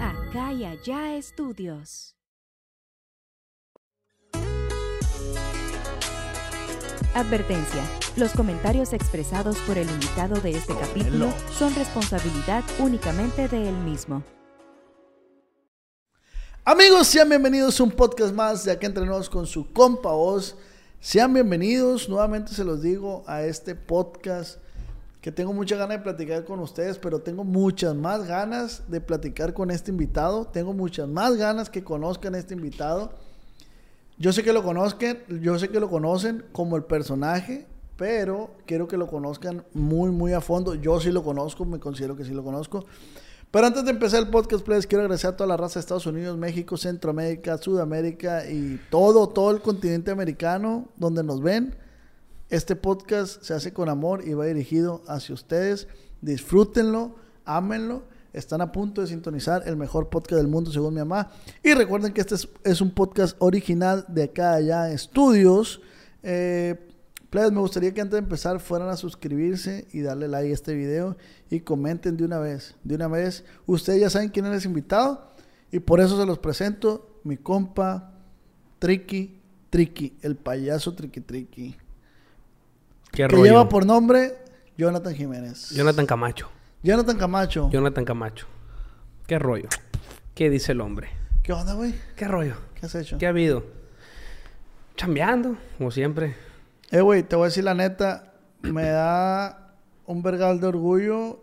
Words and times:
Acá 0.00 0.52
y 0.52 0.64
allá 0.64 1.14
estudios. 1.16 2.14
Advertencia. 7.14 7.82
Los 8.16 8.32
comentarios 8.32 8.92
expresados 8.92 9.56
por 9.60 9.78
el 9.78 9.88
invitado 9.88 10.40
de 10.40 10.50
este 10.50 10.74
capítulo 10.74 11.32
son 11.52 11.74
responsabilidad 11.74 12.62
únicamente 12.78 13.48
de 13.48 13.68
él 13.68 13.76
mismo. 13.76 14.22
Amigos, 16.64 17.06
sean 17.06 17.30
bienvenidos 17.30 17.80
a 17.80 17.84
un 17.84 17.90
podcast 17.90 18.34
más 18.34 18.64
de 18.64 18.72
Aquí 18.72 18.84
Entre 18.84 19.06
Nos 19.06 19.30
con 19.30 19.46
su 19.46 19.72
compa 19.72 20.12
voz. 20.12 20.56
Sean 21.00 21.32
bienvenidos, 21.32 22.08
nuevamente 22.08 22.52
se 22.52 22.64
los 22.64 22.82
digo, 22.82 23.24
a 23.26 23.42
este 23.42 23.74
podcast 23.74 24.58
que 25.28 25.32
tengo 25.32 25.52
mucha 25.52 25.76
ganas 25.76 25.98
de 25.98 26.02
platicar 26.02 26.46
con 26.46 26.58
ustedes, 26.60 26.96
pero 26.96 27.20
tengo 27.20 27.44
muchas 27.44 27.94
más 27.94 28.26
ganas 28.26 28.84
de 28.88 28.98
platicar 29.02 29.52
con 29.52 29.70
este 29.70 29.90
invitado. 29.90 30.46
Tengo 30.46 30.72
muchas 30.72 31.06
más 31.06 31.36
ganas 31.36 31.68
que 31.68 31.84
conozcan 31.84 32.34
a 32.34 32.38
este 32.38 32.54
invitado. 32.54 33.12
Yo 34.16 34.32
sé 34.32 34.42
que 34.42 34.54
lo 34.54 34.62
conozcan, 34.62 35.18
yo 35.42 35.58
sé 35.58 35.68
que 35.68 35.80
lo 35.80 35.90
conocen 35.90 36.46
como 36.50 36.78
el 36.78 36.84
personaje, 36.84 37.66
pero 37.98 38.52
quiero 38.64 38.88
que 38.88 38.96
lo 38.96 39.06
conozcan 39.06 39.66
muy, 39.74 40.10
muy 40.12 40.32
a 40.32 40.40
fondo. 40.40 40.74
Yo 40.74 40.98
sí 40.98 41.12
lo 41.12 41.22
conozco, 41.22 41.66
me 41.66 41.78
considero 41.78 42.16
que 42.16 42.24
sí 42.24 42.32
lo 42.32 42.42
conozco. 42.42 42.86
Pero 43.50 43.66
antes 43.66 43.84
de 43.84 43.90
empezar 43.90 44.20
el 44.20 44.30
podcast, 44.30 44.64
please, 44.64 44.88
quiero 44.88 45.02
agradecer 45.02 45.28
a 45.28 45.36
toda 45.36 45.48
la 45.48 45.58
raza 45.58 45.74
de 45.74 45.80
Estados 45.80 46.06
Unidos, 46.06 46.38
México, 46.38 46.78
Centroamérica, 46.78 47.58
Sudamérica 47.58 48.50
y 48.50 48.80
todo, 48.88 49.28
todo 49.28 49.50
el 49.50 49.60
continente 49.60 50.10
americano 50.10 50.88
donde 50.96 51.22
nos 51.22 51.42
ven. 51.42 51.76
Este 52.50 52.76
podcast 52.76 53.42
se 53.42 53.52
hace 53.52 53.74
con 53.74 53.90
amor 53.90 54.26
y 54.26 54.32
va 54.32 54.46
dirigido 54.46 55.02
hacia 55.06 55.34
ustedes. 55.34 55.86
Disfrútenlo, 56.22 57.16
ámenlo. 57.44 58.04
Están 58.32 58.62
a 58.62 58.72
punto 58.72 59.02
de 59.02 59.06
sintonizar 59.06 59.64
el 59.66 59.76
mejor 59.76 60.08
podcast 60.08 60.40
del 60.40 60.48
mundo, 60.48 60.70
según 60.70 60.94
mi 60.94 61.00
mamá. 61.00 61.30
Y 61.62 61.74
recuerden 61.74 62.14
que 62.14 62.22
este 62.22 62.36
es, 62.64 62.80
un 62.80 62.92
podcast 62.92 63.36
original 63.40 64.06
de 64.08 64.22
acá 64.24 64.54
allá 64.54 64.90
Estudios. 64.90 65.82
Eh, 66.22 66.88
me 67.30 67.60
gustaría 67.60 67.92
que 67.92 68.00
antes 68.00 68.12
de 68.12 68.20
empezar 68.20 68.60
fueran 68.60 68.88
a 68.88 68.96
suscribirse 68.96 69.86
y 69.92 70.00
darle 70.00 70.26
like 70.26 70.50
a 70.50 70.54
este 70.54 70.72
video 70.72 71.18
y 71.50 71.60
comenten 71.60 72.16
de 72.16 72.24
una 72.24 72.38
vez. 72.38 72.76
De 72.82 72.94
una 72.94 73.08
vez, 73.08 73.44
ustedes 73.66 74.00
ya 74.00 74.08
saben 74.08 74.30
quién 74.30 74.46
es 74.46 74.64
el 74.64 74.70
invitado 74.70 75.32
y 75.70 75.80
por 75.80 76.00
eso 76.00 76.18
se 76.18 76.24
los 76.24 76.38
presento. 76.38 77.20
Mi 77.24 77.36
compa 77.36 78.14
Tricky 78.78 79.42
Tricky, 79.68 80.16
el 80.22 80.36
payaso 80.36 80.94
Tricky 80.94 81.20
Tricky. 81.20 81.76
¿Qué 83.12 83.22
Que 83.22 83.28
rollo? 83.28 83.44
lleva 83.44 83.68
por 83.68 83.84
nombre 83.86 84.34
Jonathan 84.76 85.14
Jiménez. 85.14 85.70
Jonathan 85.70 86.06
Camacho. 86.06 86.48
Jonathan 86.82 87.16
Camacho. 87.16 87.68
Jonathan 87.70 88.04
Camacho. 88.04 88.46
¿Qué 89.26 89.38
rollo? 89.38 89.68
¿Qué 90.34 90.50
dice 90.50 90.72
el 90.72 90.80
hombre? 90.80 91.10
¿Qué 91.42 91.52
onda, 91.52 91.74
güey? 91.74 91.94
¿Qué 92.16 92.26
rollo? 92.28 92.54
¿Qué 92.74 92.86
has 92.86 92.94
hecho? 92.94 93.18
¿Qué 93.18 93.26
ha 93.26 93.30
habido? 93.30 93.64
Chambeando, 94.96 95.56
como 95.76 95.90
siempre. 95.90 96.36
Eh, 96.90 97.00
güey, 97.00 97.22
te 97.22 97.36
voy 97.36 97.44
a 97.44 97.48
decir 97.48 97.64
la 97.64 97.74
neta. 97.74 98.32
Me 98.62 98.84
da 98.88 99.74
un 100.06 100.22
vergal 100.22 100.60
de 100.60 100.66
orgullo 100.66 101.40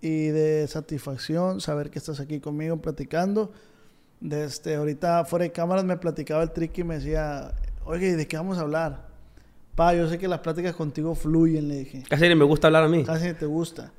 y 0.00 0.28
de 0.28 0.66
satisfacción 0.68 1.60
saber 1.60 1.90
que 1.90 1.98
estás 1.98 2.20
aquí 2.20 2.40
conmigo 2.40 2.76
platicando. 2.78 3.52
Desde 4.20 4.76
ahorita 4.76 5.24
fuera 5.24 5.44
de 5.44 5.52
cámaras 5.52 5.84
me 5.84 5.96
platicaba 5.96 6.42
el 6.42 6.50
tricky 6.52 6.82
y 6.82 6.84
me 6.84 6.94
decía, 6.96 7.52
oye, 7.84 8.08
¿y 8.08 8.12
¿de 8.12 8.26
qué 8.26 8.36
vamos 8.36 8.58
a 8.58 8.62
hablar? 8.62 9.05
Pa, 9.76 9.94
yo 9.94 10.08
sé 10.08 10.18
que 10.18 10.26
las 10.26 10.40
pláticas 10.40 10.74
contigo 10.74 11.14
fluyen, 11.14 11.68
le 11.68 11.76
dije. 11.80 12.02
Casi 12.08 12.26
ni 12.28 12.34
me 12.34 12.44
gusta 12.46 12.68
hablar 12.68 12.84
a 12.84 12.88
mí. 12.88 13.04
Casi 13.04 13.34
te 13.34 13.44
gusta. 13.44 13.92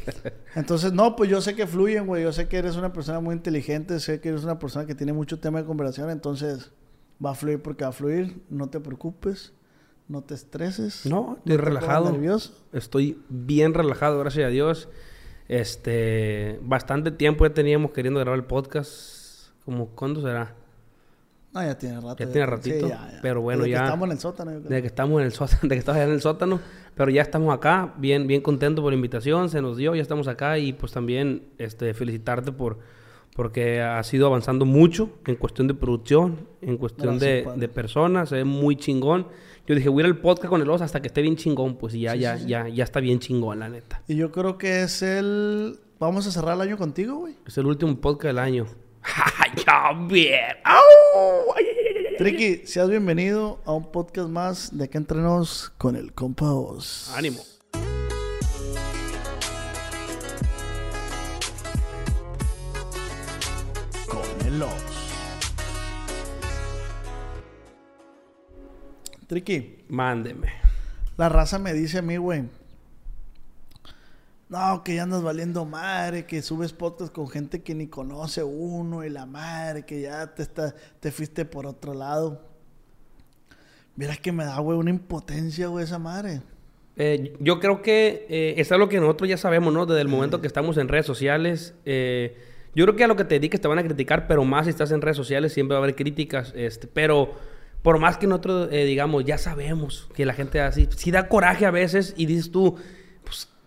Entonces, 0.56 0.94
no, 0.94 1.16
pues 1.16 1.28
yo 1.28 1.42
sé 1.42 1.54
que 1.54 1.66
fluyen, 1.66 2.06
güey. 2.06 2.22
Yo 2.22 2.32
sé 2.32 2.48
que 2.48 2.56
eres 2.56 2.76
una 2.76 2.94
persona 2.94 3.20
muy 3.20 3.34
inteligente. 3.34 4.00
Sé 4.00 4.20
que 4.20 4.30
eres 4.30 4.42
una 4.42 4.58
persona 4.58 4.86
que 4.86 4.94
tiene 4.94 5.12
mucho 5.12 5.38
tema 5.38 5.60
de 5.60 5.66
conversación. 5.66 6.08
Entonces, 6.08 6.72
va 7.24 7.32
a 7.32 7.34
fluir 7.34 7.60
porque 7.60 7.84
va 7.84 7.90
a 7.90 7.92
fluir. 7.92 8.40
No 8.48 8.70
te 8.70 8.80
preocupes. 8.80 9.52
No 10.08 10.22
te 10.22 10.32
estreses. 10.32 11.04
No, 11.04 11.36
estoy 11.36 11.58
pongas 11.58 11.74
relajado. 11.74 12.10
nervioso. 12.10 12.54
Estoy 12.72 13.22
bien 13.28 13.74
relajado, 13.74 14.18
gracias 14.18 14.46
a 14.46 14.48
Dios. 14.48 14.88
Este, 15.48 16.58
bastante 16.62 17.10
tiempo 17.10 17.46
ya 17.46 17.52
teníamos 17.52 17.90
queriendo 17.92 18.18
grabar 18.18 18.38
el 18.38 18.46
podcast. 18.46 19.50
Como, 19.66 19.88
¿cuándo 19.88 20.22
será? 20.22 20.54
No, 21.60 21.64
ya 21.66 21.76
tiene 21.78 22.00
rato. 22.00 22.16
Ya 22.18 22.26
tiene 22.30 22.46
ratito, 22.46 22.90
pero 23.22 23.40
bueno, 23.40 23.62
Desde 23.62 23.72
que 23.72 23.78
ya- 23.78 23.84
estamos 23.84 24.06
en 24.06 24.12
el 24.12 24.18
sótano. 24.18 24.52
yo 24.52 24.58
creo. 24.60 24.70
De 24.70 24.80
que 24.80 24.86
estamos 24.86 25.20
en 25.20 25.26
el 25.26 25.32
sótano, 25.32 25.60
de 25.62 25.68
que 25.68 25.78
estamos 25.78 25.96
allá 25.96 26.06
en 26.08 26.12
el 26.14 26.20
sótano, 26.20 26.60
pero 26.94 27.10
ya 27.10 27.22
estamos 27.22 27.54
acá, 27.54 27.94
bien, 27.98 28.26
bien 28.26 28.40
contentos 28.42 28.82
por 28.82 28.92
la 28.92 28.96
invitación, 28.96 29.48
se 29.48 29.60
nos 29.62 29.76
dio, 29.76 29.94
ya 29.94 30.02
estamos 30.02 30.28
acá 30.28 30.58
y 30.58 30.72
pues 30.72 30.92
también 30.92 31.44
este 31.58 31.92
felicitarte 31.94 32.52
por 32.52 32.78
porque 33.36 33.80
has 33.80 34.12
ido 34.12 34.26
avanzando 34.26 34.64
mucho 34.64 35.10
en 35.24 35.36
cuestión 35.36 35.68
de 35.68 35.74
producción, 35.74 36.48
en 36.60 36.76
cuestión 36.76 37.18
Gracias, 37.20 37.54
de, 37.54 37.60
de 37.60 37.68
personas, 37.68 38.32
es 38.32 38.44
muy 38.44 38.74
chingón. 38.74 39.28
Yo 39.64 39.76
dije, 39.76 39.88
voy 39.88 40.02
a 40.02 40.06
ir 40.08 40.12
al 40.12 40.18
podcast 40.20 40.48
con 40.48 40.60
el 40.60 40.68
Oz 40.68 40.80
hasta 40.82 41.00
que 41.00 41.06
esté 41.06 41.22
bien 41.22 41.36
chingón, 41.36 41.76
pues 41.76 41.94
y 41.94 42.00
ya, 42.00 42.14
Sí, 42.14 42.18
ya, 42.20 42.36
sí, 42.36 42.42
sí. 42.44 42.48
ya, 42.48 42.68
ya 42.68 42.82
está 42.82 42.98
bien 42.98 43.20
chingón, 43.20 43.60
la 43.60 43.68
neta. 43.68 44.02
Y 44.08 44.16
yo 44.16 44.32
creo 44.32 44.58
que 44.58 44.82
es 44.82 45.02
el... 45.02 45.78
Vamos 46.00 46.26
a 46.26 46.32
cerrar 46.32 46.54
el 46.56 46.62
año 46.62 46.76
contigo, 46.78 47.16
güey. 47.18 47.36
Es 47.46 47.56
el 47.58 47.66
último 47.66 47.94
podcast 48.00 48.26
del 48.26 48.38
año. 48.40 48.66
Tricky, 52.18 52.66
seas 52.66 52.88
bienvenido 52.88 53.60
a 53.64 53.72
un 53.72 53.90
podcast 53.90 54.28
más 54.28 54.76
de 54.76 54.84
Acá 54.84 54.98
Entre 54.98 55.18
Nos 55.18 55.70
con 55.78 55.96
el 55.96 56.12
compa 56.12 56.52
Oz. 56.52 57.12
¡Ánimo! 57.16 57.42
con 64.06 64.46
el 64.46 64.62
Oz. 64.62 64.72
Tricky, 69.26 69.84
Mándeme. 69.88 70.48
la 71.16 71.28
raza 71.28 71.58
me 71.58 71.72
dice 71.72 71.98
a 71.98 72.02
mí, 72.02 72.16
güey. 72.16 72.44
No, 74.48 74.82
que 74.82 74.94
ya 74.94 75.02
andas 75.02 75.22
valiendo 75.22 75.64
madre, 75.64 76.24
que 76.24 76.40
subes 76.40 76.72
podcast 76.72 77.12
con 77.12 77.28
gente 77.28 77.62
que 77.62 77.74
ni 77.74 77.86
conoce 77.86 78.42
uno 78.42 79.04
y 79.04 79.10
la 79.10 79.26
madre, 79.26 79.84
que 79.84 80.00
ya 80.00 80.34
te, 80.34 80.42
está, 80.42 80.74
te 81.00 81.10
fuiste 81.10 81.44
por 81.44 81.66
otro 81.66 81.92
lado. 81.92 82.42
Mira 83.94 84.16
que 84.16 84.32
me 84.32 84.44
da, 84.44 84.58
güey, 84.60 84.78
una 84.78 84.90
impotencia, 84.90 85.66
güey, 85.68 85.84
esa 85.84 85.98
madre. 85.98 86.40
Eh, 86.96 87.36
yo 87.40 87.60
creo 87.60 87.82
que 87.82 88.26
eh, 88.28 88.54
es 88.56 88.72
algo 88.72 88.88
que 88.88 89.00
nosotros 89.00 89.28
ya 89.28 89.36
sabemos, 89.36 89.72
¿no? 89.74 89.84
Desde 89.86 90.00
el 90.00 90.08
momento 90.08 90.40
que 90.40 90.46
estamos 90.46 90.78
en 90.78 90.88
redes 90.88 91.06
sociales. 91.06 91.74
eh, 91.84 92.36
yo 92.74 92.84
creo 92.84 92.96
que 92.96 93.04
a 93.04 93.08
lo 93.08 93.16
que 93.16 93.24
te 93.24 93.34
dediques 93.34 93.60
te 93.60 93.66
van 93.66 93.78
a 93.78 93.82
criticar, 93.82 94.28
pero 94.28 94.44
más 94.44 94.66
si 94.66 94.70
estás 94.70 94.92
en 94.92 95.00
redes 95.00 95.16
sociales 95.16 95.52
siempre 95.52 95.74
va 95.74 95.80
a 95.80 95.82
haber 95.82 95.96
críticas. 95.96 96.52
Este, 96.54 96.86
pero 96.86 97.32
por 97.82 97.98
más 97.98 98.18
que 98.18 98.26
nosotros 98.26 98.68
eh, 98.70 98.84
digamos, 98.84 99.24
ya 99.24 99.38
sabemos 99.38 100.08
que 100.14 100.24
la 100.24 100.34
gente 100.34 100.60
así, 100.60 100.88
sí 100.96 101.10
da 101.10 101.28
coraje 101.28 101.66
a 101.66 101.70
veces 101.70 102.14
y 102.16 102.26
dices 102.26 102.50
tú, 102.50 102.76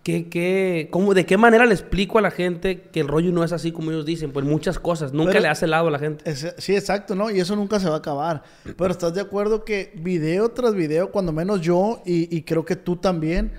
¿qué, 0.02 0.28
qué, 0.28 0.88
cómo, 0.90 1.14
¿de 1.14 1.26
qué 1.26 1.36
manera 1.36 1.64
le 1.66 1.74
explico 1.74 2.18
a 2.18 2.22
la 2.22 2.30
gente 2.30 2.82
que 2.82 3.00
el 3.00 3.08
rollo 3.08 3.30
no 3.32 3.44
es 3.44 3.52
así 3.52 3.72
como 3.72 3.90
ellos 3.90 4.04
dicen? 4.06 4.32
Pues 4.32 4.44
muchas 4.44 4.78
cosas, 4.78 5.12
nunca 5.12 5.32
Pero- 5.32 5.42
le 5.42 5.48
hace 5.48 5.66
lado 5.66 5.88
a 5.88 5.90
la 5.90 5.98
gente. 5.98 6.28
Es- 6.30 6.54
sí, 6.58 6.74
exacto, 6.74 7.14
¿no? 7.14 7.30
Y 7.30 7.40
eso 7.40 7.54
nunca 7.56 7.78
se 7.80 7.88
va 7.88 7.96
a 7.96 7.98
acabar. 7.98 8.42
Pero 8.76 8.90
estás 8.90 9.14
de 9.14 9.20
acuerdo 9.20 9.64
que 9.64 9.92
video 9.96 10.50
tras 10.50 10.74
video, 10.74 11.10
cuando 11.12 11.32
menos 11.32 11.60
yo, 11.60 12.02
y, 12.04 12.34
y 12.34 12.42
creo 12.42 12.64
que 12.64 12.76
tú 12.76 12.96
también, 12.96 13.52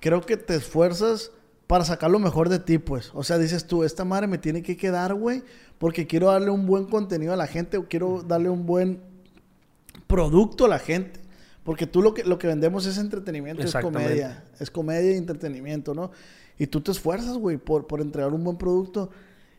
creo 0.00 0.20
que 0.22 0.36
te 0.36 0.54
esfuerzas 0.54 1.30
para 1.66 1.84
sacar 1.84 2.10
lo 2.10 2.18
mejor 2.18 2.48
de 2.50 2.58
ti, 2.58 2.78
pues. 2.78 3.10
O 3.14 3.22
sea, 3.24 3.38
dices 3.38 3.66
tú, 3.66 3.84
esta 3.84 4.04
madre 4.04 4.26
me 4.26 4.38
tiene 4.38 4.62
que 4.62 4.76
quedar, 4.76 5.14
güey, 5.14 5.42
porque 5.78 6.06
quiero 6.06 6.26
darle 6.28 6.50
un 6.50 6.66
buen 6.66 6.84
contenido 6.86 7.32
a 7.32 7.36
la 7.36 7.46
gente 7.46 7.78
o 7.78 7.88
quiero 7.88 8.22
darle 8.22 8.48
un 8.50 8.66
buen 8.66 9.00
producto 10.06 10.66
a 10.66 10.68
la 10.68 10.78
gente. 10.78 11.20
Porque 11.64 11.86
tú 11.86 12.02
lo 12.02 12.12
que, 12.12 12.24
lo 12.24 12.38
que 12.38 12.46
vendemos 12.46 12.86
es 12.86 12.98
entretenimiento, 12.98 13.62
es 13.62 13.74
comedia. 13.74 14.44
Es 14.60 14.70
comedia 14.70 15.12
y 15.12 15.16
entretenimiento, 15.16 15.94
¿no? 15.94 16.10
Y 16.58 16.66
tú 16.66 16.80
te 16.80 16.92
esfuerzas, 16.92 17.36
güey, 17.38 17.56
por, 17.56 17.86
por 17.86 18.00
entregar 18.00 18.32
un 18.32 18.44
buen 18.44 18.58
producto 18.58 19.10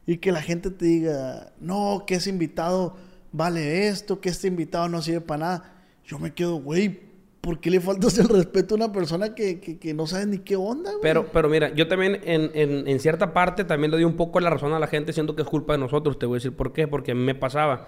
y 0.05 0.17
que 0.17 0.31
la 0.31 0.41
gente 0.41 0.69
te 0.69 0.85
diga, 0.85 1.51
no, 1.59 2.03
que 2.05 2.15
ese 2.15 2.29
invitado 2.29 2.95
vale 3.31 3.87
esto, 3.87 4.21
que 4.21 4.29
este 4.29 4.47
invitado 4.47 4.87
no 4.87 5.01
sirve 5.01 5.21
para 5.21 5.39
nada. 5.39 5.73
Yo 6.05 6.19
me 6.19 6.31
quedo, 6.33 6.57
güey, 6.57 6.99
¿por 7.41 7.59
qué 7.59 7.71
le 7.71 7.81
faltas 7.81 8.17
el 8.19 8.29
respeto 8.29 8.75
a 8.75 8.77
una 8.77 8.91
persona 8.91 9.33
que, 9.33 9.59
que, 9.59 9.79
que 9.79 9.93
no 9.95 10.05
sabe 10.05 10.27
ni 10.27 10.37
qué 10.37 10.55
onda, 10.55 10.91
güey? 10.91 11.01
Pero, 11.01 11.31
pero 11.33 11.49
mira, 11.49 11.73
yo 11.73 11.87
también 11.87 12.21
en, 12.23 12.51
en, 12.53 12.87
en 12.87 12.99
cierta 12.99 13.33
parte 13.33 13.63
también 13.63 13.89
le 13.89 13.97
doy 13.97 14.03
un 14.03 14.15
poco 14.15 14.39
la 14.39 14.51
razón 14.51 14.73
a 14.73 14.79
la 14.79 14.87
gente, 14.87 15.11
siento 15.11 15.35
que 15.35 15.41
es 15.41 15.47
culpa 15.47 15.73
de 15.73 15.79
nosotros. 15.79 16.19
Te 16.19 16.27
voy 16.27 16.35
a 16.35 16.37
decir 16.37 16.55
por 16.55 16.71
qué, 16.71 16.87
porque 16.87 17.11
a 17.11 17.15
mí 17.15 17.23
me 17.23 17.35
pasaba. 17.35 17.87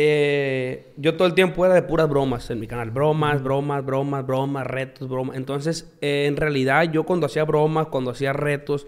Eh, 0.00 0.92
yo 0.96 1.16
todo 1.16 1.26
el 1.26 1.34
tiempo 1.34 1.66
era 1.66 1.74
de 1.74 1.82
puras 1.82 2.08
bromas 2.08 2.48
en 2.50 2.60
mi 2.60 2.68
canal. 2.68 2.92
Bromas, 2.92 3.42
bromas, 3.42 3.84
bromas, 3.84 4.24
bromas, 4.24 4.64
retos, 4.64 5.08
bromas. 5.08 5.36
Entonces, 5.36 5.92
eh, 6.00 6.26
en 6.28 6.36
realidad, 6.36 6.84
yo 6.84 7.02
cuando 7.02 7.26
hacía 7.26 7.42
bromas, 7.42 7.88
cuando 7.88 8.12
hacía 8.12 8.32
retos, 8.32 8.86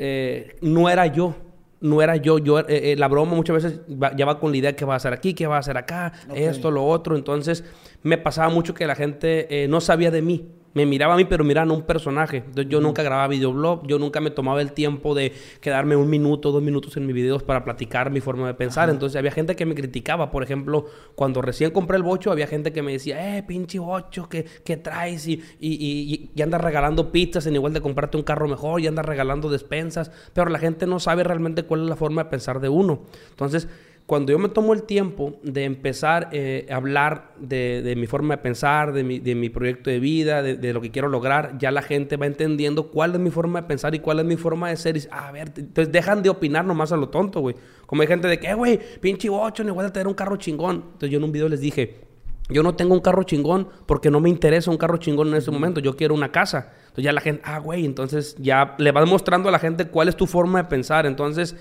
eh, 0.00 0.56
no 0.62 0.88
era 0.90 1.06
yo. 1.06 1.36
No 1.80 2.02
era 2.02 2.16
yo. 2.16 2.38
yo 2.38 2.58
eh, 2.58 2.96
la 2.98 3.06
broma 3.06 3.36
muchas 3.36 3.54
veces 3.62 3.80
va- 3.88 4.16
ya 4.16 4.26
va 4.26 4.40
con 4.40 4.50
la 4.50 4.56
idea 4.56 4.74
que 4.74 4.84
va 4.84 4.94
a 4.94 4.96
hacer 4.96 5.12
aquí, 5.12 5.32
que 5.32 5.46
va 5.46 5.56
a 5.56 5.60
hacer 5.60 5.76
acá, 5.76 6.12
esto, 6.34 6.70
lo 6.72 6.84
otro. 6.84 7.14
Entonces, 7.14 7.62
me 8.02 8.18
pasaba 8.18 8.48
mucho 8.48 8.74
que 8.74 8.84
la 8.86 8.96
gente 8.96 9.66
no 9.68 9.80
sabía 9.80 10.10
de 10.10 10.22
mí. 10.22 10.48
Me 10.76 10.84
miraba 10.84 11.14
a 11.14 11.16
mí, 11.16 11.24
pero 11.24 11.42
miraban 11.42 11.70
a 11.70 11.72
un 11.72 11.86
personaje. 11.86 12.36
Entonces 12.36 12.68
yo 12.68 12.82
nunca 12.82 13.02
grababa 13.02 13.28
videoblog, 13.28 13.86
yo 13.86 13.98
nunca 13.98 14.20
me 14.20 14.30
tomaba 14.30 14.60
el 14.60 14.72
tiempo 14.72 15.14
de 15.14 15.32
quedarme 15.62 15.96
un 15.96 16.10
minuto, 16.10 16.52
dos 16.52 16.62
minutos 16.62 16.98
en 16.98 17.06
mis 17.06 17.14
videos 17.14 17.42
para 17.42 17.64
platicar 17.64 18.10
mi 18.10 18.20
forma 18.20 18.46
de 18.46 18.52
pensar. 18.52 18.90
Entonces 18.90 19.16
había 19.16 19.30
gente 19.30 19.56
que 19.56 19.64
me 19.64 19.74
criticaba. 19.74 20.30
Por 20.30 20.42
ejemplo, 20.42 20.84
cuando 21.14 21.40
recién 21.40 21.70
compré 21.70 21.96
el 21.96 22.02
bocho, 22.02 22.30
había 22.30 22.46
gente 22.46 22.74
que 22.74 22.82
me 22.82 22.92
decía, 22.92 23.38
eh, 23.38 23.42
pinche 23.42 23.78
bocho, 23.78 24.28
¿qué, 24.28 24.44
qué 24.66 24.76
traes? 24.76 25.26
Y, 25.26 25.42
y, 25.58 26.30
y, 26.34 26.42
andas 26.42 26.60
regalando 26.60 27.10
pizzas 27.10 27.46
en 27.46 27.54
igual 27.54 27.72
de 27.72 27.80
comprarte 27.80 28.18
un 28.18 28.22
carro 28.22 28.46
mejor, 28.46 28.82
y 28.82 28.86
andas 28.86 29.06
regalando 29.06 29.48
despensas. 29.48 30.10
Pero 30.34 30.50
la 30.50 30.58
gente 30.58 30.86
no 30.86 31.00
sabe 31.00 31.24
realmente 31.24 31.62
cuál 31.62 31.84
es 31.84 31.88
la 31.88 31.96
forma 31.96 32.24
de 32.24 32.28
pensar 32.28 32.60
de 32.60 32.68
uno. 32.68 33.04
Entonces, 33.30 33.66
cuando 34.06 34.30
yo 34.30 34.38
me 34.38 34.48
tomo 34.48 34.72
el 34.72 34.84
tiempo 34.84 35.34
de 35.42 35.64
empezar 35.64 36.28
eh, 36.30 36.66
a 36.70 36.76
hablar 36.76 37.32
de, 37.40 37.92
mi 37.96 38.06
forma 38.06 38.36
de 38.36 38.42
pensar, 38.42 38.92
de 38.92 39.02
mi, 39.02 39.48
proyecto 39.48 39.90
de 39.90 39.98
vida, 39.98 40.42
de, 40.42 40.72
lo 40.72 40.80
que 40.80 40.92
quiero 40.92 41.08
lograr, 41.08 41.58
ya 41.58 41.72
la 41.72 41.82
gente 41.82 42.16
va 42.16 42.26
entendiendo 42.26 42.92
cuál 42.92 43.14
es 43.14 43.20
mi 43.20 43.30
forma 43.30 43.62
de 43.62 43.66
pensar 43.66 43.96
y 43.96 43.98
cuál 43.98 44.20
es 44.20 44.24
mi 44.24 44.36
forma 44.36 44.68
de 44.68 44.76
ser. 44.76 44.96
Y, 44.96 45.02
a 45.10 45.32
ver, 45.32 45.52
entonces 45.56 45.92
dejan 45.92 46.22
de 46.22 46.30
opinar 46.30 46.64
nomás 46.64 46.92
a 46.92 46.96
lo 46.96 47.08
tonto, 47.08 47.40
güey. 47.40 47.56
Como 47.84 48.02
hay 48.02 48.08
gente 48.08 48.28
de 48.28 48.38
que, 48.38 48.48
eh, 48.48 48.54
güey, 48.54 48.78
pinche 49.00 49.28
bocho, 49.28 49.64
ni 49.64 49.72
voy 49.72 49.84
a 49.84 49.92
tener 49.92 50.06
un 50.06 50.14
carro 50.14 50.36
chingón. 50.36 50.76
Entonces 50.76 51.10
yo 51.10 51.18
en 51.18 51.24
un 51.24 51.32
video 51.32 51.48
les 51.48 51.60
dije, 51.60 52.06
yo 52.48 52.62
no 52.62 52.76
tengo 52.76 52.94
un 52.94 53.00
carro 53.00 53.24
chingón 53.24 53.68
porque 53.86 54.08
no 54.08 54.20
me 54.20 54.28
interesa 54.28 54.70
un 54.70 54.78
carro 54.78 54.98
chingón 54.98 55.28
en 55.28 55.34
ese 55.34 55.50
momento. 55.50 55.80
Yo 55.80 55.96
quiero 55.96 56.14
una 56.14 56.30
casa. 56.30 56.72
Entonces 56.82 57.04
ya 57.04 57.12
la 57.12 57.20
gente, 57.20 57.42
ah, 57.44 57.58
güey, 57.58 57.84
entonces 57.84 58.36
ya 58.38 58.76
le 58.78 58.92
vas 58.92 59.08
mostrando 59.08 59.48
a 59.48 59.52
la 59.52 59.58
gente 59.58 59.88
cuál 59.88 60.06
es 60.08 60.14
tu 60.14 60.28
forma 60.28 60.62
de 60.62 60.68
pensar. 60.68 61.06
Entonces 61.06 61.56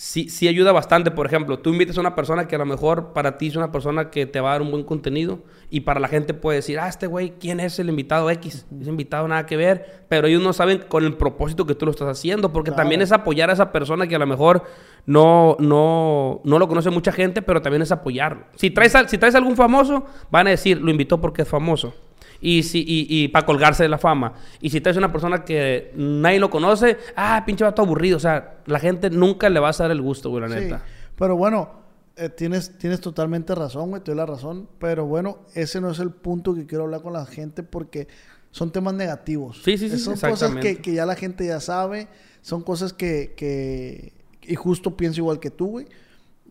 sí, 0.00 0.30
sí 0.30 0.48
ayuda 0.48 0.72
bastante. 0.72 1.10
Por 1.10 1.26
ejemplo, 1.26 1.58
tú 1.58 1.70
invitas 1.70 1.98
a 1.98 2.00
una 2.00 2.14
persona 2.14 2.48
que 2.48 2.54
a 2.54 2.58
lo 2.58 2.64
mejor 2.64 3.12
para 3.12 3.36
ti 3.36 3.48
es 3.48 3.56
una 3.56 3.70
persona 3.70 4.10
que 4.10 4.24
te 4.24 4.40
va 4.40 4.48
a 4.48 4.52
dar 4.52 4.62
un 4.62 4.70
buen 4.70 4.82
contenido 4.82 5.40
y 5.68 5.80
para 5.80 6.00
la 6.00 6.08
gente 6.08 6.32
puede 6.32 6.56
decir, 6.56 6.78
ah, 6.80 6.88
este 6.88 7.06
güey, 7.06 7.34
¿quién 7.38 7.60
es 7.60 7.78
el 7.78 7.90
invitado 7.90 8.30
X? 8.30 8.66
Ese 8.80 8.88
invitado 8.88 9.28
nada 9.28 9.44
que 9.44 9.58
ver, 9.58 10.06
pero 10.08 10.26
ellos 10.26 10.42
no 10.42 10.54
saben 10.54 10.84
con 10.88 11.04
el 11.04 11.18
propósito 11.18 11.66
que 11.66 11.74
tú 11.74 11.84
lo 11.84 11.92
estás 11.92 12.08
haciendo, 12.08 12.50
porque 12.50 12.70
también 12.70 13.02
es 13.02 13.12
apoyar 13.12 13.50
a 13.50 13.52
esa 13.52 13.72
persona 13.72 14.06
que 14.06 14.16
a 14.16 14.18
lo 14.18 14.26
mejor 14.26 14.64
no, 15.04 15.56
no, 15.60 16.40
no 16.44 16.58
lo 16.58 16.66
conoce 16.66 16.88
mucha 16.88 17.12
gente, 17.12 17.42
pero 17.42 17.60
también 17.60 17.82
es 17.82 17.92
apoyarlo. 17.92 18.46
Si 18.56 18.70
traes, 18.70 18.96
si 19.06 19.18
traes 19.18 19.34
algún 19.34 19.54
famoso, 19.54 20.06
van 20.30 20.46
a 20.46 20.50
decir, 20.50 20.80
lo 20.80 20.90
invitó 20.90 21.20
porque 21.20 21.42
es 21.42 21.48
famoso 21.48 21.92
y, 22.40 22.62
si, 22.62 22.84
y, 22.86 23.28
para 23.28 23.44
colgarse 23.44 23.82
de 23.82 23.88
la 23.88 23.98
fama. 23.98 24.32
Y 24.60 24.70
si 24.70 24.80
tú 24.80 24.88
eres 24.88 24.96
una 24.96 25.12
persona 25.12 25.44
que 25.44 25.92
nadie 25.94 26.38
lo 26.38 26.50
conoce, 26.50 26.98
ah, 27.16 27.42
pinche 27.44 27.64
vato 27.64 27.82
aburrido. 27.82 28.16
O 28.16 28.20
sea, 28.20 28.60
la 28.66 28.78
gente 28.78 29.10
nunca 29.10 29.48
le 29.48 29.60
va 29.60 29.68
a 29.68 29.72
dar 29.72 29.90
el 29.90 30.00
gusto, 30.00 30.30
güey, 30.30 30.42
la 30.42 30.48
sí, 30.48 30.54
neta. 30.54 30.84
Pero 31.16 31.36
bueno, 31.36 31.70
eh, 32.16 32.28
tienes, 32.30 32.78
tienes 32.78 33.00
totalmente 33.00 33.54
razón, 33.54 33.90
güey, 33.90 34.02
tienes 34.02 34.16
la 34.16 34.26
razón. 34.26 34.68
Pero 34.78 35.06
bueno, 35.06 35.40
ese 35.54 35.80
no 35.80 35.90
es 35.90 35.98
el 35.98 36.10
punto 36.10 36.54
que 36.54 36.66
quiero 36.66 36.84
hablar 36.84 37.02
con 37.02 37.12
la 37.12 37.26
gente 37.26 37.62
porque 37.62 38.08
son 38.50 38.72
temas 38.72 38.94
negativos. 38.94 39.60
Sí, 39.62 39.76
sí, 39.76 39.90
sí. 39.90 39.98
Son 39.98 40.18
cosas 40.18 40.54
que, 40.56 40.78
que, 40.78 40.94
ya 40.94 41.06
la 41.06 41.16
gente 41.16 41.46
ya 41.46 41.60
sabe. 41.60 42.08
Son 42.40 42.62
cosas 42.62 42.92
que, 42.92 43.34
que... 43.36 44.14
Y 44.42 44.54
justo 44.54 44.96
pienso 44.96 45.20
igual 45.20 45.38
que 45.40 45.50
tú, 45.50 45.66
güey 45.68 45.86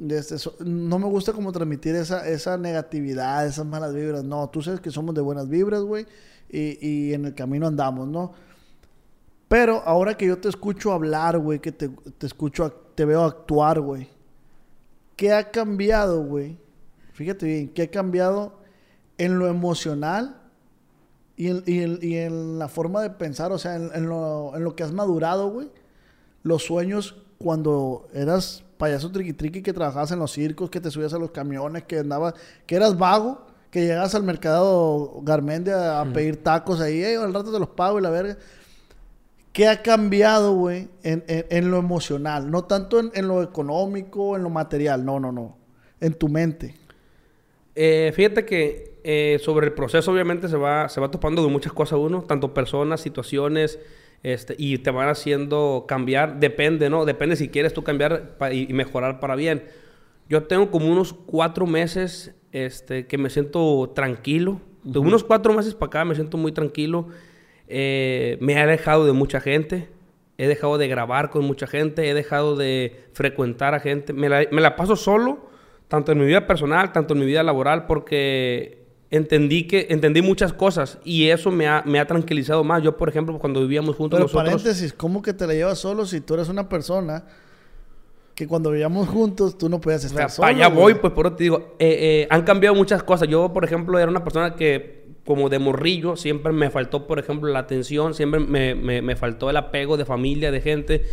este, 0.08 0.36
no 0.64 0.98
me 0.98 1.08
gusta 1.08 1.34
como 1.34 1.52
transmitir 1.52 1.96
esa, 1.96 2.28
esa 2.28 2.58
negatividad, 2.58 3.46
esas 3.46 3.66
malas 3.66 3.94
vibras. 3.94 4.24
No, 4.24 4.50
tú 4.50 4.62
sabes 4.62 4.80
que 4.80 4.92
somos 4.92 5.14
de 5.14 5.22
buenas 5.22 5.50
vibras, 5.50 5.82
güey. 5.82 6.06
Y, 6.50 6.78
y, 6.86 7.14
en 7.14 7.26
el 7.26 7.36
camino 7.36 7.68
andamos, 7.68 8.08
¿no? 8.08 8.32
Pero 9.48 9.84
ahora 9.86 10.16
que 10.16 10.26
yo 10.26 10.40
te 10.40 10.50
escucho 10.50 10.94
hablar, 10.94 11.38
güey, 11.38 11.60
que 11.60 11.72
te, 11.72 11.90
te 11.90 12.26
escucho, 12.26 12.72
te 12.96 13.06
veo 13.06 13.24
actuar, 13.24 13.82
güey. 13.82 14.10
¿Qué 15.16 15.34
ha 15.34 15.52
cambiado, 15.52 16.24
güey? 16.24 16.58
Fíjate 17.14 17.46
bien, 17.46 17.70
¿qué 17.70 17.84
ha 17.84 17.92
cambiado 17.92 18.60
en 19.18 19.38
lo 19.38 19.48
emocional 19.48 20.42
y 21.36 21.50
en, 21.50 21.64
y 21.68 22.08
y 22.08 22.18
en 22.18 22.58
la 22.58 22.70
forma 22.70 23.02
de 23.02 23.10
pensar? 23.10 23.52
O 23.52 23.58
sea, 23.58 23.76
en, 23.76 23.92
en, 23.94 24.08
lo, 24.08 24.54
en 24.56 24.64
lo 24.64 24.76
que 24.76 24.84
has 24.84 24.94
madurado, 24.94 25.50
güey. 25.50 25.70
Los 26.42 26.64
sueños 26.64 27.22
cuando 27.38 28.08
eras 28.14 28.64
payaso 28.80 29.12
triqui 29.12 29.34
triqui 29.34 29.62
que 29.62 29.74
trabajabas 29.74 30.12
en 30.14 30.20
los 30.20 30.32
circos, 30.32 30.70
que 30.70 30.80
te 30.80 30.90
subías 30.90 31.14
a 31.14 31.20
los 31.20 31.32
camiones, 31.32 31.84
que 31.84 32.00
andabas, 32.00 32.34
que 32.66 32.78
eras 32.78 32.98
vago, 32.98 33.46
que 33.72 33.82
llegabas 33.82 34.16
al 34.16 34.24
mercado 34.24 35.20
Garmendia 35.22 36.00
a, 36.00 36.06
pedir 36.06 36.38
tacos 36.38 36.80
ahí, 36.80 37.04
eh, 37.04 37.18
al 37.18 37.34
rato 37.34 37.52
te 37.52 37.60
los 37.60 37.68
pago 37.68 38.00
y 38.00 38.02
la 38.02 38.10
verga. 38.10 38.38
¿Qué 39.52 39.68
ha 39.68 39.82
cambiado, 39.82 40.54
güey, 40.54 40.88
en, 41.04 41.72
lo 41.72 41.78
emocional? 41.78 42.50
No 42.50 42.64
tanto 42.64 43.00
en, 43.00 43.28
lo 43.28 43.44
económico, 43.44 44.38
en 44.38 44.44
lo 44.44 44.50
material, 44.50 45.04
no, 45.04 45.20
no, 45.20 45.34
no. 45.34 45.58
En 46.00 46.14
tu 46.14 46.30
mente. 46.30 46.76
Eh, 47.76 48.14
fíjate 48.16 48.46
que 48.46 49.02
eh, 49.04 49.40
sobre 49.44 49.68
el 49.68 49.74
proceso 49.74 50.12
obviamente 50.12 50.48
se 50.48 50.56
va, 50.56 50.88
se 50.88 51.02
va 51.02 51.12
topando 51.12 51.44
de 51.44 51.50
muchas 51.50 51.74
cosas 51.74 52.00
uno, 52.00 52.22
tanto 52.22 52.54
personas, 52.54 53.02
situaciones, 53.02 53.80
este, 54.24 54.56
y 54.58 54.78
te 54.80 54.92
van 54.92 55.08
haciendo 55.08 55.86
cambiar, 55.88 56.40
depende, 56.40 56.90
¿no? 56.90 57.06
Depende 57.06 57.36
si 57.36 57.50
quieres 57.50 57.74
tú 57.74 57.84
cambiar 57.84 58.36
y, 58.52 58.74
mejorar 58.74 59.20
para 59.20 59.36
bien. 59.36 59.64
Yo 60.28 60.44
tengo 60.44 60.70
como 60.72 60.92
unos 60.92 61.14
cuatro 61.14 61.66
meses 61.66 62.36
este, 62.52 63.08
que 63.08 63.18
me 63.18 63.30
siento 63.30 63.92
tranquilo. 63.96 64.62
De 64.84 65.00
unos 65.00 65.24
cuatro 65.24 65.54
meses 65.54 65.74
para 65.74 65.88
acá 65.88 66.06
me 66.06 66.16
siento 66.16 66.38
muy 66.38 66.52
tranquilo. 66.52 67.08
Eh, 67.68 68.38
me 68.42 68.54
he 68.54 68.60
alejado 68.60 69.06
de 69.06 69.14
mucha 69.14 69.40
gente. 69.40 69.90
He 70.38 70.48
dejado 70.48 70.78
de 70.78 70.88
grabar 70.88 71.30
con 71.30 71.46
mucha 71.46 71.66
gente. 71.66 72.10
He 72.10 72.14
dejado 72.14 72.56
de 72.56 73.06
frecuentar 73.14 73.74
a 73.74 73.80
gente. 73.80 74.14
Me 74.14 74.30
la, 74.30 74.46
me 74.52 74.62
la 74.62 74.76
paso 74.76 74.96
solo, 74.96 75.50
tanto 75.88 76.12
en 76.12 76.20
mi 76.20 76.26
vida 76.26 76.46
personal, 76.46 76.92
tanto 76.92 77.14
en 77.14 77.22
mi 77.22 77.26
vida 77.26 77.42
laboral, 77.42 77.86
porque 77.88 78.79
entendí 79.12 79.68
que 79.68 79.88
entendí 79.90 80.22
muchas 80.22 80.54
cosas 80.54 81.00
y 81.04 81.30
eso 81.30 81.52
me 81.52 81.68
ha, 81.68 81.84
me 81.86 82.00
ha 82.00 82.06
tranquilizado 82.06 82.64
más. 82.64 82.84
Yo, 82.84 82.96
por 82.98 83.10
ejemplo, 83.10 83.38
cuando 83.40 83.62
vivíamos 83.62 83.96
juntos 83.96 84.20
Pero 84.20 84.32
paréntesis, 84.32 84.94
¿cómo 84.94 85.22
que 85.22 85.34
te 85.34 85.48
la 85.48 85.54
llevas 85.54 85.80
solo 85.80 86.06
si 86.06 86.22
tú 86.22 86.36
eres 86.36 86.50
una 86.50 86.70
persona 86.70 87.24
que 88.36 88.48
cuando 88.48 88.72
vivíamos 88.72 89.08
juntos 89.10 89.58
tú 89.58 89.68
no 89.68 89.82
podías 89.82 90.04
estar 90.04 90.30
solo? 90.30 90.48
Allá 90.48 90.68
voy, 90.68 90.94
pues 90.96 91.14
por 91.14 91.28
eso 91.28 91.36
te 91.36 91.44
digo, 91.44 91.76
eh, 91.80 91.98
eh, 92.24 92.28
han 92.30 92.44
cambiado 92.44 92.76
muchas 92.76 93.04
cosas. 93.04 93.28
Yo, 93.28 93.52
por 93.52 93.66
ejemplo, 93.66 93.98
era 93.98 94.10
una 94.10 94.24
persona 94.24 94.56
que 94.56 95.00
como 95.26 95.50
de 95.50 95.60
morrillo 95.60 96.16
siempre 96.16 96.52
me 96.52 96.70
faltó, 96.70 97.06
por 97.06 97.20
ejemplo, 97.20 97.52
la 97.52 97.60
atención, 97.60 98.14
siempre 98.14 98.40
me, 98.40 98.74
me, 98.76 99.02
me 99.02 99.16
faltó 99.16 99.50
el 99.50 99.58
apego 99.58 99.98
de 99.98 100.06
familia, 100.06 100.52
de 100.52 100.62
gente 100.62 101.06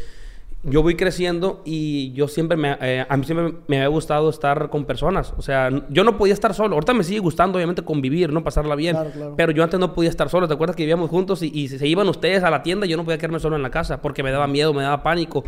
yo 0.62 0.82
voy 0.82 0.96
creciendo 0.96 1.62
y 1.64 2.12
yo 2.12 2.26
siempre 2.26 2.56
me, 2.56 2.76
eh, 2.80 3.06
a 3.08 3.16
mí 3.16 3.24
siempre 3.24 3.54
me 3.68 3.82
ha 3.82 3.86
gustado 3.86 4.28
estar 4.28 4.68
con 4.68 4.84
personas. 4.84 5.32
O 5.36 5.42
sea, 5.42 5.70
yo 5.88 6.02
no 6.02 6.16
podía 6.18 6.34
estar 6.34 6.54
solo. 6.54 6.74
Ahorita 6.74 6.92
me 6.92 7.04
sigue 7.04 7.20
gustando, 7.20 7.56
obviamente, 7.56 7.82
convivir, 7.82 8.32
¿no? 8.32 8.42
Pasarla 8.42 8.74
bien. 8.74 8.96
Pero 9.36 9.52
yo 9.52 9.62
antes 9.62 9.78
no 9.78 9.94
podía 9.94 10.10
estar 10.10 10.28
solo. 10.28 10.48
¿Te 10.48 10.54
acuerdas 10.54 10.74
que 10.74 10.82
vivíamos 10.82 11.08
juntos 11.08 11.42
y, 11.42 11.50
y, 11.54 11.68
se 11.68 11.86
iban 11.86 12.08
ustedes 12.08 12.42
a 12.42 12.50
la 12.50 12.62
tienda? 12.62 12.86
Yo 12.86 12.96
no 12.96 13.04
podía 13.04 13.18
quedarme 13.18 13.38
solo 13.38 13.56
en 13.56 13.62
la 13.62 13.70
casa 13.70 14.02
porque 14.02 14.22
me 14.22 14.32
daba 14.32 14.48
miedo, 14.48 14.74
me 14.74 14.82
daba 14.82 15.02
pánico. 15.02 15.44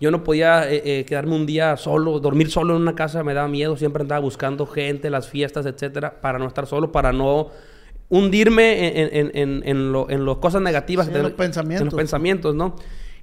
Yo 0.00 0.10
no 0.10 0.24
podía 0.24 0.70
eh, 0.70 0.82
eh, 0.84 1.04
quedarme 1.04 1.36
un 1.36 1.46
día 1.46 1.76
solo, 1.76 2.18
dormir 2.18 2.50
solo 2.50 2.74
en 2.76 2.82
una 2.82 2.94
casa, 2.94 3.22
me 3.22 3.34
daba 3.34 3.48
miedo. 3.48 3.76
Siempre 3.76 4.02
andaba 4.02 4.20
buscando 4.20 4.66
gente, 4.66 5.10
las 5.10 5.28
fiestas, 5.28 5.66
etcétera, 5.66 6.20
para 6.20 6.38
no 6.38 6.46
estar 6.46 6.66
solo, 6.66 6.90
para 6.90 7.12
no 7.12 7.50
hundirme 8.08 9.00
en, 9.00 9.10
en, 9.12 9.30
en, 9.34 9.62
en, 9.66 9.92
lo, 9.92 10.08
en 10.10 10.24
las 10.24 10.36
cosas 10.36 10.62
negativas. 10.62 11.12
de, 11.12 11.22
los 11.22 11.32
pensamientos. 11.32 11.80
En 11.82 11.86
los 11.86 11.94
pensamientos, 11.94 12.54
¿no? 12.54 12.76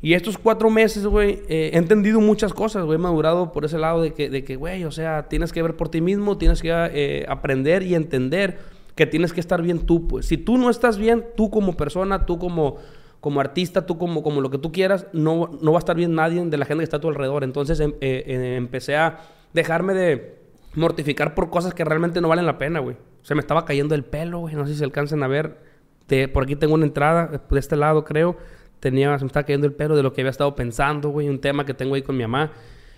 Y 0.03 0.15
estos 0.15 0.37
cuatro 0.37 0.71
meses, 0.71 1.05
güey, 1.05 1.43
eh, 1.47 1.71
he 1.73 1.77
entendido 1.77 2.19
muchas 2.19 2.53
cosas, 2.53 2.83
güey. 2.85 2.95
He 2.95 3.01
madurado 3.01 3.51
por 3.51 3.65
ese 3.65 3.77
lado 3.77 4.01
de 4.01 4.13
que, 4.13 4.31
de 4.31 4.43
que, 4.43 4.55
güey, 4.55 4.83
o 4.83 4.91
sea, 4.91 5.27
tienes 5.29 5.53
que 5.53 5.61
ver 5.61 5.75
por 5.75 5.89
ti 5.89 6.01
mismo, 6.01 6.39
tienes 6.39 6.61
que 6.61 6.69
eh, 6.71 7.25
aprender 7.29 7.83
y 7.83 7.93
entender 7.93 8.57
que 8.95 9.05
tienes 9.05 9.31
que 9.31 9.39
estar 9.39 9.61
bien 9.61 9.85
tú, 9.85 10.07
pues. 10.07 10.25
Si 10.25 10.37
tú 10.37 10.57
no 10.57 10.71
estás 10.71 10.97
bien, 10.97 11.25
tú 11.37 11.51
como 11.51 11.77
persona, 11.77 12.25
tú 12.25 12.39
como, 12.39 12.77
como 13.19 13.39
artista, 13.39 13.85
tú 13.85 13.99
como, 13.99 14.23
como 14.23 14.41
lo 14.41 14.49
que 14.49 14.57
tú 14.57 14.71
quieras, 14.71 15.05
no, 15.13 15.51
no 15.61 15.71
va 15.71 15.77
a 15.77 15.79
estar 15.79 15.95
bien 15.95 16.15
nadie 16.15 16.43
de 16.43 16.57
la 16.57 16.65
gente 16.65 16.81
que 16.81 16.85
está 16.85 16.97
a 16.97 17.01
tu 17.01 17.07
alrededor. 17.07 17.43
Entonces 17.43 17.79
em, 17.79 17.93
eh, 18.01 18.55
empecé 18.57 18.95
a 18.95 19.19
dejarme 19.53 19.93
de 19.93 20.41
mortificar 20.73 21.35
por 21.35 21.51
cosas 21.51 21.75
que 21.75 21.85
realmente 21.85 22.21
no 22.21 22.27
valen 22.27 22.47
la 22.47 22.57
pena, 22.57 22.79
güey. 22.79 22.97
Se 23.21 23.35
me 23.35 23.41
estaba 23.41 23.65
cayendo 23.65 23.93
el 23.93 24.03
pelo, 24.03 24.39
güey. 24.39 24.55
No 24.55 24.65
sé 24.65 24.73
si 24.73 24.79
se 24.79 24.83
alcancen 24.83 25.21
a 25.21 25.27
ver. 25.27 25.57
por 26.33 26.43
aquí 26.43 26.55
tengo 26.55 26.73
una 26.73 26.85
entrada, 26.85 27.43
de 27.49 27.59
este 27.59 27.75
lado 27.75 28.03
creo 28.03 28.35
tenía, 28.81 29.17
se 29.17 29.23
me 29.23 29.27
estaba 29.27 29.45
cayendo 29.45 29.67
el 29.67 29.73
pelo 29.73 29.95
de 29.95 30.03
lo 30.03 30.11
que 30.11 30.19
había 30.19 30.31
estado 30.31 30.53
pensando, 30.53 31.09
güey, 31.09 31.29
un 31.29 31.39
tema 31.39 31.65
que 31.65 31.73
tengo 31.73 31.95
ahí 31.95 32.01
con 32.01 32.17
mi 32.17 32.23
mamá. 32.23 32.51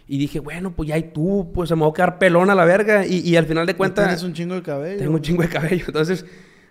Y 0.07 0.17
dije, 0.17 0.39
bueno, 0.39 0.73
pues 0.75 0.89
ya 0.89 0.95
hay 0.95 1.11
tú, 1.13 1.51
pues 1.53 1.69
se 1.69 1.75
me 1.75 1.83
va 1.83 1.89
a 1.89 1.93
quedar 1.93 2.17
pelón 2.17 2.49
a 2.49 2.55
la 2.55 2.65
verga. 2.65 3.05
Y, 3.05 3.19
y 3.19 3.35
al 3.35 3.45
final 3.45 3.67
de 3.67 3.75
cuentas. 3.75 4.05
Tienes 4.05 4.23
un 4.23 4.33
chingo 4.33 4.55
de 4.55 4.63
cabello. 4.63 4.97
Tengo 4.97 5.13
un 5.13 5.21
chingo 5.21 5.43
de 5.43 5.49
cabello. 5.49 5.85
Entonces, 5.87 6.25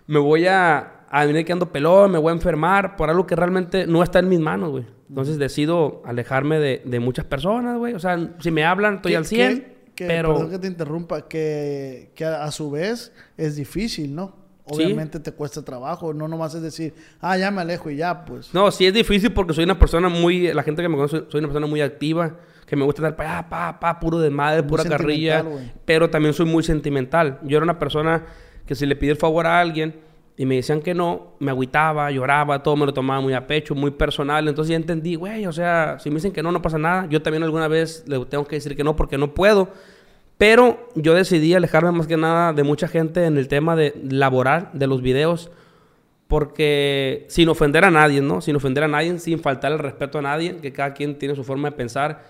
me 0.07 0.19
voy 0.19 0.45
a, 0.47 1.05
a 1.09 1.25
venir 1.25 1.45
quedando 1.45 1.71
pelón, 1.71 2.11
me 2.11 2.17
voy 2.17 2.31
a 2.31 2.33
enfermar 2.33 2.95
por 2.95 3.09
algo 3.09 3.25
que 3.25 3.35
realmente 3.35 3.87
no 3.87 4.03
está 4.03 4.19
en 4.19 4.29
mis 4.29 4.39
manos, 4.39 4.71
güey. 4.71 4.85
Entonces, 5.09 5.37
decido 5.37 6.01
alejarme 6.05 6.59
de, 6.59 6.81
de 6.85 6.99
muchas 6.99 7.25
personas, 7.25 7.77
güey. 7.77 7.93
O 7.93 7.99
sea, 7.99 8.35
si 8.39 8.51
me 8.51 8.65
hablan, 8.65 8.95
estoy 8.95 9.15
al 9.15 9.25
100. 9.25 9.67
pero... 9.95 10.33
Perdón 10.33 10.51
que 10.51 10.59
te 10.59 10.67
interrumpa, 10.67 11.27
que, 11.27 12.11
que 12.15 12.25
a 12.25 12.49
su 12.51 12.69
vez 12.69 13.13
es 13.37 13.55
difícil, 13.55 14.13
¿no? 14.13 14.42
Obviamente 14.65 15.19
te 15.19 15.31
cuesta 15.33 15.63
trabajo, 15.63 16.13
no 16.13 16.27
nomás 16.27 16.55
es 16.55 16.61
decir, 16.61 16.93
ah, 17.19 17.37
ya 17.37 17.51
me 17.51 17.61
alejo 17.61 17.89
y 17.89 17.97
ya, 17.97 18.23
pues. 18.23 18.53
No, 18.53 18.71
sí 18.71 18.85
es 18.85 18.93
difícil 18.93 19.33
porque 19.33 19.53
soy 19.53 19.65
una 19.65 19.77
persona 19.77 20.07
muy, 20.07 20.53
la 20.53 20.63
gente 20.63 20.81
que 20.81 20.89
me 20.89 20.95
conoce, 20.95 21.23
soy 21.27 21.39
una 21.39 21.47
persona 21.49 21.67
muy 21.67 21.81
activa, 21.81 22.37
que 22.65 22.75
me 22.75 22.85
gusta 22.85 23.07
estar 23.07 23.15
pa, 23.15 23.49
pa, 23.49 23.79
pa, 23.79 23.99
puro 23.99 24.19
de 24.19 24.29
madre, 24.29 24.63
pura 24.63 24.83
carrilla, 24.85 25.43
pero 25.85 26.09
también 26.09 26.33
soy 26.33 26.45
muy 26.45 26.63
sentimental. 26.63 27.39
Yo 27.43 27.57
era 27.57 27.63
una 27.63 27.77
persona 27.77 28.25
que 28.65 28.73
si 28.75 28.85
le 28.85 28.95
pide 28.95 29.11
el 29.11 29.17
favor 29.17 29.45
a 29.45 29.59
alguien, 29.59 29.95
y 30.35 30.45
me 30.45 30.55
decían 30.55 30.81
que 30.81 30.93
no, 30.93 31.33
me 31.39 31.51
agüitaba, 31.51 32.09
lloraba, 32.09 32.63
todo 32.63 32.75
me 32.75 32.85
lo 32.85 32.93
tomaba 32.93 33.21
muy 33.21 33.33
a 33.33 33.45
pecho, 33.45 33.75
muy 33.75 33.91
personal. 33.91 34.47
Entonces 34.47 34.71
ya 34.71 34.77
entendí, 34.77 35.15
güey, 35.15 35.45
o 35.45 35.51
sea, 35.51 35.97
si 35.99 36.09
me 36.09 36.15
dicen 36.15 36.31
que 36.31 36.41
no, 36.41 36.51
no 36.51 36.61
pasa 36.61 36.79
nada. 36.79 37.05
Yo 37.07 37.21
también 37.21 37.43
alguna 37.43 37.67
vez 37.67 38.03
le 38.07 38.25
tengo 38.25 38.45
que 38.45 38.55
decir 38.55 38.75
que 38.75 38.83
no 38.83 38.95
porque 38.95 39.17
no 39.17 39.33
puedo. 39.33 39.69
Pero 40.43 40.89
yo 40.95 41.13
decidí 41.13 41.53
alejarme 41.53 41.93
más 41.93 42.05
que 42.05 42.17
nada 42.17 42.51
de 42.51 42.63
mucha 42.63 42.89
gente 42.89 43.23
en 43.23 43.37
el 43.37 43.47
tema 43.47 43.77
de 43.77 43.93
laborar 44.03 44.71
de 44.73 44.87
los 44.87 45.01
videos. 45.01 45.49
Porque 46.27 47.25
sin 47.29 47.47
ofender 47.47 47.85
a 47.85 47.91
nadie, 47.91 48.19
¿no? 48.19 48.41
Sin 48.41 48.57
ofender 48.57 48.83
a 48.83 48.89
nadie, 48.89 49.17
sin 49.19 49.39
faltar 49.39 49.71
el 49.71 49.79
respeto 49.79 50.19
a 50.19 50.21
nadie, 50.21 50.57
que 50.57 50.73
cada 50.73 50.93
quien 50.93 51.17
tiene 51.17 51.33
su 51.33 51.45
forma 51.45 51.69
de 51.69 51.77
pensar. 51.77 52.25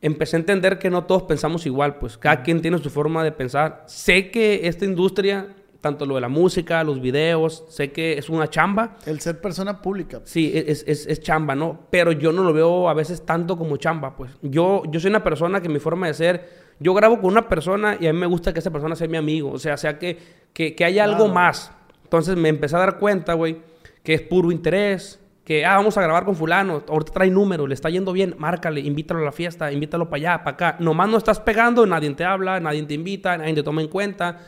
Empecé 0.00 0.36
a 0.36 0.40
entender 0.40 0.78
que 0.78 0.88
no 0.88 1.04
todos 1.04 1.24
pensamos 1.24 1.66
igual, 1.66 1.96
pues 1.96 2.16
cada 2.16 2.42
quien 2.42 2.62
tiene 2.62 2.78
su 2.78 2.88
forma 2.88 3.22
de 3.22 3.32
pensar. 3.32 3.84
Sé 3.86 4.30
que 4.30 4.66
esta 4.66 4.86
industria 4.86 5.48
tanto 5.82 6.06
lo 6.06 6.14
de 6.14 6.20
la 6.20 6.28
música, 6.28 6.82
los 6.84 7.00
videos, 7.00 7.64
sé 7.68 7.90
que 7.90 8.16
es 8.16 8.30
una 8.30 8.48
chamba. 8.48 8.96
El 9.04 9.20
ser 9.20 9.40
persona 9.40 9.82
pública. 9.82 10.20
Sí, 10.24 10.52
es, 10.54 10.84
es, 10.86 11.06
es, 11.06 11.20
chamba, 11.20 11.56
¿no? 11.56 11.80
Pero 11.90 12.12
yo 12.12 12.30
no 12.30 12.44
lo 12.44 12.52
veo 12.52 12.88
a 12.88 12.94
veces 12.94 13.26
tanto 13.26 13.58
como 13.58 13.76
chamba, 13.76 14.16
pues. 14.16 14.30
Yo, 14.42 14.84
yo 14.88 15.00
soy 15.00 15.10
una 15.10 15.24
persona 15.24 15.60
que 15.60 15.68
mi 15.68 15.80
forma 15.80 16.06
de 16.06 16.14
ser, 16.14 16.61
yo 16.82 16.94
grabo 16.94 17.20
con 17.20 17.30
una 17.30 17.48
persona 17.48 17.96
y 17.98 18.06
a 18.06 18.12
mí 18.12 18.18
me 18.18 18.26
gusta 18.26 18.52
que 18.52 18.58
esa 18.58 18.70
persona 18.70 18.96
sea 18.96 19.08
mi 19.08 19.16
amigo, 19.16 19.50
o 19.52 19.58
sea, 19.58 19.76
sea 19.76 19.98
que, 19.98 20.18
que, 20.52 20.74
que 20.74 20.84
haya 20.84 21.04
algo 21.04 21.28
más. 21.28 21.72
Entonces 22.04 22.36
me 22.36 22.48
empecé 22.48 22.76
a 22.76 22.80
dar 22.80 22.98
cuenta, 22.98 23.34
güey, 23.34 23.58
que 24.02 24.14
es 24.14 24.22
puro 24.22 24.52
interés, 24.52 25.20
que, 25.44 25.64
ah, 25.64 25.76
vamos 25.76 25.96
a 25.96 26.02
grabar 26.02 26.24
con 26.24 26.36
fulano, 26.36 26.82
ahorita 26.88 27.12
trae 27.12 27.30
número, 27.30 27.66
le 27.66 27.74
está 27.74 27.88
yendo 27.90 28.12
bien, 28.12 28.34
márcale, 28.38 28.80
invítalo 28.80 29.20
a 29.20 29.24
la 29.24 29.32
fiesta, 29.32 29.72
invítalo 29.72 30.08
para 30.08 30.16
allá, 30.18 30.44
para 30.44 30.54
acá. 30.54 30.76
Nomás 30.78 31.08
no 31.08 31.16
estás 31.16 31.40
pegando, 31.40 31.86
nadie 31.86 32.10
te 32.14 32.24
habla, 32.24 32.60
nadie 32.60 32.82
te 32.84 32.94
invita, 32.94 33.36
nadie 33.38 33.54
te 33.54 33.62
toma 33.62 33.80
en 33.80 33.88
cuenta 33.88 34.40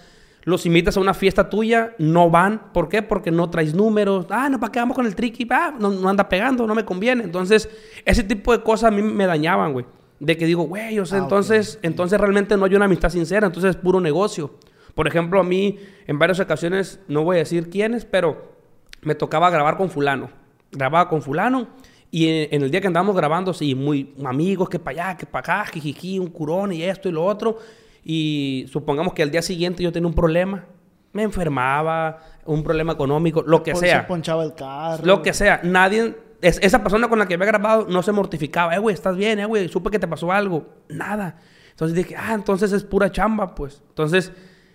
los 0.45 0.67
invitas 0.67 0.97
a 0.97 1.01
una 1.01 1.15
fiesta 1.15 1.49
tuya, 1.49 1.95
no 1.99 2.31
van. 2.31 2.73
¿Por 2.73 2.89
qué? 2.89 3.03
Porque 3.03 3.31
no 3.31 3.49
traes 3.51 3.75
números. 3.75 4.27
Ah, 4.29 4.49
no, 4.49 4.61
¿para 4.61 4.71
qué 4.71 4.79
vamos 4.79 4.95
con 4.95 5.07
el 5.07 5.15
tricky? 5.15 5.47
Ah, 5.51 5.75
no, 5.79 6.09
anda 6.09 6.29
pegando, 6.29 6.67
no 6.67 6.75
me 6.75 6.85
conviene. 6.85 7.25
Entonces, 7.25 7.69
ese 8.05 8.23
tipo 8.23 8.53
de 8.53 8.63
cosas 8.63 8.89
a 8.89 8.91
mí 8.91 9.03
me 9.03 9.27
dañaban, 9.27 9.73
güey. 9.73 9.87
De 10.21 10.37
que 10.37 10.47
digo, 10.47 10.63
güey, 10.65 10.99
o 10.99 11.07
sea, 11.07 11.19
ah, 11.19 11.23
entonces, 11.23 11.79
entonces 11.83 12.21
realmente 12.21 12.57
no 12.57 12.65
hay 12.65 12.75
una 12.75 12.85
amistad 12.85 13.11
sincera, 13.11 13.47
entonces 13.47 13.71
es 13.71 13.77
puro 13.77 14.01
negocio. 14.01 14.59
Por 14.95 15.09
ejemplo, 15.09 15.41
a 15.41 15.45
mí 15.45 15.79
en 16.07 16.19
varias 16.19 16.41
ocasiones, 16.41 17.01
no 17.09 17.25
voy 17.25 17.37
a 17.37 17.39
decir 17.41 17.69
quiénes, 17.69 18.05
pero 18.05 18.55
me 19.03 19.15
tocaba 19.15 19.51
grabar 19.51 19.77
con 19.77 19.91
fulano. 19.91 20.31
Grababa 20.71 21.09
con 21.09 21.21
fulano 21.21 21.69
y 22.11 22.29
en, 22.51 22.63
el 22.63 22.71
día 22.71 22.81
que 22.81 22.87
andábamos 22.87 23.17
grabando, 23.17 23.53
sí, 23.53 23.75
muy 23.75 24.15
amigos, 24.25 24.69
que 24.69 24.79
para 24.79 25.09
allá, 25.09 25.17
que 25.17 25.27
para 25.27 25.41
acá, 25.41 25.71
jijiji, 25.71 26.19
un 26.19 26.29
curón 26.29 26.73
y 26.73 26.83
esto 26.83 27.09
y 27.09 27.13
lo 27.13 27.25
otro 27.25 27.59
y 28.05 28.67
supongamos 28.71 29.15
que 29.15 29.23
al 29.23 29.31
día 29.31 29.43
siguiente 29.43 29.83
yo 29.83 29.91
tenía 29.91 30.07
un 30.07 30.15
problema, 30.15 30.67
me 31.13 31.23
enfermaba, 31.23 32.19
un 32.45 32.63
problema 32.63 32.93
económico, 32.93 33.43
lo 33.43 33.63
que 33.63 33.75
sea. 33.75 34.03
Se 34.03 34.07
ponchaba 34.07 34.45
el 34.45 34.55
carro. 34.55 35.05
Lo 35.05 35.23
que 35.23 35.33
sea. 35.33 35.61
Nadie, 35.65 36.15
esa 36.41 36.83
persona 36.83 37.09
con 37.09 37.19
la 37.19 37.27
que 37.27 37.35
había 37.35 37.47
grabado 37.47 37.87
no 37.89 38.03
se 38.03 38.13
mortificaba. 38.13 38.75
Eh, 38.75 38.79
güey, 38.79 38.95
estás 38.95 39.17
bien, 39.17 39.39
eh, 39.39 39.47
güey, 39.47 39.69
supe 39.69 39.91
que 39.91 39.99
te 39.99 40.09
pasó 40.09 40.31
algo. 40.33 40.67
Nada. 40.89 41.37
Entonces 41.71 41.97
dije, 41.97 42.15
ah, 42.17 42.35
entonces 42.35 42.73
es 42.73 42.85
pura 42.85 43.11
chamba, 43.11 43.55
pues. 43.55 43.83
Entonces, 43.89 44.33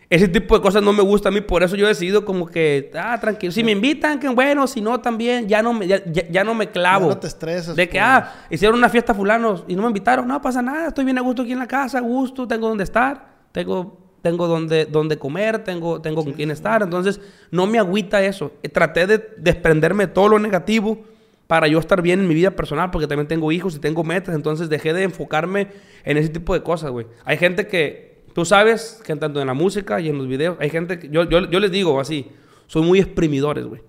ese 0.09 0.27
tipo 0.27 0.55
de 0.55 0.61
cosas 0.61 0.81
no 0.81 0.91
me 0.91 1.03
gusta 1.03 1.29
a 1.29 1.31
mí, 1.31 1.39
por 1.39 1.61
eso 1.61 1.75
yo 1.75 1.85
he 1.85 1.89
decidido 1.89 2.25
como 2.25 2.47
que, 2.47 2.91
ah, 2.95 3.17
tranquilo. 3.21 3.51
Si 3.51 3.63
me 3.63 3.71
invitan, 3.71 4.19
que 4.19 4.27
bueno, 4.27 4.65
si 4.65 4.81
no, 4.81 4.99
también, 4.99 5.47
ya 5.47 5.61
no 5.61 5.73
me, 5.73 5.87
ya, 5.87 6.43
no 6.43 6.55
me 6.55 6.71
clavo. 6.71 7.09
no 7.09 7.17
te 7.17 7.27
estresas. 7.27 7.75
De 7.75 7.87
que, 7.87 7.99
ah, 7.99 8.33
hicieron 8.49 8.77
una 8.77 8.89
fiesta 8.89 9.13
fulanos 9.13 9.63
y 9.67 9.75
no 9.75 9.83
me 9.83 9.87
invitaron, 9.89 10.27
no 10.27 10.41
pasa 10.41 10.61
nada, 10.61 10.87
estoy 10.87 11.05
bien 11.05 11.19
a 11.19 11.21
gusto 11.21 11.43
aquí 11.43 11.51
en 11.51 11.59
la 11.59 11.67
casa, 11.67 11.99
a 11.99 12.01
gusto, 12.01 12.47
tengo 12.47 12.67
donde 12.67 12.83
estar, 12.83 13.37
tengo, 13.51 14.15
tengo 14.23 14.47
donde, 14.47 14.85
donde 14.87 15.17
comer, 15.19 15.63
tengo, 15.63 16.01
tengo 16.01 16.23
con 16.23 16.33
quién 16.33 16.49
estar. 16.49 16.81
Entonces, 16.81 17.21
no 17.51 17.67
me 17.67 17.77
agüita 17.77 18.21
eso. 18.23 18.51
Traté 18.73 19.05
de 19.05 19.35
desprenderme 19.37 20.07
de 20.07 20.13
todo 20.13 20.27
lo 20.27 20.39
negativo 20.39 21.03
para 21.49 21.67
yo 21.67 21.79
estar 21.79 22.01
bien 22.01 22.21
en 22.21 22.29
mi 22.29 22.35
vida 22.35 22.51
personal, 22.51 22.91
porque 22.91 23.07
también 23.07 23.27
tengo 23.27 23.51
hijos 23.51 23.75
y 23.75 23.79
tengo 23.79 24.05
metas, 24.05 24.33
entonces 24.35 24.69
dejé 24.69 24.93
de 24.93 25.03
enfocarme 25.03 25.67
en 26.05 26.15
ese 26.15 26.29
tipo 26.29 26.53
de 26.53 26.63
cosas, 26.63 26.91
güey. 26.91 27.07
Hay 27.25 27.37
gente 27.37 27.67
que 27.67 28.09
Tú 28.33 28.45
sabes 28.45 29.01
que 29.03 29.15
tanto 29.15 29.41
en 29.41 29.47
la 29.47 29.53
música 29.53 29.99
y 29.99 30.09
en 30.09 30.17
los 30.17 30.27
videos 30.27 30.57
hay 30.59 30.69
gente 30.69 30.99
que 30.99 31.09
yo, 31.09 31.23
yo, 31.23 31.59
les 31.59 31.71
digo 31.71 31.99
así, 31.99 32.27
son 32.67 32.85
muy 32.85 32.99
exprimidores, 32.99 33.65
güey. 33.65 33.81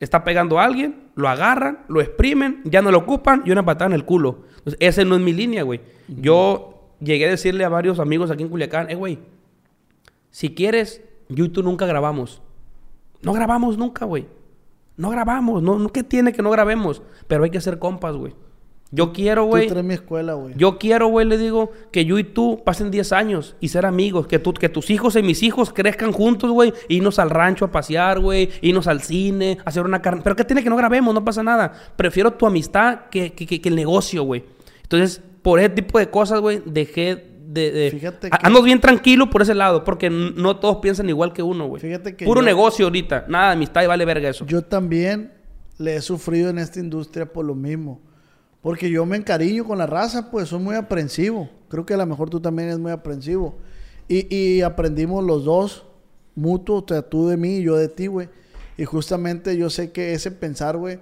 Está 0.00 0.24
pegando 0.24 0.58
a 0.58 0.64
alguien, 0.64 1.08
lo 1.14 1.28
agarran, 1.28 1.78
lo 1.88 2.02
exprimen, 2.02 2.60
ya 2.64 2.82
no 2.82 2.90
lo 2.90 2.98
ocupan 2.98 3.42
y 3.46 3.52
una 3.52 3.64
patada 3.64 3.86
en 3.86 3.94
el 3.94 4.04
culo. 4.04 4.44
Entonces, 4.58 4.76
esa 4.80 5.04
no 5.04 5.14
es 5.14 5.22
mi 5.22 5.32
línea, 5.32 5.62
güey. 5.62 5.80
Yo 6.08 6.90
llegué 7.00 7.26
a 7.26 7.30
decirle 7.30 7.64
a 7.64 7.70
varios 7.70 7.98
amigos 7.98 8.30
aquí 8.30 8.42
en 8.42 8.50
Culiacán, 8.50 8.90
eh, 8.90 8.94
güey, 8.96 9.18
si 10.30 10.54
quieres, 10.54 11.02
yo 11.30 11.46
y 11.46 11.48
tú 11.48 11.62
nunca 11.62 11.86
grabamos. 11.86 12.42
No 13.22 13.32
grabamos 13.32 13.78
nunca, 13.78 14.04
güey. 14.04 14.26
No 14.96 15.10
grabamos. 15.10 15.62
No, 15.62 15.88
¿Qué 15.88 16.02
tiene 16.02 16.32
que 16.32 16.42
no 16.42 16.50
grabemos? 16.50 17.02
Pero 17.26 17.44
hay 17.44 17.50
que 17.50 17.60
ser 17.60 17.78
compas, 17.78 18.16
güey. 18.16 18.34
Yo 18.92 19.12
quiero, 19.12 19.44
güey. 19.44 19.68
mi 19.82 19.94
escuela, 19.94 20.34
güey. 20.34 20.54
Yo 20.56 20.78
quiero, 20.78 21.08
güey, 21.08 21.26
le 21.26 21.36
digo, 21.38 21.72
que 21.90 22.04
yo 22.04 22.18
y 22.18 22.24
tú 22.24 22.62
pasen 22.64 22.90
10 22.90 23.12
años 23.12 23.56
y 23.60 23.68
ser 23.68 23.84
amigos. 23.84 24.28
Que, 24.28 24.38
tú, 24.38 24.54
que 24.54 24.68
tus 24.68 24.90
hijos 24.90 25.16
y 25.16 25.22
mis 25.22 25.42
hijos 25.42 25.72
crezcan 25.72 26.12
juntos, 26.12 26.50
güey. 26.50 26.72
Irnos 26.88 27.18
al 27.18 27.30
rancho 27.30 27.64
a 27.64 27.72
pasear, 27.72 28.20
güey. 28.20 28.48
Irnos 28.62 28.86
al 28.86 29.02
cine, 29.02 29.58
hacer 29.64 29.84
una 29.84 30.00
carne. 30.00 30.22
Pero 30.22 30.36
¿qué 30.36 30.44
tiene 30.44 30.62
que 30.62 30.70
no 30.70 30.76
grabemos? 30.76 31.12
No 31.12 31.24
pasa 31.24 31.42
nada. 31.42 31.72
Prefiero 31.96 32.32
tu 32.32 32.46
amistad 32.46 33.06
que, 33.10 33.32
que, 33.32 33.46
que, 33.46 33.68
el 33.68 33.74
negocio, 33.74 34.22
güey. 34.22 34.44
Entonces, 34.82 35.20
por 35.42 35.58
ese 35.58 35.70
tipo 35.70 35.98
de 35.98 36.08
cosas, 36.08 36.40
güey, 36.40 36.62
dejé 36.64 37.35
de, 37.46 37.70
de... 37.70 37.90
Fíjate 37.90 38.30
que... 38.30 38.38
Ando 38.42 38.62
bien 38.62 38.80
tranquilo 38.80 39.30
por 39.30 39.42
ese 39.42 39.54
lado, 39.54 39.84
porque 39.84 40.10
no 40.10 40.56
todos 40.56 40.76
piensan 40.76 41.08
igual 41.08 41.32
que 41.32 41.42
uno, 41.42 41.66
güey. 41.66 41.80
Fíjate 41.80 42.16
que. 42.16 42.24
Puro 42.24 42.42
negocio 42.42 42.86
ahorita. 42.86 43.26
Nada 43.28 43.48
de 43.48 43.52
amistad 43.54 43.82
y 43.82 43.86
vale 43.86 44.04
verga 44.04 44.28
eso. 44.28 44.44
Yo 44.46 44.62
también 44.62 45.32
le 45.78 45.96
he 45.96 46.02
sufrido 46.02 46.50
en 46.50 46.58
esta 46.58 46.80
industria 46.80 47.32
por 47.32 47.44
lo 47.44 47.54
mismo. 47.54 48.00
Porque 48.60 48.90
yo 48.90 49.06
me 49.06 49.16
encariño 49.16 49.64
con 49.64 49.78
la 49.78 49.86
raza, 49.86 50.30
pues 50.30 50.48
soy 50.48 50.58
muy 50.58 50.74
aprensivo. 50.74 51.48
Creo 51.68 51.86
que 51.86 51.94
a 51.94 51.96
lo 51.96 52.06
mejor 52.06 52.30
tú 52.30 52.40
también 52.40 52.68
eres 52.68 52.80
muy 52.80 52.90
aprensivo. 52.90 53.58
Y, 54.08 54.60
aprendimos 54.62 55.24
los 55.24 55.44
dos, 55.44 55.84
mutuo, 56.34 56.78
o 56.78 56.84
sea, 56.86 57.02
tú 57.02 57.28
de 57.28 57.36
mí 57.36 57.58
y 57.58 57.62
yo 57.62 57.76
de 57.76 57.88
ti, 57.88 58.06
güey. 58.06 58.28
Y 58.76 58.84
justamente 58.84 59.56
yo 59.56 59.70
sé 59.70 59.90
que 59.90 60.12
ese 60.14 60.30
pensar, 60.30 60.76
güey, 60.76 60.98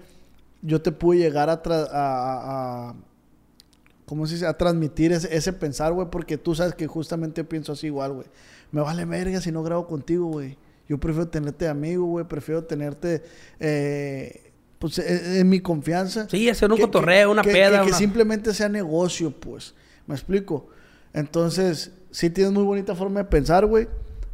yo 0.63 0.81
te 0.81 0.93
pude 0.93 1.19
llegar 1.19 1.51
a, 1.51 1.63
a, 1.65 2.95
¿cómo 4.07 4.27
se 4.27 4.35
dice? 4.35 4.47
A 4.47 4.57
transmitir 4.57 5.13
ese, 5.13 5.35
ese 5.35 5.53
pensar, 5.53 5.93
güey, 5.93 6.09
porque 6.11 6.39
tú 6.39 6.55
sabes 6.55 6.75
que 6.75 6.87
justamente 6.87 7.45
pienso 7.45 7.73
así 7.73 7.87
igual, 7.87 8.13
güey. 8.13 8.27
Me 8.73 8.81
vale 8.81 9.05
verga 9.05 9.41
si 9.41 9.53
no 9.53 9.63
grabo 9.63 9.87
contigo, 9.87 10.27
güey. 10.27 10.57
Yo 10.89 10.99
prefiero 10.99 11.29
tenerte 11.29 11.69
amigo, 11.69 12.05
güey. 12.05 12.27
Prefiero 12.27 12.65
tenerte 12.65 13.23
eh, 13.59 14.53
pues 14.79 14.99
e, 14.99 15.37
e, 15.37 15.41
en 15.41 15.49
mi 15.49 15.61
confianza. 15.61 16.29
Sí, 16.29 16.49
hacer 16.49 16.71
un 16.71 16.79
cotorreo, 16.79 17.31
una 17.31 17.43
peda. 17.43 17.85
Que, 17.85 17.93
simplemente 17.93 18.53
sea 18.53 18.69
negocio, 18.69 19.31
pues. 19.31 19.75
¿Me 20.07 20.15
explico? 20.15 20.69
Entonces, 21.13 21.93
sí 22.11 22.31
tienes 22.31 22.53
muy 22.53 22.65
bonita 22.65 22.95
forma 22.95 23.21
de 23.21 23.25
pensar, 23.27 23.65
güey. 23.67 23.89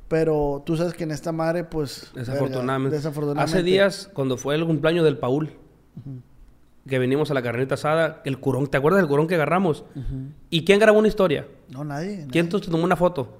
Pero 0.08 0.62
tú 0.66 0.76
sabes 0.76 0.94
que 0.94 1.04
en 1.04 1.12
esta 1.12 1.30
madre, 1.30 1.62
pues. 1.62 2.10
Desafortunadamente. 2.14 2.96
desafortunadamente. 2.96 3.58
Hace 3.58 3.62
días, 3.62 4.10
cuando 4.12 4.36
fue 4.36 4.56
el 4.56 4.66
cumpleaños 4.66 5.04
del 5.04 5.18
Paul, 5.18 5.52
que 6.90 6.98
venimos 6.98 7.30
a 7.30 7.34
la 7.34 7.40
carnita 7.40 7.76
asada, 7.76 8.20
el 8.24 8.38
curón, 8.38 8.66
¿te 8.66 8.76
acuerdas 8.76 9.00
del 9.00 9.08
curón 9.08 9.26
que 9.26 9.36
agarramos? 9.36 9.84
¿Y 10.50 10.64
quién 10.66 10.78
grabó 10.78 10.98
una 10.98 11.08
historia? 11.08 11.46
No, 11.70 11.84
nadie. 11.84 12.26
¿Quién 12.30 12.50
te 12.50 12.60
tomó 12.60 12.84
una 12.84 12.96
foto? 12.96 13.38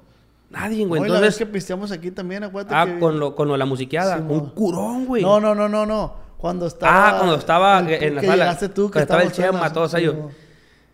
Nadie, 0.48 0.86
güey. 0.86 1.02
Entonces, 1.02 1.20
la 1.20 1.26
vez 1.26 1.36
que 1.36 1.46
pisteamos 1.46 1.92
aquí 1.92 2.10
también, 2.10 2.44
acuérdate. 2.44 2.74
Ah, 2.74 2.98
con, 2.98 3.20
lo, 3.20 3.36
con 3.36 3.46
lo, 3.46 3.56
la 3.56 3.66
musiqueada. 3.66 4.16
un 4.16 4.50
curón, 4.50 5.04
güey. 5.04 5.22
No, 5.22 5.38
no, 5.38 5.54
no, 5.54 5.68
no, 5.68 5.84
no. 5.84 6.14
Cuando 6.38 6.66
estaba. 6.66 7.08
Ah, 7.08 7.18
cuando 7.18 7.36
estaba 7.36 7.80
en 7.80 8.14
la 8.14 8.22
sala. 8.22 8.58
Tú, 8.74 8.90
que 8.90 9.00
estaba 9.00 9.22
el 9.22 9.32
Chema, 9.32 9.72
todos 9.72 9.92
ellos. 9.94 10.16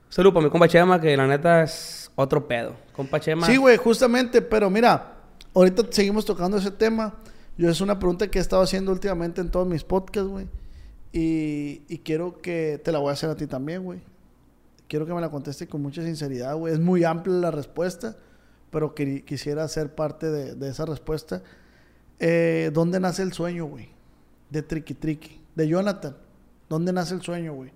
Saludos 0.08 0.34
para 0.34 0.44
mi 0.44 0.50
compa 0.50 0.68
Chema, 0.68 1.00
que 1.00 1.16
la 1.16 1.26
neta 1.26 1.62
es 1.62 2.10
otro 2.16 2.48
pedo. 2.48 2.74
Compa 2.92 3.20
Chema. 3.20 3.46
Sí, 3.46 3.56
güey, 3.56 3.76
justamente, 3.76 4.42
pero 4.42 4.68
mira, 4.70 5.14
ahorita 5.54 5.84
seguimos 5.90 6.24
tocando 6.24 6.56
ese 6.56 6.70
tema. 6.70 7.14
Yo 7.58 7.70
es 7.70 7.80
una 7.80 7.98
pregunta 7.98 8.28
que 8.28 8.38
he 8.38 8.42
estado 8.42 8.62
haciendo 8.62 8.92
últimamente 8.92 9.40
en 9.40 9.50
todos 9.50 9.66
mis 9.66 9.84
podcasts, 9.84 10.28
güey. 10.28 10.46
Y, 11.18 11.98
quiero 12.04 12.42
que 12.42 12.78
te 12.84 12.92
la 12.92 12.98
voy 12.98 13.10
a 13.10 13.12
hacer 13.14 13.30
a 13.30 13.36
ti 13.36 13.46
también, 13.46 13.82
güey. 13.82 14.00
Quiero 14.86 15.06
que 15.06 15.14
me 15.14 15.20
la 15.20 15.30
conteste 15.30 15.66
con 15.66 15.80
mucha 15.80 16.02
sinceridad, 16.02 16.54
güey. 16.56 16.74
Es 16.74 16.80
muy 16.80 17.04
amplia 17.04 17.36
la 17.36 17.50
respuesta, 17.50 18.16
pero 18.70 18.94
quisiera 18.94 19.66
ser 19.68 19.94
parte 19.94 20.30
de, 20.30 20.68
esa 20.68 20.84
respuesta. 20.84 21.42
Eh, 22.18 22.70
¿Dónde 22.72 23.00
nace 23.00 23.22
el 23.22 23.32
sueño, 23.32 23.64
güey? 23.64 23.96
de 24.50 24.62
Tricky 24.62 24.94
Tricky, 24.94 25.40
de 25.54 25.68
Jonathan. 25.68 26.16
¿Dónde 26.68 26.92
nace 26.92 27.14
el 27.14 27.22
sueño, 27.22 27.54
güey? 27.54 27.70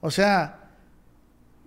O 0.00 0.10
sea, 0.10 0.70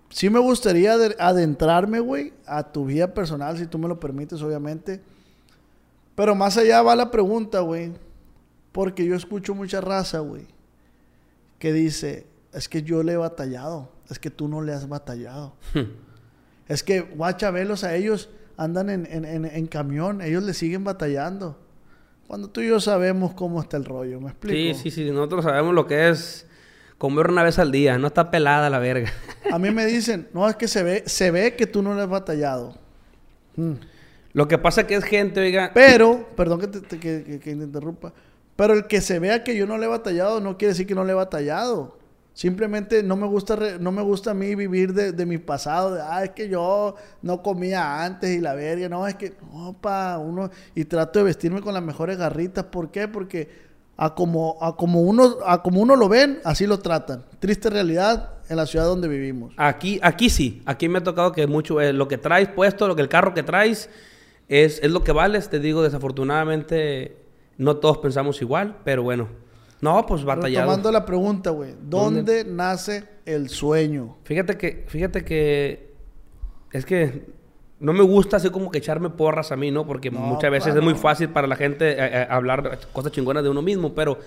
sí 0.09 0.29
me 0.29 0.39
gustaría 0.39 0.93
adentrarme, 0.93 1.99
güey, 1.99 2.33
a 2.45 2.63
tu 2.63 2.85
vida 2.85 3.13
personal, 3.13 3.57
si 3.57 3.65
tú 3.65 3.77
me 3.77 3.87
lo 3.87 3.99
permites, 3.99 4.41
obviamente. 4.41 5.01
Pero 6.15 6.35
más 6.35 6.57
allá 6.57 6.81
va 6.81 6.95
la 6.95 7.11
pregunta, 7.11 7.61
güey. 7.61 7.93
Porque 8.71 9.05
yo 9.05 9.15
escucho 9.15 9.55
mucha 9.55 9.81
raza, 9.81 10.19
güey, 10.19 10.45
que 11.59 11.71
dice, 11.73 12.25
es 12.53 12.67
que 12.69 12.81
yo 12.83 13.03
le 13.03 13.13
he 13.13 13.17
batallado, 13.17 13.91
es 14.09 14.17
que 14.19 14.31
tú 14.31 14.47
no 14.47 14.61
le 14.61 14.73
has 14.73 14.87
batallado. 14.89 15.55
es 16.67 16.83
que, 16.83 17.01
guacha, 17.01 17.51
velos 17.51 17.83
a 17.83 17.95
ellos, 17.95 18.29
andan 18.57 18.89
en, 18.89 19.05
en, 19.05 19.25
en, 19.25 19.45
en 19.45 19.67
camión, 19.67 20.21
ellos 20.21 20.43
le 20.43 20.53
siguen 20.53 20.83
batallando. 20.83 21.59
Cuando 22.27 22.49
tú 22.49 22.61
y 22.61 22.67
yo 22.67 22.79
sabemos 22.79 23.33
cómo 23.33 23.59
está 23.61 23.77
el 23.77 23.85
rollo, 23.85 24.19
¿me 24.21 24.29
explico? 24.29 24.77
Sí, 24.77 24.91
sí, 24.91 24.91
sí. 25.05 25.11
Nosotros 25.11 25.43
sabemos 25.45 25.73
lo 25.73 25.87
que 25.87 26.09
es 26.09 26.45
comer 26.99 27.27
una 27.29 27.41
vez 27.43 27.57
al 27.57 27.71
día. 27.71 27.97
No 27.97 28.07
está 28.07 28.29
pelada 28.29 28.69
la 28.69 28.77
verga. 28.77 29.11
A 29.51 29.57
mí 29.57 29.71
me 29.71 29.85
dicen, 29.87 30.27
no, 30.33 30.47
es 30.47 30.55
que 30.55 30.67
se 30.67 30.83
ve, 30.83 31.03
se 31.07 31.31
ve 31.31 31.55
que 31.55 31.65
tú 31.65 31.81
no 31.81 31.95
le 31.95 32.01
has 32.03 32.09
batallado. 32.09 32.77
Mm. 33.55 33.73
Lo 34.33 34.47
que 34.47 34.59
pasa 34.59 34.81
es 34.81 34.87
que 34.87 34.93
es 34.95 35.03
gente, 35.05 35.39
oiga. 35.39 35.71
Pero, 35.73 36.29
perdón 36.35 36.59
que 36.59 36.67
te, 36.67 36.81
te- 36.81 36.99
que- 36.99 37.23
que- 37.23 37.39
que 37.39 37.55
te 37.55 37.63
interrumpa, 37.63 38.13
pero 38.59 38.73
el 38.73 38.87
que 38.87 38.99
se 38.99 39.19
vea 39.19 39.41
que 39.41 39.55
yo 39.55 39.65
no 39.65 39.77
le 39.77 39.85
he 39.85 39.89
batallado 39.89 40.41
no 40.41 40.57
quiere 40.57 40.73
decir 40.73 40.85
que 40.85 40.93
no 40.93 41.05
le 41.05 41.13
he 41.13 41.15
batallado. 41.15 41.97
Simplemente 42.33 43.03
no 43.03 43.15
me 43.15 43.25
gusta, 43.25 43.55
re- 43.55 43.79
no 43.79 43.93
me 43.93 44.01
gusta 44.01 44.31
a 44.31 44.33
mí 44.33 44.53
vivir 44.53 44.93
de, 44.93 45.13
de 45.13 45.25
mi 45.25 45.37
pasado. 45.37 45.93
De, 45.93 46.01
ah, 46.01 46.25
es 46.25 46.31
que 46.31 46.49
yo 46.49 46.95
no 47.21 47.41
comía 47.41 48.03
antes 48.03 48.29
y 48.29 48.41
la 48.41 48.55
verga. 48.55 48.89
No, 48.89 49.07
es 49.07 49.15
que, 49.15 49.33
no, 49.53 49.77
pa, 49.79 50.17
uno. 50.17 50.49
Y 50.75 50.83
trato 50.83 51.19
de 51.19 51.25
vestirme 51.25 51.61
con 51.61 51.73
las 51.73 51.83
mejores 51.83 52.17
garritas. 52.17 52.65
¿Por 52.65 52.91
qué? 52.91 53.07
Porque 53.07 53.47
a 53.95 54.13
como, 54.13 54.57
a 54.61 54.75
como, 54.75 55.01
uno, 55.03 55.37
a 55.45 55.61
como 55.63 55.79
uno 55.79 55.95
lo 55.95 56.09
ven, 56.09 56.39
así 56.43 56.67
lo 56.67 56.79
tratan. 56.79 57.23
Triste 57.39 57.69
realidad 57.69 58.33
en 58.49 58.57
la 58.57 58.65
ciudad 58.65 58.85
donde 58.85 59.07
vivimos. 59.07 59.53
Aquí, 59.55 60.01
aquí 60.03 60.29
sí. 60.29 60.61
Aquí 60.65 60.89
me 60.89 60.99
ha 60.99 61.03
tocado 61.03 61.31
que 61.31 61.47
mucho 61.47 61.79
eh, 61.79 61.93
lo 61.93 62.09
que 62.09 62.17
traes 62.17 62.49
puesto, 62.49 62.89
lo 62.89 62.95
que 62.97 63.03
el 63.03 63.09
carro 63.09 63.33
que 63.33 63.43
traes 63.43 63.89
es, 64.49 64.79
es 64.83 64.91
lo 64.91 65.01
que 65.03 65.13
vales. 65.13 65.49
Te 65.49 65.59
digo, 65.59 65.81
desafortunadamente 65.81 67.18
no 67.59 67.77
todos 67.77 67.99
pensamos 67.99 68.41
igual, 68.41 68.77
pero 68.83 69.03
bueno. 69.03 69.27
No, 69.81 70.05
pues 70.05 70.23
batallado. 70.23 70.65
Retomando 70.65 70.91
la 70.91 71.05
pregunta, 71.05 71.51
güey. 71.51 71.75
¿Dónde 71.81 72.43
nace 72.45 73.03
el 73.25 73.49
sueño? 73.49 74.17
Fíjate 74.23 74.57
que, 74.57 74.85
fíjate 74.87 75.23
que 75.23 75.93
es 76.71 76.85
que 76.85 77.27
no 77.79 77.93
me 77.93 78.01
gusta 78.03 78.37
así 78.37 78.49
como 78.49 78.71
que 78.71 78.77
echarme 78.79 79.09
porras 79.09 79.51
a 79.51 79.55
mí, 79.55 79.71
¿no? 79.71 79.85
Porque 79.85 80.09
No, 80.09 80.19
muchas 80.19 80.51
veces 80.51 80.65
claro. 80.73 80.79
es 80.79 80.85
muy 80.85 80.95
fácil 80.95 81.29
para 81.29 81.47
la 81.47 81.55
gente 81.55 81.91
eh, 81.91 81.95
eh, 81.99 82.27
hablar 82.29 82.79
cosas 82.91 83.11
chingonas 83.11 83.43
de 83.43 83.49
uno 83.49 83.61
mismo, 83.61 83.93
pero 83.93 84.19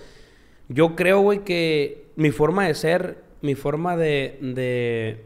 yo 0.69 0.95
creo, 0.95 1.21
güey, 1.21 1.43
que 1.43 2.07
mi 2.15 2.31
forma 2.31 2.65
de 2.67 2.73
ser, 2.75 3.23
mi 3.41 3.53
forma 3.55 3.95
de, 3.97 4.39
de, 4.41 5.25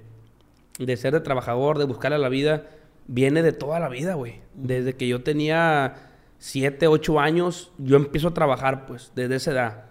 de 0.80 0.98
ser 0.98 1.14
de 1.14 1.22
trabajador, 1.22 1.78
de 1.78 1.86
buscarle 1.86 2.16
a 2.16 2.20
la 2.20 2.30
vida, 2.30 2.68
viene 3.08 3.44
de 3.44 3.52
toda 3.54 3.80
la 3.80 3.88
vida, 3.90 4.16
güey. 4.16 4.42
Desde 4.56 4.94
que 4.96 5.08
yo 5.08 5.24
tenía 5.24 5.96
7, 6.39 6.88
8 6.88 7.20
años, 7.20 7.72
yo 7.77 7.98
empiezo 7.98 8.27
a 8.29 8.34
trabajar, 8.34 8.86
pues, 8.86 9.12
desde 9.15 9.36
esa 9.36 9.51
edad. 9.51 9.84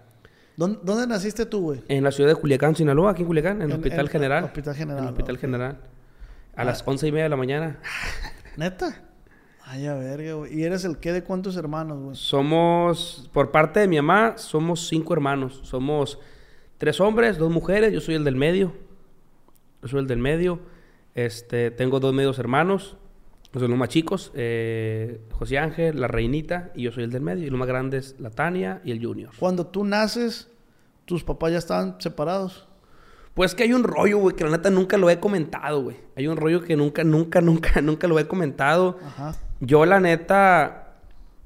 ¿Dónde, 0.56 0.78
dónde 0.82 1.06
naciste 1.06 1.44
tú, 1.44 1.60
güey? 1.60 1.82
En 1.88 2.02
la 2.04 2.10
ciudad 2.12 2.30
de 2.30 2.36
Culiacán, 2.36 2.74
Sinaloa, 2.76 3.10
aquí 3.10 3.22
en 3.22 3.26
Culiacán, 3.28 3.56
en 3.56 3.62
el 3.62 3.70
En- 3.72 3.76
Hospital 3.76 4.00
en- 4.06 4.08
General. 4.12 4.44
Hospital 4.44 4.74
General, 4.74 4.98
En 5.02 5.04
el 5.08 5.10
Hospital. 5.10 5.38
General. 5.38 5.76
A 6.56 6.62
Ah. 6.62 6.64
las 6.64 6.82
once 6.86 7.06
y 7.06 7.12
media 7.12 7.24
de 7.24 7.30
la 7.30 7.36
mañana. 7.36 7.78
¿Neta? 8.56 9.02
Ay, 9.68 9.86
a 9.86 9.94
verga, 9.94 10.34
güey. 10.34 10.58
¿Y 10.58 10.62
eres 10.62 10.84
el 10.84 10.98
qué 10.98 11.12
de 11.12 11.22
cuántos 11.24 11.56
hermanos, 11.56 11.98
güey? 12.00 12.16
Somos, 12.16 13.28
por 13.32 13.50
parte 13.50 13.80
de 13.80 13.88
mi 13.88 13.96
mamá, 13.96 14.38
somos 14.38 14.86
cinco 14.88 15.12
hermanos. 15.12 15.60
Somos 15.64 16.18
tres 16.78 17.00
hombres, 17.00 17.36
dos 17.36 17.50
mujeres. 17.50 17.92
Yo 17.92 18.00
soy 18.00 18.14
el 18.14 18.22
del 18.24 18.36
medio. 18.36 18.72
Yo 19.82 19.88
soy 19.88 20.00
el 20.00 20.06
del 20.06 20.20
medio. 20.20 20.60
Este, 21.14 21.70
tengo 21.72 21.98
dos 22.00 22.14
medios 22.14 22.38
hermanos. 22.38 22.96
Son 23.52 23.70
los 23.70 23.78
más 23.78 23.88
chicos. 23.88 24.32
eh, 24.34 25.20
José 25.32 25.58
Ángel, 25.58 26.00
la 26.00 26.08
reinita. 26.08 26.70
Y 26.74 26.82
yo 26.82 26.92
soy 26.92 27.04
el 27.04 27.10
del 27.10 27.22
medio. 27.22 27.46
Y 27.46 27.50
los 27.50 27.58
más 27.58 27.68
grandes, 27.68 28.16
la 28.18 28.30
Tania 28.30 28.80
y 28.84 28.90
el 28.92 29.04
Junior. 29.04 29.30
Cuando 29.38 29.66
tú 29.66 29.84
naces, 29.84 30.50
tus 31.06 31.24
papás 31.24 31.52
ya 31.52 31.58
estaban 31.58 31.96
separados. 32.00 32.68
Pues 33.34 33.54
que 33.54 33.62
hay 33.64 33.72
un 33.72 33.82
rollo, 33.84 34.18
güey, 34.18 34.34
que 34.34 34.44
la 34.44 34.50
neta 34.50 34.70
nunca 34.70 34.96
lo 34.98 35.08
he 35.10 35.20
comentado, 35.20 35.82
güey. 35.82 35.96
Hay 36.16 36.26
un 36.26 36.36
rollo 36.36 36.62
que 36.62 36.74
nunca, 36.76 37.04
nunca, 37.04 37.40
nunca, 37.40 37.80
nunca 37.82 38.06
lo 38.08 38.18
he 38.18 38.26
comentado. 38.26 38.98
Ajá. 39.06 39.36
Yo, 39.60 39.84
la 39.86 40.00
neta, 40.00 40.94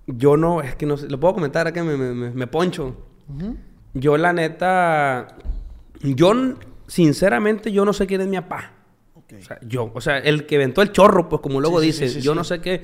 yo 0.06 0.36
no, 0.36 0.62
es 0.62 0.74
que 0.76 0.86
no 0.86 0.96
sé, 0.96 1.08
lo 1.08 1.18
puedo 1.20 1.34
comentar 1.34 1.66
acá 1.66 1.80
que 1.82 1.86
me, 1.88 1.96
me, 1.96 2.12
me- 2.14 2.30
me 2.30 2.46
poncho. 2.46 2.96
Yo, 3.94 4.16
la 4.16 4.32
neta, 4.32 5.36
yo, 6.02 6.32
sinceramente, 6.88 7.70
yo 7.72 7.84
no 7.84 7.92
sé 7.92 8.06
quién 8.06 8.20
es 8.20 8.26
mi 8.28 8.36
papá. 8.40 8.72
O 9.38 9.42
sea, 9.42 9.58
yo, 9.62 9.90
o 9.94 10.00
sea, 10.00 10.18
el 10.18 10.46
que 10.46 10.56
inventó 10.56 10.82
el 10.82 10.92
chorro, 10.92 11.28
pues 11.28 11.40
como 11.42 11.60
luego 11.60 11.80
Sí, 11.80 11.92
sí, 11.92 12.08
sí, 12.08 12.20
yo 12.20 12.34
no 12.34 12.44
sé 12.44 12.60
qué, 12.60 12.82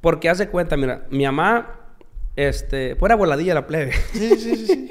porque 0.00 0.28
hace 0.28 0.48
cuenta, 0.48 0.76
mira, 0.76 1.06
mi 1.10 1.24
mamá, 1.24 1.78
este, 2.36 2.96
fuera 2.96 3.14
voladilla 3.14 3.54
la 3.54 3.66
plebe. 3.66 3.92
Sí, 4.12 4.30
sí, 4.38 4.56
sí. 4.66 4.88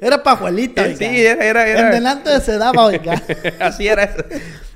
Era 0.00 0.22
pajuelita, 0.22 0.82
oiga. 0.82 0.96
sí, 0.96 1.04
era, 1.04 1.44
era, 1.44 1.66
era. 1.68 1.86
En 1.86 1.90
delante 1.92 2.40
se 2.40 2.58
daba, 2.58 2.84
oiga. 2.86 3.22
Así 3.60 3.86
era. 3.86 4.04
eso. 4.04 4.24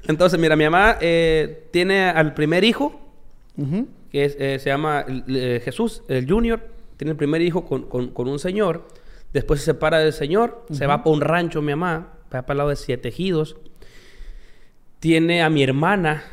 Entonces, 0.09 0.39
mira, 0.39 0.55
mi 0.57 0.65
mamá 0.65 0.99
eh, 1.01 1.69
tiene 1.73 2.09
al 2.09 2.33
primer 2.35 2.63
hijo, 2.65 3.01
que 4.13 4.25
es, 4.25 4.37
eh, 4.39 4.59
se 4.61 4.71
llama 4.71 5.05
eh, 5.09 5.61
Jesús, 5.65 6.03
el 6.09 6.29
Junior. 6.31 6.61
Tiene 6.97 7.11
el 7.11 7.17
primer 7.17 7.43
hijo 7.43 7.65
con, 7.65 7.83
con- 7.89 8.11
con 8.13 8.29
un 8.29 8.39
señor. 8.39 8.87
Después 9.33 9.61
se 9.61 9.67
separa 9.67 9.99
del 9.99 10.13
señor. 10.13 10.65
Se 10.71 10.87
va 10.87 11.03
para 11.03 11.15
un 11.15 11.21
rancho, 11.21 11.61
mi 11.61 11.73
mamá. 11.75 12.13
Va 12.35 12.43
para 12.43 12.53
el 12.55 12.59
lado 12.59 12.71
de 12.71 12.77
Siete 12.77 13.09
Ejidos. 13.09 13.57
Tiene 15.07 15.41
a 15.41 15.51
mi 15.51 15.63
hermana, 15.63 16.25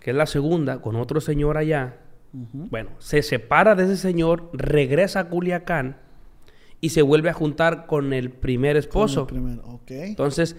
que 0.00 0.08
es 0.08 0.16
la 0.16 0.24
segunda, 0.24 0.80
con 0.80 0.96
otro 0.96 1.20
señor 1.20 1.58
allá. 1.58 1.98
Bueno, 2.32 2.88
se 2.98 3.20
separa 3.20 3.74
de 3.74 3.84
ese 3.84 3.98
señor, 3.98 4.48
regresa 4.54 5.20
a 5.20 5.28
Culiacán 5.28 5.98
y 6.80 6.88
se 6.88 7.02
vuelve 7.02 7.28
a 7.28 7.34
juntar 7.34 7.84
con 7.84 8.14
el 8.14 8.30
primer 8.30 8.78
esposo. 8.78 9.26
Con 9.26 9.50
el. 9.50 9.60
Entonces, 9.90 10.56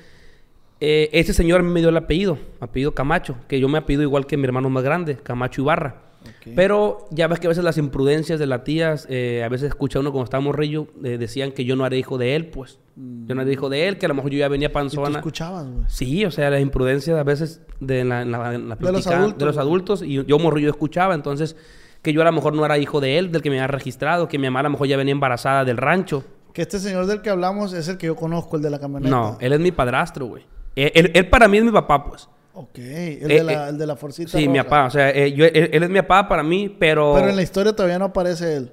eh, 0.81 1.09
ese 1.13 1.33
señor 1.33 1.63
me 1.63 1.79
dio 1.79 1.89
el 1.89 1.97
apellido, 1.97 2.37
apellido 2.59 2.93
Camacho, 2.93 3.37
que 3.47 3.59
yo 3.59 3.67
me 3.67 3.79
apellido 3.79 4.03
igual 4.03 4.27
que 4.27 4.37
mi 4.37 4.43
hermano 4.43 4.69
más 4.69 4.83
grande, 4.83 5.17
Camacho 5.17 5.63
Ibarra. 5.63 6.12
Pero 6.55 7.07
ya 7.11 7.27
ves 7.27 7.39
que 7.39 7.47
a 7.47 7.49
veces 7.49 7.63
las 7.63 7.77
imprudencias 7.77 8.39
de 8.39 8.45
las 8.47 8.63
tías, 8.63 9.05
eh, 9.09 9.43
a 9.45 9.49
veces 9.49 9.69
escucha 9.69 9.99
uno 9.99 10.11
cuando 10.11 10.25
estaba 10.25 10.41
morrillo, 10.41 10.87
eh, 11.03 11.17
decían 11.17 11.51
que 11.51 11.65
yo 11.65 11.75
no 11.75 11.85
era 11.85 11.95
hijo 11.95 12.17
de 12.17 12.35
él, 12.35 12.47
pues. 12.47 12.79
Yo 12.95 13.33
no 13.35 13.41
era 13.41 13.51
hijo 13.51 13.69
de 13.69 13.87
él, 13.87 13.97
que 13.97 14.05
a 14.05 14.09
lo 14.09 14.15
mejor 14.15 14.31
yo 14.31 14.37
ya 14.39 14.47
venía 14.47 14.67
¿Y 14.67 14.69
tú 14.69 14.73
panzona. 14.73 15.17
escuchabas, 15.19 15.67
güey? 15.67 15.85
Sí, 15.87 16.25
o 16.25 16.31
sea, 16.31 16.49
las 16.49 16.61
imprudencias 16.61 17.17
a 17.17 17.23
veces 17.23 17.61
de 17.79 18.03
la, 18.03 18.21
en 18.21 18.31
la, 18.31 18.51
De 18.51 18.91
los 18.91 19.07
adultos, 19.07 19.39
de 19.39 19.45
los 19.45 19.57
adultos, 19.57 20.01
y 20.03 20.23
yo 20.25 20.39
morrillo 20.39 20.69
escuchaba, 20.69 21.15
entonces 21.15 21.55
que 22.01 22.11
yo 22.13 22.21
a 22.21 22.25
lo 22.25 22.31
mejor 22.33 22.53
no 22.53 22.65
era 22.65 22.77
hijo 22.77 22.99
de 22.99 23.17
él, 23.17 23.31
del 23.31 23.41
que 23.41 23.49
me 23.49 23.55
había 23.59 23.67
registrado, 23.67 24.27
que 24.27 24.37
mi 24.37 24.47
mamá 24.47 24.59
a 24.59 24.63
lo 24.63 24.69
mejor 24.71 24.87
ya 24.87 24.97
venía 24.97 25.13
embarazada 25.13 25.63
del 25.65 25.77
rancho. 25.77 26.23
Que 26.53 26.61
este 26.61 26.77
señor 26.77 27.05
del 27.07 27.21
que 27.21 27.29
hablamos 27.29 27.73
es 27.73 27.87
el 27.87 27.97
que 27.97 28.07
yo 28.07 28.15
conozco, 28.15 28.57
el 28.57 28.61
de 28.61 28.69
la 28.69 28.77
camioneta. 28.79 29.09
No, 29.09 29.37
él 29.39 29.53
es 29.53 29.59
mi 29.59 29.71
padrastro, 29.71 30.25
güey. 30.27 30.43
Él, 30.75 30.91
él- 30.93 31.11
él 31.15 31.29
para 31.29 31.47
mí 31.47 31.57
es 31.57 31.63
mi 31.63 31.71
papá, 31.71 32.03
pues. 32.03 32.29
Ok. 32.53 32.77
El, 32.77 32.85
Eh, 32.85 33.27
de, 33.27 33.43
la, 33.43 33.53
eh, 33.67 33.69
el 33.69 33.77
de 33.77 33.87
la 33.87 33.95
forcita 33.95 34.31
Sí, 34.37 34.47
mi 34.47 34.59
papá. 34.61 34.85
O 34.85 34.89
sea, 34.91 35.09
eh, 35.09 35.33
yo- 35.33 35.45
él, 35.45 35.69
él 35.73 35.83
es 35.83 35.89
mi 35.89 35.99
papá 36.01 36.27
para 36.29 36.43
mí, 36.43 36.69
pero... 36.69 37.13
Pero 37.15 37.29
en 37.29 37.35
la 37.35 37.41
historia 37.41 37.73
todavía 37.73 37.97
no 37.99 38.05
aparece 38.05 38.55
él. 38.57 38.71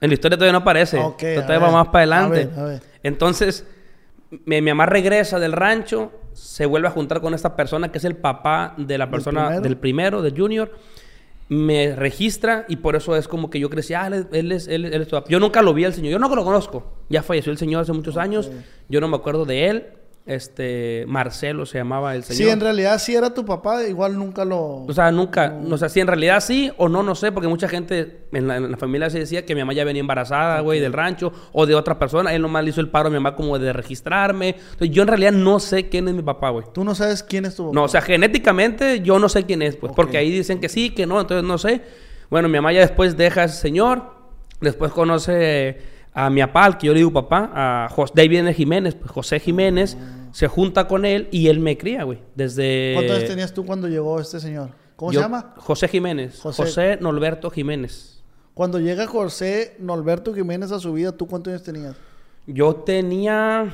En 0.00 0.08
la 0.10 0.14
historia 0.14 0.36
todavía 0.38 0.52
no 0.52 0.58
aparece. 0.58 0.98
Ok, 0.98 1.18
todavía 1.18 1.56
a 1.56 1.58
va 1.58 1.70
más 1.72 1.88
para 1.88 1.98
a 2.16 2.24
adelante. 2.24 2.46
ver, 2.46 2.58
a 2.58 2.64
ver. 2.64 2.82
Entonces, 3.02 3.66
mi, 4.46 4.62
mi 4.62 4.70
mamá 4.70 4.86
regresa 4.86 5.38
del 5.38 5.52
rancho, 5.52 6.12
se 6.32 6.64
vuelve 6.66 6.88
a 6.88 6.90
juntar 6.92 7.20
con 7.20 7.34
esta 7.34 7.56
persona 7.56 7.90
que 7.90 7.98
es 7.98 8.04
el 8.04 8.16
papá 8.16 8.74
de 8.78 8.96
la 8.96 9.06
¿Del 9.06 9.10
persona 9.10 9.40
primero? 9.46 9.62
del 9.62 9.76
primero, 9.76 10.22
del 10.22 10.36
junior. 10.38 10.72
Me 11.48 11.96
registra 11.96 12.64
y 12.68 12.76
por 12.76 12.94
eso 12.94 13.16
es 13.16 13.26
como 13.26 13.50
que 13.50 13.58
yo 13.58 13.68
crecí, 13.68 13.92
ah, 13.92 14.06
él, 14.06 14.12
es- 14.14 14.26
él 14.32 14.52
es, 14.52 14.68
él, 14.68 14.84
es- 14.86 14.92
él 14.94 15.02
es 15.02 15.08
tu 15.08 15.16
papá. 15.16 15.26
Yo 15.28 15.40
nunca 15.40 15.62
lo 15.62 15.74
vi 15.74 15.84
al 15.84 15.92
señor, 15.92 16.12
yo 16.12 16.18
no 16.20 16.32
lo 16.34 16.44
conozco. 16.44 16.92
Ya 17.08 17.24
falleció 17.24 17.50
el 17.50 17.58
señor 17.58 17.82
hace 17.82 17.92
muchos 17.92 18.16
años. 18.16 18.50
Yo 18.88 19.00
no 19.00 19.08
me 19.08 19.16
acuerdo 19.16 19.44
de 19.44 19.68
él. 19.68 19.86
Este, 20.30 21.04
Marcelo 21.08 21.66
se 21.66 21.78
llamaba 21.78 22.14
el 22.14 22.22
señor. 22.22 22.36
Sí, 22.36 22.48
en 22.48 22.60
realidad 22.60 23.00
sí 23.00 23.16
era 23.16 23.34
tu 23.34 23.44
papá, 23.44 23.82
igual 23.82 24.16
nunca 24.16 24.44
lo... 24.44 24.84
O 24.84 24.92
sea, 24.92 25.10
nunca, 25.10 25.58
o 25.68 25.76
sea, 25.76 25.88
si 25.88 25.98
en 25.98 26.06
realidad 26.06 26.38
sí 26.38 26.70
o 26.76 26.88
no, 26.88 27.02
no 27.02 27.16
sé, 27.16 27.32
porque 27.32 27.48
mucha 27.48 27.68
gente 27.68 28.26
en 28.30 28.46
la, 28.46 28.58
en 28.58 28.70
la 28.70 28.76
familia 28.76 29.10
se 29.10 29.18
decía 29.18 29.44
que 29.44 29.56
mi 29.56 29.62
mamá 29.62 29.72
ya 29.72 29.82
venía 29.82 29.98
embarazada, 29.98 30.60
güey, 30.60 30.78
del 30.78 30.92
rancho 30.92 31.32
o 31.52 31.66
de 31.66 31.74
otra 31.74 31.98
persona. 31.98 32.32
Él 32.32 32.42
nomás 32.42 32.62
le 32.62 32.70
hizo 32.70 32.80
el 32.80 32.90
paro 32.90 33.08
a 33.08 33.10
mi 33.10 33.16
mamá 33.16 33.34
como 33.34 33.58
de 33.58 33.72
registrarme. 33.72 34.50
Entonces, 34.50 34.90
yo 34.90 35.02
en 35.02 35.08
realidad 35.08 35.32
no 35.32 35.58
sé 35.58 35.88
quién 35.88 36.06
es 36.06 36.14
mi 36.14 36.22
papá, 36.22 36.50
güey. 36.50 36.64
Tú 36.72 36.84
no 36.84 36.94
sabes 36.94 37.24
quién 37.24 37.44
es 37.44 37.56
tu 37.56 37.64
papá. 37.64 37.74
No, 37.74 37.82
o 37.82 37.88
sea, 37.88 38.00
genéticamente 38.00 39.00
yo 39.00 39.18
no 39.18 39.28
sé 39.28 39.44
quién 39.46 39.62
es, 39.62 39.74
pues, 39.74 39.92
porque 39.96 40.16
ahí 40.16 40.30
dicen 40.30 40.60
que 40.60 40.68
sí, 40.68 40.90
que 40.90 41.06
no, 41.06 41.20
entonces 41.20 41.42
no 41.42 41.58
sé. 41.58 41.82
Bueno, 42.30 42.48
mi 42.48 42.58
mamá 42.58 42.72
ya 42.72 42.82
después 42.82 43.16
deja 43.16 43.42
a 43.42 43.44
ese 43.46 43.56
señor, 43.56 44.14
después 44.60 44.92
conoce 44.92 45.98
a 46.12 46.28
mi 46.30 46.40
papá, 46.40 46.64
al 46.64 46.78
que 46.78 46.86
yo 46.88 46.92
le 46.92 46.98
digo 47.00 47.12
papá, 47.12 47.50
a 47.54 47.88
José, 47.90 48.28
viene 48.28 48.52
Jiménez, 48.54 48.94
pues, 48.94 49.10
José 49.10 49.40
Jiménez, 49.40 49.96
se 50.32 50.48
junta 50.48 50.86
con 50.88 51.04
él 51.04 51.28
y 51.30 51.48
él 51.48 51.60
me 51.60 51.76
cría, 51.78 52.04
güey, 52.04 52.20
desde... 52.34 52.92
¿Cuántos 52.94 53.16
años 53.16 53.28
tenías 53.28 53.52
tú 53.54 53.64
cuando 53.64 53.88
llegó 53.88 54.20
este 54.20 54.40
señor? 54.40 54.70
¿Cómo 54.96 55.12
Yo- 55.12 55.20
se 55.20 55.24
llama? 55.24 55.54
José 55.56 55.88
Jiménez. 55.88 56.40
José. 56.40 56.62
José, 56.62 56.98
Norberto 57.00 57.50
Jiménez. 57.50 58.22
Cuando 58.54 58.78
llega 58.78 59.06
José 59.06 59.76
Norberto 59.78 60.34
Jiménez 60.34 60.72
a 60.72 60.78
su 60.80 60.92
vida, 60.92 61.12
¿tú 61.12 61.26
cuántos 61.26 61.52
años 61.52 61.62
tenías? 61.62 61.96
Yo 62.46 62.74
tenía 62.74 63.72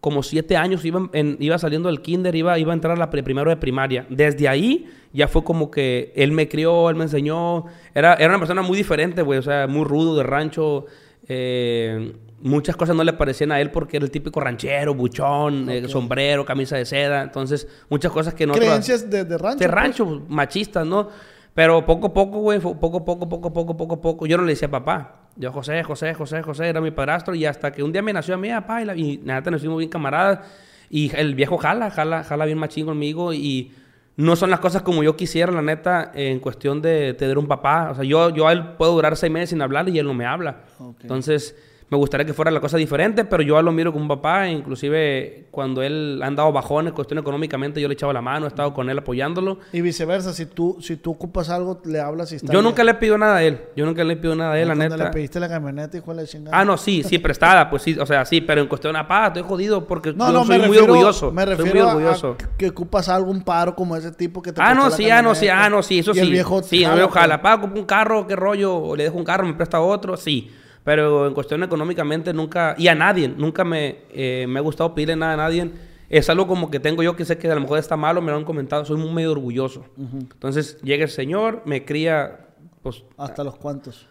como 0.00 0.22
siete 0.22 0.56
años, 0.56 0.84
iba, 0.84 1.08
en- 1.12 1.36
iba 1.40 1.58
saliendo 1.58 1.88
del 1.88 2.02
kinder, 2.02 2.34
iba, 2.34 2.58
iba 2.58 2.72
a 2.72 2.74
entrar 2.74 2.96
a 2.96 2.98
la 2.98 3.10
primero 3.10 3.50
de 3.50 3.56
primaria. 3.56 4.06
Desde 4.10 4.48
ahí 4.48 4.86
ya 5.12 5.26
fue 5.28 5.42
como 5.42 5.70
que 5.70 6.12
él 6.14 6.32
me 6.32 6.48
crió, 6.48 6.88
él 6.90 6.96
me 6.96 7.04
enseñó. 7.04 7.64
Era, 7.94 8.14
era 8.14 8.28
una 8.28 8.38
persona 8.38 8.62
muy 8.62 8.76
diferente, 8.76 9.22
güey, 9.22 9.38
o 9.38 9.42
sea, 9.42 9.66
muy 9.66 9.84
rudo 9.84 10.16
de 10.16 10.22
rancho. 10.22 10.86
Eh, 11.28 12.12
muchas 12.40 12.76
cosas 12.76 12.96
no 12.96 13.04
le 13.04 13.12
parecían 13.12 13.52
a 13.52 13.60
él 13.60 13.70
porque 13.70 13.98
era 13.98 14.06
el 14.06 14.10
típico 14.10 14.40
ranchero, 14.40 14.94
buchón, 14.94 15.68
eh, 15.68 15.88
sombrero, 15.88 16.44
camisa 16.44 16.76
de 16.76 16.84
seda. 16.84 17.22
Entonces, 17.22 17.68
muchas 17.88 18.12
cosas 18.12 18.34
que 18.34 18.46
no... 18.46 18.54
Creencias 18.54 19.08
de, 19.08 19.24
de 19.24 19.38
rancho. 19.38 19.58
de 19.58 19.66
pues. 19.66 19.74
rancho, 19.74 20.06
pues, 20.06 20.20
machistas, 20.28 20.86
¿no? 20.86 21.08
Pero 21.54 21.84
poco 21.84 22.06
a 22.06 22.14
poco, 22.14 22.38
güey, 22.38 22.60
poco 22.60 22.98
a 22.98 23.04
poco, 23.04 23.28
poco 23.28 23.48
a 23.48 23.52
poco, 23.52 23.76
poco 23.76 23.94
a 23.94 24.00
poco. 24.00 24.26
Yo 24.26 24.36
no 24.36 24.44
le 24.44 24.52
decía 24.52 24.70
papá. 24.70 25.28
Yo, 25.34 25.50
José, 25.52 25.82
José, 25.82 26.14
José, 26.14 26.40
José, 26.40 26.68
era 26.68 26.80
mi 26.80 26.92
padrastro. 26.92 27.34
Y 27.34 27.46
hasta 27.46 27.72
que 27.72 27.82
un 27.82 27.92
día 27.92 28.00
me 28.00 28.12
nació 28.12 28.34
a 28.34 28.36
mí, 28.36 28.48
papá, 28.48 28.82
y, 28.82 28.84
la, 28.84 28.96
y 28.96 29.18
nada, 29.24 29.50
nos 29.50 29.60
fuimos 29.60 29.78
bien 29.78 29.90
camaradas. 29.90 30.40
Y 30.88 31.10
el 31.16 31.34
viejo 31.34 31.58
jala, 31.58 31.90
jala, 31.90 32.22
jala 32.22 32.44
bien 32.44 32.58
machín 32.58 32.86
conmigo. 32.86 33.32
Y 33.32 33.72
no 34.18 34.34
son 34.34 34.50
las 34.50 34.58
cosas 34.58 34.82
como 34.82 35.04
yo 35.04 35.16
quisiera, 35.16 35.52
la 35.52 35.62
neta, 35.62 36.10
en 36.12 36.40
cuestión 36.40 36.82
de 36.82 37.14
tener 37.14 37.38
un 37.38 37.46
papá. 37.46 37.90
O 37.92 37.94
sea, 37.94 38.02
yo, 38.02 38.30
yo 38.30 38.48
a 38.48 38.52
él 38.52 38.72
puedo 38.76 38.92
durar 38.92 39.16
seis 39.16 39.32
meses 39.32 39.50
sin 39.50 39.62
hablarle 39.62 39.92
y 39.92 39.98
él 40.00 40.06
no 40.06 40.12
me 40.12 40.26
habla. 40.26 40.64
Entonces, 41.00 41.54
me 41.90 41.96
gustaría 41.96 42.26
que 42.26 42.34
fuera 42.34 42.50
la 42.50 42.60
cosa 42.60 42.76
diferente, 42.76 43.24
pero 43.24 43.42
yo 43.42 43.60
lo 43.62 43.72
miro 43.72 43.92
como 43.92 44.02
un 44.02 44.08
papá, 44.08 44.46
inclusive 44.48 45.46
cuando 45.50 45.82
él 45.82 46.20
ha 46.22 46.26
andado 46.26 46.52
bajones, 46.52 46.92
cuestión 46.92 47.18
económicamente, 47.18 47.80
yo 47.80 47.88
le 47.88 47.94
echaba 47.94 48.12
la 48.12 48.20
mano, 48.20 48.44
he 48.46 48.48
estado 48.48 48.74
con 48.74 48.90
él 48.90 48.98
apoyándolo. 48.98 49.58
Y 49.72 49.80
viceversa, 49.80 50.32
si 50.34 50.46
tú, 50.46 50.76
si 50.80 50.96
tú 50.96 51.12
ocupas 51.12 51.48
algo, 51.48 51.80
le 51.84 51.98
hablas 52.00 52.30
y 52.32 52.36
está 52.36 52.52
Yo 52.52 52.60
nunca 52.62 52.84
le 52.84 52.94
pido 52.94 53.16
nada 53.16 53.36
a 53.36 53.42
él, 53.42 53.58
yo 53.74 53.86
nunca 53.86 54.04
le 54.04 54.16
pido 54.16 54.34
nada 54.36 54.52
a 54.52 54.60
él, 54.60 54.68
la 54.68 54.74
neta. 54.74 54.96
le 54.96 55.06
pediste 55.06 55.40
la 55.40 55.48
camioneta 55.48 55.96
y 55.96 56.00
fue 56.00 56.14
la 56.14 56.24
chingada. 56.26 56.58
Ah, 56.58 56.64
no, 56.64 56.76
sí, 56.76 57.02
sí, 57.02 57.18
prestada, 57.18 57.70
pues 57.70 57.82
sí, 57.82 57.96
o 57.98 58.04
sea, 58.06 58.24
sí, 58.26 58.40
pero 58.42 58.60
en 58.60 58.68
cuestión 58.68 58.92
de 58.92 59.00
papá, 59.00 59.28
estoy 59.28 59.42
jodido 59.42 59.86
porque 59.86 60.12
No, 60.12 60.26
yo 60.26 60.32
no, 60.32 60.44
soy 60.44 60.58
me 60.58 60.66
muy 60.66 60.76
refiero, 60.76 60.92
orgulloso. 60.92 61.32
Me 61.32 61.42
soy 61.44 61.54
refiero 61.54 61.72
muy 61.72 61.80
a- 61.80 61.86
orgulloso. 61.94 62.36
a 62.38 62.56
que 62.58 62.68
ocupas 62.68 63.08
algún 63.08 63.42
paro 63.42 63.74
como 63.74 63.96
ese 63.96 64.12
tipo 64.12 64.42
que 64.42 64.52
te 64.52 64.60
Ah, 64.62 64.74
no, 64.74 64.90
sí, 64.90 65.10
ah, 65.10 65.22
no, 65.22 65.34
sí, 65.34 65.48
ah, 65.48 65.70
no, 65.70 65.82
sí, 65.82 66.00
eso 66.00 66.10
Y 66.10 66.14
sí. 66.14 66.20
el 66.20 66.30
viejo 66.30 66.62
sí, 66.62 66.82
jala, 66.82 66.92
el 66.92 66.98
viejo 67.00 67.14
pues. 67.14 67.38
Pago, 67.38 67.66
un 67.74 67.84
carro, 67.86 68.26
qué 68.26 68.36
rollo, 68.36 68.76
o 68.76 68.94
le 68.94 69.04
dejo 69.04 69.16
un 69.16 69.24
carro, 69.24 69.46
me 69.46 69.54
presta 69.54 69.80
otro, 69.80 70.16
sí. 70.16 70.50
Pero 70.84 71.26
en 71.26 71.34
cuestión 71.34 71.62
económicamente 71.62 72.32
nunca, 72.32 72.74
y 72.78 72.88
a 72.88 72.94
nadie, 72.94 73.28
nunca 73.28 73.64
me, 73.64 73.98
eh, 74.10 74.46
me 74.48 74.58
ha 74.58 74.62
gustado 74.62 74.94
pedirle 74.94 75.16
nada 75.16 75.34
a 75.34 75.36
nadie. 75.36 75.70
Es 76.08 76.30
algo 76.30 76.46
como 76.46 76.70
que 76.70 76.80
tengo 76.80 77.02
yo 77.02 77.14
que 77.14 77.24
sé 77.26 77.36
que 77.36 77.50
a 77.50 77.54
lo 77.54 77.60
mejor 77.60 77.78
está 77.78 77.96
malo, 77.96 78.22
me 78.22 78.30
lo 78.30 78.38
han 78.38 78.44
comentado, 78.44 78.84
soy 78.84 78.96
muy 78.96 79.10
medio 79.12 79.32
orgulloso. 79.32 79.84
Entonces 79.98 80.78
llega 80.82 81.04
el 81.04 81.10
señor, 81.10 81.62
me 81.66 81.84
cría, 81.84 82.46
pues, 82.82 83.04
Hasta 83.18 83.44
los 83.44 83.56
cuantos. 83.56 84.06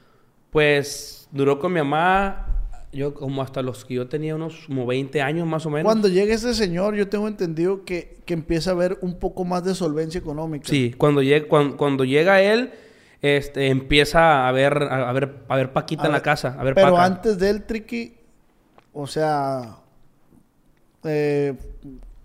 pues 0.51 1.27
duró 1.31 1.59
con 1.59 1.73
mi 1.73 1.79
mamá, 1.79 2.47
yo 2.93 3.13
como 3.13 3.41
hasta 3.41 3.61
los 3.61 3.83
que 3.83 3.95
yo 3.95 4.07
tenía 4.07 4.35
unos 4.35 4.65
como 4.67 4.85
20 4.85 5.21
años 5.21 5.47
más 5.47 5.65
o 5.65 5.69
menos. 5.69 5.85
Cuando 5.85 6.07
llegue 6.07 6.33
ese 6.33 6.53
señor, 6.53 6.95
yo 6.95 7.07
tengo 7.09 7.27
entendido 7.27 7.83
que, 7.83 8.19
que 8.25 8.33
empieza 8.33 8.71
a 8.71 8.73
haber 8.73 8.97
un 9.01 9.19
poco 9.19 9.43
más 9.43 9.63
de 9.63 9.75
solvencia 9.75 10.19
económica. 10.19 10.67
Sí, 10.67 10.93
cuando 10.97 11.21
llega, 11.21 11.47
cuando, 11.47 11.77
cuando 11.77 12.05
llega 12.05 12.41
él, 12.41 12.71
este, 13.21 13.67
empieza 13.67 14.47
a 14.47 14.51
ver, 14.51 14.77
a, 14.83 15.11
ver, 15.11 15.35
a 15.47 15.55
ver 15.55 15.73
Paquita 15.73 16.03
A 16.03 16.05
en 16.07 16.11
la 16.11 16.21
casa, 16.21 16.55
a 16.59 16.63
ver 16.63 16.75
Pero 16.75 16.91
Paca. 16.91 17.05
antes 17.05 17.37
del 17.39 17.63
Triqui, 17.63 18.15
o 18.93 19.07
sea, 19.07 19.77
eh, 21.03 21.53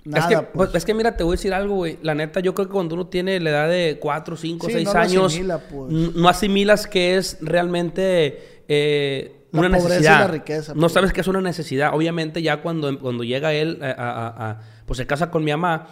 nada. 0.04 0.24
es, 0.24 0.26
que, 0.28 0.42
pues. 0.42 0.70
pues, 0.70 0.74
es 0.74 0.84
que 0.84 0.94
mira, 0.94 1.16
te 1.16 1.24
voy 1.24 1.32
a 1.34 1.36
decir 1.36 1.54
algo, 1.54 1.76
güey. 1.76 1.98
La 2.02 2.14
neta, 2.14 2.40
yo 2.40 2.54
creo 2.54 2.66
que 2.68 2.72
cuando 2.72 2.94
uno 2.94 3.06
tiene 3.06 3.38
la 3.40 3.50
edad 3.50 3.68
de 3.68 3.98
4, 4.00 4.36
5, 4.36 4.66
Sí, 4.66 4.72
6 4.74 4.84
no 4.86 4.92
lo 4.94 4.98
años, 5.00 5.32
asimila, 5.32 5.58
pues. 5.58 5.92
no 5.92 6.28
asimilas 6.28 6.86
que 6.86 7.16
es 7.16 7.38
realmente 7.40 8.62
eh, 8.68 9.46
La 9.52 9.60
una 9.60 9.68
pobreza 9.68 9.86
y 9.86 9.98
necesidad. 9.98 10.20
la 10.20 10.26
riqueza, 10.28 10.74
No 10.74 10.80
pues. 10.80 10.92
sabes 10.92 11.12
que 11.12 11.20
es 11.20 11.26
una 11.28 11.40
necesidad. 11.40 11.94
Obviamente, 11.94 12.42
ya 12.42 12.62
cuando, 12.62 12.98
cuando 12.98 13.24
llega 13.24 13.52
él, 13.52 13.78
a- 13.82 13.90
a- 13.90 14.50
a- 14.50 14.60
pues 14.86 14.96
se 14.98 15.06
casa 15.06 15.30
con 15.30 15.44
mi 15.44 15.50
mamá, 15.50 15.88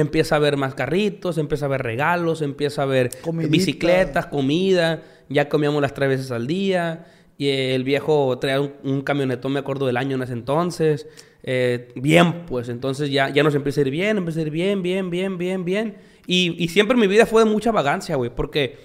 empieza 0.00 0.36
a 0.36 0.38
ver 0.38 0.56
más 0.56 0.74
carritos, 0.74 1.38
empieza 1.38 1.66
a 1.66 1.68
ver 1.68 1.82
regalos, 1.82 2.42
empieza 2.42 2.82
a 2.82 2.86
ver 2.86 3.10
Comidita. 3.22 3.50
bicicletas, 3.50 4.26
comida. 4.26 5.02
Ya 5.28 5.48
comíamos 5.48 5.80
las 5.80 5.94
tres 5.94 6.08
veces 6.08 6.30
al 6.30 6.46
día. 6.46 7.06
Y 7.38 7.48
el 7.48 7.84
viejo 7.84 8.38
traía 8.38 8.60
un, 8.60 8.72
un 8.82 9.00
camionetón, 9.02 9.52
me 9.52 9.60
acuerdo 9.60 9.86
del 9.86 9.96
año 9.96 10.16
en 10.16 10.22
ese 10.22 10.34
entonces. 10.34 11.06
Eh, 11.42 11.88
bien, 11.94 12.44
pues 12.46 12.68
entonces 12.68 13.10
ya, 13.10 13.30
ya 13.30 13.42
nos 13.42 13.54
empieza 13.54 13.80
a 13.80 13.84
ir 13.84 13.90
bien, 13.90 14.18
empieza 14.18 14.40
a 14.40 14.42
ir 14.42 14.50
bien, 14.50 14.82
bien, 14.82 15.08
bien, 15.08 15.38
bien, 15.38 15.64
bien. 15.64 15.96
Y, 16.26 16.62
y 16.62 16.68
siempre 16.68 16.96
mi 16.96 17.06
vida 17.06 17.24
fue 17.26 17.44
de 17.44 17.50
mucha 17.50 17.72
vagancia, 17.72 18.16
güey, 18.16 18.30
porque 18.34 18.76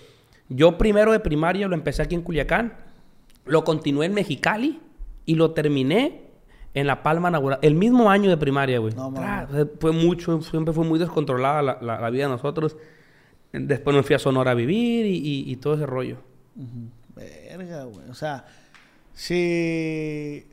yo 0.47 0.77
primero 0.77 1.11
de 1.11 1.19
primaria 1.19 1.67
lo 1.67 1.75
empecé 1.75 2.01
aquí 2.01 2.15
en 2.15 2.21
Culiacán, 2.21 2.73
lo 3.45 3.63
continué 3.63 4.05
en 4.05 4.13
Mexicali 4.13 4.79
y 5.25 5.35
lo 5.35 5.51
terminé 5.51 6.21
en 6.75 6.85
La 6.87 7.01
Palma 7.01 7.31
Nahuatl, 7.31 7.65
el 7.65 7.73
mismo 7.73 8.09
año 8.11 8.29
de 8.29 8.37
primaria, 8.37 8.77
güey. 8.79 8.93
No, 8.93 9.11
Tra- 9.11 9.69
fue 9.79 9.91
mucho, 9.91 10.39
siempre 10.41 10.73
fue 10.73 10.85
muy 10.85 10.99
descontrolada 10.99 11.61
la, 11.63 11.77
la- 11.81 11.99
la 11.99 12.09
vida 12.11 12.25
de 12.25 12.29
nosotros. 12.29 12.77
Después 13.51 13.95
me 13.95 14.03
fui 14.03 14.15
a 14.15 14.19
Sonora 14.19 14.51
a 14.51 14.53
vivir 14.53 15.05
y, 15.07 15.15
y- 15.17 15.51
y 15.51 15.55
todo 15.55 15.73
ese 15.75 15.85
rollo. 15.85 16.17
Verga, 17.15 17.85
güey. 17.85 18.09
O 18.09 18.13
sea, 18.13 18.45
si. 19.13 20.45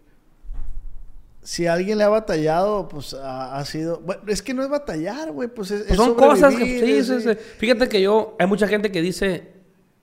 Si 1.45 1.67
alguien 1.67 1.99
le 1.99 2.05
ha 2.05 2.09
batallado, 2.09 2.89
pues 2.89 3.15
ha, 3.15 3.57
ha 3.59 3.65
sido. 3.65 3.99
Bueno, 4.01 4.23
es 4.29 4.43
que 4.43 4.55
no 4.55 4.63
es 4.63 4.69
batallar, 4.69 5.33
güey. 5.33 5.49
Pues 5.49 5.73
es. 5.73 5.81
Pues 5.81 5.91
es 5.91 5.97
son 5.97 6.15
cosas 6.15 6.55
que... 6.55 6.65
Sí, 6.65 6.93
es- 6.93 7.07
sí, 7.09 7.21
sí. 7.21 7.31
Fíjate 7.59 7.89
que 7.89 8.01
yo... 8.01 8.37
Hay 8.39 8.47
mucha 8.47 8.69
gente 8.69 8.93
que 8.93 9.03
dice... 9.03 9.51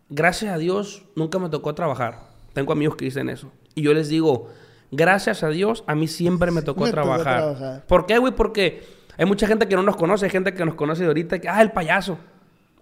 Gracias 0.10 0.52
a 0.54 0.58
Dios 0.58 1.04
nunca 1.16 1.40
me 1.40 1.48
tocó 1.50 1.74
trabajar. 1.76 2.20
Tengo 2.54 2.74
amigos 2.74 2.98
que 2.98 3.06
dicen 3.06 3.30
eso. 3.30 3.50
Y 3.76 3.84
yo 3.84 3.94
les 3.94 4.10
digo... 4.10 4.50
Gracias 4.92 5.44
a 5.44 5.50
Dios 5.50 5.84
a 5.88 5.96
mí 5.96 6.08
siempre 6.08 6.52
me 6.52 6.62
tocó 6.62 6.86
Me 6.86 6.92
tocó 6.92 7.02
trabajar. 7.02 7.38
trabajar. 7.38 7.86
¿Por 7.88 8.06
qué, 8.06 8.18
güey? 8.18 8.34
Porque 8.34 8.84
hay 9.18 9.26
mucha 9.26 9.48
gente 9.48 9.68
que 9.68 9.76
no 9.76 9.84
nos 9.84 9.96
conoce. 9.96 10.26
Hay 10.26 10.32
gente 10.32 10.54
que 10.54 10.66
nos 10.66 10.76
conoce 10.76 11.02
de 11.04 11.08
ahorita. 11.08 11.40
Que, 11.40 11.48
ah, 11.50 11.62
el 11.62 11.72
payaso. 11.72 12.18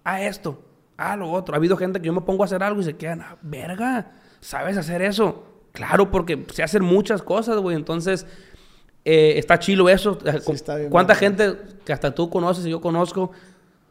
Ah, 0.04 0.22
esto. 0.22 0.62
Ah, 0.96 1.16
lo 1.16 1.30
otro. 1.30 1.54
Ha 1.54 1.58
habido 1.58 1.76
gente 1.76 2.00
que 2.00 2.06
yo 2.06 2.12
me 2.12 2.22
pongo 2.22 2.42
a 2.42 2.46
hacer 2.46 2.62
algo 2.62 2.80
y 2.80 2.84
se 2.84 2.96
quedan... 2.96 3.20
Ah, 3.20 3.36
verga. 3.42 4.12
¿Sabes 4.40 4.76
hacer 4.76 5.02
eso? 5.02 5.44
Claro, 5.72 6.10
porque 6.10 6.46
se 6.52 6.62
hacen 6.62 6.82
muchas 6.82 7.22
cosas, 7.22 7.58
güey. 7.58 7.76
Entonces... 7.76 8.26
eh, 9.04 9.34
está 9.36 9.58
chilo 9.58 9.88
eso. 9.88 10.18
está 10.52 10.76
bien 10.76 10.90
¿Cuánta 10.90 11.14
gente 11.14 11.56
que 11.84 11.92
hasta 11.92 12.14
tú 12.14 12.30
conoces 12.30 12.66
y 12.66 12.70
yo 12.70 12.80
conozco 12.80 13.30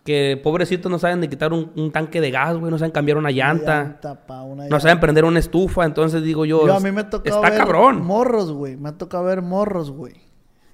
que 0.07 0.39
pobrecitos 0.41 0.89
no 0.89 0.97
saben 0.99 1.19
de 1.19 1.27
quitar 1.27 1.51
un, 1.51 1.69
un 1.75 1.91
tanque 1.91 2.21
de 2.21 2.31
gas, 2.31 2.55
güey, 2.55 2.71
no 2.71 2.77
saben 2.77 2.93
cambiar 2.93 3.17
una 3.17 3.29
llanta, 3.29 3.83
llanta, 3.83 4.25
pa, 4.25 4.41
una 4.41 4.65
no 4.69 4.79
saben 4.79 5.01
prender 5.01 5.25
una 5.25 5.39
estufa, 5.39 5.83
entonces 5.83 6.23
digo 6.23 6.45
yo, 6.45 6.65
Yo 6.65 6.75
a 6.75 6.79
mí 6.79 6.93
me 6.93 7.01
ha 7.01 7.09
tocado 7.09 7.35
está 7.35 7.49
ver 7.49 7.59
cabrón. 7.59 8.05
morros, 8.05 8.53
güey. 8.53 8.77
Me 8.77 8.87
ha 8.87 8.97
tocado 8.97 9.25
ver 9.25 9.41
morros, 9.41 9.91
güey. 9.91 10.15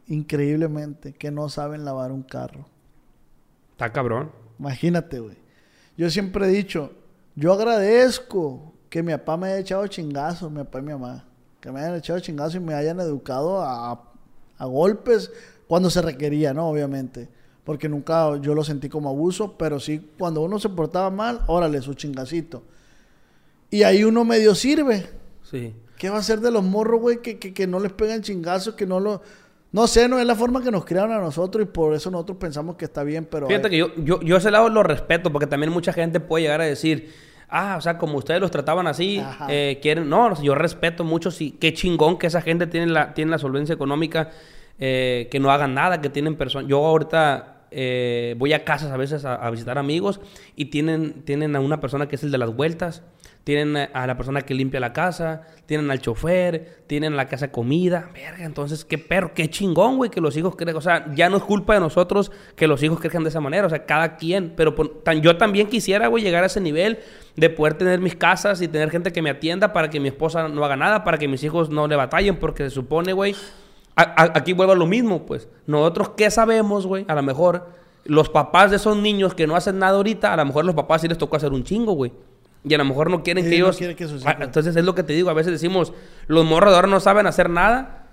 Increíblemente, 0.05 1.13
que 1.13 1.31
no 1.31 1.49
saben 1.49 1.83
lavar 1.83 2.11
un 2.11 2.21
carro. 2.21 2.67
Está 3.71 3.91
cabrón. 3.91 4.29
Imagínate, 4.59 5.19
güey. 5.19 5.37
Yo 5.97 6.11
siempre 6.11 6.45
he 6.45 6.49
dicho, 6.49 6.91
yo 7.35 7.53
agradezco 7.53 8.75
que 8.91 9.01
mi 9.01 9.13
papá 9.13 9.35
me 9.37 9.47
haya 9.47 9.57
echado 9.57 9.87
chingazos, 9.87 10.51
mi 10.51 10.59
papá 10.59 10.77
y 10.77 10.81
mi 10.83 10.91
mamá. 10.93 11.25
Que 11.59 11.71
me 11.71 11.79
hayan 11.79 11.95
echado 11.95 12.19
chingazos 12.19 12.53
y 12.53 12.59
me 12.59 12.75
hayan 12.75 12.99
educado 12.99 13.63
a, 13.63 13.99
a 14.59 14.65
golpes 14.67 15.31
cuando 15.67 15.89
se 15.89 16.03
requería, 16.03 16.53
¿no? 16.53 16.67
Obviamente. 16.69 17.29
Porque 17.63 17.87
nunca 17.87 18.37
yo 18.41 18.53
lo 18.53 18.63
sentí 18.63 18.89
como 18.89 19.09
abuso, 19.09 19.55
pero 19.57 19.79
sí 19.79 20.09
cuando 20.17 20.41
uno 20.41 20.59
se 20.59 20.69
portaba 20.69 21.09
mal, 21.09 21.41
órale, 21.47 21.81
su 21.81 21.93
chingacito. 21.93 22.63
Y 23.69 23.83
ahí 23.83 24.03
uno 24.03 24.25
medio 24.25 24.53
sirve. 24.53 25.09
Sí. 25.43 25.73
¿Qué 25.97 26.09
va 26.09 26.17
a 26.17 26.19
hacer 26.19 26.41
de 26.41 26.51
los 26.51 26.63
morros, 26.63 26.99
güey? 26.99 27.21
Que, 27.21 27.39
que, 27.39 27.53
que 27.53 27.65
no 27.65 27.79
les 27.79 27.93
pegan 27.93 28.21
chingazos, 28.21 28.75
que 28.75 28.85
no 28.85 28.99
lo... 28.99 29.21
No 29.71 29.87
sé, 29.87 30.07
no 30.07 30.19
es 30.19 30.25
la 30.27 30.35
forma 30.35 30.61
que 30.61 30.69
nos 30.69 30.85
criaron 30.85 31.13
a 31.13 31.19
nosotros 31.19 31.63
y 31.63 31.65
por 31.65 31.95
eso 31.95 32.11
nosotros 32.11 32.37
pensamos 32.37 32.75
que 32.75 32.85
está 32.85 33.03
bien, 33.03 33.25
pero... 33.25 33.47
Fíjate 33.47 33.71
que 33.71 33.77
yo, 33.77 33.95
yo, 33.95 34.21
yo 34.21 34.37
ese 34.37 34.51
lado 34.51 34.69
lo 34.69 34.83
respeto 34.83 35.31
porque 35.31 35.47
también 35.47 35.71
mucha 35.71 35.93
gente 35.93 36.19
puede 36.19 36.43
llegar 36.43 36.61
a 36.61 36.65
decir, 36.65 37.11
ah, 37.49 37.75
o 37.77 37.81
sea, 37.81 37.97
como 37.97 38.17
ustedes 38.17 38.39
los 38.39 38.51
trataban 38.51 38.85
así, 38.85 39.23
eh, 39.47 39.79
quieren... 39.81 40.09
No, 40.09 40.39
yo 40.43 40.53
respeto 40.53 41.03
mucho, 41.03 41.31
sí, 41.31 41.57
qué 41.59 41.73
chingón 41.73 42.19
que 42.19 42.27
esa 42.27 42.41
gente 42.41 42.67
tiene 42.67 42.87
la, 42.87 43.15
tiene 43.15 43.31
la 43.31 43.39
solvencia 43.39 43.73
económica, 43.73 44.29
eh, 44.77 45.27
que 45.31 45.39
no 45.39 45.49
hagan 45.49 45.73
nada, 45.73 46.01
que 46.01 46.09
tienen 46.09 46.35
personas... 46.35 46.67
Yo 46.67 46.85
ahorita 46.85 47.52
eh, 47.73 48.35
voy 48.37 48.53
a 48.53 48.63
casas 48.63 48.91
a 48.91 48.97
veces 48.97 49.25
a, 49.25 49.35
a 49.35 49.49
visitar 49.51 49.77
amigos 49.77 50.21
y 50.55 50.65
tienen, 50.65 51.23
tienen 51.25 51.55
a 51.55 51.59
una 51.59 51.81
persona 51.81 52.07
que 52.07 52.15
es 52.15 52.23
el 52.23 52.31
de 52.31 52.37
las 52.37 52.55
vueltas, 52.55 53.03
tienen 53.43 53.75
a, 53.75 53.83
a 53.93 54.07
la 54.07 54.15
persona 54.15 54.41
que 54.43 54.53
limpia 54.53 54.79
la 54.79 54.93
casa, 54.93 55.41
tienen 55.65 55.91
al 55.91 55.99
chofer, 55.99 56.83
tienen 56.87 57.17
la 57.17 57.27
casa 57.27 57.51
comida. 57.51 58.09
Verga, 58.13 58.45
entonces, 58.45 58.85
qué 58.85 58.97
perro, 58.97 59.33
qué 59.33 59.49
chingón, 59.49 59.97
güey, 59.97 60.09
que 60.09 60.21
los 60.21 60.37
hijos 60.37 60.55
crezcan. 60.55 60.77
O 60.77 60.81
sea, 60.81 61.13
ya 61.13 61.29
no 61.29 61.37
es 61.37 61.43
culpa 61.43 61.73
de 61.73 61.81
nosotros 61.81 62.31
que 62.55 62.67
los 62.67 62.81
hijos 62.83 63.01
crezcan 63.01 63.23
de 63.23 63.29
esa 63.29 63.41
manera. 63.41 63.67
O 63.67 63.69
sea, 63.69 63.85
cada 63.85 64.15
quien. 64.15 64.53
Pero 64.55 64.73
tan- 65.03 65.21
yo 65.21 65.35
también 65.35 65.67
quisiera, 65.67 66.07
güey, 66.07 66.23
llegar 66.23 66.43
a 66.43 66.47
ese 66.47 66.61
nivel 66.61 66.99
de 67.35 67.49
poder 67.49 67.73
tener 67.73 67.99
mis 67.99 68.15
casas 68.15 68.61
y 68.61 68.69
tener 68.69 68.89
gente 68.89 69.11
que 69.11 69.21
me 69.21 69.29
atienda 69.31 69.73
para 69.73 69.89
que 69.89 69.99
mi 69.99 70.07
esposa 70.07 70.47
no 70.47 70.63
haga 70.63 70.77
nada, 70.77 71.03
para 71.03 71.17
que 71.17 71.27
mis 71.27 71.43
hijos 71.43 71.69
no 71.69 71.87
le 71.87 71.97
batallen, 71.97 72.37
porque 72.37 72.63
se 72.63 72.69
supone, 72.69 73.11
güey. 73.11 73.35
A- 73.95 74.01
a- 74.23 74.31
aquí 74.37 74.53
vuelvo 74.53 74.73
a 74.73 74.75
lo 74.75 74.85
mismo, 74.87 75.25
pues. 75.25 75.47
Nosotros, 75.67 76.09
¿qué 76.17 76.29
sabemos, 76.31 76.85
güey? 76.87 77.05
A 77.07 77.15
lo 77.15 77.23
mejor 77.23 77.67
los 78.05 78.29
papás 78.29 78.69
de 78.71 78.77
esos 78.77 78.97
niños 78.97 79.33
que 79.35 79.47
no 79.47 79.55
hacen 79.55 79.79
nada 79.79 79.95
ahorita, 79.97 80.33
a 80.33 80.37
lo 80.37 80.45
mejor 80.45 80.65
los 80.65 80.75
papás 80.75 81.01
sí 81.01 81.07
les 81.07 81.17
tocó 81.17 81.35
hacer 81.37 81.51
un 81.53 81.63
chingo, 81.63 81.93
güey. 81.93 82.11
Y 82.65 82.73
a 82.73 82.77
lo 82.77 82.85
mejor 82.85 83.09
no 83.09 83.23
quieren 83.23 83.43
Sí, 83.43 83.49
que 83.51 83.59
no 83.59 83.65
ellos... 83.65 83.77
quieren 83.77 83.95
que 83.97 84.05
Ah, 84.25 84.37
Entonces 84.39 84.75
es 84.75 84.83
lo 84.85 84.95
que 84.95 85.03
te 85.03 85.13
digo, 85.13 85.29
a 85.29 85.33
veces 85.33 85.51
decimos, 85.51 85.91
los 86.27 86.45
morros 86.45 86.71
de 86.71 86.75
ahora 86.77 86.87
no 86.87 86.99
saben 86.99 87.27
hacer 87.27 87.49
nada. 87.49 88.07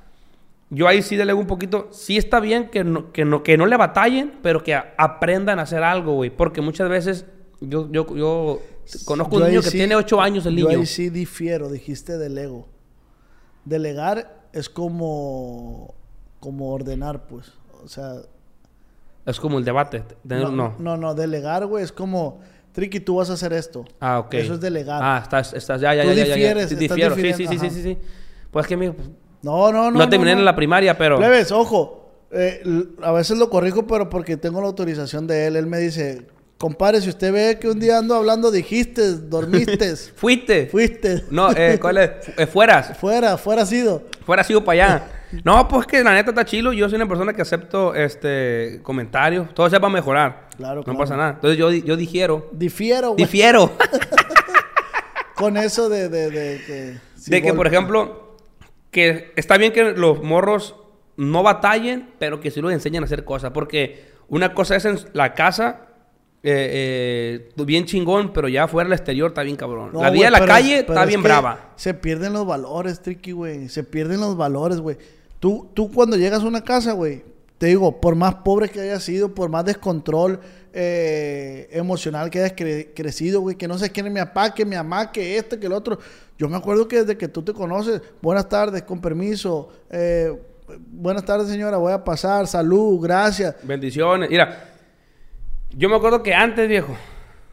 Yo 0.71 0.87
ahí 0.89 1.03
sí 1.03 1.17
delego 1.17 1.39
un 1.41 1.47
poquito. 1.47 1.89
Sí 1.93 2.17
está 2.17 2.41
bien 2.41 2.69
que 2.69 2.85
no, 2.85 3.11
que 3.13 3.25
no, 3.25 3.43
que 3.43 3.57
no 3.57 3.67
le 3.67 3.77
batallen, 3.77 4.35
pero 4.43 4.63
que 4.63 4.75
a- 4.75 4.95
aprendan 4.99 5.59
a 5.59 5.63
hacer 5.63 5.83
algo, 5.83 6.15
güey. 6.15 6.31
Porque 6.31 6.61
muchas 6.61 6.89
veces 6.89 7.27
yo, 7.61 7.89
yo, 7.91 8.07
yo 8.17 8.61
conozco 9.05 9.39
Yo 9.39 9.45
un 9.45 9.51
niño 9.51 9.63
que 9.63 9.71
sí- 9.71 9.79
tiene 9.79 9.95
8 9.97 10.21
años, 10.21 10.47
el 10.47 10.57
Yo 10.57 10.69
niño. 10.69 10.81
ahí 10.81 10.87
sí 10.87 11.11
difiero, 11.11 11.69
dijiste 11.69 12.19
delego. 12.19 12.69
Delegar 13.65 14.40
es 14.53 14.69
como, 14.69 15.95
como 16.41 16.73
ordenar, 16.73 17.25
pues. 17.27 17.53
O 17.85 17.89
sea, 17.89 18.17
Es 19.27 19.39
como 19.41 19.59
el 19.59 19.65
debate. 19.65 20.03
tener- 20.27 20.51
no. 20.51 20.75
no, 20.79 20.97
no, 20.97 21.15
delegar, 21.15 21.67
güey, 21.67 21.85
es 21.85 21.93
como 21.93 22.41
Triqui, 22.73 23.01
tú 23.01 23.17
vas 23.17 23.31
a 23.31 23.35
hacer 23.35 23.53
esto. 23.53 23.85
Ah, 24.01 24.19
ok. 24.21 24.35
Eso 24.35 24.55
es 24.55 24.61
delegado. 24.61 25.01
Ah, 25.03 25.21
estás, 25.23 25.53
estás, 25.55 25.81
ya, 25.81 25.95
ya, 25.95 26.03
Tú 26.03 26.09
ya, 26.11 26.15
ya, 26.15 26.25
ya. 26.25 26.35
difieres, 26.35 26.69
Sí, 26.69 26.75
estás 26.75 26.97
difiero. 26.97 27.15
Sí, 27.17 27.33
sí, 27.35 27.47
sí, 27.47 27.59
sí, 27.59 27.71
sí, 27.71 27.83
sí. 27.83 27.99
Pues 28.51 28.67
que 28.67 28.75
amigo, 28.75 28.95
pues, 28.95 29.09
No, 29.43 29.73
no, 29.73 29.91
no. 29.91 29.99
no, 29.99 30.09
terminé 30.09 30.33
no. 30.35 30.39
en 30.41 30.45
la 30.45 30.55
primaria, 30.55 30.97
pero... 30.97 31.17
Plebes, 31.19 31.51
ojo. 31.53 31.97
eh, 32.33 32.63
a 33.03 33.11
veces 33.13 33.39
lo 33.39 33.51
corrijo, 33.51 33.87
pero 33.87 34.09
porque 34.09 34.37
tengo 34.37 34.61
la 34.61 34.69
autorización 34.69 35.27
de 35.27 35.47
él. 35.49 35.57
Él 35.57 35.67
me 35.67 35.79
dice, 35.79 36.29
compadre, 36.61 37.01
si 37.01 37.09
usted 37.09 37.33
ve 37.33 37.59
que 37.59 37.69
un 37.71 37.81
día 37.81 37.97
ando 37.97 38.15
hablando, 38.15 38.51
dijiste, 38.51 39.15
dormiste, 39.15 39.97
¿Fuiste? 40.15 40.67
fuiste. 40.67 41.25
No, 41.31 41.51
eh, 41.53 41.79
¿cuál 41.81 41.97
es? 41.97 42.11
Eh, 42.37 42.47
fueras. 42.47 42.99
Fuera, 42.99 43.39
fuera 43.39 43.65
sido. 43.65 44.03
Fuera 44.27 44.45
sido 44.45 44.63
para 44.63 44.85
allá. 44.85 45.05
No, 45.45 45.69
pues 45.69 45.87
que 45.87 46.03
la 46.03 46.13
neta 46.13 46.31
está 46.31 46.45
chilo. 46.45 46.73
Yo 46.73 46.89
soy 46.89 46.97
una 46.97 47.07
persona 47.07 47.33
que 47.33 47.41
acepto 47.41 47.95
este 47.95 48.81
comentarios. 48.83 49.55
Todo 49.55 49.71
sea 49.71 49.79
para 49.79 49.93
mejorar. 49.93 50.49
Claro, 50.57 50.79
No 50.79 50.83
claro. 50.83 50.99
pasa 50.99 51.17
nada. 51.17 51.31
Entonces 51.35 51.57
yo, 51.57 51.71
yo 51.71 51.97
digiero. 51.97 52.49
Difiero, 52.51 53.11
güey. 53.13 53.25
Difiero. 53.25 53.71
Con 55.37 55.57
eso 55.57 55.89
de, 55.89 56.09
de, 56.09 56.31
de 56.31 56.61
que... 56.67 56.97
sí, 57.15 57.31
de 57.31 57.43
que, 57.43 57.55
por 57.55 57.69
ejemplo, 57.69 58.37
que 58.91 59.33
está 59.37 59.57
bien 59.57 59.73
que 59.73 59.93
los 59.93 60.21
morros 60.21 60.75
no 61.17 61.45
batallen, 61.45 62.11
pero 62.19 62.41
que 62.41 62.51
sí 62.51 62.61
los 62.61 62.73
enseñen 62.73 63.05
a 63.05 63.07
hacer 63.07 63.25
cosas. 63.25 63.53
Porque 63.53 64.11
una 64.27 64.53
cosa 64.53 64.75
es 64.75 64.85
en 64.85 64.99
la 65.13 65.35
casa, 65.35 65.90
eh, 66.43 67.51
eh, 67.57 67.65
bien 67.65 67.85
chingón, 67.85 68.33
pero 68.33 68.49
ya 68.49 68.67
fuera 68.67 68.87
al 68.87 68.93
exterior 68.95 69.29
está 69.31 69.43
bien 69.43 69.57
cabrón. 69.57 69.91
No, 69.93 70.03
la 70.03 70.11
vida 70.11 70.27
en 70.29 70.33
la 70.33 70.47
calle 70.47 70.79
está 70.81 71.03
es 71.03 71.09
bien 71.09 71.21
que 71.21 71.29
brava. 71.29 71.73
Se 71.77 71.95
pierden 71.95 72.33
los 72.33 72.47
valores, 72.47 73.01
Tricky, 73.01 73.33
güey. 73.33 73.69
Se 73.69 73.85
pierden 73.85 74.21
los 74.21 74.37
valores, 74.37 74.81
güey. 74.81 74.97
Tú, 75.39 75.69
tú 75.75 75.91
cuando 75.93 76.17
llegas 76.17 76.43
a 76.43 76.47
una 76.47 76.63
casa, 76.63 76.93
güey, 76.93 77.23
te 77.59 77.67
digo, 77.67 78.01
por 78.01 78.15
más 78.15 78.37
pobre 78.37 78.69
que 78.71 78.81
hayas 78.81 79.03
sido, 79.03 79.35
por 79.35 79.51
más 79.51 79.65
descontrol 79.65 80.41
eh, 80.73 81.69
emocional 81.73 82.31
que 82.31 82.39
hayas 82.39 82.57
cre- 82.57 82.89
crecido, 82.95 83.41
güey, 83.41 83.57
que 83.57 83.69
no 83.69 83.77
sé 83.79 83.91
quién 83.91 84.07
es 84.07 84.13
mi 84.13 84.21
papá, 84.21 84.55
que 84.55 84.65
mi 84.65 84.77
mamá, 84.77 85.13
que 85.13 85.37
este, 85.37 85.59
que 85.59 85.67
el 85.67 85.73
otro. 85.73 85.99
Yo 86.39 86.49
me 86.49 86.57
acuerdo 86.57 86.89
que 86.89 87.01
desde 87.01 87.19
que 87.19 87.29
tú 87.29 87.43
te 87.43 87.53
conoces, 87.53 88.01
buenas 88.23 88.49
tardes, 88.49 88.83
con 88.85 89.01
permiso, 89.01 89.69
eh, 89.91 90.33
buenas 90.91 91.25
tardes, 91.25 91.49
señora, 91.49 91.77
voy 91.77 91.93
a 91.93 92.03
pasar, 92.03 92.47
salud, 92.47 92.99
gracias. 93.03 93.57
Bendiciones. 93.63 94.31
Mira, 94.31 94.70
yo 95.77 95.89
me 95.89 95.97
acuerdo 95.97 96.23
que 96.23 96.35
antes, 96.35 96.69
viejo, 96.69 96.95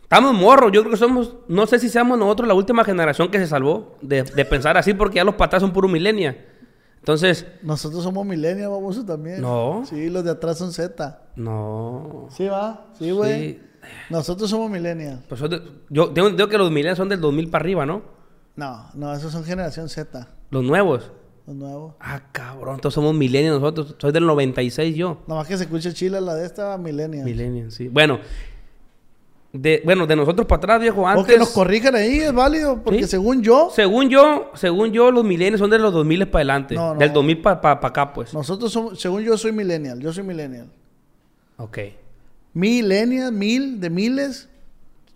estamos 0.03 0.33
morros. 0.33 0.71
Yo 0.71 0.81
creo 0.81 0.91
que 0.91 0.97
somos, 0.97 1.35
no 1.47 1.65
sé 1.67 1.79
si 1.79 1.89
seamos 1.89 2.17
nosotros 2.17 2.47
la 2.47 2.53
última 2.53 2.83
generación 2.83 3.29
que 3.29 3.39
se 3.39 3.47
salvó 3.47 3.97
de, 4.01 4.23
de 4.23 4.45
pensar 4.45 4.77
así, 4.77 4.93
porque 4.93 5.17
ya 5.17 5.23
los 5.23 5.35
patas 5.35 5.61
son 5.61 5.71
puro 5.73 5.87
milenia. 5.87 6.45
Entonces, 6.99 7.45
Nosotros 7.61 8.03
somos 8.03 8.25
millennials, 8.25 8.69
vamos 8.71 9.05
también. 9.05 9.41
No. 9.41 9.83
Sí, 9.87 10.09
los 10.09 10.23
de 10.25 10.31
atrás 10.31 10.57
son 10.57 10.73
Z. 10.73 11.21
no. 11.35 12.27
Sí, 12.31 12.47
va. 12.47 12.87
Sí, 12.99 13.11
güey. 13.11 13.39
Sí. 13.53 13.61
Nosotros 14.09 14.49
somos 14.49 14.69
millennials. 14.69 15.21
Pues 15.29 15.39
de- 15.49 15.61
yo 15.89 16.09
tengo 16.11 16.47
que 16.49 16.57
los 16.57 16.69
milenios 16.71 16.97
son 16.97 17.07
del 17.07 17.21
2000 17.21 17.49
para 17.49 17.63
arriba, 17.63 17.85
¿no? 17.85 18.01
No, 18.57 18.87
no, 18.95 19.13
esos 19.13 19.31
son 19.31 19.43
generación 19.45 19.87
Z, 19.87 20.27
Los 20.49 20.63
nuevos. 20.63 21.11
Los 21.47 21.55
nuevos. 21.55 21.95
Ah, 21.99 22.21
cabrón, 22.31 22.75
entonces 22.75 22.93
somos 22.95 23.15
milenios 23.15 23.59
nosotros. 23.59 23.95
Soy 23.97 24.11
del 24.11 24.25
96 24.25 24.95
yo. 24.95 25.23
Nada 25.27 25.39
más 25.41 25.47
que 25.47 25.57
se 25.57 25.63
escuche 25.63 25.93
chila 25.93 26.19
la 26.21 26.35
de 26.35 26.45
esta 26.45 26.77
millennial. 26.77 27.23
Millennials, 27.25 27.73
sí. 27.73 27.87
Bueno, 27.87 28.19
de, 29.53 29.81
bueno, 29.85 30.05
de 30.05 30.15
nosotros 30.15 30.45
para 30.45 30.57
atrás, 30.57 30.81
viejo, 30.81 31.07
antes... 31.07 31.23
O 31.23 31.25
que 31.27 31.37
nos 31.37 31.49
corrijan 31.49 31.95
ahí, 31.95 32.19
es 32.19 32.33
válido, 32.33 32.83
porque 32.83 33.03
Sí. 33.03 33.07
según 33.11 33.41
yo, 33.41 33.69
Según 33.73 34.09
yo, 34.09 34.51
según 34.55 34.91
yo, 34.91 35.09
los 35.09 35.23
milenios 35.23 35.59
son 35.59 35.69
de 35.69 35.79
los 35.79 35.93
2000 35.93 36.27
para 36.27 36.39
adelante. 36.41 36.75
No, 36.75 36.93
no. 36.93 36.99
Del 36.99 37.13
2000 37.13 37.41
para 37.41 37.71
acá, 37.71 38.13
pues. 38.13 38.33
nosotros 38.33 38.71
somos, 38.71 38.99
según 38.99 39.23
yo 39.23 39.37
soy 39.37 39.53
millennial, 39.53 39.99
yo 39.99 40.11
soy 40.11 40.23
millennial. 40.23 40.67
Ok. 41.57 41.77
Millennial, 42.53 43.31
mil, 43.31 43.79
de 43.79 43.89
miles. 43.89 44.49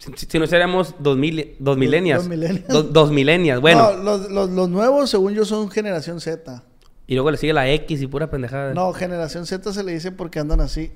Si, 0.02 0.12
si- 0.16 0.26
si 0.26 0.40
no 0.40 0.48
seríamos 0.48 0.96
dos, 0.98 1.16
mil, 1.16 1.56
dos 1.60 1.78
milenias. 1.78 2.20
dos 2.20 2.28
millennials. 2.28 2.68
Dos, 2.68 2.92
dos 2.92 3.12
milenias, 3.12 3.62
bueno. 3.62 3.92
No, 3.92 4.04
los, 4.04 4.32
los, 4.32 4.50
los 4.50 4.68
nuevos, 4.70 5.10
según 5.12 5.34
yo, 5.34 5.46
son 5.46 5.70
generación 5.70 6.20
Z. 6.20 6.64
Y 7.06 7.14
luego 7.14 7.30
le 7.30 7.38
sigue 7.38 7.54
la 7.54 7.70
X 7.70 8.02
y 8.02 8.08
pura 8.08 8.30
pendejada. 8.30 8.74
No, 8.74 8.92
generación 8.94 9.46
Z 9.46 9.72
se 9.74 9.84
le 9.84 9.92
dice 9.94 10.12
porque 10.12 10.40
andan 10.40 10.60
así. 10.62 10.92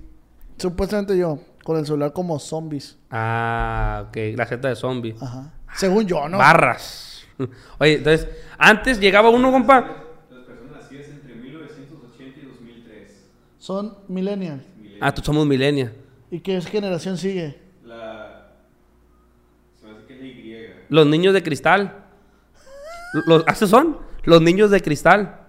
Supuestamente 0.58 1.16
yo, 1.18 1.40
con 1.64 1.78
el 1.78 1.86
celular 1.86 2.14
como 2.14 2.40
zombies. 2.40 2.98
Ah, 3.12 4.06
ok. 4.08 4.18
La 4.36 4.46
Z 4.48 4.68
de 4.68 4.76
zombie. 4.76 5.16
Ajá. 5.22 5.54
Según 5.76 6.08
yo, 6.08 6.28
¿no? 6.28 6.38
Barras. 6.40 7.26
Oye, 7.80 7.96
entonces, 7.98 8.28
antes 8.58 9.00
llegaba 9.00 9.30
uno, 9.30 9.52
compa. 9.52 9.82
Las 10.32 10.44
personas 10.46 10.82
nacidas 10.82 11.08
entre 11.10 11.36
1980 11.36 12.40
y 12.40 12.46
2003. 12.46 13.24
Son 13.60 13.98
millennial. 14.08 14.66
Ah, 15.02 15.14
tú 15.14 15.22
somos 15.22 15.46
milenias. 15.46 15.92
¿Y 16.32 16.40
qué 16.40 16.60
generación 16.62 17.18
sigue? 17.18 17.60
La. 17.84 18.52
Se 19.82 19.86
me 19.86 19.92
hace 19.98 20.06
que 20.06 20.14
es 20.14 20.20
la 20.22 20.26
Y. 20.28 20.85
Los 20.96 21.08
niños 21.08 21.34
de 21.34 21.44
cristal. 21.44 22.06
Los, 23.28 23.44
¿Esos 23.48 23.70
son? 23.70 23.98
Los 24.24 24.42
niños 24.42 24.72
de 24.72 24.82
cristal. 24.82 25.42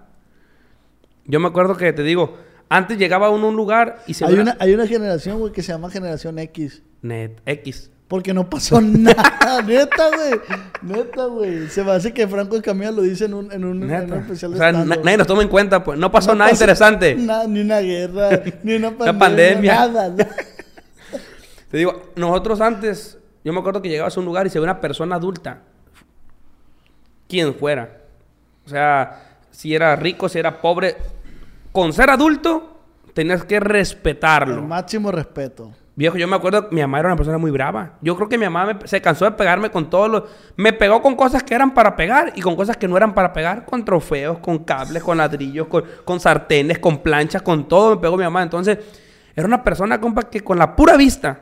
Yo 1.24 1.40
me 1.40 1.48
acuerdo 1.48 1.76
que 1.76 1.92
te 1.92 2.02
digo, 2.02 2.36
antes 2.68 2.98
llegaba 2.98 3.30
uno 3.30 3.46
a 3.46 3.48
un 3.50 3.56
lugar 3.56 4.02
y 4.06 4.14
se 4.14 4.24
Hay 4.24 4.34
una, 4.34 4.56
hay 4.58 4.74
una 4.74 4.86
generación, 4.86 5.38
güey, 5.38 5.52
que 5.52 5.62
se 5.62 5.72
llama 5.72 5.88
generación 5.90 6.38
X. 6.38 6.82
Net 7.02 7.40
X. 7.46 7.90
Porque 8.08 8.32
no 8.32 8.48
pasó 8.48 8.80
nada, 8.82 9.62
neta, 9.66 10.08
güey. 10.14 10.40
Neta, 10.82 11.24
güey. 11.26 11.68
Se 11.68 11.82
me 11.82 11.90
hace 11.92 12.12
que 12.12 12.26
Franco 12.28 12.56
Escamilla 12.56 12.92
lo 12.92 13.02
dice 13.02 13.24
en 13.24 13.34
un, 13.34 13.52
en 13.52 13.64
un, 13.64 13.82
en 13.82 13.82
un 13.82 13.88
Neta. 13.88 14.16
especial 14.18 14.54
O 14.54 14.56
sea, 14.56 14.70
na- 14.72 14.96
nadie 14.96 15.16
nos 15.16 15.26
toma 15.26 15.42
en 15.42 15.48
cuenta, 15.48 15.82
pues. 15.82 15.98
No 15.98 16.10
pasó 16.12 16.28
No 16.32 16.38
nada 16.38 16.50
pasó 16.50 16.62
interesante. 16.62 17.14
nada, 17.18 17.46
ni 17.48 17.60
una 17.60 17.80
guerra, 17.80 18.42
ni 18.62 18.74
una 18.76 18.90
pandemia. 18.96 19.18
pandemia. 19.18 19.74
Nada, 19.74 20.08
nada. 20.10 20.36
Te 21.68 21.76
digo, 21.78 22.12
nosotros 22.14 22.60
antes, 22.60 23.18
yo 23.46 23.52
me 23.52 23.60
acuerdo 23.60 23.80
que 23.80 23.88
llegabas 23.88 24.16
a 24.16 24.20
un 24.20 24.26
lugar 24.26 24.44
y 24.46 24.50
se 24.50 24.58
ve 24.58 24.64
una 24.64 24.80
persona 24.80 25.14
adulta. 25.16 25.60
Quien 27.28 27.54
fuera. 27.54 27.88
O 28.64 28.68
sea, 28.68 29.38
si 29.52 29.74
era 29.74 29.94
rico, 29.96 30.28
si 30.28 30.38
era 30.38 30.60
pobre. 30.60 30.96
Con 31.72 31.92
ser 31.92 32.10
adulto, 32.10 32.80
tenías 33.14 33.44
que 33.44 33.56
El 33.56 33.62
respetarlo. 33.62 34.62
máximo 34.62 35.12
respeto. 35.12 35.72
Viejo, 35.94 36.16
yo 36.18 36.26
me 36.28 36.36
acuerdo 36.36 36.68
que 36.68 36.74
mi 36.74 36.80
mamá 36.82 36.98
era 36.98 37.08
una 37.08 37.16
persona 37.16 37.38
muy 37.38 37.50
brava. 37.50 37.92
Yo 38.02 38.16
creo 38.16 38.28
que 38.28 38.36
mi 38.36 38.44
mamá 38.44 38.74
me- 38.74 38.86
se 38.88 39.00
cansó 39.00 39.24
de 39.24 39.30
pegarme 39.30 39.70
con 39.70 39.88
todos 39.88 40.10
los... 40.10 40.22
Me 40.56 40.72
pegó 40.72 41.00
con 41.00 41.14
cosas 41.16 41.42
que 41.42 41.54
eran 41.54 41.72
para 41.72 41.96
pegar 41.96 42.32
y 42.34 42.42
con 42.42 42.54
cosas 42.56 42.76
que 42.76 42.86
no 42.88 42.96
eran 42.96 43.14
para 43.14 43.32
pegar. 43.32 43.64
Con 43.64 43.84
trofeos, 43.84 44.38
con 44.40 44.58
cables, 44.64 45.02
con 45.02 45.16
ladrillos, 45.18 45.68
con, 45.68 45.84
con 46.04 46.18
sartenes, 46.20 46.80
con 46.80 46.98
planchas, 46.98 47.42
con 47.42 47.66
todo 47.68 47.94
me 47.94 48.00
pegó 48.00 48.16
mi 48.16 48.24
mamá. 48.24 48.42
Entonces, 48.42 48.78
era 49.34 49.46
una 49.46 49.62
persona, 49.64 50.00
compa, 50.00 50.24
que 50.28 50.40
con 50.42 50.58
la 50.58 50.76
pura 50.76 50.96
vista, 50.96 51.40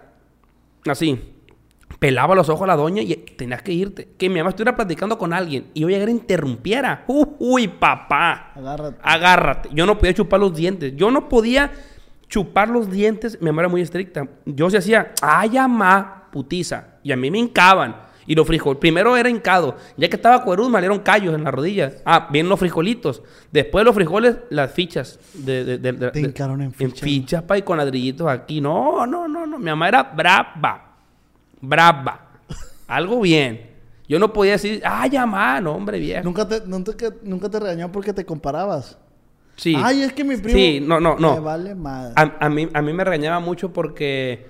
así, 0.89 1.34
pelaba 2.05 2.35
los 2.35 2.51
ojos 2.51 2.65
a 2.65 2.67
la 2.67 2.77
doña 2.77 3.01
y 3.01 3.15
tenías 3.17 3.63
que 3.63 3.73
irte. 3.73 4.09
Que 4.19 4.29
mi 4.29 4.37
mamá 4.37 4.51
estuviera 4.51 4.77
platicando 4.77 5.17
con 5.17 5.33
alguien 5.33 5.69
y 5.73 5.81
yo 5.81 5.89
llegara 5.89 6.11
e 6.11 6.15
interrumpiera. 6.15 7.03
Uy, 7.07 7.67
papá. 7.67 8.53
Agárrate. 8.55 8.99
Agárrate. 9.03 9.69
Yo 9.73 9.87
no 9.87 9.97
podía 9.97 10.13
chupar 10.13 10.39
los 10.39 10.55
dientes. 10.55 10.93
Yo 10.97 11.11
no 11.11 11.31
podía 11.31 11.73
chupar 12.29 12.69
los 12.69 12.91
dientes. 12.91 13.39
Mi 13.41 13.47
mamá 13.47 13.63
era 13.63 13.69
muy 13.71 13.81
estricta. 13.81 14.29
Yo 14.45 14.69
se 14.69 14.77
hacía, 14.77 15.13
ay, 15.23 15.53
mamá, 15.53 16.29
putiza. 16.31 16.89
Y 17.03 17.11
a 17.11 17.17
mí 17.17 17.31
me 17.31 17.39
hincaban. 17.39 17.97
Y 18.27 18.35
los 18.35 18.47
frijoles. 18.47 18.79
Primero 18.81 19.17
era 19.17 19.31
hincado. 19.31 19.75
Ya 19.97 20.07
que 20.11 20.17
estaba 20.17 20.43
cuerudo, 20.45 20.69
me 20.69 20.75
salieron 20.77 20.99
callos 20.99 21.35
en 21.35 21.43
las 21.45 21.55
rodillas. 21.55 22.03
Ah, 22.05 22.29
bien 22.31 22.51
los 22.51 22.61
frijolitos. 22.61 23.23
Después 23.51 23.81
de 23.81 23.85
los 23.87 23.95
frijoles, 23.95 24.37
las 24.51 24.71
fichas. 24.73 25.19
De, 25.33 25.65
de, 25.65 25.79
de- 25.79 25.93
de- 25.93 26.11
Te 26.11 26.21
hincaron 26.21 26.61
en 26.61 26.67
En 26.67 26.73
fichas. 26.75 27.01
fichas, 27.01 27.43
pa, 27.45 27.57
y 27.57 27.63
con 27.63 27.79
ladrillitos 27.79 28.29
aquí. 28.29 28.61
No, 28.61 29.07
no, 29.07 29.27
no, 29.27 29.47
no. 29.47 29.59
Mi 29.59 29.65
mamá 29.65 29.89
era 29.89 30.03
brava. 30.03 30.91
Brava. 31.69 32.29
Algo 32.87 33.21
bien. 33.21 33.71
Yo 34.07 34.19
no 34.19 34.33
podía 34.33 34.53
decir, 34.53 34.83
ay, 34.85 35.11
mamá, 35.13 35.61
no, 35.61 35.73
hombre, 35.73 35.99
viejo. 35.99 36.25
Nunca 36.25 36.47
te, 36.47 36.61
nunca, 36.67 36.93
nunca 37.23 37.49
te 37.49 37.59
regañó 37.59 37.91
porque 37.91 38.13
te 38.13 38.25
comparabas. 38.25 38.99
Sí. 39.57 39.75
Ay, 39.83 40.03
es 40.03 40.13
que 40.13 40.25
mi 40.25 40.37
primo. 40.37 40.59
Sí, 40.59 40.81
no, 40.81 41.01
no, 41.01 41.17
no. 41.19 41.35
Me 41.35 41.41
vale 41.41 41.75
madre. 41.75 42.13
A, 42.17 42.47
a 42.47 42.49
mí, 42.51 42.69
a 42.73 42.83
mí 42.83 42.93
me 42.93 43.05
regañaba 43.05 43.41
mucho 43.41 43.73
porque 43.73 44.47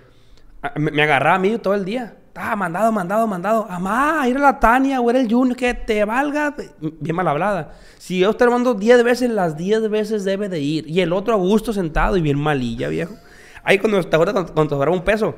me, 0.77 0.91
me 0.91 1.03
agarraba 1.03 1.37
a 1.37 1.39
mí 1.39 1.57
todo 1.59 1.75
el 1.75 1.85
día. 1.85 2.17
Ah, 2.35 2.57
mandado, 2.57 2.91
mandado, 2.91 3.27
mandado. 3.29 3.67
Amá, 3.71 4.27
ir 4.27 4.37
a 4.39 4.41
la 4.41 4.59
Tania 4.59 5.01
o 5.01 5.09
era 5.09 5.21
el 5.21 5.31
Junior, 5.31 5.57
que 5.57 5.73
te 5.73 6.05
valga. 6.05 6.55
Bien 6.81 7.15
mal 7.15 7.29
hablada. 7.29 7.75
Si 7.99 8.19
yo 8.19 8.31
estoy 8.31 8.47
armando 8.47 8.75
10 8.75 9.05
veces, 9.05 9.31
las 9.31 9.57
10 9.57 9.89
veces 9.89 10.25
debe 10.25 10.49
de 10.49 10.59
ir. 10.61 10.91
Y 10.91 11.01
el 11.01 11.13
otro 11.13 11.35
a 11.35 11.37
gusto 11.37 11.73
sentado 11.73 12.17
y 12.17 12.23
bien 12.23 12.39
malilla, 12.39 12.89
viejo. 12.89 13.15
Ahí 13.63 13.79
cuando 13.79 14.03
te 14.03 14.17
acuerdas 14.17 14.35
cuando, 14.35 14.53
cuando 14.53 14.81
te 14.81 14.91
un 14.91 15.05
peso. 15.05 15.37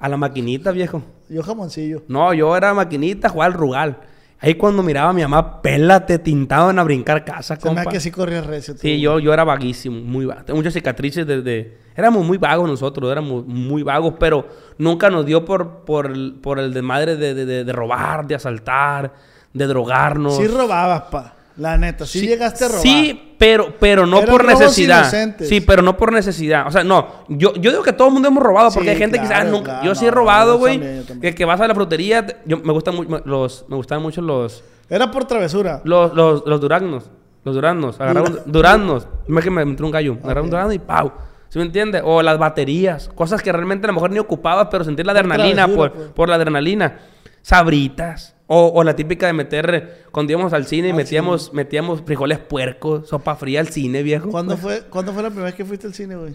A 0.00 0.08
la 0.08 0.16
maquinita, 0.16 0.72
viejo. 0.72 1.02
Yo 1.28 1.42
jamoncillo. 1.42 2.02
No, 2.08 2.32
yo 2.34 2.56
era 2.56 2.74
maquinita, 2.74 3.28
jugaba 3.28 3.46
al 3.52 3.58
rugal. 3.58 3.98
Ahí 4.42 4.54
cuando 4.54 4.82
miraba 4.82 5.10
a 5.10 5.12
mi 5.12 5.20
mamá, 5.20 5.60
pélate, 5.60 6.18
tintaban 6.18 6.78
a 6.78 6.82
brincar 6.82 7.24
casa, 7.26 7.56
Se 7.56 7.60
compa. 7.60 7.84
que 7.84 8.00
sí 8.00 8.10
corría 8.10 8.40
recio. 8.40 8.74
Sí, 8.78 8.98
yo, 8.98 9.18
yo 9.18 9.34
era 9.34 9.44
vaguísimo, 9.44 10.00
muy 10.00 10.24
vago. 10.24 10.42
Tengo 10.44 10.56
muchas 10.56 10.72
cicatrices 10.72 11.26
desde... 11.26 11.76
Éramos 11.94 12.24
muy 12.24 12.38
vagos 12.38 12.66
nosotros, 12.66 13.12
éramos 13.12 13.44
muy 13.46 13.82
vagos, 13.82 14.14
pero 14.18 14.48
nunca 14.78 15.10
nos 15.10 15.26
dio 15.26 15.44
por, 15.44 15.84
por, 15.84 16.06
el, 16.06 16.38
por 16.42 16.58
el 16.58 16.72
desmadre 16.72 17.16
de, 17.16 17.34
de, 17.34 17.44
de- 17.44 17.64
de 17.64 17.72
robar, 17.74 18.26
de 18.26 18.34
asaltar, 18.36 19.12
de 19.52 19.66
drogarnos. 19.66 20.36
Sí 20.38 20.46
robabas, 20.46 21.02
pa. 21.10 21.36
La 21.60 21.76
neta, 21.76 22.06
sí, 22.06 22.26
llegaste 22.26 22.64
a 22.64 22.68
robar. 22.68 22.82
Sí, 22.82 23.34
pero, 23.38 23.74
pero 23.78 24.06
no 24.06 24.18
Eran 24.18 24.30
por 24.30 24.44
necesidad. 24.46 25.00
inocentes. 25.00 25.48
Sí, 25.48 25.60
pero 25.60 25.82
no 25.82 25.94
por 25.96 26.10
necesidad. 26.10 26.66
O 26.66 26.70
sea, 26.70 26.82
no. 26.84 27.06
Yo, 27.28 27.52
yo 27.54 27.70
digo 27.70 27.82
que 27.82 27.92
todo 27.92 28.08
el 28.08 28.14
mundo 28.14 28.28
hemos 28.28 28.42
robado 28.42 28.70
porque 28.70 28.88
Sí, 28.88 28.92
hay 28.94 28.96
gente 28.98 29.18
que 29.18 29.22
dice, 29.24 29.34
ah, 29.34 29.40
claro, 29.42 29.50
nunca. 29.56 29.64
claro, 29.72 29.84
yo 29.86 29.94
sí 29.94 30.06
he 30.06 30.08
no, 30.10 30.14
robado, 30.14 30.56
güey. 30.58 30.78
también. 30.78 31.20
Que, 31.20 31.34
que 31.34 31.44
vas 31.44 31.60
a 31.60 31.68
la 31.68 31.74
frutería. 31.74 32.24
te- 32.26 32.36
Yo, 32.46 32.56
me 32.58 32.72
gustan 32.72 32.94
mucho 32.96 33.20
los, 33.26 33.66
me 33.68 33.76
gustaban 33.76 34.02
mucho 34.02 34.22
los, 34.22 34.64
Era 34.88 35.10
por 35.10 35.26
travesura. 35.26 35.82
los, 35.84 36.14
los, 36.14 36.42
los 36.46 36.60
duraznos. 36.62 37.10
Los 37.44 37.54
duraznos. 37.54 38.00
Agarrar 38.00 38.22
un 38.24 38.38
duraznos. 38.46 39.06
No 39.28 39.38
es 39.38 39.44
que 39.44 39.50
me 39.50 39.60
entró 39.62 39.84
un 39.86 39.92
gallo. 39.92 40.16
Agarrar 40.24 40.44
un 40.44 40.50
durazno 40.50 40.72
y 40.72 40.78
¡pau! 40.78 41.12
¿Sí 41.50 41.58
me 41.58 41.64
entiendes? 41.66 42.00
O 42.06 42.22
las 42.22 42.38
baterías. 42.38 43.10
Cosas 43.14 43.42
que 43.42 43.52
realmente 43.52 43.86
a 43.86 43.88
lo 43.88 43.94
mejor 43.94 44.10
ni 44.12 44.18
ocupabas, 44.18 44.68
pero 44.70 44.82
sentir 44.84 45.04
la 45.04 45.12
Por 45.12 45.18
adrenalina 45.20 45.64
travesura, 45.64 45.90
por, 45.90 45.98
pues. 45.98 46.08
por 46.12 46.28
la 46.30 46.36
adrenalina. 46.36 46.98
Sabritas. 47.42 48.34
O, 48.52 48.66
o 48.74 48.82
la 48.82 48.96
típica 48.96 49.28
de 49.28 49.32
meter, 49.32 50.06
cuando 50.10 50.32
íbamos 50.32 50.52
al 50.52 50.66
cine 50.66 50.88
y 50.88 50.90
Al 50.90 50.96
metíamos, 50.96 51.52
metíamos 51.52 52.02
frijoles 52.02 52.40
puercos, 52.40 53.08
sopa 53.08 53.36
fría 53.36 53.60
al 53.60 53.68
cine, 53.68 54.02
viejo. 54.02 54.28
¿Cuándo 54.28 54.56
fue, 54.58 54.82
¿Cuándo 54.90 55.12
fue 55.12 55.22
la 55.22 55.28
primera 55.28 55.46
vez 55.46 55.54
que 55.54 55.64
fuiste 55.64 55.86
al 55.86 55.94
cine, 55.94 56.16
güey? 56.16 56.34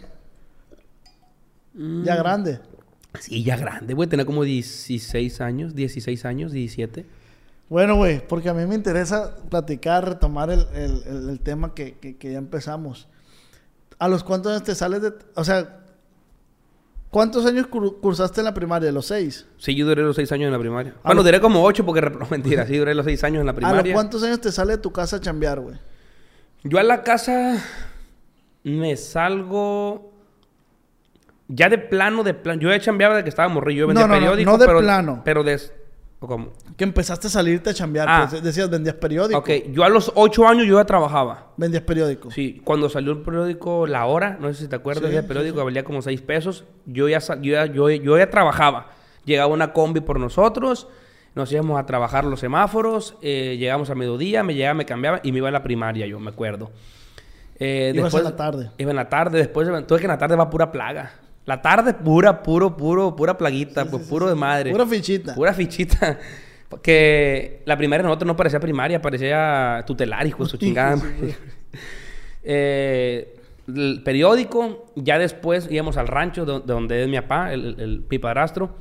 Mm. 1.74 2.04
Ya 2.06 2.16
grande. 2.16 2.60
Sí, 3.20 3.44
ya 3.44 3.58
grande, 3.58 3.94
güey. 3.94 4.08
Tenía 4.08 4.26
como 4.26 4.44
16 4.44 5.42
años, 5.42 5.76
16 5.76 6.24
años, 6.26 6.52
17. 6.54 7.06
Bueno, 7.68 7.96
güey, 7.96 8.26
porque 8.26 8.48
a 8.50 8.54
mí 8.54 8.66
me 8.66 8.76
interesa 8.76 9.36
platicar, 9.50 10.08
retomar 10.08 10.50
el, 10.52 10.66
el- 10.74 11.04
el- 11.08 11.30
el 11.30 11.40
tema 11.42 11.74
que, 11.74 11.96
que- 11.98 12.16
que 12.18 12.32
ya 12.32 12.38
empezamos. 12.38 13.08
¿A 14.00 14.08
los 14.08 14.24
cuántos 14.24 14.52
años 14.54 14.64
te 14.64 14.76
sales 14.76 15.02
de... 15.02 15.14
O 15.36 15.44
sea, 15.44 15.80
¿cuántos 17.16 17.46
años 17.46 17.68
cur- 17.70 18.02
cursaste 18.02 18.42
en 18.42 18.46
la 18.46 18.54
primaria? 18.54 18.92
¿Los 18.92 19.06
seis? 19.06 19.48
Sí, 19.58 19.74
yo 19.74 19.86
duré 19.86 20.02
los 20.02 20.18
6 20.18 20.30
años 20.34 20.48
en 20.48 20.52
la 20.52 20.60
primaria. 20.60 20.96
Bueno, 21.02 21.24
duré 21.24 21.40
como 21.40 21.64
8 21.64 21.86
porque... 21.86 22.02
No, 22.20 22.28
mentira. 22.30 22.68
Sí, 22.68 22.76
duré 22.78 22.94
los 22.94 23.06
6 23.06 23.24
años 23.24 23.40
en 23.40 23.46
la 23.46 23.52
¿A 23.52 23.54
los 23.54 23.64
primaria. 23.70 23.94
cuántos 23.94 24.22
años 24.24 24.42
te 24.42 24.52
sale 24.52 24.74
de 24.74 24.80
tu 24.80 24.92
casa 24.92 25.16
a 25.16 25.22
chambear, 25.22 25.62
güey? 25.62 25.78
Yo 26.66 26.78
a 26.78 26.84
la 26.84 27.04
casa 27.04 27.64
me 28.64 28.98
salgo... 28.98 30.12
Ya 31.48 31.70
de 31.70 31.78
plano, 31.78 32.24
de 32.24 32.34
plano. 32.34 32.60
Yo 32.62 32.70
ya 32.70 32.80
chambeaba 32.82 33.16
de 33.16 33.24
que 33.24 33.30
estaba 33.30 33.48
morrillo. 33.48 33.82
Yo 33.84 33.88
vendía 33.88 34.08
No, 34.08 34.14
no, 34.20 34.36
no, 34.36 34.58
de 34.58 34.66
pero... 34.66 34.80
plano. 34.80 35.22
Pero 35.24 35.44
de... 35.46 35.62
¿O 36.20 36.28
cómo? 36.28 36.54
Que 36.78 36.84
empezaste 36.86 37.28
a 37.28 37.30
salirte 37.30 37.70
a 37.70 37.74
chambear. 37.74 38.08
Ah. 38.10 38.28
pues, 38.30 38.42
decías, 38.42 38.70
vendías 38.70 38.96
periódico. 38.96 39.40
Ok, 39.40 39.50
yo 39.72 39.84
a 39.84 39.90
los 39.90 40.12
8 40.16 40.48
años 40.48 40.66
yo 40.66 40.78
ya 40.78 40.86
trabajaba. 40.86 41.52
Vendías 41.58 41.84
periódico. 41.84 42.32
Sí, 42.32 42.62
cuando 42.64 42.90
salió 42.90 43.12
el 43.12 43.20
periódico 43.22 43.86
La 43.86 44.06
Hora, 44.06 44.38
no 44.40 44.52
sé 44.54 44.64
si 44.64 44.68
te 44.68 44.76
acuerdas, 44.78 45.12
Sí, 45.12 45.18
sí, 45.18 45.28
periódico 45.28 45.64
valía 45.64 45.84
como 45.84 46.02
6 46.02 46.22
pesos. 46.22 46.64
Yo 46.86 47.10
ya, 47.10 47.20
yo, 47.20 47.36
ya, 47.42 47.66
yo, 47.66 47.90
yo 47.90 48.18
ya 48.18 48.30
trabajaba. 48.30 48.88
Llegaba 49.26 49.52
una 49.52 49.74
combi 49.74 50.00
por 50.00 50.20
nosotros, 50.20 50.88
nos 51.34 51.52
íbamos 51.52 51.80
a 51.80 51.86
trabajar 51.86 52.24
los 52.26 52.40
semáforos, 52.40 53.18
eh, 53.22 53.58
llegamos 53.60 53.90
a 53.90 53.96
mediodía, 53.96 54.44
me 54.44 54.54
llegaba, 54.54 54.76
me 54.76 54.86
cambiaba 54.86 55.20
y 55.24 55.32
me 55.32 55.40
iba 55.40 55.50
a 55.50 55.52
la 55.52 55.64
primaria, 55.64 56.06
yo 56.06 56.20
me 56.20 56.30
acuerdo. 56.30 56.72
Eh, 57.60 57.92
Ibas 57.96 58.14
en 58.14 58.24
la 58.24 58.36
tarde. 58.36 58.72
Iba 58.78 58.92
en 58.92 58.96
la 58.96 59.10
tarde, 59.10 59.40
después, 59.40 59.68
tuve 59.88 60.00
que 60.00 60.06
en 60.06 60.12
la 60.12 60.18
tarde 60.18 60.36
va 60.36 60.50
pura 60.50 60.72
plaga. 60.72 61.12
La 61.46 61.62
tarde 61.62 61.94
pura, 61.94 62.42
puro, 62.42 62.76
puro, 62.76 63.16
pura 63.16 63.38
plaguita, 63.38 63.86
pues 63.86 64.08
puro 64.08 64.28
de 64.28 64.36
madre. 64.36 64.72
Pura 64.72 64.86
fichita. 64.86 65.36
Pura 65.36 65.54
fichita. 65.54 66.20
Que 66.82 67.62
la 67.66 67.78
primaria 67.78 68.02
de 68.04 68.08
nosotros 68.10 68.28
no 68.28 68.36
parecía 68.36 68.60
primaria, 68.60 69.02
parecía 69.02 69.84
tutelar, 69.86 70.26
hijo 70.26 70.44
de 70.44 70.50
su 70.50 70.58
chingada. 70.60 70.98
Eh, 72.48 73.40
el 73.68 74.02
periódico, 74.04 74.86
ya 74.96 75.18
después 75.18 75.68
íbamos 75.72 75.98
al 75.98 76.08
rancho 76.08 76.46
de, 76.46 76.54
de 76.60 76.74
donde 76.74 77.02
es 77.04 77.10
mi 77.10 77.20
papá, 77.20 77.52
el, 77.54 77.66
el, 77.66 77.80
el- 77.80 78.04
mi 78.08 78.20
padrastro, 78.20 78.76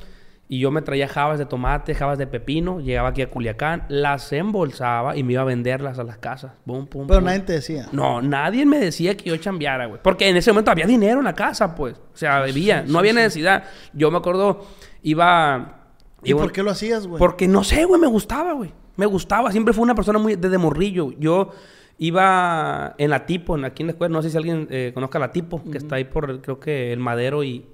y 0.48 0.58
yo 0.58 0.70
me 0.70 0.82
traía 0.82 1.08
jabas 1.08 1.38
de 1.38 1.46
tomate, 1.46 1.94
jabas 1.94 2.18
de 2.18 2.26
pepino, 2.26 2.78
llegaba 2.80 3.08
aquí 3.08 3.22
a 3.22 3.30
Culiacán, 3.30 3.84
las 3.88 4.30
embolsaba 4.32 5.16
y 5.16 5.22
me 5.22 5.32
iba 5.32 5.42
a 5.42 5.46
venderlas 5.46 5.98
a 5.98 6.04
las 6.04 6.18
casas. 6.18 6.52
Pum, 6.66 6.86
Pero 6.86 7.06
pum. 7.06 7.24
nadie 7.24 7.40
te 7.40 7.54
decía. 7.54 7.88
No, 7.92 8.20
nadie 8.20 8.66
me 8.66 8.78
decía 8.78 9.16
que 9.16 9.30
yo 9.30 9.36
chambeara, 9.38 9.86
güey. 9.86 10.00
Porque 10.02 10.28
en 10.28 10.36
ese 10.36 10.50
momento 10.52 10.70
había 10.70 10.86
dinero 10.86 11.18
en 11.20 11.24
la 11.24 11.34
casa, 11.34 11.74
pues. 11.74 11.94
O 11.94 12.16
sea, 12.16 12.40
bebía. 12.40 12.84
no 12.86 12.98
había 12.98 13.12
necesidad. 13.14 13.64
Yo 13.94 14.10
me 14.10 14.18
acuerdo, 14.18 14.66
iba... 15.02 15.80
¿Y 16.22 16.30
iba- 16.30 16.40
por 16.42 16.52
qué 16.52 16.62
lo 16.62 16.70
hacías, 16.70 17.06
güey? 17.06 17.18
Porque 17.18 17.48
no 17.48 17.64
sé, 17.64 17.84
güey, 17.86 18.00
me 18.00 18.06
gustaba, 18.06 18.52
güey. 18.52 18.72
Me 18.96 19.06
gustaba. 19.06 19.50
Siempre 19.50 19.72
fue 19.74 19.82
una 19.82 19.94
persona 19.94 20.18
muy... 20.18 20.36
Desde 20.36 20.58
morrillo. 20.58 21.10
Yo 21.18 21.50
iba 21.98 22.94
en 22.98 23.10
la 23.10 23.26
Tipo, 23.26 23.56
en- 23.56 23.64
aquí 23.64 23.82
en 23.82 23.88
la 23.88 23.92
escuela. 23.92 24.12
No 24.12 24.22
sé 24.22 24.30
si 24.30 24.36
alguien 24.36 24.66
eh, 24.70 24.92
conozca 24.94 25.18
la 25.18 25.32
Tipo, 25.32 25.62
que 25.70 25.78
está 25.78 25.96
ahí 25.96 26.04
por, 26.04 26.40
creo 26.42 26.60
que 26.60 26.92
el 26.92 27.00
Madero 27.00 27.42
y... 27.44 27.66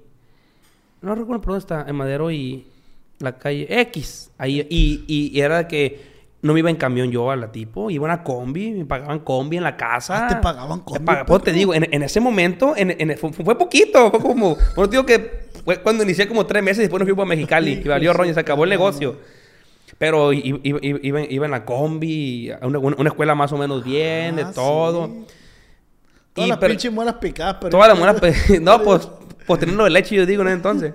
No 1.01 1.15
recuerdo 1.15 1.41
por 1.41 1.53
dónde 1.53 1.59
está. 1.59 1.85
El 1.87 1.93
Madero 1.93 2.31
y 2.31 2.65
la 3.19 3.37
calle 3.37 3.67
X. 3.81 4.31
Ahí. 4.37 4.65
Y, 4.69 5.03
y- 5.07 5.31
y 5.37 5.41
era 5.41 5.67
que... 5.67 6.11
No 6.43 6.53
me 6.53 6.59
iba 6.59 6.71
en 6.71 6.75
camión 6.75 7.11
yo 7.11 7.29
a 7.29 7.35
la 7.35 7.51
tipo, 7.51 7.91
iba 7.91 8.07
en 8.07 8.11
una 8.15 8.23
combi, 8.23 8.71
me 8.71 8.83
pagaban 8.85 9.19
combi 9.19 9.57
en 9.57 9.63
la 9.63 9.77
casa. 9.77 10.25
Ah, 10.25 10.27
¿te 10.27 10.35
pagaban 10.37 10.79
combi, 10.79 11.05
paga- 11.05 11.23
pues 11.23 11.43
te 11.43 11.51
digo, 11.53 11.71
en, 11.75 11.87
en 11.93 12.01
ese 12.01 12.19
momento, 12.19 12.73
en, 12.75 12.95
en- 12.99 13.15
fue, 13.15 13.31
fue 13.31 13.55
poquito, 13.55 14.09
fue 14.09 14.19
como, 14.19 14.55
bueno, 14.75 14.89
te 14.89 14.95
digo 14.97 15.05
que 15.05 15.49
fue 15.63 15.77
cuando 15.83 16.01
inicié 16.03 16.27
como 16.27 16.47
tres 16.47 16.63
meses, 16.63 16.79
después 16.79 16.99
nos 16.99 17.05
fuimos 17.07 17.21
a 17.21 17.27
Mexicali, 17.27 17.79
que 17.83 17.89
valió 17.89 18.11
roña, 18.11 18.33
se 18.33 18.39
acabó 18.39 18.63
el 18.63 18.71
negocio. 18.71 19.17
Pero 19.99 20.33
i- 20.33 20.39
i- 20.63 20.69
i- 20.69 20.99
iba, 21.07 21.21
iba 21.21 21.45
en 21.45 21.51
la 21.51 21.63
combi, 21.63 22.49
a 22.49 22.65
una, 22.65 22.79
una 22.79 23.09
escuela 23.11 23.35
más 23.35 23.51
o 23.51 23.57
menos 23.59 23.83
bien, 23.83 24.35
de 24.37 24.41
Ah, 24.41 24.51
todo. 24.51 25.05
sí. 25.09 25.25
Todas 26.33 26.47
Y 26.47 26.49
las 26.49 26.57
pero- 26.57 26.71
pinches 26.71 26.91
muelas 26.91 27.15
picadas, 27.21 27.57
pero... 27.61 27.69
Toda 27.69 27.87
la 27.87 27.93
muela, 28.03 28.15
pues, 28.15 28.59
no, 28.59 28.81
pues, 28.81 29.07
pues 29.51 29.59
teniendo 29.59 29.83
de 29.83 29.89
leche, 29.89 30.15
yo 30.15 30.25
digo, 30.25 30.43
¿no? 30.43 30.49
Entonces. 30.49 30.93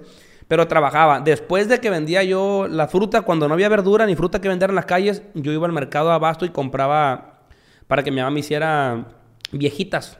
Pero 0.49 0.69
trabajaba. 0.69 1.21
Después 1.21 1.69
de 1.69 1.81
que 1.81 1.90
vendía 1.90 2.23
yo 2.23 2.69
la 2.69 2.87
fruta, 2.87 3.23
cuando 3.23 3.49
no 3.49 3.55
había 3.55 3.69
verdura 3.69 4.07
ni 4.07 4.14
fruta 4.14 4.40
que 4.40 4.49
vender 4.49 4.71
en 4.71 4.77
las 4.77 4.85
calles, 4.87 5.23
yo 5.35 5.51
iba 5.53 5.66
al 5.66 5.73
mercado 5.73 6.12
abasto 6.12 6.45
y 6.47 6.51
compraba 6.51 7.40
para 7.88 8.05
que 8.05 8.11
mi 8.12 8.19
mamá 8.19 8.31
me 8.31 8.40
hiciera 8.40 9.07
viejitas. 9.51 10.19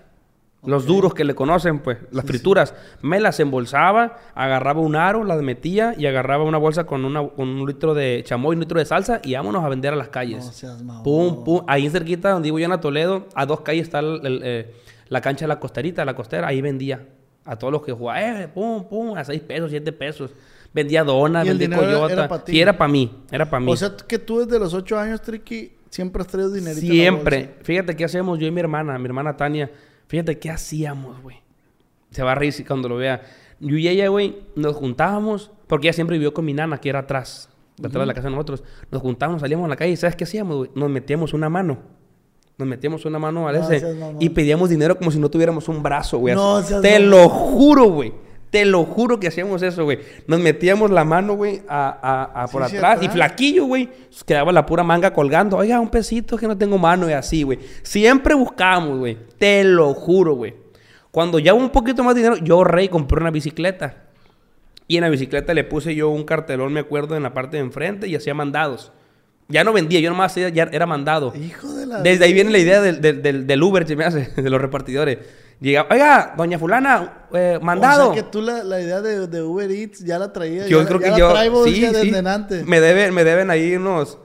Los 0.65 0.85
duros 0.85 1.15
que 1.15 1.23
le 1.23 1.37
conocen, 1.37 1.79
pues, 1.79 1.99
las 2.11 2.25
frituras. 2.25 2.75
Me 3.01 3.21
las 3.21 3.39
embolsaba, 3.39 4.17
agarraba 4.35 4.81
un 4.81 4.97
aro, 4.97 5.23
las 5.23 5.41
metía 5.43 5.95
y 5.97 6.07
agarraba 6.07 6.43
una 6.43 6.59
bolsa 6.59 6.85
con, 6.85 7.05
una, 7.05 7.25
con 7.29 7.49
un 7.49 7.65
litro 7.69 7.95
de 7.95 8.23
chamoy, 8.27 8.55
un 8.57 8.61
litro 8.63 8.81
de 8.81 8.85
salsa 8.85 9.21
y 9.23 9.35
vámonos 9.35 9.63
a 9.65 9.69
vender 9.69 9.93
a 9.93 9.97
las 9.97 10.09
calles. 10.09 10.45
No 10.45 10.51
seas 10.51 10.83
mamón. 10.83 11.05
Pum, 11.05 11.45
pum. 11.45 11.61
Ahí 11.69 11.89
cerquita, 11.89 12.31
donde 12.31 12.49
vivo 12.49 12.59
yo 12.59 12.67
en 12.73 12.81
Toledo, 12.81 13.29
a 13.37 13.47
dos 13.47 13.61
calles 13.61 13.85
está 13.85 14.01
el- 14.01 14.21
el, 14.27 14.41
eh, 14.43 14.75
la 15.09 15.21
cancha 15.21 15.45
de 15.45 15.49
la 15.49 15.61
costerita, 15.61 16.05
la 16.05 16.17
costera. 16.17 16.49
Ahí 16.49 16.61
vendía 16.61 17.07
a 17.47 17.57
todos 17.57 17.73
los 17.73 17.83
que 17.83 17.93
jugaban. 17.93 18.43
Eh, 18.43 18.49
pum, 18.49 18.85
pum, 18.89 19.17
a 19.17 19.25
seis 19.25 19.41
pesos, 19.41 19.71
siete 19.71 19.93
pesos. 19.93 20.33
Vendía 20.75 21.05
donas, 21.05 21.47
¿Y 21.47 21.51
el 21.51 21.59
vendía 21.59 21.79
coyota. 21.79 22.13
era 22.13 22.29
pa' 22.29 22.45
ti? 22.45 22.53
Sí, 22.53 22.61
era 22.61 22.77
para 22.77 22.93
mí. 22.93 23.11
Era 23.31 23.49
para 23.49 23.61
mí. 23.61 23.73
O 23.73 23.77
sea, 23.77 23.97
que 23.97 24.19
tú 24.19 24.41
desde 24.41 24.59
los 24.59 24.75
ocho 24.75 24.99
años, 24.99 25.23
Tricky, 25.23 25.73
siempre 25.89 26.21
has 26.21 26.29
traído 26.29 26.53
dinerito 26.53 26.83
en 26.83 26.89
la 26.89 26.95
Siempre. 26.95 27.55
Fíjate 27.63 27.97
qué 27.97 28.05
hacíamos 28.05 28.39
yo 28.39 28.47
y 28.47 28.51
mi 28.51 28.61
hermana, 28.61 28.99
mi 28.99 29.07
hermana 29.07 29.37
Tania. 29.37 29.71
Fíjate 30.09 30.39
qué 30.39 30.51
hacíamos, 30.51 31.23
güey. 31.23 31.41
Se 32.11 32.23
va 32.23 32.33
a 32.33 32.35
reír 32.35 32.55
cuando 32.67 32.89
lo 32.89 32.97
vea. 32.97 33.23
Yo 33.61 33.77
y 33.77 33.89
ella, 33.89 34.09
güey, 34.09 34.37
nos 34.55 34.77
juntábamos, 34.77 35.51
porque 35.67 35.89
ella 35.89 35.95
siempre 35.95 36.19
vivió 36.19 36.35
con 36.35 36.45
mi 36.45 36.53
nana, 36.53 36.79
que 36.79 36.91
era 36.91 37.01
atrás, 37.01 37.49
detrás 37.79 38.03
de 38.03 38.07
la 38.07 38.15
casa 38.15 38.29
de 38.29 38.35
nosotros. 38.35 38.63
Nos 38.91 39.01
juntábamos, 39.01 39.41
salíamos 39.41 39.65
a 39.65 39.69
la 39.69 39.77
calle 39.77 39.93
y 39.93 39.97
¿sabes 39.97 40.15
qué 40.15 40.25
hacíamos, 40.25 40.57
güey? 40.57 40.71
Nos 40.75 40.91
metíamos 40.91 41.33
una 41.33 41.49
mano. 41.49 41.79
Nos 42.59 42.67
metíamos 42.67 43.05
una 43.05 43.19
mano 43.19 43.47
a 43.49 43.53
No 43.53 43.59
ese 43.59 43.81
seas 43.81 43.95
y 44.19 44.31
pedíamos 44.31 44.71
dinero 44.71 44.97
como 44.97 45.11
si 45.11 45.19
no 45.19 45.29
tuviéramos 45.31 45.69
un 45.69 45.83
brazo, 45.83 46.19
güey. 46.19 46.35
No 46.35 46.63
seas 46.63 46.81
Te 46.83 46.99
lo 46.99 47.29
juro, 47.29 47.85
güey. 47.91 48.13
Te 48.51 48.65
lo 48.65 48.85
juro 48.85 49.21
que 49.21 49.29
hacíamos 49.29 49.61
eso, 49.63 49.85
güey. 49.85 49.99
Nos 50.27 50.41
metíamos 50.41 50.91
la 50.91 51.05
mano, 51.05 51.35
güey, 51.35 51.61
a, 51.69 51.99
a- 52.33 52.45
a 52.45 52.47
por 52.49 52.67
Sí, 52.69 52.77
atrás. 52.77 52.95
Y 53.03 53.07
atrás. 53.07 53.13
flaquillo, 53.15 53.67
güey. 53.67 53.91
Quedaba 54.25 54.53
la 54.53 54.65
pura 54.65 54.83
manga 54.83 55.13
colgando. 55.13 55.57
Oiga, 55.59 55.79
un 55.81 55.91
pesito 55.91 56.39
que 56.39 56.47
no 56.49 56.57
tengo 56.57 56.79
mano 56.79 57.11
y 57.11 57.13
así, 57.13 57.43
güey. 57.43 57.59
Siempre 57.83 58.35
buscábamos, 58.35 58.99
güey. 59.01 59.19
Te 59.37 59.63
lo 59.65 59.93
juro, 59.93 60.35
güey. 60.37 60.55
Cuando 61.11 61.39
ya 61.39 61.53
hubo 61.55 61.63
un 61.63 61.71
poquito 61.71 62.03
más 62.05 62.15
de 62.15 62.23
dinero, 62.23 62.43
yo 62.43 62.55
ahorré 62.55 62.85
y 62.85 62.89
compré 62.89 63.21
una 63.21 63.31
bicicleta. 63.31 64.05
Y 64.89 64.97
en 64.97 65.03
la 65.03 65.09
bicicleta 65.11 65.53
le 65.53 65.65
puse 65.65 65.95
yo 65.95 66.09
un 66.11 66.25
cartelón, 66.25 66.73
me 66.73 66.81
acuerdo, 66.81 67.17
en 67.17 67.25
la 67.25 67.35
parte 67.35 67.57
de 67.57 67.65
enfrente 67.65 68.07
y 68.07 68.15
hacía 68.15 68.33
mandados. 68.35 68.93
Ya 69.49 69.63
no 69.63 69.73
vendía, 69.73 70.01
yo 70.01 70.11
nomás 70.11 70.35
ya 70.35 70.65
era 70.73 70.87
mandado. 70.87 71.33
Hijo 71.37 71.73
de 71.73 71.87
la... 71.87 72.01
Desde 72.01 72.25
ahí 72.25 72.33
viene 72.33 72.51
la 72.51 72.59
idea 72.59 72.81
del, 72.81 73.01
del, 73.01 73.23
del, 73.23 73.47
del 73.47 73.63
Uber, 73.63 73.87
se 73.87 73.95
me 73.95 74.05
hace, 74.05 74.31
de 74.37 74.51
los 74.51 74.61
repartidores. 74.61 75.19
Llegaba, 75.61 75.89
oiga, 75.91 76.35
doña 76.37 76.59
fulana, 76.59 77.27
eh, 77.33 77.59
mandado. 77.63 78.11
O 78.11 78.15
sea, 78.15 78.23
que 78.23 78.29
tú 78.29 78.43
la, 78.43 78.63
la 78.65 78.81
idea 78.81 79.01
de, 79.01 79.27
de 79.27 79.43
Uber 79.43 79.71
Eats 79.71 80.01
ya 80.05 80.19
la 80.19 80.33
traías. 80.33 80.69
Yo 80.69 80.81
ya, 80.83 80.87
creo 80.89 81.01
ya 81.01 81.05
que 81.07 81.11
la 81.13 81.19
yo. 81.19 81.33
traigo 81.33 81.65
sí, 81.65 81.81
desde, 81.81 82.03
sí. 82.03 82.15
antes. 82.27 82.67
Me, 82.67 82.81
debe, 82.81 83.11
me 83.13 83.25
deben 83.25 83.51
ahí 83.51 83.75
unos. 83.77 84.19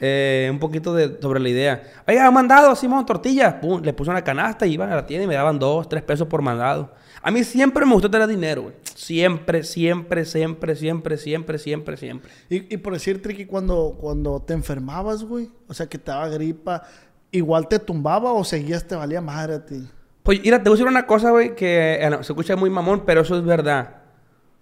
eh, 0.00 0.48
un 0.50 0.58
poquito 0.58 0.94
de, 0.94 1.18
sobre 1.22 1.40
la 1.40 1.48
idea. 1.48 1.82
Oiga, 2.06 2.30
mandado, 2.30 2.74
Simón, 2.76 3.06
tortillas. 3.06 3.54
Pum, 3.54 3.80
le 3.82 3.92
puse 3.92 4.10
una 4.10 4.22
canasta 4.22 4.66
y 4.66 4.72
iban 4.74 4.92
a 4.92 4.96
la 4.96 5.06
tienda 5.06 5.24
y 5.24 5.28
me 5.28 5.34
daban 5.36 5.58
dos, 5.58 5.88
tres 5.88 6.02
pesos 6.02 6.26
por 6.28 6.42
mandado. 6.42 6.92
A 7.28 7.30
mí 7.30 7.44
siempre 7.44 7.84
me 7.84 7.92
gustó 7.92 8.10
tener 8.10 8.26
dinero, 8.26 8.62
güey. 8.62 8.74
Siempre, 8.94 9.62
siempre, 9.62 10.24
siempre, 10.24 10.74
siempre, 10.74 11.18
siempre, 11.18 11.58
siempre, 11.58 11.96
siempre. 11.98 12.30
Y, 12.48 12.72
y 12.72 12.78
por 12.78 12.94
decir, 12.94 13.20
Tricky, 13.20 13.44
cuando, 13.44 13.98
cuando 14.00 14.40
te 14.40 14.54
enfermabas, 14.54 15.24
güey, 15.24 15.50
o 15.68 15.74
sea, 15.74 15.86
que 15.86 15.98
te 15.98 16.10
daba 16.10 16.26
gripa, 16.28 16.84
¿igual 17.30 17.68
te 17.68 17.78
tumbaba 17.80 18.32
o 18.32 18.42
seguías 18.44 18.88
te 18.88 18.96
valía 18.96 19.20
madre 19.20 19.56
a 19.56 19.66
ti? 19.66 19.86
Pues, 20.22 20.40
mira, 20.40 20.56
te 20.62 20.70
voy 20.70 20.76
a 20.76 20.76
decir 20.78 20.90
una 20.90 21.06
cosa, 21.06 21.30
güey, 21.30 21.54
que 21.54 21.98
eh, 22.00 22.08
no, 22.08 22.22
se 22.22 22.32
escucha 22.32 22.56
muy 22.56 22.70
mamón, 22.70 23.02
pero 23.04 23.20
eso 23.20 23.36
es 23.36 23.44
verdad. 23.44 23.96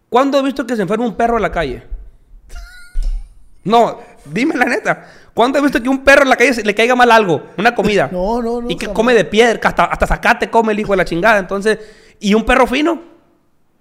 ¿Cuándo 0.09 0.37
has 0.39 0.43
visto 0.43 0.67
que 0.67 0.75
se 0.75 0.83
enferma 0.83 1.07
un 1.07 1.14
perro 1.14 1.37
en 1.37 1.43
la 1.43 1.53
calle? 1.53 1.85
No, 3.62 3.99
dime 4.25 4.57
la 4.57 4.64
neta. 4.64 5.07
¿Cuándo 5.35 5.59
has 5.59 5.62
visto 5.62 5.81
que 5.81 5.89
un 5.89 6.03
perro 6.03 6.23
en 6.23 6.31
la 6.31 6.37
calle 6.37 6.53
se- 6.55 6.64
le 6.64 6.75
caiga 6.75 6.97
mal 6.97 7.12
algo? 7.12 7.45
Una 7.59 7.75
comida. 7.77 8.09
No, 8.12 8.43
no, 8.43 8.61
no. 8.61 8.71
y 8.71 8.75
que 8.77 8.87
jamás. 8.87 8.97
come 8.97 9.14
de 9.14 9.25
piedra, 9.25 9.61
que 9.61 9.69
hasta, 9.69 9.85
hasta 9.85 10.07
zacate 10.09 10.51
come 10.51 10.73
el 10.73 10.81
hijo 10.81 10.93
de 10.93 10.97
la 10.97 11.05
chingada. 11.05 11.39
Entonces, 11.39 11.79
¿y 12.21 12.35
un 12.35 12.45
perro 12.45 12.67
fino? 12.67 13.17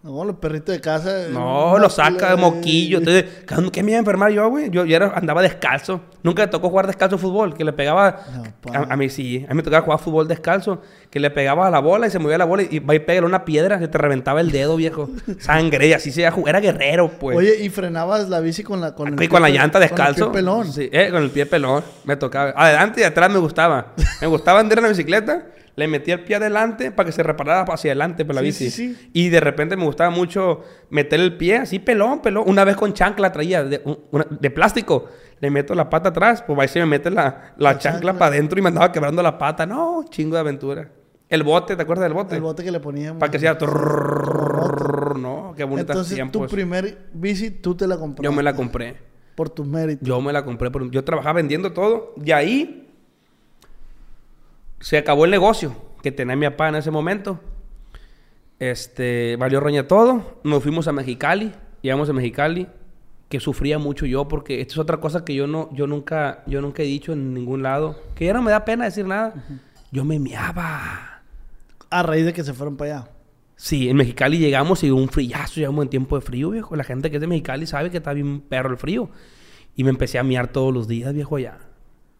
No, 0.03 0.23
los 0.23 0.35
perritos 0.35 0.75
de 0.75 0.79
casa. 0.79 1.29
No, 1.31 1.71
una 1.71 1.79
lo 1.79 1.89
saca 1.89 2.29
de 2.29 2.35
moquillo. 2.35 2.99
Entonces, 2.99 3.25
¿qué- 3.47 3.71
¿qué 3.71 3.81
me 3.81 3.89
iba 3.89 3.97
a 3.97 3.99
enfermar 4.01 4.31
yo, 4.31 4.47
güey? 4.49 4.69
Yo, 4.69 4.85
yo 4.85 4.95
era- 4.95 5.11
andaba 5.15 5.41
descalzo. 5.41 5.99
Nunca 6.21 6.43
me 6.43 6.47
tocó 6.47 6.69
jugar 6.69 6.85
descalzo 6.85 7.17
fútbol, 7.17 7.55
que 7.55 7.63
le 7.63 7.73
pegaba. 7.73 8.19
No, 8.65 8.71
a, 8.71 8.93
a 8.93 8.97
mí 8.97 9.09
sí, 9.09 9.43
a 9.49 9.49
mí 9.49 9.55
me 9.57 9.63
tocaba 9.63 9.81
jugar 9.81 9.97
fútbol 9.99 10.27
descalzo, 10.27 10.79
que 11.09 11.19
le 11.19 11.31
pegaba 11.31 11.65
a 11.65 11.71
la 11.71 11.79
bola 11.79 12.05
y 12.05 12.11
se 12.11 12.19
movía 12.19 12.37
la 12.37 12.45
bola 12.45 12.61
y 12.69 12.77
va 12.77 12.93
y 12.93 12.99
pégale 12.99 13.25
una 13.25 13.45
piedra, 13.45 13.79
se 13.79 13.87
te 13.87 13.97
reventaba 13.97 14.41
el 14.41 14.51
dedo, 14.51 14.75
viejo. 14.75 15.09
Sangre, 15.39 15.87
y 15.87 15.93
así 15.93 16.11
se 16.11 16.19
iba 16.21 16.29
a 16.29 16.33
jugar. 16.33 16.49
Era 16.55 16.59
guerrero, 16.59 17.09
pues. 17.19 17.35
Oye, 17.35 17.63
¿y 17.63 17.69
frenabas 17.69 18.29
la 18.29 18.41
bici 18.41 18.61
con 18.61 18.81
la 18.81 18.93
con 18.93 19.07
Aquí 19.07 19.17
pie 19.17 19.27
con 19.29 19.41
la 19.41 19.49
llanta 19.49 19.79
con 19.79 19.83
el 19.83 19.89
descalzo. 19.89 20.31
pie 20.31 20.33
pelón? 20.39 20.71
Sí, 20.71 20.87
eh, 20.91 21.09
con 21.09 21.23
el 21.23 21.31
pie 21.31 21.47
pelón. 21.47 21.83
Me 22.03 22.15
tocaba. 22.15 22.53
Adelante 22.55 23.01
y 23.01 23.03
atrás 23.05 23.31
me 23.31 23.39
gustaba. 23.39 23.93
Me 24.21 24.27
gustaba 24.27 24.59
andar 24.59 24.77
en 24.77 24.83
la 24.83 24.89
bicicleta. 24.91 25.47
Le 25.77 25.87
metía 25.89 26.13
el 26.15 26.23
pie 26.23 26.37
adelante 26.37 26.91
para 26.91 27.07
que 27.07 27.11
se 27.11 27.21
reparara 27.21 27.61
hacia 27.73 27.91
adelante 27.91 28.23
por 28.23 28.35
la 28.35 28.41
Sí, 28.41 28.47
bici. 28.47 28.69
sí, 28.71 28.95
sí. 28.95 29.09
Y 29.13 29.29
de 29.29 29.39
repente 29.41 29.75
me 29.75 29.83
gustaba 29.83 30.09
mucho 30.09 30.61
meter 30.89 31.19
el 31.19 31.35
pie 31.35 31.57
así 31.57 31.79
pelón, 31.79 32.21
pelón. 32.21 32.45
Una 32.47 32.63
vez 32.63 32.77
con 32.77 32.93
chancla 32.93 33.31
traía 33.31 33.63
de, 33.63 33.81
un- 33.83 33.99
una- 34.11 34.27
de 34.29 34.49
plástico. 34.51 35.09
Le 35.41 35.49
meto 35.51 35.75
la 35.75 35.89
pata 35.89 36.09
atrás, 36.09 36.41
pues 36.47 36.57
ahí 36.59 36.67
se 36.69 36.79
me 36.79 36.85
mete 36.85 37.11
la, 37.11 37.53
la 37.57 37.73
La 37.73 37.77
chancla, 37.77 38.13
para 38.13 38.27
adentro 38.27 38.57
y 38.57 38.61
me 38.61 38.69
andaba 38.69 38.91
quebrando 38.91 39.21
la 39.21 39.37
pata. 39.37 39.65
No, 39.65 40.05
chingo 40.09 40.35
de 40.35 40.39
aventura. 40.39 40.89
El 41.27 41.43
bote, 41.43 41.75
¿te 41.75 41.81
acuerdas 41.81 42.03
del 42.03 42.13
bote? 42.13 42.35
El 42.35 42.41
bote 42.41 42.63
que 42.63 42.71
le 42.71 42.79
poníamos. 42.79 43.19
Para 43.19 43.31
que 43.31 43.39
sea... 43.39 43.57
No, 45.19 45.53
qué 45.57 45.63
bonitos 45.63 45.89
Entonces, 45.89 46.15
tiempos. 46.15 46.47
tu 46.47 46.55
primer 46.55 47.09
bici, 47.13 47.49
tú 47.51 47.75
te 47.75 47.87
la 47.87 47.97
compraste. 47.97 48.23
Yo 48.23 48.31
me 48.31 48.43
la 48.43 48.53
compré. 48.53 48.95
Por 49.35 49.49
tus 49.49 49.67
méritos. 49.67 50.07
Yo 50.07 50.21
me 50.21 50.31
la 50.31 50.45
compré. 50.45 50.71
Por... 50.71 50.89
Yo 50.91 51.03
trabajaba 51.03 51.33
vendiendo 51.33 51.73
todo. 51.73 52.13
Y 52.23 52.31
ahí 52.31 52.84
se 54.79 54.97
acabó 54.97 55.25
el 55.25 55.31
negocio 55.31 55.75
que 56.01 56.11
tenía 56.11 56.35
mi 56.35 56.45
papá 56.45 56.69
en 56.69 56.75
ese 56.75 56.91
momento. 56.91 57.39
Este, 58.59 59.35
valió 59.37 59.59
roña 59.59 59.87
todo. 59.87 60.39
Nos 60.43 60.63
fuimos 60.63 60.87
a 60.87 60.91
Mexicali. 60.91 61.51
Llegamos 61.81 62.09
a 62.09 62.13
Mexicali. 62.13 62.67
Que 63.29 63.39
sufría 63.39 63.79
mucho 63.79 64.05
yo 64.05 64.27
porque 64.27 64.61
esto 64.61 64.73
es 64.73 64.77
otra 64.77 64.97
cosa 64.97 65.25
que 65.25 65.33
yo 65.33 65.47
no, 65.47 65.69
yo 65.73 65.87
nunca, 65.87 66.43
yo 66.45 66.61
nunca 66.61 66.83
he 66.83 66.85
dicho 66.85 67.13
en 67.13 67.33
ningún 67.33 67.63
lado. 67.63 67.99
Que 68.13 68.25
ya 68.25 68.33
no 68.33 68.43
me 68.43 68.51
da 68.51 68.63
pena 68.65 68.85
decir 68.85 69.05
nada. 69.05 69.33
Yo 69.91 70.05
me 70.05 70.19
meaba. 70.19 71.23
A 71.89 72.03
raíz 72.03 72.25
de 72.25 72.33
que 72.33 72.43
se 72.43 72.53
fueron 72.53 72.77
para 72.77 72.99
allá. 72.99 73.09
Sí, 73.55 73.89
en 73.89 73.97
Mexicali 73.97 74.37
llegamos 74.37 74.83
y 74.83 74.91
un 74.91 75.07
frillazo, 75.07 75.55
llegamos 75.55 75.83
en 75.83 75.89
tiempo 75.89 76.17
de 76.17 76.21
frío, 76.21 76.49
viejo. 76.49 76.75
La 76.75 76.83
gente 76.83 77.09
que 77.09 77.17
es 77.17 77.21
de 77.21 77.27
Mexicali 77.27 77.65
sabe 77.65 77.89
que 77.89 77.97
está 77.97 78.13
bien 78.13 78.41
perro 78.41 78.71
el 78.71 78.77
frío. 78.77 79.09
Y 79.75 79.83
me 79.83 79.89
empecé 79.89 80.19
a 80.19 80.23
miar 80.23 80.49
todos 80.49 80.73
los 80.73 80.87
días, 80.87 81.13
viejo, 81.13 81.37
allá. 81.37 81.57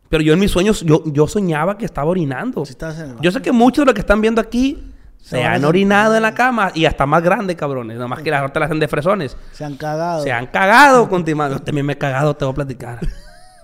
Pero 0.10 0.24
yo 0.24 0.34
en 0.34 0.40
mis 0.40 0.52
sueños, 0.52 0.82
yo, 0.82 1.04
yo 1.06 1.28
soñaba 1.28 1.78
que 1.78 1.86
estaba 1.86 2.10
orinando. 2.10 2.64
En 2.64 3.10
el 3.10 3.22
Yo 3.22 3.32
sé 3.32 3.42
que 3.42 3.52
muchos 3.52 3.84
de 3.84 3.86
los 3.88 3.94
que 3.94 4.02
están 4.02 4.22
viendo 4.22 4.40
aquí 4.42 4.92
se 5.20 5.44
han 5.44 5.66
orinado 5.66 6.16
en 6.16 6.22
la 6.22 6.36
cama 6.36 6.72
y 6.76 6.86
hasta 6.86 7.06
más 7.06 7.24
grandes, 7.24 7.56
cabrones. 7.56 7.98
Nada 7.98 8.08
más 8.08 8.22
que 8.22 8.30
las 8.30 8.44
otras 8.44 8.62
las 8.62 8.68
hacen 8.68 8.80
de 8.80 8.88
fresones. 8.88 9.36
Se 9.52 9.66
han 9.66 9.76
cagado. 9.76 10.24
Se 10.24 10.32
han 10.32 10.46
cagado 10.48 11.10
con 11.10 11.26
Yo 11.26 11.60
también 11.62 11.86
me 11.86 11.94
he 11.94 11.98
cagado, 11.98 12.36
te 12.36 12.46
voy 12.46 12.52
a 12.52 12.56
platicar. 12.56 13.00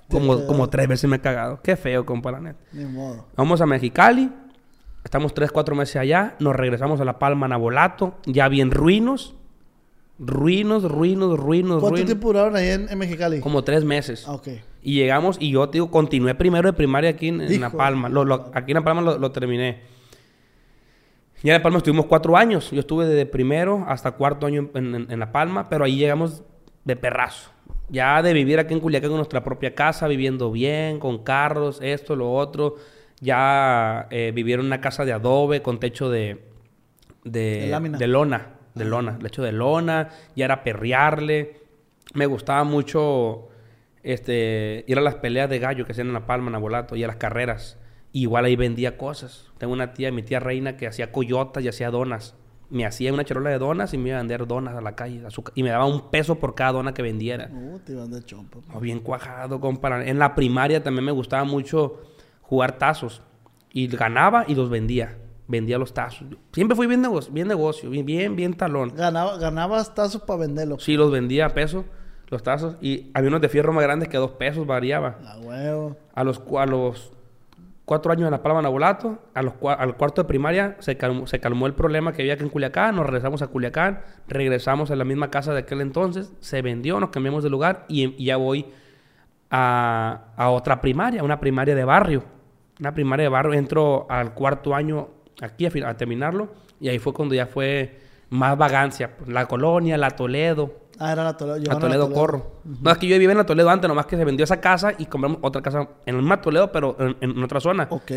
Como, 0.10 0.46
como 0.46 0.70
tres 0.70 0.90
veces 0.90 1.10
me 1.10 1.16
he 1.16 1.20
cagado. 1.22 1.62
Qué 1.64 1.78
feo, 1.78 2.06
compa, 2.06 2.34
la 2.34 2.42
neta. 2.42 2.60
Ni 2.74 2.84
modo. 2.84 3.28
Vamos 3.38 3.62
a 3.62 3.66
Mexicali. 3.66 4.30
Estamos 5.06 5.34
tres, 5.34 5.54
cuatro 5.54 5.74
meses 5.74 5.96
allá. 5.96 6.36
Nos 6.40 6.54
regresamos 6.54 7.00
a 7.00 7.06
La 7.06 7.18
Palma, 7.18 7.48
Nabolato. 7.48 8.16
Ya 8.26 8.50
bien 8.50 8.72
ruinos. 8.72 9.36
Ruinos, 10.20 10.84
ruinos, 10.84 11.40
ruinos, 11.40 11.80
¿Cuánto 11.80 11.96
ruinos. 11.96 12.06
tiempo 12.08 12.28
duraron 12.28 12.58
ahí 12.58 12.68
en, 12.72 12.90
en 12.90 12.98
Mexicali? 12.98 13.40
Como 13.40 13.64
tres 13.64 13.86
meses. 13.86 14.26
Ah, 14.28 14.34
ok. 14.34 14.50
Y 14.84 14.96
llegamos 14.96 15.38
y 15.40 15.52
yo, 15.52 15.68
te 15.70 15.74
digo, 15.74 15.92
continué 15.92 16.34
primero 16.36 16.70
de 16.70 16.74
primaria 16.74 17.12
aquí 17.12 17.28
en, 17.28 17.42
en 17.42 17.62
La. 17.62 17.70
Palma. 17.72 18.10
Lo- 18.10 18.26
lo- 18.26 18.50
aquí 18.54 18.72
en 18.72 18.76
La 18.76 18.84
Palma 18.84 19.02
lo, 19.02 19.18
lo 19.20 19.32
terminé. 19.32 19.80
Ya 21.44 21.54
en 21.56 21.60
La 21.60 21.64
Palma 21.64 21.78
estuvimos 21.80 22.06
cuatro 22.08 22.38
años. 22.38 22.72
Yo 22.72 22.80
estuve 22.80 23.06
desde 23.06 23.26
primero 23.26 23.86
hasta 23.88 24.12
cuarto 24.12 24.46
año 24.48 24.70
en, 24.74 24.96
en- 24.96 25.08
en 25.12 25.20
La 25.20 25.32
Palma, 25.32 25.70
pero 25.70 25.84
ahí 25.86 25.96
llegamos 25.98 26.44
de 26.84 26.96
perrazo. 26.96 27.52
Ya 27.90 28.22
de 28.22 28.34
vivir 28.34 28.58
aquí 28.60 28.74
en 28.74 28.80
Culiacán 28.80 29.10
con 29.10 29.18
nuestra 29.18 29.44
propia 29.44 29.76
casa, 29.76 30.08
viviendo 30.08 30.52
bien, 30.52 30.98
con 31.00 31.24
carros, 31.24 31.80
esto, 31.82 32.16
lo 32.16 32.32
otro. 32.34 32.76
Ya 33.20 34.08
eh, 34.10 34.32
vivir 34.34 34.60
en 34.60 34.66
una 34.66 34.82
casa 34.82 35.04
de 35.06 35.14
adobe 35.14 35.62
con 35.62 35.80
techo 35.80 36.10
de, 36.10 36.42
de, 37.24 37.68
De 37.98 38.08
lona. 38.08 38.48
De 38.74 38.86
lona. 38.86 39.20
Lecho 39.22 39.44
de 39.44 39.52
lona. 39.52 40.10
Ya 40.36 40.46
era 40.46 40.64
perrearle. 40.64 41.60
Me 42.14 42.26
gustaba 42.26 42.64
mucho 42.64 43.50
este, 44.04 44.84
ir 44.88 44.98
a 44.98 45.02
las 45.02 45.16
peleas 45.16 45.50
de 45.50 45.60
gallo 45.60 45.86
que 45.86 45.92
hacían 45.92 46.08
en 46.08 46.14
La 46.14 46.26
Palma, 46.26 46.50
en 46.50 46.56
Abolato, 46.56 46.96
y 46.96 47.04
a 47.04 47.08
las 47.08 47.18
carreras. 47.18 47.78
Igual 48.14 48.46
ahí 48.46 48.56
vendía 48.56 48.98
cosas. 48.98 49.50
Tengo 49.58 49.74
una 49.74 49.94
tía, 49.94 50.12
mi 50.12 50.24
tía 50.24 50.40
reina, 50.40 50.76
que 50.78 50.88
hacía 50.88 51.12
coyotas 51.12 51.64
y 51.64 51.68
hacía 51.70 51.90
donas. 51.92 52.36
Me 52.70 52.86
hacía 52.86 53.14
una 53.14 53.24
charola 53.26 53.50
de 53.50 53.58
donas 53.60 53.94
y 53.94 53.98
me 53.98 54.10
iba 54.10 54.18
a 54.18 54.22
vender 54.22 54.48
donas 54.48 54.76
a 54.76 54.82
la 54.82 54.96
calle. 54.96 55.26
azúcar- 55.26 55.54
y 55.56 55.64
me 55.64 55.70
daba 55.70 55.86
un 55.86 56.10
peso 56.10 56.36
por 56.40 56.56
cada 56.56 56.72
dona 56.74 56.94
que 56.94 57.02
vendiera. 57.02 57.50
Uh, 57.52 57.80
te 57.80 57.92
iban 57.94 58.10
de 58.12 58.24
chompa. 58.24 58.60
Oh, 58.74 58.80
bien 58.80 59.00
cuajado, 59.00 59.60
compa. 59.60 60.04
En 60.06 60.20
la 60.20 60.36
primaria 60.36 60.82
también 60.82 61.06
me 61.06 61.12
gustaba 61.12 61.44
mucho 61.44 62.02
jugar 62.42 62.78
tazos. 62.78 63.22
Y 63.74 63.88
ganaba 63.88 64.46
y 64.48 64.56
los 64.56 64.70
vendía. 64.70 65.18
Vendía 65.48 65.78
los 65.78 65.94
tazos. 65.94 66.28
Siempre 66.54 66.76
fui 66.78 66.88
bien 66.88 67.02
negocio, 67.02 67.32
bien, 67.34 67.48
negocio, 67.50 67.90
bien, 67.90 68.06
bien, 68.06 68.36
bien 68.38 68.54
talón. 68.54 68.94
Ganaba, 68.96 69.38
ganabas 69.38 69.94
tazos 69.94 70.22
para 70.22 70.40
venderlo. 70.40 70.80
Sí, 70.80 70.96
los 70.96 71.12
vendía 71.12 71.48
a 71.48 71.50
peso, 71.50 71.84
los 72.32 72.42
tazos. 72.42 72.78
Y 72.82 73.12
había 73.14 73.30
unos 73.30 73.42
de 73.42 73.50
fierro 73.50 73.74
más 73.74 73.84
grandes 73.84 74.10
que 74.10 74.18
a 74.18 74.20
dos 74.20 74.32
pesos, 74.32 74.66
variaba. 74.66 75.18
A 75.26 75.38
huevo. 75.38 75.98
A 76.16 76.24
los, 76.24 76.42
a 76.58 76.66
los 76.66 77.12
cuatro 77.86 78.12
años 78.12 78.26
en 78.26 78.32
La 78.32 78.42
Palma, 78.42 78.62
Nabolato, 78.62 79.20
a 79.34 79.42
los 79.44 79.54
al 79.78 79.98
cuarto 79.98 80.24
de 80.24 80.28
primaria 80.28 80.78
se 80.80 80.96
calmó, 80.98 81.28
se 81.28 81.40
calmó 81.40 81.68
el 81.68 81.74
problema 81.74 82.14
que 82.14 82.22
había 82.22 82.34
aquí 82.36 82.44
en 82.44 82.50
Culiacán. 82.50 82.96
Nos 82.96 83.06
regresamos 83.06 83.42
a 83.42 83.48
Culiacán, 83.48 84.02
regresamos 84.28 84.90
a 84.92 84.96
la 84.96 85.04
misma 85.04 85.30
casa 85.30 85.54
de 85.54 85.60
aquel 85.60 85.82
entonces, 85.82 86.32
se 86.40 86.62
vendió, 86.62 87.00
nos 87.00 87.10
cambiamos 87.10 87.44
de 87.44 87.50
lugar 87.50 87.86
y, 87.90 88.16
y 88.22 88.26
ya 88.26 88.38
voy 88.38 88.66
a, 89.50 90.28
a 90.38 90.50
otra 90.50 90.80
primaria, 90.80 91.24
una 91.24 91.40
primaria 91.40 91.76
de 91.76 91.84
barrio. 91.84 92.24
Una 92.80 92.94
primaria 92.94 93.26
de 93.26 93.30
barrio, 93.30 93.54
entro 93.54 94.08
al 94.10 94.34
cuarto 94.34 94.74
año 94.74 95.10
aquí 95.42 95.66
a, 95.66 95.90
a 95.90 95.98
terminarlo 95.98 96.54
y 96.80 96.90
ahí 96.90 96.98
fue 96.98 97.14
cuando 97.14 97.36
ya 97.36 97.46
fue 97.46 98.00
más 98.30 98.58
vagancia. 98.58 99.18
pues, 99.18 99.30
La 99.30 99.46
colonia, 99.48 99.98
la 99.98 100.12
Toledo, 100.12 100.74
Ah, 101.04 101.14
era 101.14 101.24
la 101.24 101.36
Toledo. 101.36 101.56
a 101.56 101.60
llevaron 101.60 101.82
Toledo, 101.82 102.12
Corro. 102.12 102.52
No, 102.64 102.92
es 102.92 102.98
que 103.00 103.08
yo 103.08 103.16
vivía 103.18 103.32
en 103.32 103.38
la 103.40 103.46
Toledo 103.46 103.72
antes, 103.72 103.88
nomás 103.88 104.06
que 104.06 104.16
se 104.16 104.24
vendió 104.24 104.44
esa 104.44 104.62
casa 104.62 104.94
y 105.00 105.08
compramos 105.08 105.40
otra 105.42 105.60
casa 105.64 105.90
en 106.06 106.16
el 106.16 106.22
mismo 106.22 106.38
Toledo, 106.40 106.72
pero 106.72 106.96
en, 107.00 107.18
en 107.22 107.44
otra 107.44 107.60
zona. 107.60 107.88
Ok. 107.90 108.12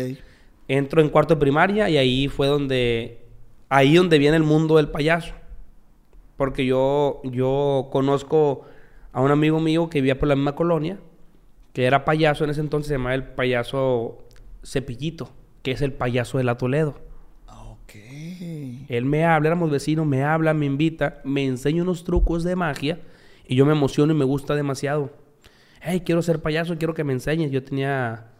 Entro 0.67 1.01
en 1.01 1.09
cuarto 1.09 1.33
de 1.33 1.39
primaria 1.39 1.89
y 1.89 1.97
ahí 1.97 2.27
fue 2.27 2.45
donde... 2.45 3.25
Ahí 3.69 3.95
donde 3.95 4.19
viene 4.19 4.37
el 4.37 4.43
mundo 4.43 4.77
del 4.77 4.89
payaso. 4.89 5.33
Porque 6.37 6.63
yo, 6.63 7.21
yo 7.23 7.89
conozco 7.91 8.65
a 9.13 9.21
un 9.21 9.31
amigo 9.31 9.59
mío 9.59 9.89
que 9.89 10.01
vivía 10.01 10.19
por 10.19 10.27
la 10.27 10.35
misma 10.35 10.53
colonia, 10.53 10.99
que 11.73 11.85
era 11.85 12.05
payaso 12.05 12.43
en 12.43 12.51
ese 12.51 12.61
entonces, 12.61 12.89
se 12.89 12.93
llamaba 12.95 13.15
el 13.15 13.23
payaso 13.23 14.19
Cepillito, 14.63 15.31
que 15.63 15.71
es 15.71 15.81
el 15.81 15.91
payaso 15.91 16.37
de 16.37 16.43
la 16.43 16.55
Toledo. 16.57 16.99
Él 18.87 19.05
me 19.05 19.25
habla, 19.25 19.49
éramos 19.49 19.71
vecinos, 19.71 20.05
me 20.05 20.23
habla, 20.23 20.53
me 20.53 20.65
invita, 20.65 21.21
me 21.23 21.45
enseña 21.45 21.83
unos 21.83 22.03
trucos 22.03 22.43
de 22.43 22.55
magia 22.55 22.99
y 23.47 23.55
yo 23.55 23.65
me 23.65 23.71
emociono 23.71 24.13
y 24.13 24.17
me 24.17 24.25
gusta 24.25 24.55
demasiado. 24.55 25.11
Hey, 25.81 26.01
quiero 26.05 26.21
ser 26.21 26.41
payaso, 26.41 26.77
quiero 26.77 26.93
que 26.93 27.03
me 27.03 27.13
enseñes. 27.13 27.51
Yo 27.51 27.63
tenía 27.63 28.31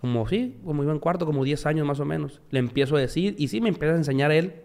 como, 0.00 0.26
sí, 0.28 0.58
como 0.64 0.82
iba 0.82 0.92
en 0.92 0.98
cuarto, 0.98 1.26
como 1.26 1.44
10 1.44 1.66
años 1.66 1.86
más 1.86 2.00
o 2.00 2.04
menos. 2.04 2.40
Le 2.50 2.58
empiezo 2.58 2.96
a 2.96 3.00
decir 3.00 3.34
y 3.38 3.48
sí, 3.48 3.60
me 3.60 3.68
empieza 3.68 3.94
a 3.94 3.98
enseñar 3.98 4.32
él. 4.32 4.62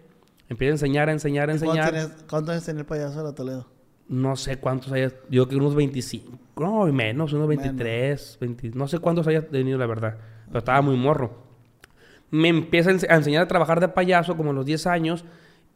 Empieza 0.50 0.72
a 0.72 0.76
enseñar, 0.76 1.10
a 1.10 1.12
enseñar, 1.12 1.50
a 1.50 1.58
¿Cuántos 1.58 1.78
enseñar. 1.78 2.10
¿Cuántos 2.30 2.52
años 2.52 2.66
tenía 2.66 2.82
el 2.82 2.86
payaso 2.86 3.20
de 3.20 3.24
la 3.24 3.36
Toledo? 3.36 3.68
No 4.10 4.36
sé 4.36 4.58
cuántos 4.58 4.92
hayas, 4.92 5.14
yo 5.30 5.48
creo 5.48 5.48
que 5.48 5.56
unos 5.56 5.76
25, 5.76 6.38
no, 6.58 6.86
menos, 6.88 7.32
unos 7.34 7.48
23, 7.48 8.38
20, 8.42 8.72
no 8.76 8.88
sé 8.88 9.00
cuántos 9.00 9.26
hayas 9.28 9.48
tenido 9.48 9.78
la 9.78 9.88
verdad, 9.88 10.18
pero 10.48 10.60
estaba 10.60 10.82
muy 10.82 10.98
morro. 10.98 11.43
Me 12.34 12.48
empieza 12.48 12.90
a 12.90 12.94
ense- 12.94 13.08
a 13.10 13.16
enseñar 13.16 13.44
a 13.44 13.48
trabajar 13.48 13.80
de 13.80 13.88
payaso 13.90 14.36
como 14.36 14.50
a 14.50 14.54
los 14.54 14.66
10 14.66 14.88
años 14.88 15.24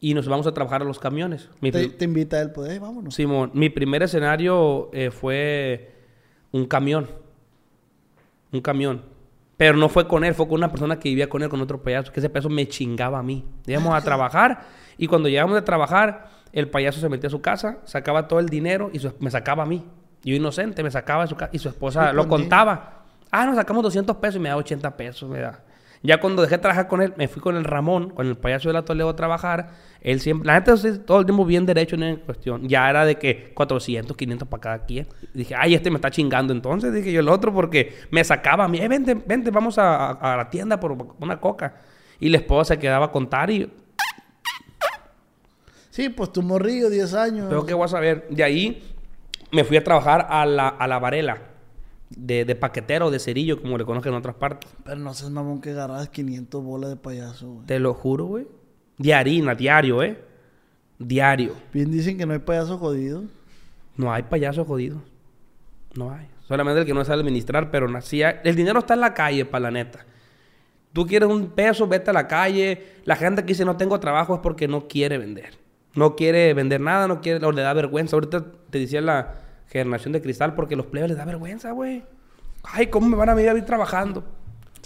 y 0.00 0.12
nos 0.14 0.26
vamos 0.28 0.44
a 0.48 0.52
trabajar 0.52 0.82
a 0.82 0.84
los 0.84 0.98
camiones. 0.98 1.48
Mi 1.60 1.70
Te, 1.70 2.04
invita 2.04 2.40
él, 2.40 2.50
pues, 2.50 2.68
"Ey, 2.72 2.80
vámonos. 2.80 3.14
Simón, 3.14 3.52
mi 3.54 3.68
primer 3.70 4.02
escenario 4.02 4.90
eh, 4.92 5.12
fue 5.12 5.92
un 6.50 6.66
camión. 6.66 7.06
Un 8.52 8.60
camión. 8.60 9.02
Pero 9.56 9.76
no 9.76 9.88
fue 9.88 10.08
con 10.08 10.24
él, 10.24 10.34
fue 10.34 10.46
con 10.48 10.56
una 10.56 10.70
persona 10.70 10.98
que 10.98 11.08
vivía 11.08 11.28
con 11.28 11.42
él, 11.42 11.48
con 11.48 11.60
otro 11.60 11.80
payaso, 11.82 12.12
que 12.12 12.20
ese 12.20 12.28
payaso 12.30 12.48
me 12.48 12.66
chingaba 12.68 13.18
a 13.18 13.22
mí. 13.22 13.44
Íbamos 13.66 13.94
a 13.94 14.00
trabajar 14.02 14.62
y 14.96 15.06
cuando 15.06 15.28
llegamos 15.28 15.54
de 15.54 15.62
trabajar, 15.62 16.28
el 16.52 16.68
payaso 16.68 16.98
se 17.00 17.08
metía 17.08 17.28
a 17.28 17.30
su 17.30 17.40
casa, 17.40 17.78
sacaba 17.84 18.26
todo 18.26 18.40
el 18.40 18.48
dinero 18.48 18.90
y 18.92 18.98
su- 18.98 19.12
me 19.20 19.30
sacaba 19.30 19.62
a 19.64 19.66
mí. 19.66 19.84
Yo 20.24 20.34
inocente, 20.34 20.82
me 20.82 20.90
sacaba 20.90 21.22
de 21.22 21.28
su 21.28 21.36
casa 21.36 21.50
y 21.52 21.58
su 21.58 21.68
esposa 21.68 22.12
lo 22.12 22.26
contaba. 22.28 23.04
Ah, 23.30 23.46
nos 23.46 23.56
sacamos 23.56 23.82
200 23.84 24.16
pesos 24.16 24.36
y 24.36 24.40
me 24.40 24.48
da 24.48 24.56
80 24.56 24.96
pesos, 24.96 25.28
me 25.28 25.38
da. 25.40 25.62
Ya 26.02 26.20
cuando 26.20 26.42
dejé 26.42 26.56
de 26.56 26.62
trabajar 26.62 26.88
con 26.88 27.02
él, 27.02 27.12
me 27.16 27.28
fui 27.28 27.42
con 27.42 27.56
el 27.56 27.64
Ramón, 27.64 28.10
con 28.10 28.26
el 28.26 28.36
payaso 28.36 28.68
de 28.68 28.74
la 28.74 28.84
Toledo 28.84 29.08
a 29.08 29.16
trabajar. 29.16 29.70
Él 30.00 30.20
siempre, 30.20 30.46
la 30.46 30.54
gente 30.54 30.98
todo 30.98 31.20
el 31.20 31.26
tiempo 31.26 31.44
bien 31.44 31.66
derecho 31.66 31.96
en 31.96 32.04
esa 32.04 32.20
cuestión. 32.22 32.68
Ya 32.68 32.88
era 32.88 33.04
de 33.04 33.16
que 33.16 33.52
400, 33.54 34.16
500 34.16 34.48
para 34.48 34.60
cada 34.60 34.84
quien. 34.84 35.06
Dije, 35.34 35.54
ay, 35.56 35.74
este 35.74 35.90
me 35.90 35.96
está 35.96 36.10
chingando 36.10 36.52
entonces. 36.52 36.92
Dije 36.92 37.12
yo 37.12 37.20
el 37.20 37.28
otro 37.28 37.52
porque 37.52 37.96
me 38.10 38.22
sacaba 38.22 38.64
a 38.64 38.68
mí, 38.68 38.78
eh, 38.78 38.88
vente, 38.88 39.14
vente, 39.14 39.50
vamos 39.50 39.76
a 39.78 40.36
la 40.36 40.48
tienda 40.50 40.78
por 40.78 40.96
una 41.18 41.40
coca. 41.40 41.76
Y 42.20 42.28
la 42.28 42.38
esposa 42.38 42.74
se 42.74 42.80
quedaba 42.80 43.06
a 43.06 43.10
contar 43.10 43.50
y 43.50 43.70
Sí, 45.98 46.10
pues 46.10 46.32
tu 46.32 46.42
morrillo, 46.42 46.90
10 46.90 47.14
años. 47.14 47.46
Pero 47.48 47.66
qué 47.66 47.74
voy 47.74 47.86
a 47.86 47.88
saber. 47.88 48.28
De 48.30 48.44
ahí 48.44 48.84
me 49.50 49.64
fui 49.64 49.76
a 49.76 49.82
trabajar 49.82 50.28
a 50.30 50.46
la, 50.46 50.68
a 50.68 50.86
la 50.86 51.00
Varela. 51.00 51.38
De, 52.10 52.44
de 52.44 52.54
paquetero, 52.54 53.10
de 53.10 53.18
cerillo, 53.18 53.60
como 53.60 53.76
le 53.76 53.84
conocen 53.84 54.12
en 54.12 54.18
otras 54.18 54.36
partes. 54.36 54.70
Pero 54.84 54.96
no 54.96 55.12
seas 55.12 55.30
mamón 55.30 55.60
que 55.60 55.70
agarras 55.70 56.08
500 56.08 56.64
bolas 56.64 56.90
de 56.90 56.96
payaso, 56.96 57.52
güey. 57.52 57.66
Te 57.66 57.78
lo 57.78 57.92
juro, 57.92 58.24
güey. 58.24 58.46
De 58.96 59.14
harina, 59.14 59.54
diario, 59.54 60.02
¿eh? 60.02 60.18
Diario. 60.98 61.52
Bien 61.72 61.90
dicen 61.90 62.16
que 62.18 62.26
no 62.26 62.32
hay 62.32 62.38
payaso 62.40 62.78
jodido. 62.78 63.24
No 63.96 64.12
hay 64.12 64.22
payasos 64.22 64.66
jodidos. 64.66 65.02
No 65.94 66.12
hay. 66.12 66.28
Solamente 66.46 66.80
el 66.80 66.86
que 66.86 66.94
no 66.94 67.04
sabe 67.04 67.20
administrar, 67.20 67.70
pero 67.70 67.88
nacía. 67.88 68.40
El 68.42 68.56
dinero 68.56 68.78
está 68.78 68.94
en 68.94 69.00
la 69.00 69.12
calle, 69.12 69.44
para 69.44 69.64
la 69.64 69.70
neta. 69.70 70.06
Tú 70.92 71.06
quieres 71.06 71.28
un 71.28 71.50
peso, 71.50 71.86
vete 71.86 72.10
a 72.10 72.12
la 72.12 72.26
calle. 72.26 72.94
La 73.04 73.16
gente 73.16 73.42
que 73.42 73.48
dice 73.48 73.64
no 73.64 73.76
tengo 73.76 74.00
trabajo 74.00 74.34
es 74.34 74.40
porque 74.40 74.66
no 74.66 74.88
quiere 74.88 75.18
vender. 75.18 75.58
No 75.94 76.16
quiere 76.16 76.54
vender 76.54 76.80
nada, 76.80 77.06
no 77.06 77.20
quiere, 77.20 77.44
o 77.44 77.52
le 77.52 77.62
da 77.62 77.72
vergüenza. 77.74 78.16
Ahorita 78.16 78.44
te 78.70 78.78
decía 78.78 79.00
la 79.00 79.34
generación 79.68 80.12
de 80.12 80.22
cristal 80.22 80.54
porque 80.54 80.76
los 80.76 80.86
plebes 80.86 81.10
les 81.10 81.18
da 81.18 81.24
vergüenza, 81.24 81.72
güey. 81.72 82.02
Ay, 82.62 82.88
¿cómo 82.88 83.08
me 83.08 83.16
van 83.16 83.28
a 83.28 83.34
venir 83.34 83.50
a 83.50 83.54
ver 83.54 83.64
trabajando? 83.64 84.24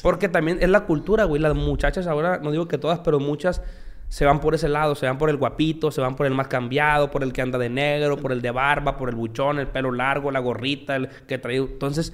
Porque 0.02 0.28
también 0.28 0.58
es 0.60 0.68
la 0.68 0.80
cultura, 0.80 1.24
güey. 1.24 1.40
Las 1.40 1.54
muchachas 1.54 2.06
ahora, 2.06 2.38
no 2.38 2.50
digo 2.50 2.68
que 2.68 2.78
todas, 2.78 3.00
pero 3.00 3.20
muchas 3.20 3.62
se 4.08 4.24
van 4.24 4.40
por 4.40 4.54
ese 4.54 4.68
lado. 4.68 4.94
Se 4.94 5.06
van 5.06 5.18
por 5.18 5.30
el 5.30 5.36
guapito, 5.36 5.90
se 5.90 6.00
van 6.00 6.16
por 6.16 6.26
el 6.26 6.34
más 6.34 6.48
cambiado, 6.48 7.10
por 7.10 7.22
el 7.22 7.32
que 7.32 7.42
anda 7.42 7.58
de 7.58 7.68
negro, 7.68 8.16
por 8.16 8.32
el 8.32 8.42
de 8.42 8.50
barba, 8.50 8.96
por 8.96 9.08
el 9.08 9.14
buchón, 9.14 9.58
el 9.58 9.68
pelo 9.68 9.92
largo, 9.92 10.30
la 10.30 10.40
gorrita, 10.40 10.96
el 10.96 11.08
que 11.08 11.38
trae... 11.38 11.56
Entonces, 11.56 12.12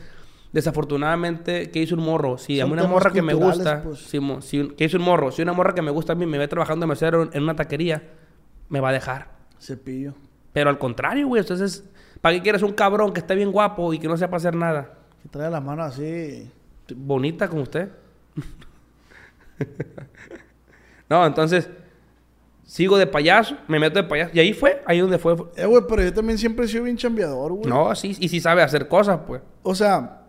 desafortunadamente, 0.53 1.71
¿qué 1.71 1.81
hizo 1.81 1.95
un 1.95 2.03
morro? 2.03 2.39
Si 2.39 2.61
a 2.61 2.64
Son 2.64 2.71
mí 2.71 2.79
una 2.79 2.89
morra 2.89 3.11
que 3.11 3.23
me 3.23 3.35
gusta... 3.35 3.83
pues. 3.83 4.01
si 4.01 4.69
¿Qué 4.77 4.85
hizo 4.85 4.99
un 4.99 5.05
morro? 5.05 5.31
Si 5.33 5.43
una 5.43 5.53
morra 5.53 5.75
que 5.75 5.83
me 5.83 5.91
gusta 5.91 6.12
a 6.12 6.16
mí 6.16 6.27
me 6.27 6.39
ve 6.39 6.49
trabajando 6.49 6.85
de 6.85 6.89
mesero 6.89 7.31
en 7.33 7.43
una 7.43 7.57
taquería, 7.57 8.03
me 8.69 8.81
va 8.81 8.91
a 8.91 8.93
dejar. 8.93 9.31
Cepillo. 9.59 10.14
Pero 10.53 10.71
al 10.71 10.79
contrario, 10.79 11.27
güey. 11.27 11.41
Entonces, 11.41 11.85
¿para 12.21 12.35
qué 12.35 12.43
quieres 12.43 12.62
un 12.62 12.73
cabrón 12.73 13.12
que 13.12 13.21
esté 13.21 13.35
bien 13.35 13.53
guapo 13.53 13.93
y 13.93 13.99
que 13.99 14.09
no 14.09 14.16
sepa 14.16 14.37
hacer 14.37 14.55
nada? 14.55 14.95
Que 15.23 15.29
trae 15.29 15.51
las 15.51 15.62
manos 15.62 15.95
así. 15.95 16.51
bonita 16.95 17.49
como 17.49 17.62
usted. 17.62 17.91
no, 21.09 21.27
entonces 21.27 21.69
sigo 22.64 22.99
de 22.99 23.07
payaso, 23.07 23.57
me 23.66 23.81
meto 23.81 24.01
de 24.01 24.09
payaso 24.09 24.31
y 24.35 24.41
ahí 24.41 24.53
fue, 24.53 24.83
ahí 24.87 25.01
donde 25.01 25.19
fue. 25.19 25.35
Eh, 25.57 25.66
güey, 25.66 25.83
pero 25.89 26.03
yo 26.03 26.12
también 26.12 26.39
siempre 26.39 26.66
he 26.66 26.69
sido 26.69 26.85
bien 26.85 26.97
chambeador, 26.97 27.53
güey. 27.53 27.69
No, 27.69 27.95
sí, 27.95 28.16
y 28.21 28.29
sí 28.29 28.41
sabe 28.41 28.62
hacer 28.62 28.89
cosas, 28.89 29.21
pues. 29.27 29.43
O 29.62 29.75
sea, 29.75 30.27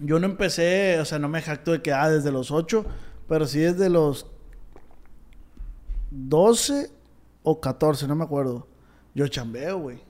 yo 0.00 0.18
no 0.18 0.26
empecé, 0.26 0.98
o 1.00 1.04
sea, 1.04 1.18
no 1.18 1.28
me 1.28 1.42
jacto 1.42 1.72
de 1.72 1.82
que, 1.82 1.92
ah, 1.92 2.08
desde 2.08 2.30
los 2.30 2.50
8, 2.50 2.84
pero 3.28 3.46
sí 3.46 3.58
desde 3.58 3.90
los 3.90 4.26
12 6.10 6.90
o 7.42 7.60
14, 7.60 8.06
no 8.06 8.14
me 8.14 8.24
acuerdo. 8.24 8.68
Yo 9.14 9.26
chambeo, 9.28 9.78
güey. 9.78 10.00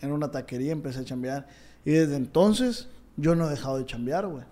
En 0.00 0.12
una 0.12 0.30
taquería 0.30 0.72
empecé 0.72 1.00
a 1.00 1.04
chambear. 1.04 1.46
Y 1.84 1.92
desde 1.92 2.16
entonces, 2.16 2.88
yo 3.16 3.34
no 3.34 3.46
he 3.46 3.50
dejado 3.50 3.78
de 3.78 3.86
chambear, 3.86 4.26
güey. 4.26 4.44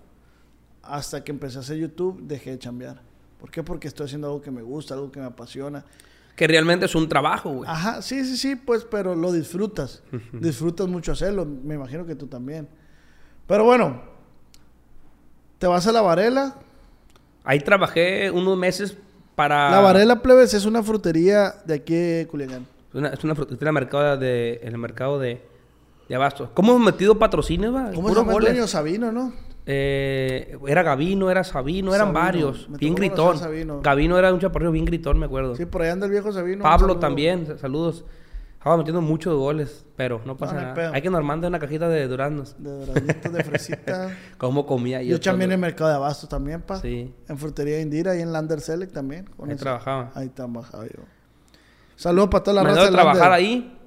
Hasta 0.83 1.23
que 1.23 1.31
empecé 1.31 1.57
a 1.57 1.61
hacer 1.61 1.77
YouTube, 1.77 2.21
dejé 2.21 2.51
de 2.51 2.59
chambear. 2.59 3.01
¿Por 3.39 3.51
qué? 3.51 3.63
Porque 3.63 3.87
estoy 3.87 4.05
haciendo 4.05 4.27
algo 4.27 4.41
que 4.41 4.51
me 4.51 4.61
gusta, 4.61 4.93
algo 4.93 5.11
que 5.11 5.19
me 5.19 5.25
apasiona. 5.25 5.83
Que 6.35 6.47
realmente 6.47 6.85
es 6.85 6.95
un 6.95 7.07
trabajo, 7.07 7.51
güey. 7.51 7.69
Ajá, 7.69 8.01
sí, 8.01 8.23
sí, 8.25 8.37
sí, 8.37 8.55
pues, 8.55 8.85
pero 8.85 9.15
lo 9.15 9.31
disfrutas. 9.31 10.03
disfrutas 10.33 10.87
mucho 10.87 11.11
hacerlo. 11.11 11.45
Me 11.45 11.75
imagino 11.75 12.05
que 12.05 12.15
tú 12.15 12.27
también. 12.27 12.67
Pero 13.47 13.65
bueno, 13.65 14.01
te 15.57 15.67
vas 15.67 15.85
a 15.87 15.91
la 15.91 16.01
Varela. 16.01 16.55
Ahí 17.43 17.59
trabajé 17.59 18.31
unos 18.31 18.57
meses 18.57 18.95
para... 19.35 19.71
La 19.71 19.81
Varela 19.81 20.21
Plebes 20.21 20.53
es 20.53 20.65
una 20.65 20.83
frutería 20.83 21.55
de 21.65 21.73
aquí 21.73 21.95
de 21.95 22.27
Culiacán. 22.29 22.65
Es 22.89 22.95
una, 22.95 23.09
es 23.09 23.23
una 23.23 23.35
frutería 23.35 23.71
mercado 23.71 24.17
de, 24.17 24.59
en 24.63 24.69
el 24.73 24.77
mercado 24.77 25.19
de, 25.19 25.41
de 26.07 26.15
Abastos. 26.15 26.49
¿Cómo 26.53 26.73
hemos 26.75 26.85
metido 26.85 27.17
patrocinios, 27.19 27.73
va? 27.73 27.91
¿Cómo 27.93 28.09
se 28.09 28.15
llama 28.15 28.33
el 28.33 28.39
dueño? 28.39 28.67
Sabino, 28.67 29.11
¿no? 29.11 29.31
Eh, 29.71 30.57
era 30.67 30.81
Gavino, 30.81 31.29
era 31.29 31.43
Sabino, 31.43 31.93
eran 31.93 32.07
Sabino. 32.07 32.19
varios. 32.25 32.69
Me 32.69 32.77
Bien 32.79 32.95
gritón. 32.95 33.37
Sabino. 33.37 33.81
Gavino 33.81 34.17
era 34.17 34.33
un 34.33 34.39
chaparrillo 34.39 34.71
bien 34.71 34.85
gritón, 34.85 35.19
me 35.19 35.27
acuerdo. 35.27 35.55
Sí, 35.55 35.65
por 35.67 35.83
ahí 35.83 35.89
anda 35.89 36.07
el 36.07 36.11
viejo 36.11 36.31
Sabino. 36.31 36.63
Pablo 36.63 36.87
saludo. 36.87 36.99
también, 36.99 37.45
sa- 37.45 37.57
saludos. 37.59 38.03
Estaba 38.57 38.75
metiendo 38.77 39.01
muchos 39.01 39.35
goles, 39.37 39.85
pero 39.95 40.19
no 40.25 40.35
pasa 40.35 40.53
No, 40.53 40.59
no 40.59 40.59
hay 40.59 40.65
nada. 40.73 40.75
pedo. 40.75 40.93
Hay 40.95 41.01
que 41.01 41.09
nos 41.09 41.23
mande 41.23 41.47
una 41.47 41.59
cajita 41.59 41.87
de 41.87 42.07
duraznos. 42.07 42.55
De 42.57 42.71
doraditos, 42.71 43.31
de 43.31 43.43
fresita. 43.43 44.17
¿Cómo 44.37 44.65
comía 44.65 45.01
yo? 45.03 45.11
Yo 45.11 45.19
también 45.21 45.51
en 45.53 45.59
Mercado 45.61 45.91
de 45.91 45.95
Abastos 45.95 46.27
también, 46.27 46.61
pa. 46.63 46.77
Sí. 46.81 47.13
En 47.29 47.37
Frutería 47.37 47.79
Indira 47.79 48.17
y 48.17 48.21
en 48.21 48.33
Lander 48.33 48.59
Select 48.59 48.91
también. 48.93 49.25
con 49.37 49.47
Ahí 49.49 49.55
ese- 49.55 49.63
trabajaba. 49.63 50.11
Ahí 50.15 50.27
trabajaba 50.29 50.85
yo. 50.87 51.03
Saludos 51.99 52.29
para 52.29 52.43
toda 52.45 52.55
la 52.55 52.63
me 52.63 52.69
raza 52.69 52.85
de 52.85 52.91
trabajar 52.91 53.33
ahí. 53.33 53.77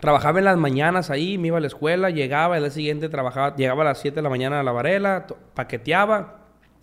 Trabajaba 0.00 0.40
en 0.40 0.44
las 0.44 0.56
mañanas 0.56 1.10
ahí, 1.10 1.38
me 1.38 1.46
iba 1.46 1.58
a 1.58 1.60
la 1.60 1.68
escuela, 1.68 2.10
llegaba, 2.10 2.56
el 2.56 2.64
día 2.64 2.72
siguiente 2.72 3.08
trabajaba, 3.08 3.54
llegaba 3.54 3.82
a 3.82 3.84
las 3.84 4.00
7 4.00 4.16
de 4.16 4.22
la 4.22 4.28
mañana 4.28 4.58
a 4.58 4.64
la 4.64 4.72
Varela, 4.72 5.28
paqueteaba, 5.54 6.40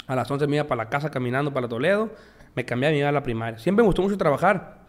a 0.07 0.15
las 0.15 0.31
11 0.31 0.47
me 0.47 0.55
iba 0.55 0.67
para 0.67 0.85
la 0.85 0.89
casa 0.89 1.11
caminando 1.11 1.51
para 1.51 1.67
Toledo, 1.67 2.11
me 2.55 2.63
cambiaba 2.63 2.93
y 2.93 2.95
me 2.95 2.99
iba 2.99 3.09
a 3.09 3.11
la 3.11 3.21
primaria. 3.21 3.59
Siempre 3.59 3.83
me 3.83 3.87
gustó 3.87 4.01
mucho 4.01 4.17
trabajar. 4.17 4.79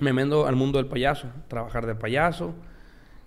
Me 0.00 0.14
mendo 0.14 0.46
al 0.46 0.56
mundo 0.56 0.78
del 0.78 0.86
payaso, 0.86 1.28
trabajar 1.48 1.84
de 1.84 1.94
payaso, 1.94 2.54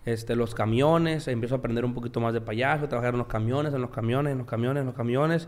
este, 0.03 0.35
los 0.35 0.55
camiones, 0.55 1.27
empiezo 1.27 1.53
a 1.53 1.57
aprender 1.59 1.85
un 1.85 1.93
poquito 1.93 2.19
más 2.19 2.33
de 2.33 2.41
payaso, 2.41 2.87
trabajar 2.87 3.13
en 3.13 3.19
los 3.19 3.27
camiones, 3.27 3.71
en 3.71 3.81
los 3.81 3.91
camiones, 3.91 4.31
en 4.31 4.39
los 4.39 4.47
camiones, 4.47 4.81
en 4.81 4.87
los 4.87 4.95
camiones. 4.95 5.47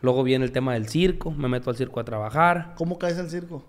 Luego 0.00 0.24
viene 0.24 0.44
el 0.44 0.50
tema 0.50 0.72
del 0.72 0.88
circo, 0.88 1.30
me 1.30 1.46
meto 1.46 1.70
al 1.70 1.76
circo 1.76 2.00
a 2.00 2.04
trabajar. 2.04 2.74
¿Cómo 2.74 2.98
caes 2.98 3.16
al 3.20 3.30
circo? 3.30 3.62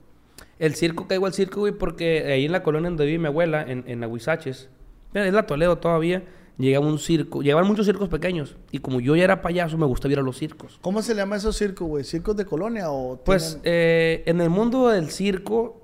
El 0.60 0.76
circo, 0.76 1.08
caigo 1.08 1.26
al 1.26 1.34
circo, 1.34 1.60
güey, 1.62 1.74
porque 1.74 2.32
ahí 2.32 2.46
en 2.46 2.52
la 2.52 2.64
colonia 2.64 2.90
donde 2.90 3.06
vive 3.06 3.20
mi 3.20 3.28
abuela, 3.28 3.62
en, 3.68 3.84
en 3.88 4.04
Aguisaches, 4.04 4.70
es 5.14 5.34
la 5.34 5.46
Toledo 5.46 5.78
todavía, 5.78 6.24
llegaba 6.58 6.86
un 6.88 6.98
circo, 7.00 7.42
llegaban 7.42 7.68
muchos 7.68 7.86
circos 7.86 8.08
pequeños. 8.10 8.56
Y 8.72 8.80
como 8.80 9.02
yo 9.02 9.16
ya 9.16 9.26
era 9.26 9.42
payaso, 9.42 9.78
me 9.78 9.86
gustaba 9.86 10.14
ir 10.14 10.20
a 10.20 10.22
los 10.22 10.38
circos. 10.38 10.80
¿Cómo 10.82 11.02
se 11.02 11.14
le 11.14 11.22
llama 11.22 11.36
esos 11.36 11.58
circos, 11.58 11.88
güey? 11.88 12.04
¿Circos 12.06 12.38
de 12.38 12.46
colonia 12.46 12.90
o...? 12.90 13.18
Pues 13.24 13.60
tienen- 13.62 13.62
eh, 13.66 14.24
en 14.28 14.40
el 14.42 14.50
mundo 14.50 14.88
del 14.90 15.10
circo, 15.10 15.82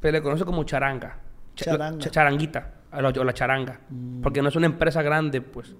se 0.00 0.12
le 0.12 0.22
conoce 0.22 0.44
como 0.44 0.62
charanga. 0.64 1.18
Cha- 1.56 1.64
Charanga. 1.72 1.98
cha- 1.98 2.10
charanguita, 2.10 2.74
o 2.92 3.24
la, 3.24 3.34
charanga. 3.34 3.80
Porque 4.22 4.40
no 4.40 4.48
es 4.48 4.56
una 4.56 4.66
empresa 4.66 5.02
grande, 5.02 5.40
pues. 5.42 5.74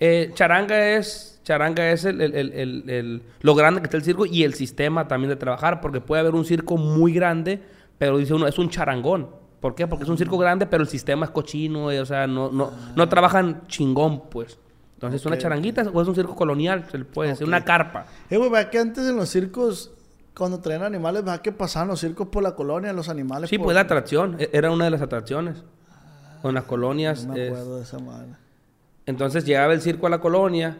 Eh, 0.00 0.30
charanga 0.34 0.90
es, 0.96 1.33
charanga 1.44 1.90
es 1.92 2.04
el, 2.04 2.20
el- 2.20 2.34
el- 2.34 2.90
el- 2.90 3.22
lo 3.40 3.54
grande 3.54 3.80
que 3.80 3.86
está 3.86 3.96
el 3.96 4.02
circo 4.02 4.26
y 4.26 4.42
el 4.42 4.54
sistema 4.54 5.06
también 5.06 5.28
de 5.30 5.36
trabajar. 5.36 5.80
Porque 5.80 6.00
puede 6.00 6.20
haber 6.20 6.34
un 6.34 6.44
circo 6.44 6.76
muy 6.76 7.12
grande, 7.12 7.62
pero 7.98 8.18
dice 8.18 8.34
uno, 8.34 8.46
es 8.48 8.58
un 8.58 8.68
charangón. 8.70 9.28
¿Por 9.60 9.74
qué? 9.74 9.86
Porque 9.86 10.02
es 10.04 10.10
un 10.10 10.18
circo 10.18 10.36
grande, 10.36 10.66
pero 10.66 10.82
el 10.82 10.88
sistema 10.88 11.24
es 11.26 11.30
cochino, 11.30 11.90
eh, 11.90 12.00
o 12.00 12.04
sea, 12.06 12.26
no, 12.26 12.50
no, 12.50 12.70
no 12.96 13.08
trabajan 13.08 13.62
chingón, 13.68 14.28
pues. 14.28 14.58
Entonces, 14.94 15.20
¿es 15.22 15.26
una 15.26 15.38
charanguita 15.38 15.82
o 15.92 16.02
es 16.02 16.08
un 16.08 16.14
circo 16.14 16.34
colonial? 16.36 16.86
Se 16.90 16.98
le 16.98 17.04
puede 17.04 17.30
decir, 17.30 17.46
una 17.46 17.64
carpa. 17.64 18.06
Eh, 18.30 18.36
güey, 18.36 18.50
¿verdad 18.50 18.70
que 18.70 18.78
antes 18.78 19.06
en 19.08 19.16
los 19.16 19.28
circos, 19.28 19.90
cuando 20.36 20.60
traían 20.60 20.82
animales, 20.82 21.24
¿verdad 21.24 21.40
que 21.40 21.52
pasaban 21.52 21.88
los 21.88 22.00
circos 22.00 22.28
por 22.28 22.42
la 22.42 22.54
colonia, 22.54 22.92
los 22.92 23.08
animales? 23.08 23.48
Sí, 23.50 23.56
por- 23.58 23.66
pues 23.66 23.74
la 23.74 23.80
atracción. 23.82 24.36
e- 24.38 24.50
Era 24.52 24.70
una 24.70 24.84
de 24.84 24.90
las 24.90 25.00
atracciones. 25.02 25.62
Con 26.42 26.54
las 26.54 26.64
colonias. 26.64 27.24
No 27.26 27.32
me 27.34 27.44
es- 27.46 27.50
acuerdo 27.50 27.76
de 27.76 27.82
esa 27.84 27.98
madre. 27.98 28.28
Entonces 29.06 29.44
llegaba 29.44 29.72
el 29.72 29.80
circo 29.80 30.06
a 30.06 30.10
la 30.10 30.20
colonia. 30.20 30.78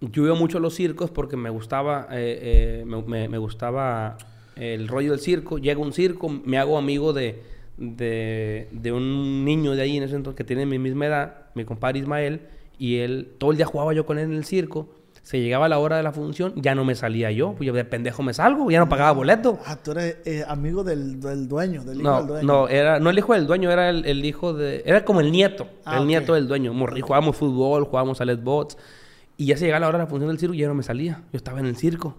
Yo 0.00 0.24
iba 0.24 0.34
mucho 0.34 0.58
a 0.58 0.60
los 0.60 0.74
circos 0.74 1.10
porque 1.10 1.36
me 1.36 1.50
gustaba, 1.50 2.08
eh, 2.10 2.80
eh, 2.80 2.84
me, 2.86 3.02
me- 3.02 3.28
me 3.28 3.38
gustaba 3.38 4.16
el 4.56 4.88
rollo 4.88 5.10
del 5.10 5.20
circo. 5.20 5.58
Llega 5.58 5.78
un 5.80 5.92
circo, 5.92 6.28
me 6.28 6.58
hago 6.58 6.78
amigo 6.78 7.12
de, 7.12 7.42
de, 7.76 8.68
de 8.72 8.92
un 8.92 9.44
niño 9.44 9.72
de 9.72 9.82
ahí 9.82 9.96
en 9.96 10.04
ese 10.04 10.16
entonces 10.16 10.36
que 10.36 10.44
tiene 10.44 10.66
mi 10.66 10.78
misma 10.78 11.06
edad, 11.06 11.34
mi 11.54 11.64
compadre 11.64 11.98
Ismael, 12.00 12.42
y 12.78 12.96
él, 12.98 13.32
todo 13.38 13.50
el 13.50 13.56
día 13.56 13.66
jugaba 13.66 13.92
yo 13.92 14.06
con 14.06 14.18
él 14.18 14.24
en 14.30 14.34
el 14.36 14.44
circo. 14.44 14.88
Se 15.22 15.38
llegaba 15.38 15.68
la 15.68 15.78
hora 15.78 15.98
de 15.98 16.02
la 16.02 16.12
función, 16.12 16.54
ya 16.56 16.74
no 16.74 16.84
me 16.84 16.94
salía 16.94 17.30
yo, 17.30 17.52
pues 17.52 17.66
yo 17.66 17.74
de 17.74 17.84
pendejo 17.84 18.22
me 18.22 18.32
salgo, 18.32 18.70
ya 18.70 18.78
no 18.78 18.88
pagaba 18.88 19.12
boleto. 19.12 19.58
Ah, 19.66 19.76
tú 19.76 19.90
eres 19.92 20.16
eh, 20.24 20.44
amigo 20.48 20.82
del, 20.82 21.20
del 21.20 21.46
dueño, 21.46 21.84
del 21.84 22.00
hijo 22.00 22.08
No, 22.10 22.18
del 22.20 22.26
dueño. 22.26 22.46
no, 22.46 22.68
era, 22.68 22.98
no 22.98 23.10
el 23.10 23.18
hijo 23.18 23.34
del 23.34 23.46
dueño, 23.46 23.70
era 23.70 23.90
el, 23.90 24.06
el 24.06 24.24
hijo 24.24 24.54
de... 24.54 24.82
Era 24.86 25.04
como 25.04 25.20
el 25.20 25.30
nieto, 25.30 25.68
Ah, 25.84 25.98
el 25.98 26.06
nieto 26.06 26.32
del 26.34 26.48
dueño. 26.48 26.72
Jugábamos 27.02 27.36
fútbol, 27.36 27.84
jugábamos 27.84 28.18
a 28.22 28.24
Les 28.24 28.42
Bots. 28.42 28.78
Y 29.40 29.46
ya 29.46 29.56
se 29.56 29.64
llegaba 29.64 29.80
la 29.80 29.88
hora 29.88 29.98
de 29.98 30.04
la 30.04 30.10
función 30.10 30.28
del 30.28 30.38
circo 30.38 30.52
y 30.54 30.58
ya 30.58 30.68
no 30.68 30.74
me 30.74 30.82
salía. 30.82 31.22
Yo 31.32 31.36
estaba 31.38 31.60
en 31.60 31.64
el 31.66 31.74
circo. 31.74 32.18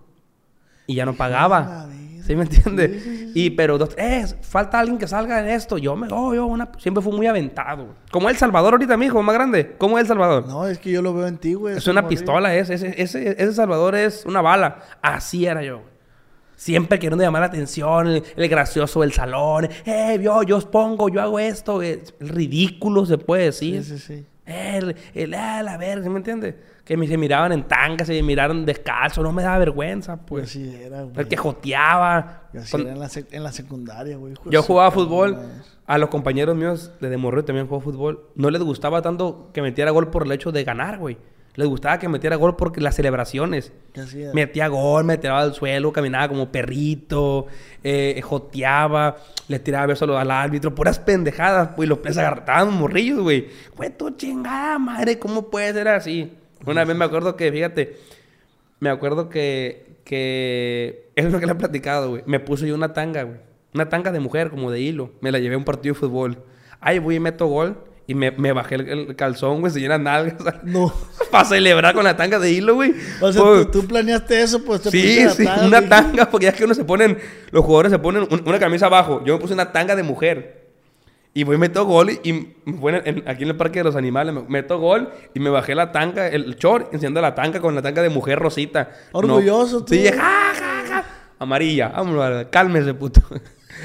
Y 0.88 0.96
ya 0.96 1.06
no 1.06 1.14
pagaba. 1.14 1.88
¿Sí 2.26 2.36
me 2.36 2.44
entiendes? 2.44 3.32
Y 3.36 3.52
pero, 3.52 3.78
dos- 3.78 3.96
eh, 3.96 4.26
falta 4.42 4.80
alguien 4.80 4.98
que 4.98 5.08
salga 5.08 5.40
en 5.40 5.48
esto. 5.50 5.78
Yo 5.78 5.96
me... 5.96 6.08
Oh, 6.12 6.34
yo 6.34 6.48
una... 6.48 6.72
Siempre 6.80 7.04
fui 7.04 7.14
muy 7.14 7.28
aventado. 7.28 7.90
Como 8.12 8.28
El 8.28 8.38
Salvador 8.38 8.74
ahorita, 8.74 8.98
mi 8.98 9.06
hijo, 9.06 9.22
más 9.22 9.36
grande. 9.36 9.76
¿Cómo 9.78 10.00
es 10.00 10.02
El 10.02 10.08
Salvador? 10.08 10.48
No, 10.48 10.66
es 10.66 10.80
que 10.80 10.90
yo 10.92 11.04
lo 11.04 11.14
veo 11.14 11.28
en 11.28 11.38
ti, 11.38 11.54
güey. 11.54 11.78
es 11.78 11.86
una 11.88 12.08
pistola, 12.08 12.56
es, 12.56 12.72
ese, 12.72 13.00
ese, 13.00 13.32
ese 13.32 13.54
Salvador 13.54 13.94
es 13.94 14.26
una 14.26 14.42
bala. 14.42 14.80
Así 15.04 15.46
era 15.46 15.62
yo. 15.64 15.84
Siempre 16.56 16.98
queriendo 16.98 17.24
llamar 17.24 17.42
la 17.42 17.48
atención, 17.48 18.08
el, 18.08 18.24
el 18.36 18.50
gracioso 18.50 19.02
del 19.02 19.14
salón. 19.14 19.70
Eh, 19.86 20.20
yo, 20.24 20.42
yo 20.42 20.58
os 20.58 20.66
pongo, 20.66 21.08
yo 21.10 21.22
hago 21.22 21.38
esto. 21.38 21.84
El 21.84 22.02
ridículo 22.20 23.06
se 23.06 23.20
puede 23.20 23.44
decir. 23.46 23.84
Sí, 23.84 23.98
sí, 23.98 24.00
sí. 24.00 24.26
El, 24.46 24.96
el, 25.14 25.34
ah, 25.36 25.62
la 25.64 25.78
verga, 25.78 26.04
¿sí 26.04 26.10
me 26.10 26.18
entiendes? 26.18 26.56
Que 26.84 26.98
me, 26.98 27.08
se 27.08 27.16
miraban 27.18 27.52
en 27.52 27.64
tangas, 27.68 28.08
se 28.08 28.22
miraron 28.24 28.66
descalzos, 28.66 29.24
no 29.24 29.32
me 29.32 29.44
daba 29.44 29.60
vergüenza, 29.60 30.18
Pues 30.18 30.26
pues. 30.44 30.50
sí, 30.52 30.76
era, 30.84 31.04
güey. 31.04 31.14
El 31.20 31.28
que 31.28 31.38
joteaba. 31.38 32.44
Así 32.56 32.72
Con- 32.72 32.82
era 32.82 32.92
en 32.94 33.00
la, 33.00 33.06
sec- 33.08 33.28
en 33.32 33.44
la 33.44 33.52
secundaria, 33.52 34.18
güey. 34.18 34.34
yo 34.46 34.64
jugaba 34.64 34.90
fútbol, 34.92 35.38
a 35.86 35.98
los 35.98 36.10
compañeros 36.10 36.56
míos 36.56 36.92
de 37.00 37.16
Morro 37.18 37.46
también 37.46 37.68
jugó 37.68 37.82
fútbol. 37.82 38.30
No 38.36 38.50
les 38.50 38.62
gustaba 38.64 39.02
tanto 39.02 39.52
que 39.54 39.62
metiera 39.62 39.92
gol 39.92 40.10
por 40.10 40.26
el 40.26 40.32
hecho 40.32 40.52
de 40.52 40.64
ganar, 40.64 40.98
güey. 40.98 41.18
Les 41.56 41.68
gustaba 41.68 42.00
que 42.00 42.08
metiera 42.08 42.38
gol 42.38 42.56
porque 42.56 42.80
las 42.80 42.96
celebraciones. 42.96 43.74
Metía 44.34 44.68
gol, 44.70 45.04
me 45.04 45.18
tiraba 45.18 45.42
al 45.42 45.54
suelo, 45.54 45.92
caminaba 45.92 46.30
como 46.30 46.50
perrito, 46.52 47.48
eh, 47.84 48.22
joteaba, 48.24 49.18
le 49.50 49.60
tiraba 49.60 49.88
besos 49.88 50.10
al- 50.10 50.32
árbitro, 50.32 50.74
puras 50.74 51.00
pendejadas, 51.00 51.72
pues, 51.76 51.88
y 51.88 51.90
los 51.90 51.98
pies 52.00 52.18
agarraban 52.18 52.74
morrillos, 52.74 53.20
güey. 53.20 53.50
Güey, 53.76 53.90
tu 53.98 54.12
chingada 54.12 54.80
madre, 54.80 55.20
¿cómo 55.20 55.50
puede 55.50 55.74
ser 55.74 55.90
así? 55.90 56.32
Una 56.66 56.86
vez 56.86 56.96
me 56.96 57.04
acuerdo 57.04 57.36
que, 57.36 57.52
fíjate, 57.52 57.98
me 58.80 58.90
acuerdo 58.90 59.28
que, 59.30 59.98
que, 60.06 61.10
es 61.16 61.32
lo 61.32 61.40
que 61.40 61.46
le 61.48 61.52
he 61.52 61.56
platicado, 61.56 62.12
güey. 62.12 62.24
Me 62.26 62.40
puse 62.40 62.66
yo 62.68 62.76
una 62.76 62.94
tanga, 62.94 63.24
güey. 63.24 63.38
Una 63.74 63.90
tanga 63.90 64.12
de 64.12 64.20
mujer, 64.20 64.50
como 64.52 64.72
de 64.72 64.80
hilo. 64.80 65.12
Me 65.22 65.32
la 65.32 65.40
llevé 65.40 65.56
a 65.56 65.58
un 65.58 65.64
partido 65.66 65.94
de 65.96 66.00
fútbol. 66.00 66.38
Ahí 66.80 67.00
voy 67.00 67.16
y 67.16 67.20
meto 67.20 67.46
gol. 67.48 67.78
Y 68.12 68.14
me, 68.14 68.30
me 68.32 68.52
bajé 68.52 68.76
el, 68.76 68.90
el 68.90 69.16
calzón, 69.16 69.62
güey, 69.62 69.72
se 69.72 69.80
llenan 69.80 70.04
nalgas. 70.04 70.36
No. 70.64 70.94
Para 71.32 71.46
celebrar 71.46 71.94
con 71.94 72.04
la 72.04 72.18
tanga 72.18 72.40
de 72.40 72.52
hilo, 72.52 72.76
güey. 72.76 72.94
O 73.22 73.32
sea, 73.32 73.42
Pues, 73.42 73.72
tú, 73.72 73.80
tú 73.82 73.88
planeaste 73.88 74.42
eso, 74.42 74.66
pues 74.66 74.82
te 74.82 74.92
Sí, 74.92 75.24
la 75.24 75.30
sí, 75.30 75.46
tanga, 75.46 75.66
una 75.66 75.78
güey. 75.78 75.90
tanga, 75.90 76.30
porque 76.30 76.44
ya 76.46 76.50
es 76.52 76.58
que 76.58 76.66
uno 76.66 76.74
se 76.74 76.84
ponen, 76.84 77.18
los 77.52 77.64
jugadores 77.64 77.90
se 77.94 78.00
ponen 78.00 78.28
un- 78.30 78.44
una 78.46 78.60
camisa 78.60 78.88
abajo. 78.88 79.24
Yo 79.26 79.36
me 79.36 79.40
puse 79.40 79.54
una 79.54 79.72
tanga 79.72 79.96
de 79.96 80.04
mujer. 80.04 80.60
Y 81.34 81.46
voy 81.46 81.58
meto 81.58 81.86
gol 81.86 82.10
y, 82.12 82.20
y 82.30 82.54
me 82.66 82.78
fue 82.78 82.98
en- 82.98 83.20
en- 83.20 83.30
aquí 83.30 83.44
en 83.44 83.50
el 83.52 83.56
Parque 83.56 83.80
de 83.80 83.86
los 83.86 83.96
Animales, 83.96 84.34
me 84.36 84.42
meto 84.50 84.78
gol 84.78 85.10
y 85.34 85.40
me 85.40 85.50
bajé 85.50 85.74
la 85.74 85.94
tanga, 85.94 86.28
el 86.28 86.58
short, 86.58 86.94
enciendo 86.94 87.22
la 87.22 87.34
tanga 87.34 87.62
con 87.62 87.74
la 87.76 87.82
tanga 87.82 88.02
de 88.02 88.10
mujer 88.10 88.38
rosita. 88.40 88.90
Orgulloso 89.14 89.80
no. 89.80 89.86
tú. 89.86 89.94
Sí, 89.94 90.04
ja, 90.06 90.14
ja, 90.54 90.84
ja. 90.90 91.06
Amarilla, 91.40 91.88
vámonos, 91.96 92.48
cálmese, 92.52 92.94
puto. 92.94 93.22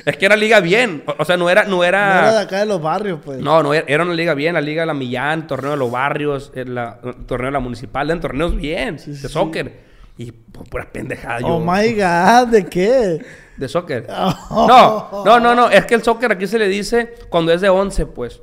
es 0.05 0.17
que 0.17 0.27
era 0.27 0.37
liga 0.37 0.61
bien, 0.61 1.03
o, 1.07 1.15
o 1.19 1.25
sea, 1.25 1.37
no 1.37 1.49
era, 1.51 1.65
no 1.65 1.77
No 1.77 1.85
era 1.85 2.23
de 2.23 2.29
era... 2.29 2.41
acá 2.41 2.59
de 2.61 2.67
los 2.67 2.81
barrios, 2.83 3.21
pues. 3.25 3.39
No, 3.41 3.63
no, 3.63 3.73
era 3.75 3.85
era 3.89 4.03
una 4.05 4.15
liga 4.15 4.35
bien, 4.35 4.55
la 4.55 4.61
liga 4.61 4.83
de 4.83 4.87
la 4.87 4.95
Millán, 4.95 5.47
torneo 5.47 5.73
de 5.73 5.77
los 5.77 5.91
barrios, 5.91 6.53
el, 6.55 6.75
la- 6.75 6.99
torneo 7.27 7.47
de 7.47 7.53
la 7.53 7.61
municipal, 7.61 8.09
eran 8.09 8.21
torneos 8.21 8.55
bien, 8.57 8.99
Sí, 8.99 9.15
sí, 9.15 9.23
de 9.23 9.29
sí. 9.29 9.33
soccer. 9.35 9.87
Y 10.19 10.33
por 10.33 10.69
puras 10.69 10.87
pendejadas. 10.93 11.43
Oh 11.45 11.59
yo- 11.59 11.61
my 11.61 11.93
god, 11.95 12.49
¿de 12.49 12.65
qué? 12.67 13.21
de 13.57 13.69
soccer. 13.69 14.07
Oh. 14.11 14.67
No, 14.69 15.25
no, 15.25 15.41
no, 15.41 15.55
no. 15.55 15.71
Es 15.71 15.85
que 15.87 15.95
el 15.95 16.03
soccer 16.03 16.31
aquí 16.33 16.47
se 16.47 16.59
le 16.59 16.69
dice 16.69 17.15
cuando 17.31 17.53
es 17.53 17.61
de 17.61 17.69
11, 17.69 18.07
pues. 18.07 18.41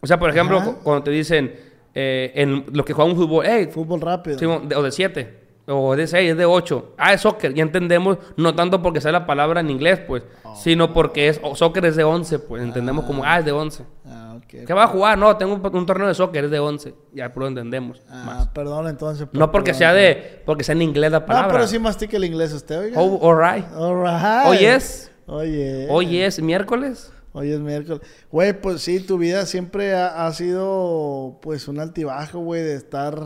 O 0.00 0.06
sea, 0.06 0.18
por 0.18 0.30
ejemplo, 0.30 0.58
Ajá. 0.58 0.74
cuando 0.82 1.02
te 1.04 1.10
dicen 1.10 1.54
eh, 1.94 2.30
en 2.36 2.66
los 2.72 2.84
que 2.86 2.92
juegan 2.92 3.16
fútbol, 3.16 3.44
hey, 3.48 3.68
Fútbol 3.72 4.00
rápido. 4.00 4.36
De- 4.36 4.74
o 4.76 4.82
de 4.82 4.92
7, 4.92 5.47
o 5.68 5.94
de 5.94 6.06
6, 6.06 6.30
es 6.32 6.36
de 6.36 6.44
8. 6.44 6.94
Ah, 6.96 7.12
es 7.12 7.20
soccer. 7.20 7.52
Ya 7.54 7.62
entendemos, 7.62 8.18
no 8.36 8.54
tanto 8.54 8.82
porque 8.82 9.00
sea 9.00 9.12
la 9.12 9.26
palabra 9.26 9.60
en 9.60 9.70
inglés, 9.70 10.00
pues, 10.06 10.22
sino 10.56 10.92
porque 10.92 11.28
es 11.28 11.40
soccer 11.54 11.84
es 11.84 11.96
de 11.96 12.04
11, 12.04 12.38
pues. 12.40 12.62
Entendemos 12.62 13.04
como, 13.04 13.22
ah, 13.24 13.38
es 13.38 13.44
de 13.44 13.52
11. 13.52 13.84
Ah, 14.06 14.34
ok. 14.38 14.64
¿Qué 14.66 14.72
va 14.74 14.84
a 14.84 14.88
jugar? 14.88 15.18
No, 15.18 15.36
tengo 15.36 15.54
un, 15.54 15.76
un 15.76 15.86
torneo 15.86 16.08
de 16.08 16.14
soccer, 16.14 16.46
es 16.46 16.50
de 16.50 16.58
11. 16.58 16.94
Ya 17.12 17.32
lo 17.34 17.46
entendemos. 17.46 18.00
Ah, 18.08 18.22
más. 18.26 18.48
perdón 18.48 18.88
entonces. 18.88 19.26
por- 19.28 19.38
No 19.38 19.52
porque 19.52 19.72
perdón. 19.72 19.78
sea 19.78 19.92
de, 19.92 20.42
porque 20.46 20.64
sea 20.64 20.74
en 20.74 20.82
inglés 20.82 21.12
la 21.12 21.26
palabra. 21.26 21.48
No, 21.48 21.52
pero 21.54 21.66
sí 21.66 21.78
mastica 21.78 22.16
el 22.16 22.24
inglés 22.24 22.52
usted, 22.52 22.78
oiga. 22.80 23.00
Oh, 23.00 23.30
alright. 23.30 23.66
All 23.76 24.02
right. 24.02 24.46
Hoy 24.46 24.64
es, 24.64 25.12
Oye. 25.26 25.86
hoy 25.90 26.18
es 26.22 26.40
miércoles. 26.40 27.12
Hoy 27.34 27.52
es 27.52 27.60
miércoles. 27.60 28.00
Güey, 28.32 28.58
pues 28.58 28.80
sí, 28.80 29.00
tu 29.00 29.18
vida 29.18 29.44
siempre 29.44 29.94
ha, 29.94 30.26
ha 30.26 30.32
sido, 30.32 31.38
pues, 31.42 31.68
un 31.68 31.78
altibajo, 31.78 32.38
güey, 32.40 32.62
de 32.62 32.74
estar 32.74 33.20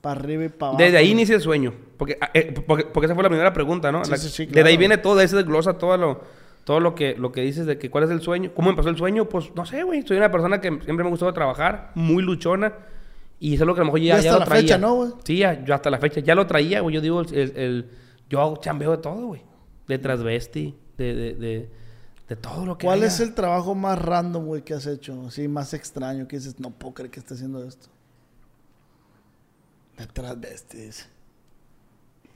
para 0.00 0.18
arriba 0.20 0.44
y 0.44 0.48
para 0.48 0.70
abajo. 0.70 0.82
Desde 0.82 0.96
ahí 0.98 1.10
inicia 1.10 1.34
el 1.34 1.40
sueño. 1.40 1.74
Porque, 1.96 2.16
ah, 2.20 2.30
eh, 2.34 2.54
porque, 2.66 2.84
porque 2.84 3.06
esa 3.06 3.14
fue 3.14 3.22
la 3.22 3.28
primera 3.28 3.52
pregunta, 3.52 3.92
¿no? 3.92 4.04
Sí, 4.04 4.10
La- 4.10 4.16
sí, 4.16 4.28
sí, 4.28 4.46
Desde 4.46 4.60
ahí 4.60 4.64
claro. 4.64 4.78
viene 4.78 4.98
todo, 4.98 5.18
ahí 5.18 5.28
se 5.28 5.36
desglosa 5.36 5.74
todo 5.78 5.96
lo, 5.96 6.20
todo 6.64 6.80
lo 6.80 6.94
que, 6.94 7.14
lo 7.16 7.32
que 7.32 7.42
dices 7.42 7.66
de 7.66 7.78
que 7.78 7.90
cuál 7.90 8.04
es 8.04 8.10
el 8.10 8.20
sueño. 8.22 8.52
¿Cómo 8.54 8.70
empezó 8.70 8.88
el 8.88 8.96
sueño? 8.96 9.28
Pues 9.28 9.54
no 9.54 9.66
sé, 9.66 9.82
güey. 9.82 10.02
Soy 10.06 10.16
una 10.16 10.30
persona 10.30 10.60
que 10.60 10.68
siempre 10.68 11.04
me 11.04 11.10
gustó 11.10 11.32
trabajar, 11.32 11.90
muy 11.94 12.22
luchona. 12.22 12.72
Y 13.38 13.54
eso 13.54 13.64
es 13.64 13.66
lo 13.66 13.74
que 13.74 13.80
a 13.80 13.84
lo 13.84 13.86
mejor 13.86 14.00
ya, 14.00 14.06
Y 14.06 14.10
hasta 14.10 14.22
ya 14.24 14.32
lo 14.32 14.38
la 14.40 14.44
traía. 14.44 14.62
fecha, 14.62 14.78
¿no, 14.78 14.94
güey? 14.94 15.10
Sí, 15.24 15.36
ya- 15.38 15.64
yo 15.64 15.74
hasta 15.74 15.90
la 15.90 15.98
fecha 15.98 16.20
ya 16.20 16.34
lo 16.34 16.46
traía, 16.46 16.80
güey. 16.80 16.94
Yo 16.94 17.00
digo, 17.00 17.20
el, 17.22 17.34
el- 17.34 17.56
el- 17.56 17.90
yo 18.28 18.40
hago 18.40 18.56
chambeo 18.58 18.90
de 18.92 18.98
todo, 18.98 19.26
güey. 19.28 19.42
De 19.88 19.98
transvesti, 19.98 20.76
de, 20.98 21.14
de, 21.14 21.34
de, 21.34 21.70
de 22.28 22.36
todo 22.36 22.64
lo 22.64 22.78
que 22.78 22.86
¿Cuál 22.86 22.98
haya. 23.00 23.08
es 23.08 23.18
el 23.20 23.34
trabajo 23.34 23.74
más 23.74 23.98
random, 23.98 24.44
güey, 24.46 24.62
que 24.62 24.74
has 24.74 24.86
hecho? 24.86 25.24
Así, 25.26 25.48
más 25.48 25.74
extraño, 25.74 26.28
que 26.28 26.36
dices, 26.36 26.60
no 26.60 26.70
puedo 26.70 26.94
creer 26.94 27.10
que 27.10 27.18
esté 27.20 27.34
haciendo 27.34 27.64
esto. 27.64 27.88
De 30.00 30.06
transvestis. 30.06 31.08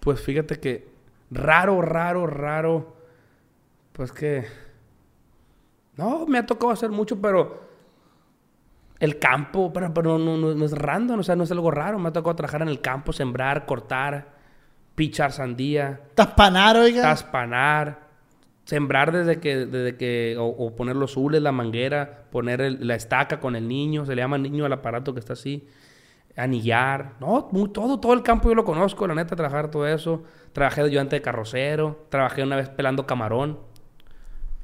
Pues 0.00 0.20
fíjate 0.20 0.60
que 0.60 0.86
raro, 1.30 1.80
raro, 1.80 2.26
raro. 2.26 2.94
Pues 3.92 4.12
que. 4.12 4.44
No, 5.96 6.26
me 6.26 6.38
ha 6.38 6.46
tocado 6.46 6.72
hacer 6.72 6.90
mucho, 6.90 7.20
pero. 7.20 7.64
El 9.00 9.18
campo, 9.18 9.72
pero, 9.72 9.92
pero 9.92 10.18
no, 10.18 10.36
no- 10.36 10.54
no 10.54 10.64
es 10.64 10.72
random, 10.72 11.20
o 11.20 11.22
sea, 11.22 11.36
no 11.36 11.44
es 11.44 11.50
algo 11.50 11.70
raro. 11.70 11.98
Me 11.98 12.08
ha 12.08 12.12
tocado 12.12 12.36
trabajar 12.36 12.62
en 12.62 12.68
el 12.68 12.80
campo, 12.80 13.12
sembrar, 13.12 13.66
cortar, 13.66 14.28
pichar 14.94 15.32
sandía, 15.32 16.00
Taspanar, 16.14 16.76
oiga. 16.76 17.02
taspanar, 17.02 17.98
sembrar 18.64 19.10
desde 19.12 19.40
que, 19.40 19.66
desde 19.66 19.96
que, 19.96 20.36
o, 20.38 20.44
o 20.46 20.74
poner 20.76 20.96
los 20.96 21.16
hules, 21.16 21.42
la 21.42 21.50
manguera, 21.52 22.24
poner 22.30 22.60
el- 22.60 22.86
la 22.86 22.94
estaca 22.94 23.40
con 23.40 23.56
el 23.56 23.66
niño, 23.68 24.06
se 24.06 24.14
le 24.14 24.22
llama 24.22 24.38
niño 24.38 24.64
al 24.64 24.72
aparato 24.72 25.12
que 25.12 25.20
está 25.20 25.32
así, 25.32 25.66
anillar, 26.36 27.12
no, 27.20 27.48
muy- 27.52 27.68
todo, 27.68 28.00
todo 28.00 28.12
el 28.12 28.22
campo 28.22 28.48
yo 28.48 28.54
lo 28.54 28.64
conozco, 28.64 29.06
la 29.06 29.14
neta, 29.14 29.36
trabajar 29.36 29.70
todo 29.70 29.86
eso, 29.86 30.24
trabajé 30.52 30.82
de 30.82 30.88
ayudante 30.88 31.16
de 31.16 31.22
carrocero, 31.22 32.06
trabajé 32.08 32.42
una 32.42 32.56
vez 32.56 32.68
pelando 32.68 33.06
camarón, 33.06 33.58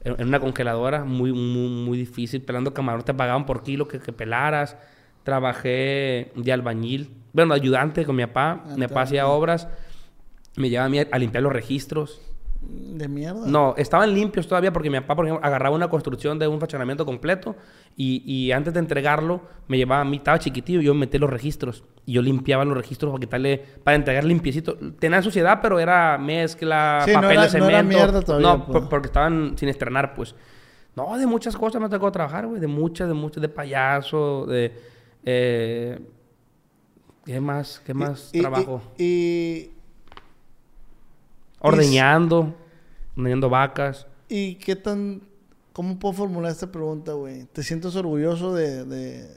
en, 0.02 0.20
en 0.20 0.28
una 0.28 0.40
congeladora, 0.40 1.04
muy, 1.04 1.32
muy, 1.32 1.68
muy 1.68 1.98
difícil, 1.98 2.42
pelando 2.42 2.72
camarón, 2.74 3.02
te 3.02 3.14
pagaban 3.14 3.46
por 3.46 3.62
kilo 3.62 3.86
que, 3.86 4.00
que 4.00 4.12
pelaras, 4.12 4.76
trabajé 5.22 6.32
de 6.34 6.52
albañil, 6.52 7.14
bueno, 7.32 7.54
ayudante 7.54 8.04
con 8.04 8.16
mi 8.16 8.26
papá, 8.26 8.64
mi 8.76 8.86
papá 8.88 9.02
hacía 9.02 9.28
obras, 9.28 9.68
me 10.56 10.68
llevaba 10.68 10.86
a 10.86 10.90
mí 10.90 10.98
a- 10.98 11.06
a 11.12 11.18
limpiar 11.18 11.42
los 11.42 11.52
registros, 11.52 12.20
De 12.62 13.08
mierda. 13.08 13.46
no, 13.46 13.74
estaban 13.78 14.12
limpios 14.12 14.46
todavía 14.46 14.70
porque 14.72 14.90
mi 14.90 15.00
papá, 15.00 15.16
por 15.16 15.24
ejemplo, 15.24 15.44
agarraba 15.46 15.74
una 15.74 15.88
construcción 15.88 16.38
de 16.38 16.46
un 16.46 16.58
fraccionamiento 16.58 17.06
completo 17.06 17.56
y, 17.96 18.22
y 18.30 18.52
antes 18.52 18.74
de 18.74 18.80
entregarlo 18.80 19.40
me 19.66 19.78
llevaba 19.78 20.02
a 20.02 20.04
mí, 20.04 20.18
estaba 20.18 20.38
chiquitillo, 20.38 20.80
yo 20.82 20.92
metí 20.94 21.16
los 21.18 21.30
registros 21.30 21.84
y 22.04 22.12
yo 22.12 22.22
limpiaba 22.22 22.64
los 22.66 22.76
registros 22.76 23.10
para 23.12 23.20
quitarle, 23.20 23.64
para 23.82 23.94
entregar 23.96 24.24
limpiecito. 24.24 24.76
Tenía 24.98 25.22
suciedad, 25.22 25.60
pero 25.62 25.78
era 25.80 26.18
mezcla, 26.18 27.00
Sí, 27.06 27.12
no 27.12 27.20
papel 27.22 27.38
era- 27.38 27.46
de 27.48 27.58
no 27.58 27.68
era 27.68 27.78
cemento. 27.78 27.98
mierda 27.98 28.20
todavía, 28.22 28.46
No, 28.48 28.66
pues. 28.66 28.78
por- 28.80 28.88
porque 28.90 29.06
estaban 29.06 29.56
sin 29.56 29.68
estrenar, 29.70 30.14
pues. 30.14 30.34
No, 30.96 31.16
de 31.16 31.26
muchas 31.26 31.56
cosas 31.56 31.80
me 31.80 31.88
tocó 31.88 32.12
trabajar, 32.12 32.46
güey, 32.46 32.60
de 32.60 32.66
muchas, 32.66 33.08
de 33.08 33.14
muchas, 33.14 33.40
de 33.40 33.48
payaso, 33.48 34.44
de... 34.46 34.72
eh, 35.24 35.98
¿Qué 37.24 37.40
más? 37.40 37.80
¿Qué 37.86 37.94
más 37.94 38.30
Y- 38.32 38.38
y- 38.38 38.40
trabajo? 38.40 38.82
Y, 38.98 39.70
Ordeñando, 41.60 42.54
ordeñando 43.16 43.48
vacas. 43.48 44.06
y, 44.28 44.56
qué 44.56 44.76
tan... 44.76 45.22
¿Cómo 45.72 45.98
puedo 45.98 46.14
formular 46.14 46.50
esta 46.50 46.72
pregunta, 46.72 47.12
güey? 47.12 47.44
¿Te 47.44 47.62
sientes 47.62 47.94
orgulloso 47.94 48.52
de, 48.52 48.84
de, 48.84 49.28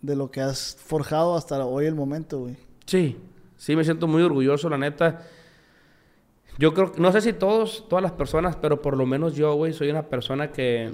de 0.00 0.16
lo 0.16 0.30
que 0.30 0.40
has 0.40 0.76
forjado 0.76 1.36
hasta 1.36 1.62
hoy 1.64 1.84
el 1.84 1.94
momento, 1.94 2.38
güey? 2.40 2.56
Sí, 2.86 3.18
sí 3.56 3.76
me 3.76 3.84
siento 3.84 4.06
muy 4.06 4.22
orgulloso, 4.22 4.70
la 4.70 4.78
neta. 4.78 5.26
Yo 6.58 6.72
creo, 6.72 6.92
no 6.96 7.12
sé 7.12 7.20
si 7.20 7.32
todos, 7.32 7.86
todas 7.88 8.02
las 8.02 8.12
personas, 8.12 8.56
pero 8.56 8.80
por 8.80 8.96
lo 8.96 9.04
menos 9.06 9.34
yo, 9.34 9.54
güey, 9.54 9.72
soy 9.72 9.90
una 9.90 10.04
persona 10.04 10.52
que 10.52 10.90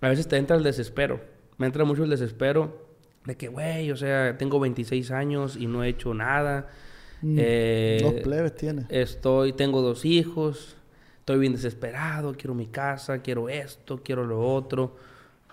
a 0.00 0.08
veces 0.08 0.28
te 0.28 0.36
entra 0.36 0.56
el 0.56 0.62
desespero. 0.62 1.20
Me 1.56 1.66
entra 1.66 1.84
mucho 1.84 2.04
el 2.04 2.10
desespero 2.10 2.76
de 3.24 3.36
que, 3.36 3.48
güey, 3.48 3.90
o 3.90 3.96
sea, 3.96 4.36
tengo 4.36 4.60
26 4.60 5.10
años 5.12 5.56
y 5.56 5.66
no 5.66 5.82
he 5.82 5.88
hecho 5.88 6.12
nada. 6.14 6.68
Eh, 7.22 8.00
Dos 8.02 8.14
plebes 8.22 8.54
tiene. 8.56 8.86
Estoy, 8.88 9.52
tengo 9.52 9.82
dos 9.82 10.04
hijos, 10.04 10.76
estoy 11.18 11.38
bien 11.38 11.52
desesperado, 11.52 12.34
quiero 12.34 12.54
mi 12.54 12.66
casa, 12.66 13.18
quiero 13.20 13.48
esto, 13.48 14.00
quiero 14.02 14.24
lo 14.24 14.40
otro. 14.40 14.96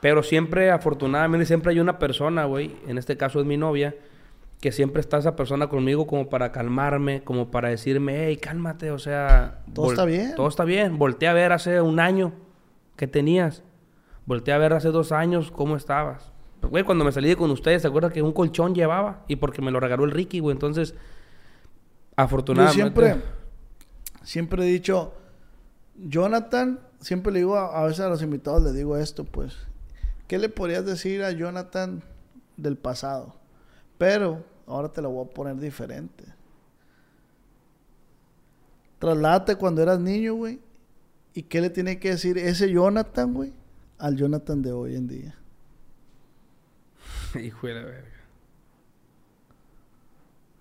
Pero 0.02 0.24
siempre, 0.24 0.72
afortunadamente, 0.72 1.46
siempre 1.46 1.72
hay 1.72 1.80
una 1.80 2.00
persona, 2.00 2.46
güey, 2.46 2.76
en 2.88 2.98
este 2.98 3.18
caso 3.18 3.40
es 3.40 3.46
mi 3.46 3.58
novia, 3.58 3.96
que 4.62 4.72
siempre 4.72 5.02
está 5.02 5.18
esa 5.18 5.36
persona 5.36 5.70
conmigo 5.70 6.08
como 6.08 6.30
para 6.30 6.52
calmarme, 6.52 7.24
como 7.24 7.52
para 7.52 7.70
decirme, 7.70 8.26
hey, 8.28 8.38
cálmate, 8.38 8.92
o 8.92 9.00
sea... 9.00 9.60
Todo 9.74 9.92
está 9.92 10.06
bien. 10.06 10.36
Todo 10.36 10.48
está 10.48 10.64
bien. 10.64 10.98
Volté 10.98 11.28
a 11.28 11.34
ver 11.34 11.52
hace 11.52 11.82
un 11.82 12.00
año 12.00 12.34
que 12.96 13.08
tenías. 13.08 13.64
Volté 14.26 14.52
a 14.52 14.58
ver 14.58 14.74
hace 14.74 14.90
dos 14.90 15.12
años 15.12 15.52
cómo 15.52 15.76
estabas. 15.76 16.32
Güey, 16.62 16.84
cuando 16.84 17.06
me 17.06 17.12
salí 17.12 17.30
de 17.30 17.36
con 17.36 17.52
ustedes, 17.52 17.84
¿te 17.84 17.88
acuerdas 17.88 18.12
que 18.12 18.22
un 18.22 18.34
colchón 18.34 18.74
llevaba? 18.74 19.24
Y 19.28 19.36
porque 19.38 19.62
me 19.62 19.72
lo 19.72 19.80
regaló 19.80 20.06
el 20.06 20.12
Ricky, 20.12 20.40
güey. 20.40 20.54
Entonces, 20.54 20.96
Yo 22.18 22.24
afortunadamente... 22.24 22.82
siempre, 22.82 23.24
siempre 24.24 24.64
he 24.64 24.68
dicho, 24.68 25.14
Jonathan, 25.96 26.80
siempre 27.00 27.32
le 27.32 27.40
digo 27.40 27.56
a, 27.56 27.80
a 27.80 27.86
veces 27.86 28.02
a 28.02 28.10
los 28.10 28.22
invitados, 28.22 28.64
le 28.64 28.74
digo 28.74 28.98
esto, 28.98 29.24
pues. 29.24 29.56
¿Qué 30.28 30.38
le 30.38 30.50
podrías 30.50 30.86
decir 30.86 31.24
a 31.24 31.32
Jonathan 31.32 32.04
del 32.58 32.76
pasado? 32.76 33.36
Pero 33.98 34.44
ahora 34.66 34.90
te 34.90 35.02
lo 35.02 35.10
voy 35.10 35.26
a 35.26 35.30
poner 35.30 35.56
diferente. 35.58 36.26
Trasládate 39.00 39.56
cuando 39.56 39.82
eras 39.82 40.00
niño, 40.00 40.34
güey. 40.34 40.60
¿Y 41.34 41.44
qué 41.44 41.62
le 41.62 41.70
tiene 41.70 42.00
que 42.00 42.10
decir 42.10 42.38
ese 42.38 42.72
Jonathan, 42.72 43.34
güey, 43.34 43.54
al 44.00 44.16
Jonathan 44.16 44.62
de 44.62 44.72
hoy 44.72 44.96
en 44.96 45.08
día? 45.08 45.36
Hijo 47.40 47.68
de 47.68 47.74
la 47.76 47.84
verga. 47.84 48.17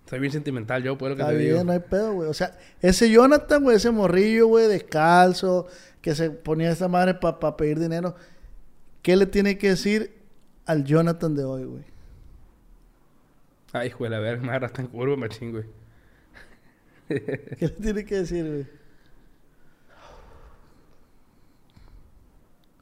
Soy 0.09 0.19
bien 0.19 0.31
sentimental 0.31 0.83
yo, 0.83 0.97
pues 0.97 1.09
lo 1.09 1.15
que 1.17 1.21
Está 1.21 1.33
te 1.33 1.37
bien, 1.37 1.51
digo. 1.51 1.63
no 1.65 1.71
hay 1.73 1.79
pedo, 1.79 2.13
güey. 2.13 2.29
O 2.29 2.33
sea, 2.33 2.57
ese 2.81 3.09
Jonathan, 3.09 3.61
güey, 3.61 3.75
ese 3.75 3.91
morrillo, 3.91 4.47
güey, 4.47 4.67
descalzo, 4.67 5.67
que 6.01 6.15
se 6.15 6.31
ponía 6.31 6.71
esa 6.71 6.87
madre 6.87 7.15
para 7.15 7.57
pedir 7.57 7.77
dinero. 7.79 8.15
¿Qué 9.01 9.15
le 9.17 9.25
tiene 9.25 9.57
que 9.57 9.69
decir 9.69 10.13
al 10.65 10.85
Jonathan 10.85 11.35
de 11.35 11.43
hoy, 11.43 11.65
güey? 11.65 11.83
Ay, 13.73 13.87
hijo 13.87 14.05
de 14.05 14.09
la 14.11 14.19
verga, 14.19 14.41
me 14.43 14.49
agarraste 14.49 14.81
en 14.81 14.87
curva, 14.87 15.17
machín, 15.17 15.51
güey. 15.51 15.65
¿Qué 17.09 17.57
le 17.59 17.69
tiene 17.69 18.05
que 18.05 18.15
decir, 18.15 18.45
güey? 18.45 18.67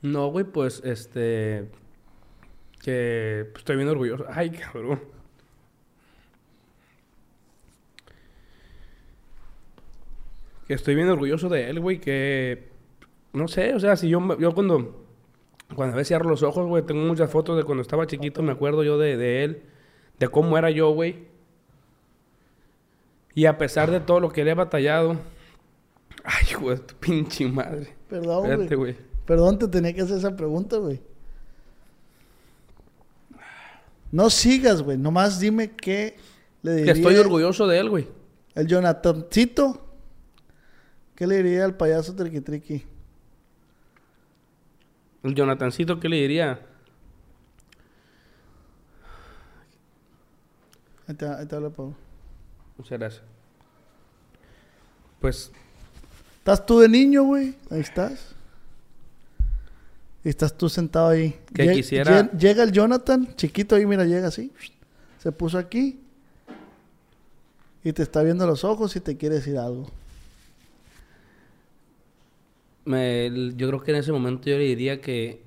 No, 0.01 0.27
güey, 0.29 0.45
pues, 0.45 0.81
este... 0.85 1.69
Que 2.83 3.47
pues, 3.51 3.61
estoy 3.61 3.77
bien 3.77 3.89
orgulloso. 3.89 4.25
Ay, 4.29 4.51
cabrón. 4.51 5.01
Que 10.67 10.73
estoy 10.73 10.95
bien 10.95 11.09
orgulloso 11.09 11.49
de 11.49 11.69
él, 11.69 11.79
güey, 11.79 11.99
que... 11.99 12.69
No 13.33 13.47
sé, 13.47 13.73
o 13.73 13.79
sea, 13.79 13.95
si 13.95 14.09
yo, 14.09 14.37
yo 14.39 14.53
cuando... 14.53 15.03
Cuando 15.75 15.93
a 15.93 15.97
veces 15.97 16.09
cierro 16.09 16.29
los 16.29 16.43
ojos, 16.43 16.67
güey, 16.67 16.83
tengo 16.83 17.01
muchas 17.01 17.29
fotos 17.29 17.57
de 17.57 17.63
cuando 17.63 17.81
estaba 17.81 18.05
chiquito, 18.05 18.43
me 18.43 18.51
acuerdo 18.51 18.83
yo 18.83 18.97
de, 18.99 19.17
de 19.17 19.43
él, 19.43 19.63
de 20.19 20.27
cómo 20.27 20.57
era 20.57 20.69
yo, 20.69 20.91
güey. 20.91 21.25
Y 23.33 23.47
a 23.47 23.57
pesar 23.57 23.89
de 23.91 23.99
todo 23.99 24.19
lo 24.19 24.29
que 24.29 24.43
le 24.43 24.51
he 24.51 24.55
batallado... 24.55 25.17
Ay, 26.23 26.45
de 26.69 26.77
tu 26.77 26.95
pinche 26.95 27.47
madre. 27.47 27.93
Perdón, 28.09 28.45
Espérate, 28.49 28.75
güey. 28.75 28.93
güey. 28.93 29.05
Perdón, 29.25 29.59
te 29.59 29.67
tenía 29.67 29.93
que 29.93 30.01
hacer 30.01 30.17
esa 30.17 30.35
pregunta, 30.35 30.77
güey. 30.77 30.99
No 34.11 34.29
sigas, 34.29 34.81
güey. 34.81 34.97
Nomás 34.97 35.39
dime 35.39 35.71
qué 35.71 36.15
le 36.61 36.71
Que 36.71 36.77
diría 36.77 36.93
estoy 36.93 37.15
orgulloso 37.17 37.67
de 37.67 37.79
él, 37.79 37.89
güey. 37.89 38.07
el 38.55 38.67
Jonathancito. 38.67 39.84
¿Qué 41.15 41.25
le 41.27 41.41
diría 41.41 41.65
al 41.65 41.75
payaso 41.77 42.13
Triqui 42.15 42.41
Triqui? 42.41 42.83
El 45.23 45.33
Jonathancito, 45.33 45.99
¿qué 45.99 46.09
le 46.09 46.17
diría? 46.17 46.59
Ahí 51.07 51.15
te, 51.15 51.27
ahí 51.27 51.45
te 51.45 51.55
habla, 51.55 51.69
Pau. 51.69 51.93
Muchas 52.77 52.99
gracias. 52.99 53.23
Pues, 55.19 55.51
¿Estás 56.39 56.65
tú 56.65 56.79
de 56.79 56.89
niño, 56.89 57.23
güey? 57.23 57.55
Ahí 57.69 57.79
estás. 57.79 58.35
Y 60.23 60.29
estás 60.29 60.55
tú 60.57 60.67
sentado 60.69 61.09
ahí. 61.09 61.39
Que 61.53 61.71
quisiera- 61.73 62.23
lle- 62.31 62.37
Llega 62.37 62.63
el 62.63 62.71
Jonathan, 62.71 63.35
chiquito 63.35 63.75
ahí, 63.75 63.85
mira, 63.85 64.05
llega 64.05 64.27
así. 64.27 64.51
Se 65.19 65.31
puso 65.31 65.57
aquí. 65.57 66.01
Y 67.83 67.93
te 67.93 68.01
está 68.03 68.23
viendo 68.23 68.45
los 68.47 68.63
ojos 68.63 68.95
y 68.95 68.99
te 68.99 69.15
quiere 69.15 69.35
decir 69.35 69.57
algo. 69.57 69.89
Me- 72.85 73.53
yo 73.55 73.67
creo 73.67 73.81
que 73.81 73.91
en 73.91 73.97
ese 73.97 74.11
momento 74.11 74.49
yo 74.49 74.57
le 74.57 74.63
diría 74.65 75.01
que, 75.01 75.41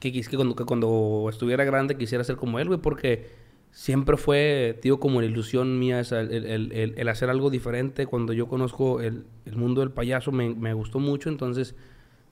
que, 0.00 0.12
que 0.12 0.36
cuando, 0.36 0.54
cuando 0.56 1.26
estuviera 1.30 1.64
grande 1.64 1.96
quisiera 1.96 2.24
ser 2.24 2.36
como 2.36 2.58
él, 2.58 2.68
güey, 2.68 2.80
porque 2.80 3.26
siempre 3.72 4.16
fue, 4.16 4.78
digo, 4.82 4.98
como 5.00 5.20
la 5.20 5.26
ilusión 5.26 5.78
mía, 5.78 6.00
el, 6.00 6.32
el- 6.46 6.72
el- 6.72 7.08
hacer 7.08 7.30
algo 7.30 7.50
diferente. 7.50 8.06
Cuando 8.06 8.32
yo 8.32 8.46
conozco 8.48 9.00
el, 9.00 9.24
mundo 9.54 9.80
del 9.82 9.90
payaso 9.90 10.32
me, 10.32 10.54
me 10.54 10.72
gustó 10.74 10.98
mucho, 10.98 11.28
entonces 11.28 11.74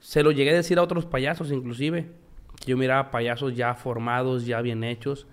se 0.00 0.22
lo 0.22 0.32
llegué 0.32 0.50
a 0.50 0.54
decir 0.54 0.78
a 0.78 0.82
otros 0.82 1.06
payasos, 1.06 1.52
inclusive. 1.52 2.06
Yo 2.66 2.76
miraba 2.76 3.10
payasos 3.10 3.54
ya 3.56 3.74
formados, 3.74 4.46
ya 4.46 4.60
bien 4.62 4.84
hechos, 4.84 5.26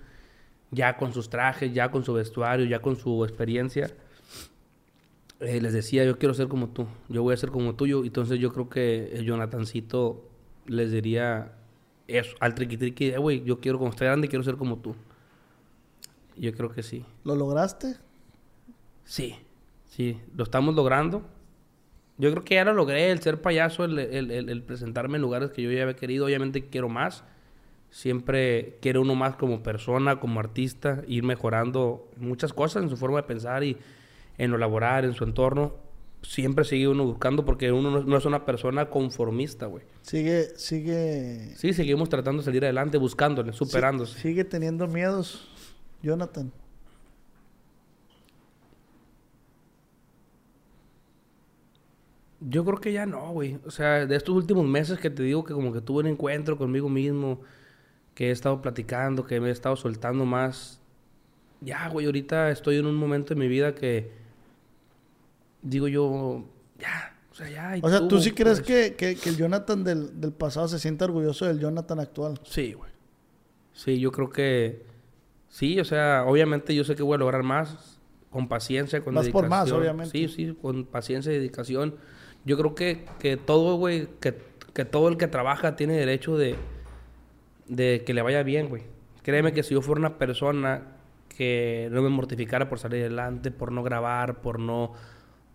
ya 0.70 0.96
con 0.96 1.12
sus 1.12 1.30
trajes, 1.30 1.72
ya 1.72 1.90
con 1.90 2.04
su 2.04 2.12
vestuario, 2.14 2.66
ya 2.66 2.80
con 2.80 2.96
su 2.96 3.24
experiencia. 3.24 3.90
Eh, 5.42 5.60
les 5.60 5.72
decía, 5.72 6.04
yo 6.04 6.18
quiero 6.18 6.34
ser 6.34 6.48
como 6.48 6.68
tú, 6.68 6.86
yo 7.08 7.22
voy 7.22 7.34
a 7.34 7.36
ser 7.36 7.50
como 7.50 7.74
tú. 7.74 7.86
Yo- 7.86 8.04
entonces 8.04 8.38
yo 8.38 8.52
creo 8.52 8.68
que 8.68 9.10
el 9.14 9.24
Jonathancito 9.24 10.24
les 10.66 10.92
diría 10.92 11.52
eso, 12.06 12.36
al 12.40 12.54
triqui 12.54 12.76
triqui, 12.76 13.06
eh, 13.06 13.18
güey, 13.18 13.42
yo 13.44 13.58
quiero, 13.60 13.78
cuando 13.78 13.94
esté 13.94 14.04
grande, 14.04 14.28
quiero 14.28 14.44
ser 14.44 14.56
como 14.56 14.78
tú. 14.78 14.94
Yo 16.36 16.52
creo 16.54 16.70
que 16.70 16.82
sí. 16.82 17.04
¿Lo 17.24 17.34
lograste? 17.34 17.96
Sí, 19.04 19.34
sí, 19.86 20.18
lo 20.36 20.44
estamos 20.44 20.74
logrando. 20.74 21.22
Yo 22.18 22.30
creo 22.30 22.44
que 22.44 22.54
ya 22.54 22.64
lo 22.64 22.72
logré, 22.74 23.10
el 23.10 23.20
ser 23.20 23.40
payaso, 23.42 23.84
el, 23.84 23.98
el- 23.98 24.30
el- 24.30 24.48
el 24.48 24.62
presentarme 24.62 25.16
en 25.16 25.22
lugares 25.22 25.50
que 25.50 25.62
yo 25.62 25.72
ya 25.72 25.82
había 25.82 25.96
querido. 25.96 26.26
Obviamente 26.26 26.66
quiero 26.68 26.88
más. 26.88 27.24
Siempre 27.90 28.78
quiere 28.80 28.98
uno 29.00 29.14
más 29.14 29.36
como 29.36 29.62
persona, 29.62 30.20
como 30.20 30.40
artista, 30.40 31.02
ir 31.08 31.24
mejorando 31.24 32.08
muchas 32.16 32.52
cosas 32.52 32.82
en 32.84 32.88
su 32.90 32.96
forma 32.96 33.18
de 33.18 33.22
pensar 33.24 33.64
y 33.64 33.76
en 34.38 34.50
lo 34.50 34.58
laboral, 34.58 35.04
en 35.04 35.14
su 35.14 35.24
entorno. 35.24 35.74
Siempre 36.22 36.64
sigue 36.64 36.86
uno 36.86 37.04
buscando 37.04 37.44
porque 37.44 37.72
uno 37.72 37.90
no, 37.90 38.00
no 38.04 38.16
es 38.16 38.24
una 38.24 38.44
persona 38.46 38.88
conformista, 38.90 39.66
güey. 39.66 39.84
Sigue, 40.02 40.56
sigue. 40.56 41.52
Sí, 41.56 41.72
seguimos 41.72 42.08
tratando 42.08 42.42
de 42.42 42.44
salir 42.44 42.64
adelante, 42.64 42.96
buscándole, 42.98 43.52
superándose. 43.52 44.14
si- 44.14 44.20
sigue 44.28 44.44
teniendo 44.44 44.86
miedos, 44.86 45.48
Jonathan. 46.02 46.52
Yo 52.40 52.64
creo 52.64 52.78
que 52.80 52.92
ya 52.92 53.06
no, 53.06 53.30
güey. 53.32 53.58
O 53.66 53.70
sea, 53.70 54.04
de 54.06 54.16
estos 54.16 54.34
últimos 54.34 54.66
meses 54.66 54.98
que 54.98 55.10
te 55.10 55.22
digo 55.22 55.44
que 55.44 55.54
como 55.54 55.72
que 55.72 55.80
tuve 55.80 56.00
un 56.00 56.08
encuentro 56.08 56.56
conmigo 56.58 56.88
mismo, 56.88 57.40
que 58.14 58.28
he 58.28 58.30
estado 58.32 58.60
platicando, 58.60 59.24
que 59.24 59.40
me 59.40 59.48
he 59.48 59.52
estado 59.52 59.76
soltando 59.76 60.24
más. 60.24 60.80
Ya, 61.60 61.88
güey, 61.88 62.06
ahorita 62.06 62.50
estoy 62.50 62.78
en 62.78 62.86
un 62.86 62.96
momento 62.96 63.34
de 63.34 63.40
mi 63.40 63.46
vida 63.46 63.74
que 63.74 64.10
digo 65.62 65.88
yo, 65.88 66.44
ya, 66.78 67.16
o 67.30 67.34
sea, 67.34 67.48
ya. 67.48 67.74
O 67.82 67.88
sea, 67.88 68.00
¿tú 68.00 68.08
tuvo, 68.08 68.20
sí 68.20 68.32
crees 68.32 68.60
pues. 68.60 68.90
que, 68.90 68.94
que- 68.96 69.16
que 69.16 69.28
el 69.30 69.36
Jonathan 69.36 69.84
del, 69.84 70.20
del 70.20 70.32
pasado 70.32 70.68
se 70.68 70.78
siente 70.78 71.04
orgulloso 71.04 71.46
del 71.46 71.58
Jonathan 71.60 72.00
actual? 72.00 72.38
Sí, 72.44 72.72
güey. 72.74 72.90
Sí, 73.72 73.98
yo 74.00 74.12
creo 74.12 74.28
que 74.30 74.84
sí, 75.48 75.80
o 75.80 75.84
sea, 75.84 76.24
obviamente 76.26 76.74
yo 76.74 76.84
sé 76.84 76.94
que 76.94 77.02
voy 77.02 77.14
a 77.14 77.18
lograr 77.18 77.42
más 77.42 77.98
con 78.30 78.48
paciencia, 78.48 79.02
con 79.02 79.14
Más 79.14 79.28
por 79.28 79.48
más, 79.48 79.64
dedicación. 79.66 79.80
obviamente. 79.80 80.12
Sí, 80.18 80.28
sí, 80.28 80.56
con 80.60 80.84
paciencia 80.84 81.32
y 81.32 81.36
dedicación. 81.36 81.96
Yo 82.44 82.56
creo 82.58 82.74
que, 82.74 83.04
que 83.18 83.36
todo, 83.36 83.76
güey, 83.76 84.08
que, 84.20 84.36
que 84.74 84.84
todo 84.84 85.08
el 85.08 85.16
que 85.16 85.26
trabaja 85.28 85.76
tiene 85.76 85.94
derecho 85.96 86.36
de, 86.36 86.56
de 87.68 88.02
que 88.04 88.14
le 88.14 88.22
vaya 88.22 88.42
bien, 88.42 88.68
güey. 88.68 88.82
Créeme 89.22 89.52
que 89.52 89.62
si 89.62 89.74
yo 89.74 89.82
fuera 89.82 90.00
una 90.00 90.18
persona 90.18 90.96
que 91.28 91.88
no 91.92 92.02
me 92.02 92.08
mortificara 92.08 92.68
por 92.68 92.78
salir 92.78 93.00
adelante, 93.02 93.50
por 93.50 93.70
no 93.72 93.82
grabar, 93.82 94.40
por 94.40 94.58
no... 94.58 94.92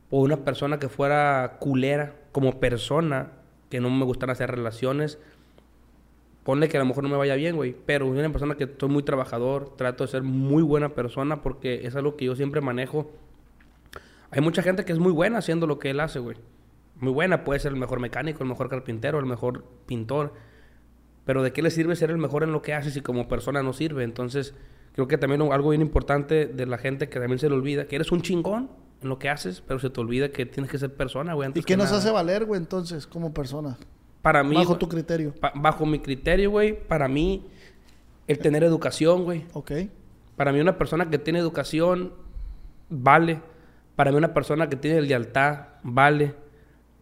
O 0.09 0.21
una 0.21 0.37
persona 0.37 0.79
que 0.79 0.89
fuera 0.89 1.57
culera 1.59 2.15
como 2.31 2.59
persona, 2.59 3.31
que 3.69 3.79
no 3.79 3.89
me 3.89 4.05
gustan 4.05 4.29
hacer 4.29 4.49
relaciones, 4.51 5.19
ponle 6.43 6.69
que 6.69 6.77
a 6.77 6.79
lo 6.79 6.85
mejor 6.85 7.03
no 7.03 7.09
me 7.09 7.17
vaya 7.17 7.35
bien, 7.35 7.57
güey. 7.57 7.75
Pero 7.85 8.05
soy 8.07 8.19
una 8.19 8.31
persona 8.31 8.55
que 8.55 8.69
soy 8.79 8.87
muy 8.87 9.03
trabajador, 9.03 9.75
trato 9.75 10.05
de 10.05 10.09
ser 10.09 10.23
muy 10.23 10.63
buena 10.63 10.89
persona 10.89 11.41
porque 11.41 11.85
es 11.85 11.95
algo 11.95 12.15
que 12.15 12.23
yo 12.23 12.37
siempre 12.37 12.61
manejo. 12.61 13.11
Hay 14.31 14.41
mucha 14.41 14.61
gente 14.61 14.85
que 14.85 14.93
es 14.93 14.99
muy 14.99 15.11
buena 15.11 15.39
haciendo 15.39 15.67
lo 15.67 15.77
que 15.77 15.89
él 15.89 15.99
hace, 15.99 16.19
güey. 16.19 16.37
Muy 16.99 17.11
buena, 17.11 17.43
puede 17.43 17.59
ser 17.59 17.73
el 17.73 17.77
mejor 17.77 17.99
mecánico, 17.99 18.43
el 18.43 18.49
mejor 18.49 18.69
carpintero, 18.69 19.19
el 19.19 19.25
mejor 19.25 19.65
pintor. 19.85 20.33
Pero 21.25 21.43
¿de 21.43 21.51
qué 21.51 21.61
le 21.61 21.69
sirve 21.69 21.97
ser 21.97 22.11
el 22.11 22.17
mejor 22.17 22.43
en 22.43 22.53
lo 22.53 22.61
que 22.61 22.73
hace 22.73 22.91
si 22.91 23.01
como 23.01 23.27
persona 23.27 23.61
no 23.61 23.73
sirve? 23.73 24.05
Entonces, 24.05 24.55
creo 24.93 25.09
que 25.09 25.17
también 25.17 25.41
algo 25.51 25.71
bien 25.71 25.81
importante 25.81 26.45
de 26.45 26.65
la 26.65 26.77
gente 26.77 27.09
que 27.09 27.19
también 27.19 27.39
se 27.39 27.49
le 27.49 27.55
olvida, 27.55 27.87
que 27.87 27.97
eres 27.97 28.13
un 28.13 28.21
chingón 28.21 28.69
en 29.01 29.09
lo 29.09 29.19
que 29.19 29.29
haces, 29.29 29.61
pero 29.65 29.79
se 29.79 29.89
te 29.89 29.99
olvida 29.99 30.29
que 30.29 30.45
tienes 30.45 30.71
que 30.71 30.77
ser 30.77 30.93
persona, 30.93 31.33
güey. 31.33 31.51
¿Y 31.53 31.63
qué 31.63 31.77
nos 31.77 31.87
nada. 31.87 31.97
hace 31.99 32.11
valer, 32.11 32.45
güey, 32.45 32.59
entonces, 32.59 33.05
como 33.07 33.33
persona? 33.33 33.77
Para 34.21 34.43
mí, 34.43 34.55
Bajo 34.55 34.69
güey, 34.69 34.79
tu 34.79 34.89
criterio. 34.89 35.33
bajo 35.55 35.85
mi 35.85 35.99
criterio, 35.99 36.51
güey, 36.51 36.77
para 36.87 37.07
mí, 37.07 37.45
el 38.27 38.39
tener 38.39 38.63
educación, 38.63 39.23
güey. 39.23 39.45
Ok. 39.53 39.71
Para 40.35 40.51
mí, 40.51 40.59
una 40.59 40.77
persona 40.77 41.09
que 41.09 41.17
tiene 41.17 41.39
educación, 41.39 42.13
vale. 42.89 43.41
Para 43.95 44.11
mí, 44.11 44.17
una 44.17 44.33
persona 44.33 44.69
que 44.69 44.75
tiene 44.75 45.01
lealtad, 45.01 45.67
vale. 45.83 46.33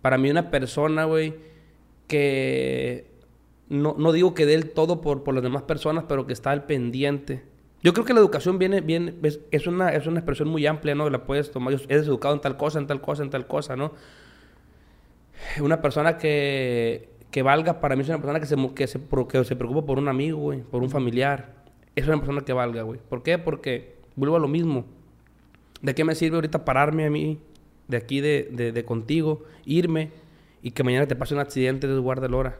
Para 0.01 0.17
mí, 0.17 0.29
una 0.29 0.51
persona, 0.51 1.05
güey, 1.05 1.35
que 2.07 3.11
no, 3.69 3.95
no 3.97 4.11
digo 4.11 4.33
que 4.33 4.45
dé 4.45 4.53
el 4.53 4.71
todo 4.71 5.01
por, 5.01 5.23
por 5.23 5.33
las 5.33 5.43
demás 5.43 5.63
personas, 5.63 6.05
pero 6.07 6.27
que 6.27 6.33
está 6.33 6.51
al 6.51 6.65
pendiente. 6.65 7.43
Yo 7.85 7.93
creo 7.93 8.03
que 8.03 8.15
la 8.15 8.19
educación 8.19 8.57
viene, 8.57 8.81
viene 8.81 9.13
es, 9.51 9.67
una, 9.67 9.89
es 9.89 10.07
una 10.07 10.17
expresión 10.17 10.47
muy 10.47 10.65
amplia, 10.65 10.95
¿no? 10.95 11.07
La 11.07 11.23
puedes 11.23 11.51
tomar, 11.51 11.71
eres 11.87 12.07
educado 12.07 12.33
en 12.33 12.41
tal 12.41 12.57
cosa, 12.57 12.79
en 12.79 12.87
tal 12.87 12.99
cosa, 12.99 13.21
en 13.21 13.29
tal 13.29 13.45
cosa, 13.45 13.75
¿no? 13.75 13.93
Una 15.61 15.83
persona 15.83 16.17
que, 16.17 17.09
que 17.29 17.43
valga, 17.43 17.81
para 17.81 17.95
mí 17.95 18.01
es 18.01 18.09
una 18.09 18.17
persona 18.17 18.39
que 18.39 18.47
se, 18.47 18.55
que 18.73 18.87
se, 18.87 18.99
que 19.29 19.43
se 19.43 19.55
preocupa 19.55 19.85
por 19.85 19.99
un 19.99 20.07
amigo, 20.07 20.39
güey, 20.39 20.63
por 20.63 20.81
un 20.81 20.89
familiar. 20.89 21.53
Es 21.95 22.07
una 22.07 22.17
persona 22.17 22.41
que 22.41 22.53
valga, 22.53 22.81
güey. 22.81 22.99
¿Por 23.07 23.21
qué? 23.21 23.37
Porque 23.37 23.97
vuelvo 24.15 24.37
a 24.37 24.39
lo 24.39 24.47
mismo. 24.47 24.85
¿De 25.83 25.93
qué 25.93 26.03
me 26.03 26.15
sirve 26.15 26.37
ahorita 26.37 26.65
pararme 26.65 27.05
a 27.05 27.11
mí, 27.11 27.37
de 27.87 27.97
aquí, 27.97 28.19
de, 28.19 28.49
de, 28.51 28.71
de 28.71 28.83
contigo, 28.83 29.43
irme 29.63 30.09
y 30.63 30.71
que 30.71 30.83
mañana 30.83 31.05
te 31.05 31.15
pase 31.15 31.35
un 31.35 31.39
accidente 31.39 31.85
de 31.85 31.99
guarda 31.99 32.35
hora? 32.35 32.57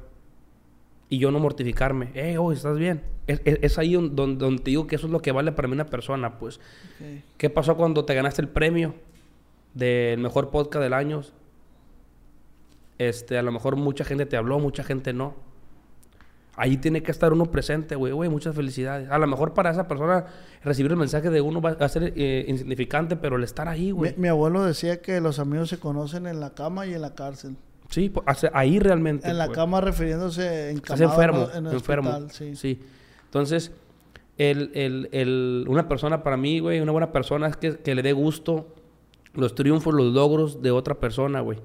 Y 1.09 1.19
yo 1.19 1.31
no 1.31 1.39
mortificarme. 1.39 2.09
Eh, 2.15 2.37
oh, 2.37 2.51
¿estás 2.51 2.77
bien? 2.77 3.01
Es, 3.27 3.41
es- 3.45 3.59
es 3.61 3.77
ahí 3.77 3.93
don- 3.93 4.15
donde, 4.15 4.43
donde 4.43 4.63
te 4.63 4.71
digo 4.71 4.87
que 4.87 4.95
eso 4.95 5.05
es 5.07 5.11
lo 5.13 5.21
que 5.21 5.31
vale 5.31 5.51
para 5.51 5.67
mí 5.67 5.73
una 5.73 5.85
persona, 5.85 6.37
pues. 6.39 6.57
Ok. 6.57 7.23
¿Qué 7.37 7.49
pasó 7.49 7.75
cuando 7.77 8.05
te 8.05 8.13
ganaste 8.15 8.41
el 8.41 8.47
premio 8.47 8.95
del 9.73 10.19
mejor 10.19 10.49
podcast 10.49 10.81
del 10.83 10.93
año? 10.93 11.21
Este, 12.97 13.37
a 13.37 13.41
lo 13.41 13.51
mejor 13.51 13.75
mucha 13.75 14.05
gente 14.05 14.25
te 14.25 14.37
habló, 14.37 14.59
mucha 14.59 14.83
gente 14.83 15.13
no. 15.13 15.35
Ahí 16.57 16.77
tiene 16.77 17.03
que 17.03 17.11
estar 17.11 17.33
uno 17.33 17.47
presente, 17.51 17.95
güey, 17.95 18.13
güey, 18.13 18.29
muchas 18.29 18.55
felicidades. 18.55 19.09
A 19.11 19.17
lo 19.17 19.27
mejor 19.27 19.53
para 19.53 19.71
esa 19.71 19.89
persona 19.89 20.25
recibir 20.63 20.89
el 20.91 20.97
mensaje 20.97 21.29
de 21.29 21.41
uno 21.41 21.59
va 21.59 21.71
a 21.71 21.89
ser 21.89 22.13
eh, 22.15 22.45
insignificante, 22.47 23.17
pero 23.17 23.35
el 23.35 23.43
estar 23.43 23.67
ahí, 23.67 23.87
Mi, 23.87 23.91
güey. 23.91 24.13
mi 24.17 24.29
abuelo 24.29 24.63
decía 24.63 25.01
que 25.01 25.19
los 25.19 25.39
amigos 25.39 25.67
se 25.69 25.79
conocen 25.79 26.25
en 26.27 26.39
la 26.39 26.51
cama 26.53 26.85
y 26.87 26.93
en 26.93 27.01
la 27.01 27.13
cárcel. 27.13 27.57
Sí, 27.89 28.09
pues, 28.09 28.25
ahí 28.53 28.79
realmente. 28.79 29.29
En 29.29 29.37
la 29.37 29.45
pues. 29.45 29.55
cama 29.57 29.79
refiriéndose 29.81 30.71
en 30.71 30.77
Estás 30.77 30.99
enfermo, 31.01 31.47
en 31.53 31.67
el 31.67 31.73
enfermo. 31.73 32.09
hospital, 32.09 32.55
sí. 32.55 32.79
Entonces, 33.25 33.71
el, 34.37 34.71
el, 34.73 35.09
el- 35.11 35.65
una 35.67 35.87
persona 35.87 36.23
para 36.23 36.35
mí, 36.37 36.59
güey, 36.59 36.79
una 36.79 36.91
buena 36.91 37.11
persona 37.11 37.47
es 37.47 37.57
que, 37.57 37.77
que 37.77 37.95
le 37.95 38.01
dé 38.01 38.13
gusto 38.13 38.67
los 39.33 39.55
triunfos, 39.55 39.93
los 39.93 40.13
logros 40.13 40.61
de 40.61 40.71
otra 40.71 40.95
persona, 40.95 41.41
güey. 41.41 41.59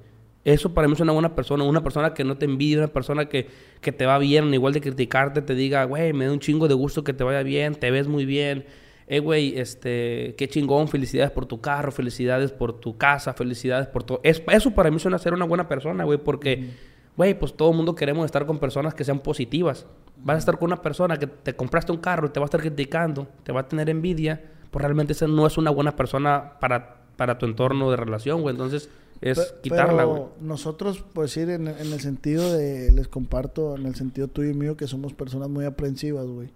Eso 0.44 0.72
para 0.72 0.88
mí 0.88 0.94
es 0.94 1.00
una 1.00 1.12
buena 1.12 1.34
persona, 1.34 1.64
una 1.64 1.82
persona 1.82 2.14
que 2.14 2.24
no 2.24 2.36
te 2.38 2.46
envidia, 2.46 2.78
una 2.78 2.88
persona 2.88 3.26
que, 3.28 3.48
que 3.80 3.92
te 3.92 4.06
va 4.06 4.18
bien, 4.18 4.52
igual 4.54 4.72
de 4.72 4.80
criticarte, 4.80 5.42
te 5.42 5.54
diga, 5.54 5.84
güey, 5.84 6.12
me 6.12 6.26
da 6.26 6.32
un 6.32 6.40
chingo 6.40 6.66
de 6.66 6.74
gusto 6.74 7.04
que 7.04 7.12
te 7.12 7.24
vaya 7.24 7.42
bien, 7.42 7.74
te 7.74 7.90
ves 7.90 8.08
muy 8.08 8.24
bien. 8.24 8.64
Eh, 9.12 9.18
güey, 9.18 9.58
este, 9.58 10.36
qué 10.38 10.46
chingón, 10.48 10.86
felicidades 10.86 11.32
por 11.32 11.44
tu 11.44 11.60
carro, 11.60 11.90
felicidades 11.90 12.52
por 12.52 12.78
tu 12.78 12.96
casa, 12.96 13.32
felicidades 13.32 13.88
por 13.88 14.04
todo. 14.04 14.20
Es, 14.22 14.40
eso 14.52 14.70
para 14.70 14.88
mí 14.88 15.00
suena 15.00 15.18
ser 15.18 15.34
una 15.34 15.46
buena 15.46 15.66
persona, 15.66 16.04
güey, 16.04 16.16
porque, 16.16 16.70
güey, 17.16 17.36
pues 17.36 17.54
todo 17.54 17.72
el 17.72 17.76
mundo 17.76 17.96
queremos 17.96 18.24
estar 18.24 18.46
con 18.46 18.60
personas 18.60 18.94
que 18.94 19.02
sean 19.02 19.18
positivas. 19.18 19.84
Vas 20.18 20.36
a 20.36 20.38
estar 20.38 20.60
con 20.60 20.68
una 20.68 20.80
persona 20.80 21.16
que 21.16 21.26
te 21.26 21.56
compraste 21.56 21.90
un 21.90 21.98
carro 21.98 22.28
y 22.28 22.30
te 22.30 22.38
va 22.38 22.44
a 22.44 22.46
estar 22.46 22.60
criticando, 22.60 23.26
te 23.42 23.50
va 23.50 23.62
a 23.62 23.68
tener 23.68 23.90
envidia, 23.90 24.44
pues 24.70 24.80
realmente 24.80 25.12
esa 25.12 25.26
no 25.26 25.44
es 25.44 25.58
una 25.58 25.72
buena 25.72 25.96
persona 25.96 26.52
para, 26.60 26.98
para 27.16 27.36
tu 27.36 27.46
entorno 27.46 27.90
de 27.90 27.96
relación, 27.96 28.42
güey. 28.42 28.54
Entonces, 28.54 28.90
es 29.20 29.56
quitarla, 29.60 30.04
güey. 30.04 30.22
nosotros, 30.40 31.04
pues 31.12 31.34
decir, 31.34 31.50
en, 31.50 31.66
en 31.66 31.92
el 31.92 31.98
sentido 31.98 32.52
de, 32.56 32.92
les 32.92 33.08
comparto, 33.08 33.74
en 33.74 33.86
el 33.86 33.96
sentido 33.96 34.28
tuyo 34.28 34.50
y 34.50 34.54
mío, 34.54 34.76
que 34.76 34.86
somos 34.86 35.14
personas 35.14 35.48
muy 35.48 35.64
aprensivas, 35.64 36.26
güey. 36.28 36.52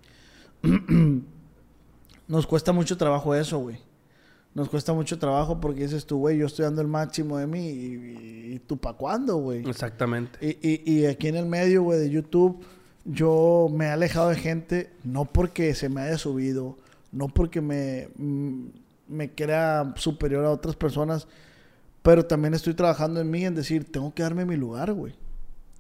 Nos 2.29 2.47
cuesta 2.47 2.73
mucho 2.73 2.97
trabajo 2.97 3.35
eso, 3.35 3.59
güey. 3.59 3.79
Nos 4.55 4.69
cuesta 4.69 4.93
mucho 4.93 5.19
trabajo 5.19 5.61
porque 5.61 5.83
dices 5.83 6.07
tú, 6.07 6.19
güey, 6.19 6.39
yo 6.39 6.47
estoy 6.47 6.65
dando 6.65 6.81
el 6.81 6.87
máximo 6.89 7.39
de 7.39 7.47
mí 7.47 7.69
y, 7.69 7.95
y- 7.95 8.53
y 8.55 8.59
tú 8.61 8.77
pa' 8.77 8.93
cuándo, 8.93 9.37
güey. 9.37 9.69
Exactamente. 9.69 10.39
Y, 10.41 10.69
y, 10.93 11.01
y 11.01 11.07
aquí 11.07 11.27
en 11.29 11.37
el 11.37 11.47
medio, 11.47 11.83
güey, 11.83 11.99
de 11.99 12.09
YouTube, 12.11 12.65
yo 13.05 13.69
me 13.73 13.87
he 13.87 13.89
alejado 13.91 14.29
de 14.29 14.37
gente, 14.37 14.93
no 15.03 15.25
porque 15.25 15.75
se 15.75 15.89
me 15.89 16.03
haya 16.03 16.19
subido, 16.19 16.79
no 17.11 17.29
porque 17.29 17.61
me, 17.61 18.09
mm, 18.17 18.67
me 19.09 19.31
crea 19.35 19.93
superior 19.97 20.45
a 20.45 20.51
otras 20.51 20.77
personas, 20.77 21.27
pero 22.03 22.25
también 22.25 22.55
estoy 22.55 22.75
trabajando 22.75 23.21
en 23.21 23.31
mí 23.31 23.45
en 23.45 23.55
decir, 23.57 23.91
tengo 23.91 24.15
que 24.15 24.23
darme 24.23 24.45
mi 24.45 24.57
lugar, 24.57 24.93
güey. 24.93 25.15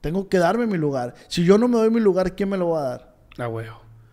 Tengo 0.00 0.28
que 0.28 0.38
darme 0.38 0.66
mi 0.66 0.76
lugar. 0.78 1.14
Si 1.28 1.44
yo 1.44 1.58
no 1.58 1.68
me 1.68 1.76
doy 1.78 1.90
mi 1.90 2.00
lugar, 2.00 2.34
¿quién 2.34 2.48
me 2.48 2.56
lo 2.58 2.70
va 2.70 2.80
a 2.80 2.88
dar? 2.90 3.14
Ah, 3.38 3.46
güey. 3.46 3.66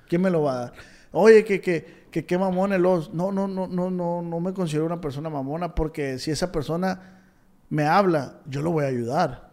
¿Quién 0.08 0.22
me 0.22 0.30
lo 0.30 0.44
va 0.44 0.54
a 0.54 0.60
dar? 0.66 0.74
Oye, 1.12 1.44
que, 1.44 1.60
que, 1.60 2.01
que 2.12 2.26
qué 2.26 2.38
mamón 2.38 2.74
el 2.74 2.86
os. 2.86 3.14
No, 3.14 3.32
no, 3.32 3.48
no, 3.48 3.68
no, 3.68 3.90
no, 3.90 4.22
no 4.22 4.40
me 4.40 4.54
considero 4.54 4.86
una 4.86 5.02
persona 5.02 5.30
mamona 5.30 5.74
porque 5.74 6.20
si 6.20 6.30
esa 6.30 6.52
persona 6.52 7.22
me 7.70 7.86
habla, 7.86 8.42
yo 8.46 8.62
lo 8.62 8.72
voy 8.72 8.84
a 8.84 8.90
ayudar. 8.90 9.50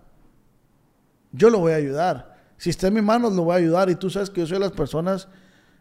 Yo 1.32 1.50
lo 1.50 1.60
voy 1.60 1.72
a 1.72 1.76
ayudar. 1.76 2.36
Si 2.56 2.70
está 2.70 2.88
en 2.88 2.94
mis 2.94 3.02
manos, 3.02 3.32
lo 3.34 3.44
voy 3.44 3.54
a 3.54 3.58
ayudar. 3.58 3.88
Y 3.90 3.94
tú 3.94 4.10
sabes 4.10 4.28
que 4.28 4.40
yo 4.40 4.46
soy 4.46 4.56
de 4.56 4.64
las 4.64 4.72
personas 4.72 5.28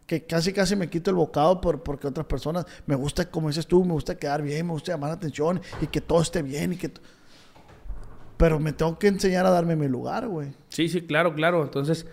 que 0.06 0.24
casi, 0.24 0.52
casi 0.52 0.76
me 0.76 0.88
quito 0.88 1.10
el 1.10 1.16
bocado 1.16 1.60
por, 1.60 1.82
porque 1.82 2.06
otras 2.06 2.26
personas 2.26 2.64
me 2.86 2.94
gusta, 2.94 3.28
como 3.28 3.48
dices 3.48 3.66
tú, 3.66 3.84
me 3.84 3.92
gusta 3.92 4.16
quedar 4.16 4.40
bien, 4.40 4.66
me 4.66 4.72
gusta 4.72 4.92
llamar 4.92 5.10
la 5.10 5.16
atención 5.16 5.60
y 5.82 5.88
que 5.88 6.00
todo 6.00 6.22
esté 6.22 6.42
bien 6.42 6.72
y 6.72 6.76
que... 6.76 6.90
Pero 8.36 8.60
me 8.60 8.72
tengo 8.72 8.98
que 8.98 9.08
enseñar 9.08 9.44
a 9.44 9.50
darme 9.50 9.74
mi 9.74 9.88
lugar, 9.88 10.28
güey. 10.28 10.54
Sí, 10.68 10.88
sí, 10.88 11.02
claro, 11.02 11.34
claro. 11.34 11.64
Entonces, 11.64 12.06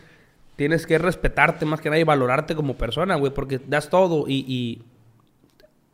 tienes 0.56 0.86
que 0.88 0.98
respetarte 0.98 1.66
más 1.66 1.82
que 1.82 1.90
nada 1.90 2.00
y 2.00 2.04
valorarte 2.04 2.56
como 2.56 2.76
persona, 2.76 3.16
güey, 3.16 3.34
porque 3.34 3.60
das 3.60 3.90
todo 3.90 4.26
y... 4.28 4.46
y- 4.48 4.82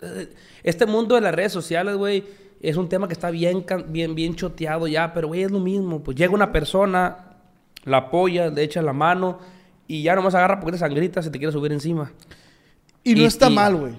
eh, 0.01 0.33
Este 0.63 0.85
mundo 0.85 1.15
de 1.15 1.21
las 1.21 1.33
redes 1.33 1.51
sociales, 1.51 1.95
güey, 1.95 2.23
es 2.61 2.77
un 2.77 2.87
tema 2.89 3.07
que 3.07 3.13
está 3.13 3.31
bien, 3.31 3.65
bien, 3.87 4.13
bien 4.15 4.35
choteado 4.35 4.87
ya, 4.87 5.13
pero, 5.13 5.27
güey, 5.29 5.43
es 5.43 5.51
lo 5.51 5.59
mismo. 5.59 6.01
Pues 6.03 6.15
llega 6.17 6.33
una 6.33 6.51
persona, 6.51 7.37
la 7.85 7.97
apoya, 7.97 8.49
le 8.49 8.61
echa 8.63 8.81
la 8.81 8.93
mano 8.93 9.39
y 9.87 10.03
ya 10.03 10.15
nomás 10.15 10.35
agarra 10.35 10.59
porque 10.59 10.73
te 10.73 10.77
sangrita, 10.77 11.21
se 11.21 11.31
te 11.31 11.39
quiere 11.39 11.51
subir 11.51 11.71
encima. 11.71 12.11
Y 13.03 13.15
no 13.15 13.21
Y- 13.21 13.25
está 13.25 13.49
y- 13.49 13.55
mal, 13.55 13.75
güey. 13.75 13.93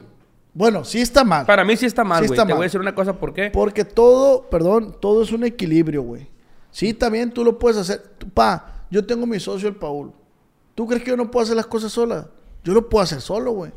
Bueno, 0.54 0.84
sí 0.84 1.00
está 1.00 1.24
mal. 1.24 1.46
Para 1.46 1.64
mí 1.64 1.76
sí 1.76 1.86
está 1.86 2.04
mal, 2.04 2.26
güey. 2.26 2.36
te 2.38 2.52
voy 2.52 2.60
a 2.60 2.64
decir 2.64 2.78
una 2.80 2.94
cosa, 2.94 3.14
¿por 3.18 3.32
qué? 3.32 3.50
Porque 3.50 3.84
todo, 3.86 4.50
perdón, 4.50 4.94
todo 5.00 5.22
es 5.22 5.32
un 5.32 5.44
equilibrio, 5.44 6.02
güey. 6.02 6.28
Sí, 6.70 6.92
también 6.94 7.32
tú 7.32 7.42
lo 7.42 7.58
puedes 7.58 7.78
hacer. 7.78 8.02
Pa, 8.34 8.84
yo 8.90 9.04
tengo 9.04 9.26
mi 9.26 9.40
socio, 9.40 9.66
el 9.68 9.76
Paul. 9.76 10.12
¿Tú 10.74 10.86
crees 10.86 11.02
que 11.02 11.10
yo 11.10 11.16
no 11.16 11.30
puedo 11.30 11.44
hacer 11.44 11.56
las 11.56 11.66
cosas 11.66 11.92
sola? 11.92 12.28
Yo 12.64 12.72
lo 12.74 12.88
puedo 12.88 13.02
hacer 13.02 13.20
solo, 13.20 13.52
güey. 13.52 13.72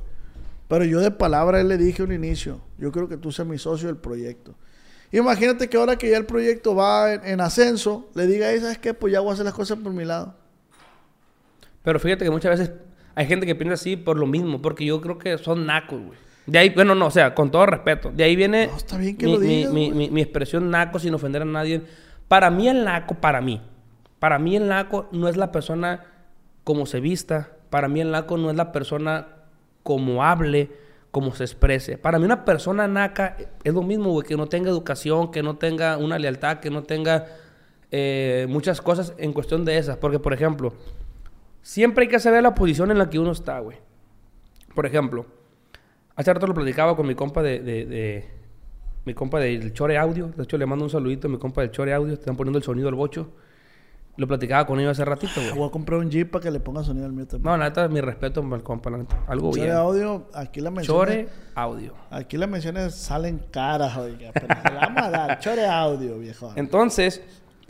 Pero 0.68 0.84
yo 0.86 1.00
de 1.00 1.12
palabra 1.12 1.62
él 1.62 1.68
le 1.68 1.78
dije 1.78 2.02
un 2.04 2.12
inicio. 2.12 2.62
Yo 2.78 2.92
creo 2.92 3.08
que 3.08 3.18
tú 3.18 3.32
seas 3.32 3.48
mi 3.48 3.58
socio 3.58 3.88
del 3.88 3.98
proyecto. 3.98 4.56
Imagínate 5.12 5.70
que 5.70 5.78
ahora 5.78 5.96
que 5.98 6.10
ya 6.10 6.18
el 6.18 6.26
proyecto 6.26 6.76
va 6.76 7.14
en, 7.14 7.26
en 7.26 7.42
ascenso, 7.42 8.10
le 8.16 8.26
diga, 8.28 8.50
"Ey, 8.52 8.60
¿sabes 8.60 8.78
qué? 8.80 8.94
Pues 8.94 9.14
ya 9.14 9.20
voy 9.20 9.30
a 9.30 9.34
hacer 9.34 9.46
las 9.46 9.54
cosas 9.54 9.78
por 9.78 9.94
mi 9.94 10.04
lado. 10.06 10.34
Pero 11.84 12.00
fíjate 12.00 12.26
que 12.26 12.32
muchas 12.32 12.58
veces 12.60 12.76
hay 13.14 13.28
gente 13.28 13.46
que 13.46 13.56
piensa 13.56 13.76
así 13.76 13.96
por 13.96 14.18
lo 14.18 14.26
mismo, 14.26 14.62
porque 14.62 14.86
yo 14.86 15.00
creo 15.02 15.18
que 15.18 15.38
son 15.38 15.66
nacos, 15.66 16.02
güey. 16.02 16.18
De 16.48 16.60
ahí, 16.60 16.70
bueno, 16.70 16.94
no, 16.96 17.08
o 17.08 17.12
sea, 17.12 17.34
con 17.34 17.50
todo 17.50 17.66
respeto. 17.66 18.12
De 18.12 18.24
ahí 18.24 18.36
viene 18.36 18.68
No, 18.68 18.78
está 18.78 18.98
bien 18.98 19.18
que 19.18 19.26
mi, 19.26 19.34
lo 19.34 19.40
mi- 19.40 19.48
digas, 19.48 19.74
mi- 19.74 19.88
güey. 19.88 19.98
mi- 19.98 20.10
mi 20.12 20.22
expresión 20.22 20.70
naco 20.70 21.00
sin 21.00 21.14
ofender 21.14 21.42
a 21.42 21.46
nadie. 21.46 21.82
Para 22.28 22.50
mí 22.50 22.68
el 22.68 22.84
naco, 22.84 23.16
para 23.16 23.42
mí, 23.42 23.62
para 24.20 24.38
mí 24.40 24.56
el 24.56 24.68
naco 24.68 25.08
no 25.12 25.28
es 25.28 25.38
la 25.38 25.52
persona 25.52 26.04
como 26.66 26.86
se 26.86 27.00
vista. 27.00 27.52
Para 27.70 27.88
mí 27.88 28.02
el 28.02 28.12
naco 28.12 28.36
no 28.38 28.50
es 28.50 28.58
la 28.58 28.74
persona 28.74 29.28
como 29.84 30.24
hable, 30.26 30.70
como 31.12 31.34
se 31.34 31.46
exprese. 31.46 31.98
Para 31.98 32.20
mí 32.20 32.26
una 32.26 32.44
persona 32.44 32.88
naca 32.90 33.38
es 33.64 33.74
lo 33.74 33.82
mismo, 33.84 34.12
güey, 34.12 34.28
que 34.28 34.36
no 34.36 34.48
tenga 34.48 34.70
educación, 34.70 35.32
que 35.32 35.42
no 35.42 35.56
tenga 35.56 35.98
una 35.98 36.20
lealtad, 36.20 36.60
que 36.60 36.70
no 36.70 36.84
tenga 36.84 37.28
eh, 37.92 38.46
muchas 38.50 38.82
cosas 38.82 39.14
en 39.18 39.32
cuestión 39.32 39.64
de 39.64 39.78
esas. 39.78 39.96
Porque, 39.98 40.20
por 40.20 40.34
ejemplo, 40.34 40.74
siempre 41.62 42.04
hay 42.04 42.10
que 42.10 42.20
saber 42.20 42.44
la 42.44 42.54
posición 42.54 42.92
en 42.92 42.98
la 42.98 43.10
que 43.10 43.20
uno 43.20 43.32
está, 43.32 43.60
güey. 43.60 43.78
Por 44.74 44.86
ejemplo, 44.86 45.26
hace 46.16 46.34
rato 46.34 46.48
lo 46.48 46.54
platicaba 46.54 46.96
con 46.98 47.08
mi 47.08 47.16
compa 47.16 47.42
de- 47.42 47.62
de- 47.62 48.26
mi 49.06 49.14
compa 49.14 49.40
del 49.40 49.72
Chore 49.72 49.98
Audio. 49.98 50.28
De 50.36 50.44
hecho, 50.44 50.58
le 50.58 50.66
mando 50.66 50.84
un 50.84 50.90
saludito 50.90 51.28
a 51.28 51.32
mi 51.32 51.38
compa 51.38 51.62
del 51.62 51.70
Chore 51.72 51.94
Audio. 51.94 52.14
Están 52.14 52.36
poniendo 52.36 52.58
el 52.58 52.64
sonido 52.64 52.90
al 52.90 52.96
bocho. 52.96 53.30
Lo 54.18 54.28
platicaba 54.28 54.66
con 54.66 54.80
ellos 54.80 54.92
hace 54.92 55.04
ratito, 55.04 55.34
güey. 55.42 55.52
Voy 55.54 55.68
a 55.68 55.72
comprar 55.72 56.00
un 56.00 56.10
Jeep 56.10 56.32
para 56.32 56.44
que 56.44 56.52
le 56.52 56.62
ponga 56.62 56.84
sonido 56.84 57.06
al 57.06 57.12
mío 57.12 57.28
también. 57.28 57.52
No, 57.52 57.58
la 57.58 57.66
neta, 57.66 57.88
mi 57.90 58.00
respeto 58.00 58.42
al 58.50 58.64
compa, 58.64 58.90
la 58.90 59.00
neta. 59.00 59.24
Algo 59.28 59.52
Chore 59.52 59.64
bien. 59.64 59.76
audio, 59.76 60.28
aquí 60.34 60.62
la 60.62 60.72
mencioné. 60.72 61.26
Chore 61.26 61.30
Audio. 61.56 61.94
Aquí 62.10 62.38
las 62.38 62.50
menciones 62.50 62.96
salen 62.96 63.40
caras, 63.52 63.98
oiga. 63.98 64.32
Pero 64.34 64.48
se 64.48 64.74
la 64.74 64.80
vamos 64.80 65.04
a 65.04 65.10
dar. 65.10 65.40
Chore 65.42 65.68
audio, 65.68 66.18
viejo. 66.18 66.54
Entonces, 66.56 67.22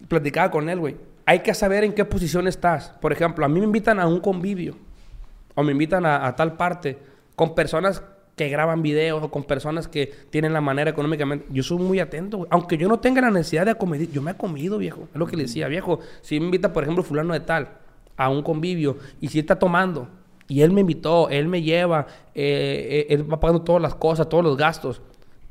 platicaba 0.08 0.52
con 0.52 0.70
él, 0.70 0.80
güey. 0.80 0.98
Hay 1.26 1.40
que 1.40 1.54
saber 1.56 1.84
en 1.84 1.94
qué 1.94 2.06
posición 2.06 2.48
estás. 2.48 2.90
Por 3.02 3.12
ejemplo, 3.12 3.44
a 3.44 3.50
mí 3.50 3.60
me 3.60 3.66
invitan 3.66 4.00
a 4.00 4.08
un 4.08 4.20
convivio. 4.20 4.76
O 5.56 5.64
me 5.64 5.72
invitan 5.72 6.06
a, 6.06 6.28
a 6.28 6.36
tal 6.36 6.54
parte. 6.58 7.00
Con 7.36 7.56
personas 7.56 8.04
que 8.36 8.50
graban 8.50 8.82
videos 8.82 9.24
o 9.24 9.32
con 9.32 9.44
personas 9.44 9.88
que 9.88 10.12
tienen 10.30 10.52
la 10.54 10.62
manera 10.62 10.90
económicamente. 10.92 11.46
Yo 11.52 11.64
soy 11.64 11.78
muy 11.78 12.00
atento, 12.00 12.38
güey. 12.38 12.48
Aunque 12.52 12.78
yo 12.78 12.88
no 12.90 13.00
tenga 13.00 13.22
la 13.22 13.32
necesidad 13.32 13.66
de 13.66 13.72
acomedir. 13.72 14.12
Yo 14.12 14.22
me 14.22 14.32
he 14.32 14.36
comido, 14.36 14.78
viejo. 14.78 15.08
Es 15.14 15.18
lo 15.20 15.26
que 15.26 15.38
le 15.38 15.44
decía, 15.44 15.68
viejo. 15.68 16.00
Si 16.22 16.40
me 16.40 16.46
invita, 16.48 16.74
por 16.74 16.84
ejemplo, 16.84 17.04
fulano 17.04 17.34
de 17.34 17.40
tal 17.40 17.70
a 18.18 18.30
un 18.30 18.44
convivio 18.44 18.98
y 19.22 19.28
si 19.30 19.40
está 19.40 19.58
tomando 19.58 20.08
y 20.48 20.62
él 20.62 20.72
me 20.72 20.82
invitó, 20.82 21.30
él 21.30 21.48
me 21.48 21.62
lleva, 21.62 22.08
eh, 22.36 23.06
eh, 23.10 23.14
él 23.14 23.32
va 23.32 23.40
pagando 23.40 23.62
todas 23.64 23.82
las 23.82 23.96
cosas, 23.96 24.28
todos 24.30 24.44
los 24.44 24.58
gastos. 24.58 25.02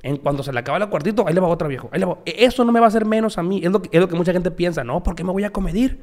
En 0.03 0.19
cuando 0.19 0.43
se 0.43 0.53
le 0.53 0.59
acaba 0.59 0.77
el 0.77 0.89
cuartito, 0.91 1.27
ahí 1.27 1.33
le 1.33 1.41
va 1.41 1.49
otro 1.49 1.67
viejo. 1.69 1.89
ahí 1.91 1.99
le 2.01 2.05
va- 2.07 2.19
E- 2.27 2.45
Eso 2.45 2.65
no 2.67 2.73
me 2.73 2.81
va 2.81 2.87
a 2.87 2.89
hacer 2.89 3.07
menos 3.07 3.39
a 3.39 3.43
mí. 3.43 3.63
Es 3.65 3.71
lo 3.73 3.81
que, 3.81 3.89
es 3.91 3.99
lo 4.01 4.09
que 4.09 4.15
mucha 4.17 4.33
gente 4.35 4.51
piensa. 4.51 4.85
No, 4.85 5.03
¿por 5.03 5.15
qué 5.15 5.25
me 5.25 5.33
voy 5.33 5.45
a 5.45 5.51
comedir? 5.51 6.01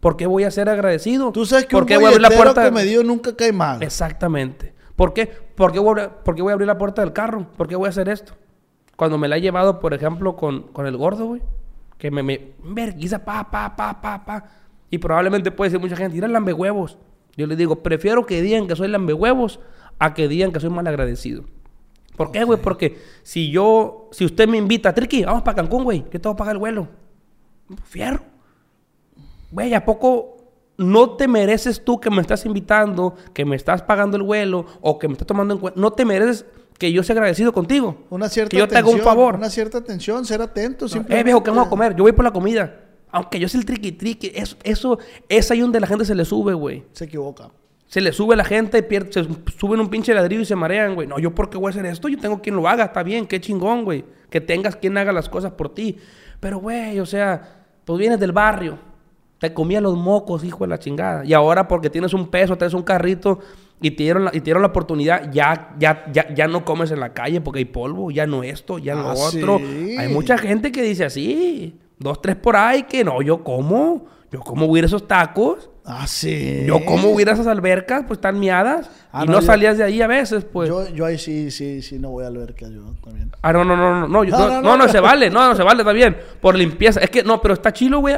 ¿Por 0.00 0.16
qué 0.16 0.26
voy 0.26 0.42
a 0.42 0.50
ser 0.50 0.68
agradecido? 0.68 1.30
Tú 1.32 1.46
sabes 1.46 1.64
que 1.66 1.70
¿Por 1.72 1.84
un 1.84 1.88
qué 1.88 1.96
voy 1.96 2.06
a 2.06 2.08
abrir 2.08 2.20
la 2.20 2.30
puerta? 2.30 2.64
comedido 2.64 3.02
nunca 3.04 3.34
cae 3.36 3.52
mal. 3.52 3.82
Exactamente. 3.82 4.74
¿Por 4.96 5.12
qué? 5.12 5.26
¿Por 5.26 5.72
qué, 5.72 5.78
voy 5.78 6.00
a, 6.00 6.10
por 6.10 6.34
qué 6.34 6.42
voy 6.42 6.50
a 6.50 6.54
abrir 6.54 6.66
la 6.66 6.78
puerta 6.78 7.02
del 7.02 7.12
carro? 7.12 7.46
¿Por 7.56 7.68
qué 7.68 7.76
voy 7.76 7.86
a 7.86 7.90
hacer 7.90 8.08
esto? 8.08 8.32
Cuando 8.96 9.18
me 9.18 9.28
la 9.28 9.36
he 9.36 9.40
llevado, 9.40 9.78
por 9.78 9.92
ejemplo, 9.92 10.36
con, 10.36 10.62
con 10.68 10.86
el 10.86 10.96
gordo, 10.96 11.26
güey. 11.26 11.42
Que 11.98 12.10
me, 12.10 12.22
me 12.22 12.52
verguiza, 12.62 13.24
pa, 13.24 13.50
pa, 13.50 13.76
pa, 13.76 14.00
pa, 14.00 14.24
pa. 14.24 14.44
Y 14.90 14.98
probablemente 14.98 15.50
puede 15.50 15.70
decir 15.70 15.80
mucha 15.80 15.96
gente, 15.96 16.14
mira 16.14 16.28
lambehuevos. 16.28 16.98
Yo 17.36 17.46
le 17.46 17.56
digo, 17.56 17.82
prefiero 17.82 18.24
que 18.24 18.40
digan 18.40 18.66
que 18.66 18.76
soy 18.76 18.88
lambehuevos 18.88 19.60
a 19.98 20.14
que 20.14 20.28
digan 20.28 20.52
que 20.52 20.60
soy 20.60 20.70
mal 20.70 20.86
agradecido. 20.86 21.44
¿Por 22.16 22.32
qué, 22.32 22.44
güey? 22.44 22.58
Porque 22.60 22.98
si 23.22 23.50
yo, 23.50 24.08
si 24.12 24.24
usted 24.24 24.48
me 24.48 24.56
invita, 24.56 24.94
Triqui, 24.94 25.24
vamos 25.24 25.42
para 25.42 25.56
Cancún, 25.56 25.84
güey, 25.84 26.04
que 26.04 26.18
te 26.18 26.28
voy 26.28 26.34
a 26.34 26.36
pagar 26.36 26.54
el 26.54 26.58
vuelo. 26.58 26.88
Fierro. 27.84 28.22
Güey, 29.50 29.74
¿a 29.74 29.84
poco 29.84 30.35
no 30.76 31.10
te 31.16 31.28
mereces 31.28 31.84
tú 31.84 32.00
que 32.00 32.10
me 32.10 32.20
estás 32.20 32.44
invitando, 32.46 33.14
que 33.32 33.44
me 33.44 33.56
estás 33.56 33.82
pagando 33.82 34.16
el 34.16 34.22
vuelo 34.22 34.66
o 34.80 34.98
que 34.98 35.08
me 35.08 35.12
estás 35.12 35.26
tomando 35.26 35.54
en 35.54 35.60
cuenta? 35.60 35.80
No 35.80 35.92
te 35.92 36.04
mereces 36.04 36.46
que 36.78 36.92
yo 36.92 37.02
sea 37.02 37.14
agradecido 37.14 37.52
contigo. 37.52 38.04
Una 38.10 38.28
cierta 38.28 38.50
Que 38.50 38.58
yo 38.58 38.68
te 38.68 38.76
haga 38.76 38.88
un 38.88 39.00
favor. 39.00 39.36
Una 39.36 39.50
cierta 39.50 39.78
atención, 39.78 40.24
ser 40.24 40.42
atento. 40.42 40.86
Eh, 41.08 41.22
viejo, 41.22 41.42
¿qué 41.42 41.50
vamos 41.50 41.66
a 41.66 41.70
comer? 41.70 41.94
Yo 41.96 42.04
voy 42.04 42.12
por 42.12 42.24
la 42.24 42.32
comida. 42.32 42.82
Aunque 43.10 43.38
yo 43.38 43.48
sea 43.48 43.60
el 43.60 43.66
triqui 43.66 43.92
triqui, 43.92 44.32
eso, 44.34 44.56
eso 44.62 44.98
es 45.28 45.50
ahí 45.50 45.60
donde 45.60 45.80
la 45.80 45.86
gente 45.86 46.04
se 46.04 46.14
le 46.14 46.24
sube, 46.24 46.52
güey. 46.52 46.84
Se 46.92 47.04
equivoca. 47.04 47.50
Se 47.86 48.00
le 48.00 48.12
sube 48.12 48.34
la 48.34 48.44
gente, 48.44 48.82
pierde, 48.82 49.12
se 49.12 49.26
suben 49.58 49.80
un 49.80 49.88
pinche 49.88 50.12
ladrillo 50.12 50.42
y 50.42 50.44
se 50.44 50.56
marean, 50.56 50.94
güey. 50.94 51.06
No, 51.06 51.18
yo 51.18 51.34
por 51.34 51.48
qué 51.48 51.56
voy 51.56 51.68
a 51.68 51.70
hacer 51.70 51.86
esto, 51.86 52.08
yo 52.08 52.18
tengo 52.18 52.42
quien 52.42 52.56
lo 52.56 52.68
haga, 52.68 52.84
está 52.84 53.02
bien, 53.02 53.26
qué 53.26 53.40
chingón, 53.40 53.84
güey. 53.84 54.04
Que 54.28 54.40
tengas 54.40 54.74
quien 54.74 54.98
haga 54.98 55.12
las 55.12 55.28
cosas 55.28 55.52
por 55.52 55.72
ti. 55.72 55.96
Pero, 56.40 56.58
güey, 56.58 56.98
o 56.98 57.06
sea, 57.06 57.64
pues 57.84 57.98
vienes 57.98 58.18
del 58.18 58.32
barrio, 58.32 58.78
te 59.38 59.52
comías 59.52 59.82
los 59.82 59.96
mocos, 59.96 60.44
hijo 60.44 60.64
de 60.64 60.68
la 60.68 60.78
chingada. 60.78 61.24
Y 61.24 61.32
ahora 61.34 61.68
porque 61.68 61.90
tienes 61.90 62.14
un 62.14 62.28
peso, 62.28 62.56
traes 62.56 62.74
un 62.74 62.82
carrito 62.82 63.38
y 63.80 63.90
te 63.90 64.04
dieron 64.04 64.24
la, 64.24 64.30
y 64.30 64.38
te 64.40 64.44
dieron 64.44 64.62
la 64.62 64.68
oportunidad, 64.68 65.30
ya, 65.30 65.74
ya, 65.78 66.06
ya, 66.12 66.32
ya 66.34 66.48
no 66.48 66.64
comes 66.64 66.90
en 66.90 67.00
la 67.00 67.12
calle 67.12 67.40
porque 67.42 67.58
hay 67.58 67.64
polvo, 67.66 68.10
ya 68.10 68.26
no 68.26 68.42
esto, 68.42 68.78
ya 68.78 68.94
no 68.94 69.10
Ah, 69.10 69.14
otro. 69.14 69.58
sí. 69.58 69.96
Hay 69.98 70.08
mucha 70.08 70.38
gente 70.38 70.72
que 70.72 70.82
dice 70.82 71.04
así, 71.04 71.78
dos, 71.98 72.22
tres 72.22 72.36
por 72.36 72.56
ahí, 72.56 72.84
que 72.84 73.04
no, 73.04 73.20
yo 73.20 73.44
como, 73.44 74.06
yo 74.32 74.40
como 74.40 74.66
voy 74.66 74.78
a 74.78 74.80
ir 74.80 74.84
a 74.84 74.86
esos 74.86 75.06
tacos. 75.06 75.68
Ah, 75.88 76.06
sí. 76.08 76.64
Yo 76.66 76.84
como 76.84 77.10
hubiera 77.10 77.32
esas 77.34 77.46
albercas, 77.46 78.04
pues 78.08 78.16
están 78.16 78.40
miadas. 78.40 78.90
Ah, 79.12 79.22
y 79.22 79.26
no, 79.26 79.34
no, 79.34 79.40
yo- 79.40 79.46
salías 79.46 79.78
de 79.78 79.84
ahí 79.84 80.00
a 80.02 80.08
veces, 80.08 80.44
pues. 80.44 80.68
Yo, 80.68 80.88
yo 80.88 81.04
ahí 81.04 81.16
sí, 81.18 81.50
sí, 81.52 81.80
sí, 81.82 81.98
no 82.00 82.10
voy 82.10 82.24
a 82.24 82.26
alberca 82.28 82.66
yo 82.68 82.82
también. 83.04 83.30
Ah, 83.42 83.52
no, 83.52 83.64
no, 83.64 83.76
no, 83.76 84.00
no, 84.00 84.08
no, 84.08 84.24
yo- 84.24 84.32
No, 84.36 84.38
no, 84.38 84.46
no, 84.48 84.62
no, 84.62 84.76
no. 84.78 84.86
no, 84.86 84.88
se 84.90 84.98
vale, 84.98 85.30
no, 85.30 85.46
no 85.48 85.54
se 85.54 85.62
vale, 85.62 85.82
está 85.82 85.92
bien. 85.92 86.16
Por 86.40 86.56
limpieza. 86.56 86.98
Es 87.00 87.10
que, 87.10 87.22
no, 87.22 87.40
pero 87.40 87.54
está 87.54 87.72
chilo, 87.72 88.00
güey, 88.00 88.16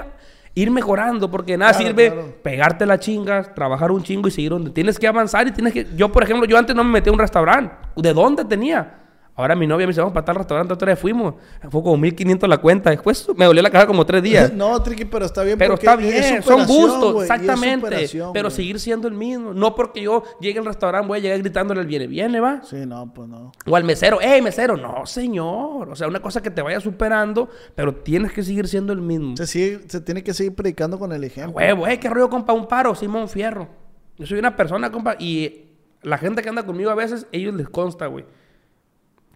ir 0.60 0.70
mejorando, 0.70 1.30
porque 1.30 1.56
nada 1.56 1.72
Claro, 1.72 1.86
sirve 1.86 2.10
claro. 2.12 2.34
pegarte 2.42 2.86
las 2.86 3.00
chingas, 3.00 3.54
trabajar 3.54 3.90
un 3.90 4.02
chingo 4.02 4.28
y 4.28 4.30
seguir 4.30 4.50
donde 4.50 4.70
tienes 4.70 4.98
que 4.98 5.06
avanzar 5.06 5.46
y 5.46 5.52
tienes 5.52 5.72
que. 5.72 5.86
Yo, 5.96 6.10
por 6.10 6.22
ejemplo, 6.22 6.46
yo 6.46 6.58
antes 6.58 6.74
no 6.74 6.84
me 6.84 6.90
metí 6.92 7.08
a 7.08 7.12
un 7.12 7.18
restaurante. 7.18 7.74
¿De 7.96 8.12
dónde 8.12 8.44
tenía? 8.44 8.94
Ahora 9.38 9.54
mi 9.54 9.68
novia 9.68 9.86
me 9.86 9.92
dice, 9.92 10.00
vamos 10.00 10.12
para 10.12 10.24
tal 10.24 10.34
restaurante, 10.34 10.74
otra 10.74 10.86
vez 10.86 10.98
fuimos. 10.98 11.34
Fue 11.70 11.80
como 11.80 11.96
1500 11.96 12.48
la 12.48 12.58
cuenta. 12.58 12.90
Después 12.90 13.24
me 13.36 13.44
dolió 13.44 13.62
la 13.62 13.70
caja 13.70 13.86
como 13.86 14.04
tres 14.04 14.20
días. 14.20 14.52
No, 14.58 14.82
Triqui, 14.82 15.04
pero 15.04 15.24
está 15.24 15.44
bien. 15.44 15.56
Pero 15.56 15.74
porque 15.74 15.86
está 15.86 16.02
es 16.02 16.30
bien, 16.30 16.42
son 16.42 16.66
superación, 16.66 16.66
gustos, 16.66 17.14
es 17.16 17.30
exactamente. 17.30 18.10
Pero 18.32 18.50
seguir 18.50 18.80
siendo 18.80 19.06
el 19.06 19.14
mismo. 19.14 19.54
No 19.54 19.76
porque 19.76 20.02
yo 20.02 20.24
llegue 20.40 20.58
al 20.58 20.64
restaurante 20.64 21.06
voy 21.06 21.18
a 21.18 21.22
llegar 21.22 21.38
gritándole 21.38 21.80
al 21.80 21.86
viene, 21.86 22.08
viene, 22.08 22.40
va. 22.40 22.62
Sí, 22.64 22.84
no, 22.84 23.14
pues 23.14 23.28
no. 23.28 23.52
O 23.64 23.76
al 23.76 23.84
mesero, 23.84 24.18
¡hey, 24.20 24.42
mesero! 24.42 24.76
No, 24.76 25.06
señor. 25.06 25.88
O 25.88 25.94
sea, 25.94 26.08
una 26.08 26.20
cosa 26.20 26.42
que 26.42 26.50
te 26.50 26.60
vaya 26.60 26.80
superando, 26.80 27.48
pero 27.76 27.94
tienes 27.94 28.32
que 28.32 28.42
seguir 28.42 28.66
siendo 28.66 28.92
el 28.92 29.00
mismo. 29.00 29.36
Se, 29.36 29.46
sigue, 29.46 29.82
se 29.86 30.00
tiene 30.00 30.24
que 30.24 30.34
seguir 30.34 30.56
predicando 30.56 30.98
con 30.98 31.12
el 31.12 31.22
ejemplo. 31.22 31.58
Huevo, 31.58 31.86
¡eh, 31.86 32.00
qué 32.00 32.10
rollo, 32.10 32.28
compa! 32.28 32.52
Un 32.52 32.66
paro, 32.66 32.96
Simón 32.96 33.28
Fierro. 33.28 33.68
Yo 34.16 34.26
soy 34.26 34.40
una 34.40 34.56
persona, 34.56 34.90
compa, 34.90 35.14
y 35.16 35.66
la 36.02 36.18
gente 36.18 36.42
que 36.42 36.48
anda 36.48 36.66
conmigo 36.66 36.90
a 36.90 36.96
veces, 36.96 37.28
ellos 37.30 37.54
les 37.54 37.68
consta, 37.68 38.06
güey. 38.06 38.24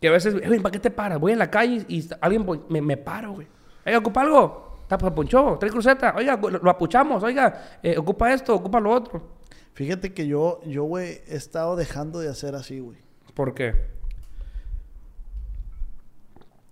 Que 0.03 0.09
a 0.09 0.11
veces, 0.11 0.35
güey, 0.45 0.59
¿para 0.59 0.73
qué 0.73 0.81
te 0.81 0.91
paras? 0.91 1.21
Voy 1.21 1.31
en 1.31 1.39
la 1.39 1.49
calle 1.49 1.87
y 1.87 2.05
alguien 2.21 2.45
me, 2.69 2.83
me 2.83 2.97
paro, 2.97 3.35
güey. 3.35 3.47
Oiga, 3.87 3.99
¿ocupa 3.99 4.23
algo? 4.23 4.79
Está 4.83 4.99
pues 4.99 5.13
ponchó, 5.13 5.57
trae 5.61 5.71
cruceta. 5.71 6.13
Oiga, 6.17 6.37
lo, 6.37 6.51
lo 6.51 6.71
apuchamos. 6.71 7.23
Oiga, 7.23 7.79
eh, 7.85 7.97
ocupa 7.97 8.33
esto, 8.33 8.53
ocupa 8.53 8.81
lo 8.81 8.91
otro. 8.91 9.31
Fíjate 9.75 10.13
que 10.13 10.27
yo, 10.27 10.61
yo, 10.67 10.83
güey, 10.83 11.23
he 11.29 11.37
estado 11.37 11.77
dejando 11.77 12.19
de 12.19 12.29
hacer 12.29 12.57
así, 12.57 12.81
güey. 12.81 12.99
¿Por 13.33 13.55
qué? 13.55 13.77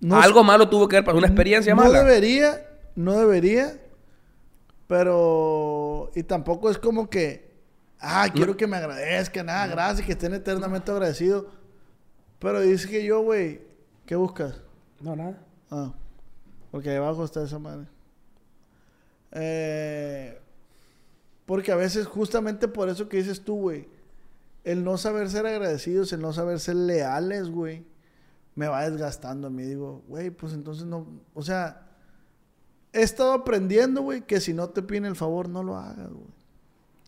No 0.01 0.21
Algo 0.21 0.43
malo 0.43 0.69
tuvo 0.69 0.89
que 0.89 0.97
ver 0.97 1.05
para 1.05 1.17
una 1.17 1.29
experiencia 1.29 1.73
no 1.73 1.83
mala. 1.83 2.03
debería, 2.03 2.67
no 2.97 3.17
debería, 3.17 3.81
pero... 4.89 6.11
Y 6.17 6.25
tampoco 6.25 6.69
es 6.69 6.79
como 6.79 7.09
que, 7.09 7.55
ah, 8.01 8.27
quiero 8.35 8.57
que 8.57 8.67
me 8.67 8.77
agradezcan, 8.77 9.49
ah, 9.49 9.69
gracias, 9.69 10.05
que 10.05 10.13
estén 10.15 10.35
eternamente 10.35 10.91
agradecidos. 10.91 11.45
Pero 12.41 12.61
dice 12.63 12.89
que 12.89 13.05
yo, 13.05 13.23
güey, 13.23 13.61
¿qué 14.07 14.17
buscas? 14.17 14.61
No, 15.01 15.15
nada. 15.15 15.39
Ah, 15.71 15.93
porque 16.71 16.91
ahí 16.91 16.97
abajo 16.97 17.25
está 17.25 17.45
esa 17.45 17.59
madre. 17.59 17.87
Eh, 19.33 20.41
porque 21.47 21.71
a 21.71 21.77
veces, 21.77 22.07
justamente 22.07 22.67
por 22.67 22.89
eso 22.89 23.09
que 23.09 23.19
dices 23.19 23.43
tú, 23.43 23.57
güey, 23.57 23.89
el 24.65 24.83
no 24.85 24.97
saber 24.97 25.29
ser 25.31 25.47
agradecidos, 25.47 26.13
el 26.13 26.21
no 26.21 26.33
saber 26.33 26.61
ser 26.61 26.77
leales, 26.77 27.51
güey, 27.51 27.85
me 28.55 28.69
va 28.69 28.89
desgastando 28.89 29.49
a 29.49 29.51
mí. 29.51 29.63
Digo, 29.63 30.03
güey, 30.09 30.31
pues 30.31 30.55
entonces 30.55 30.87
no, 30.87 31.07
o 31.35 31.43
sea, 31.43 31.89
he 32.93 33.03
estado 33.03 33.33
aprendiendo, 33.33 34.03
güey, 34.03 34.23
que 34.23 34.41
si 34.41 34.55
no 34.55 34.71
te 34.71 34.83
piden 34.83 35.05
el 35.05 35.17
favor, 35.17 35.49
no 35.49 35.63
lo 35.63 35.77
hagas, 35.77 36.11
güey. 36.11 36.40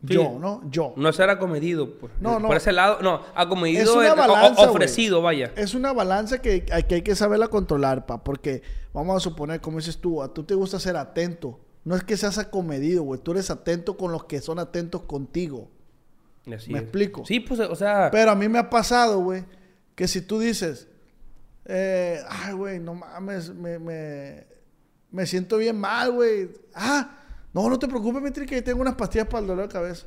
Sí. 0.07 0.15
Yo, 0.15 0.37
¿no? 0.37 0.61
Yo. 0.69 0.93
No 0.97 1.13
ser 1.13 1.29
acomedido, 1.29 1.97
pues. 1.97 2.11
No, 2.19 2.39
no. 2.39 2.47
Por 2.47 2.57
ese 2.57 2.73
lado, 2.73 2.99
no, 3.01 3.21
acomedido 3.35 3.83
Es 3.83 4.11
una 4.13 4.27
balanza, 4.27 4.69
ofrecido, 4.69 5.21
vaya. 5.21 5.53
Es 5.55 5.73
una 5.75 5.93
balanza 5.93 6.41
que 6.41 6.65
hay, 6.71 6.83
que 6.83 6.95
hay 6.95 7.01
que 7.01 7.15
saberla 7.15 7.47
controlar, 7.47 8.05
pa. 8.05 8.23
Porque 8.23 8.63
vamos 8.93 9.15
a 9.15 9.19
suponer, 9.21 9.61
como 9.61 9.77
dices 9.77 9.99
tú, 9.99 10.21
a 10.21 10.33
tú 10.33 10.43
te 10.43 10.55
gusta 10.55 10.79
ser 10.79 10.97
atento. 10.97 11.59
No 11.85 11.95
es 11.95 12.03
que 12.03 12.17
seas 12.17 12.37
acomedido, 12.37 13.03
güey. 13.03 13.21
Tú 13.21 13.31
eres 13.31 13.49
atento 13.49 13.95
con 13.95 14.11
los 14.11 14.25
que 14.25 14.41
son 14.41 14.59
atentos 14.59 15.03
contigo. 15.03 15.69
Así 16.53 16.71
¿Me 16.71 16.79
es. 16.79 16.83
explico? 16.83 17.25
Sí, 17.25 17.39
pues, 17.39 17.59
o 17.61 17.75
sea, 17.75 18.09
Pero 18.11 18.31
a 18.31 18.35
mí 18.35 18.49
me 18.49 18.59
ha 18.59 18.69
pasado, 18.69 19.19
güey, 19.19 19.45
que 19.95 20.07
si 20.09 20.21
tú 20.21 20.39
dices, 20.39 20.89
eh, 21.65 22.19
ay, 22.27 22.53
güey, 22.53 22.79
no 22.79 22.95
mames, 22.95 23.53
me, 23.53 23.79
me, 23.79 24.45
me 25.11 25.25
siento 25.25 25.57
bien 25.57 25.79
mal, 25.79 26.11
güey. 26.11 26.49
Ah, 26.73 27.22
no, 27.53 27.69
no 27.69 27.79
te 27.79 27.87
preocupes, 27.87 28.21
Mitri, 28.21 28.45
que 28.45 28.61
tengo 28.61 28.81
unas 28.81 28.95
pastillas 28.95 29.27
para 29.27 29.39
el 29.41 29.47
dolor 29.47 29.67
de 29.67 29.73
cabeza. 29.73 30.05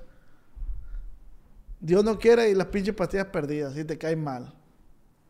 Dios 1.80 2.04
no 2.04 2.18
quiera 2.18 2.48
y 2.48 2.54
las 2.54 2.66
pinches 2.68 2.94
pastillas 2.94 3.26
perdidas, 3.26 3.76
y 3.76 3.84
te 3.84 3.98
caen 3.98 4.22
mal. 4.22 4.52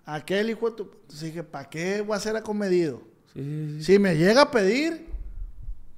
Aquel 0.05 0.51
hijo 0.51 0.71
de 0.71 0.77
tu... 0.77 0.83
Entonces 0.85 1.21
dije, 1.23 1.43
¿para 1.43 1.69
qué 1.69 2.01
voy 2.01 2.17
a 2.17 2.21
ser 2.21 2.37
acomedido? 2.37 3.03
sí, 3.35 3.43
sí, 3.43 3.77
sí. 3.79 3.85
Si 3.85 3.99
me 3.99 4.15
llega 4.17 4.43
a 4.43 4.51
pedir, 4.51 5.09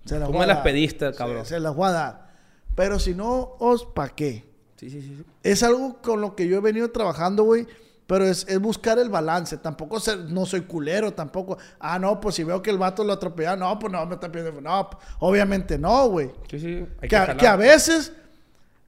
se 0.06 0.18
las 0.18 0.28
voy 0.28 0.38
me 0.38 0.44
a 0.44 0.46
las 0.48 0.56
dar. 0.56 0.64
pediste, 0.64 1.12
cabrón. 1.14 1.44
se 1.44 1.60
las 1.60 1.74
voy 1.74 1.88
a 1.88 1.92
dar. 1.92 2.28
Pero 2.74 2.98
si 2.98 3.14
no, 3.14 3.56
os, 3.58 3.84
¿para 3.84 4.14
qué? 4.14 4.44
Sí, 4.76 4.88
sí, 4.90 5.02
sí. 5.02 5.24
Es 5.42 5.62
algo 5.62 6.00
con 6.00 6.20
lo 6.20 6.34
que 6.34 6.48
yo 6.48 6.56
he 6.56 6.60
venido 6.60 6.90
trabajando, 6.90 7.42
güey. 7.44 7.66
Pero 8.08 8.24
es, 8.24 8.44
es 8.48 8.58
buscar 8.58 8.98
el 8.98 9.10
balance. 9.10 9.58
Tampoco 9.58 10.00
ser, 10.00 10.18
no 10.30 10.46
soy 10.46 10.62
culero, 10.62 11.12
tampoco. 11.12 11.58
Ah, 11.78 11.98
no, 11.98 12.18
pues 12.20 12.34
si 12.34 12.42
veo 12.42 12.60
que 12.62 12.70
el 12.70 12.78
vato 12.78 13.04
lo 13.04 13.12
atropella, 13.12 13.54
no, 13.54 13.78
pues 13.78 13.92
no, 13.92 14.04
me 14.06 14.14
está 14.14 14.32
pidiendo. 14.32 14.60
No, 14.60 14.88
obviamente 15.20 15.78
no, 15.78 16.08
güey. 16.08 16.30
Sí, 16.50 16.58
sí. 16.58 16.86
Hay 17.02 17.08
Que, 17.08 17.16
a- 17.16 17.20
jalar. 17.20 17.36
que 17.36 17.46
a 17.46 17.54
veces, 17.56 18.12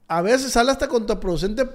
a 0.07 0.21
veces 0.23 0.51
sale 0.51 0.71
hasta 0.71 0.87
contraproducente 0.87 1.69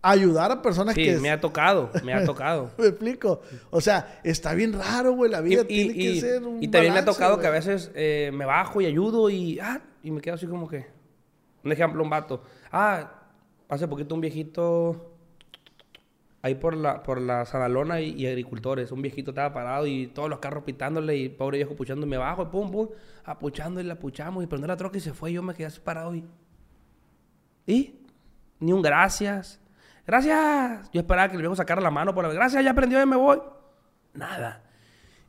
ayudar 0.00 0.50
a 0.50 0.62
personas 0.62 0.94
Sí, 0.94 1.04
que. 1.04 1.18
me 1.18 1.30
ha 1.30 1.38
tocado, 1.40 1.90
me 2.04 2.14
ha 2.14 2.24
tocado. 2.24 2.70
¿Me 2.78 2.86
explico? 2.86 3.42
O 3.70 3.82
sea, 3.82 4.20
está 4.24 4.54
bien 4.54 4.72
raro, 4.72 5.12
güey. 5.12 5.30
La 5.30 5.42
vida 5.42 5.62
y- 5.62 5.66
tiene 5.66 5.92
que 5.92 6.00
y- 6.00 6.20
ser 6.22 6.42
un 6.42 6.62
y 6.62 6.68
también 6.68 6.94
me 6.94 7.00
ha 7.00 7.04
tocado 7.04 7.38
que 7.38 7.46
a 7.46 7.50
veces 7.50 7.90
eh, 7.94 8.30
me 8.32 8.46
bajo 8.46 8.80
y 8.80 8.86
ayudo 8.86 9.28
y, 9.28 9.58
ah, 9.60 9.82
y 10.02 10.10
me 10.10 10.22
quedo 10.22 10.36
así 10.36 10.46
como 10.46 10.66
que... 10.66 10.86
Un 11.64 11.72
ejemplo, 11.72 12.02
un 12.02 12.08
vato. 12.08 12.42
Ah, 12.72 13.12
hace 13.68 13.86
poquito 13.88 14.14
un 14.14 14.22
viejito 14.22 15.07
ahí 16.48 16.54
por 16.56 16.76
la, 16.76 17.02
por 17.02 17.20
la 17.20 17.44
Sadalona 17.44 18.00
y, 18.00 18.10
y 18.10 18.26
agricultores. 18.26 18.90
Un 18.92 19.02
viejito 19.02 19.30
estaba 19.30 19.52
parado 19.54 19.86
y 19.86 20.08
todos 20.08 20.28
los 20.28 20.40
carros 20.40 20.64
pitándole 20.64 21.16
y 21.16 21.28
pobre 21.28 21.58
viejo 21.58 21.76
puchando. 21.76 22.04
Y 22.06 22.08
me 22.08 22.16
bajo 22.18 22.42
y 22.42 22.46
pum, 22.46 22.70
pum, 22.70 22.88
apuchando 23.24 23.80
y 23.80 23.84
la 23.84 23.94
puchamos 23.94 24.42
y 24.42 24.46
prendí 24.46 24.66
la 24.66 24.76
troca 24.76 24.98
y 24.98 25.00
se 25.00 25.12
fue. 25.12 25.30
Y 25.30 25.34
yo 25.34 25.42
me 25.42 25.54
quedé 25.54 25.66
así 25.66 25.80
parado 25.80 26.14
y... 26.14 26.24
¿Y? 27.66 27.94
Ni 28.60 28.72
un 28.72 28.82
gracias. 28.82 29.60
Gracias. 30.06 30.90
Yo 30.92 31.00
esperaba 31.00 31.28
que 31.28 31.36
el 31.36 31.42
viejo 31.42 31.54
sacara 31.54 31.80
la 31.80 31.90
mano 31.90 32.14
por 32.14 32.26
la... 32.26 32.32
Gracias, 32.32 32.64
ya 32.64 32.70
aprendió 32.70 33.00
y 33.00 33.06
me 33.06 33.16
voy. 33.16 33.40
Nada. 34.14 34.64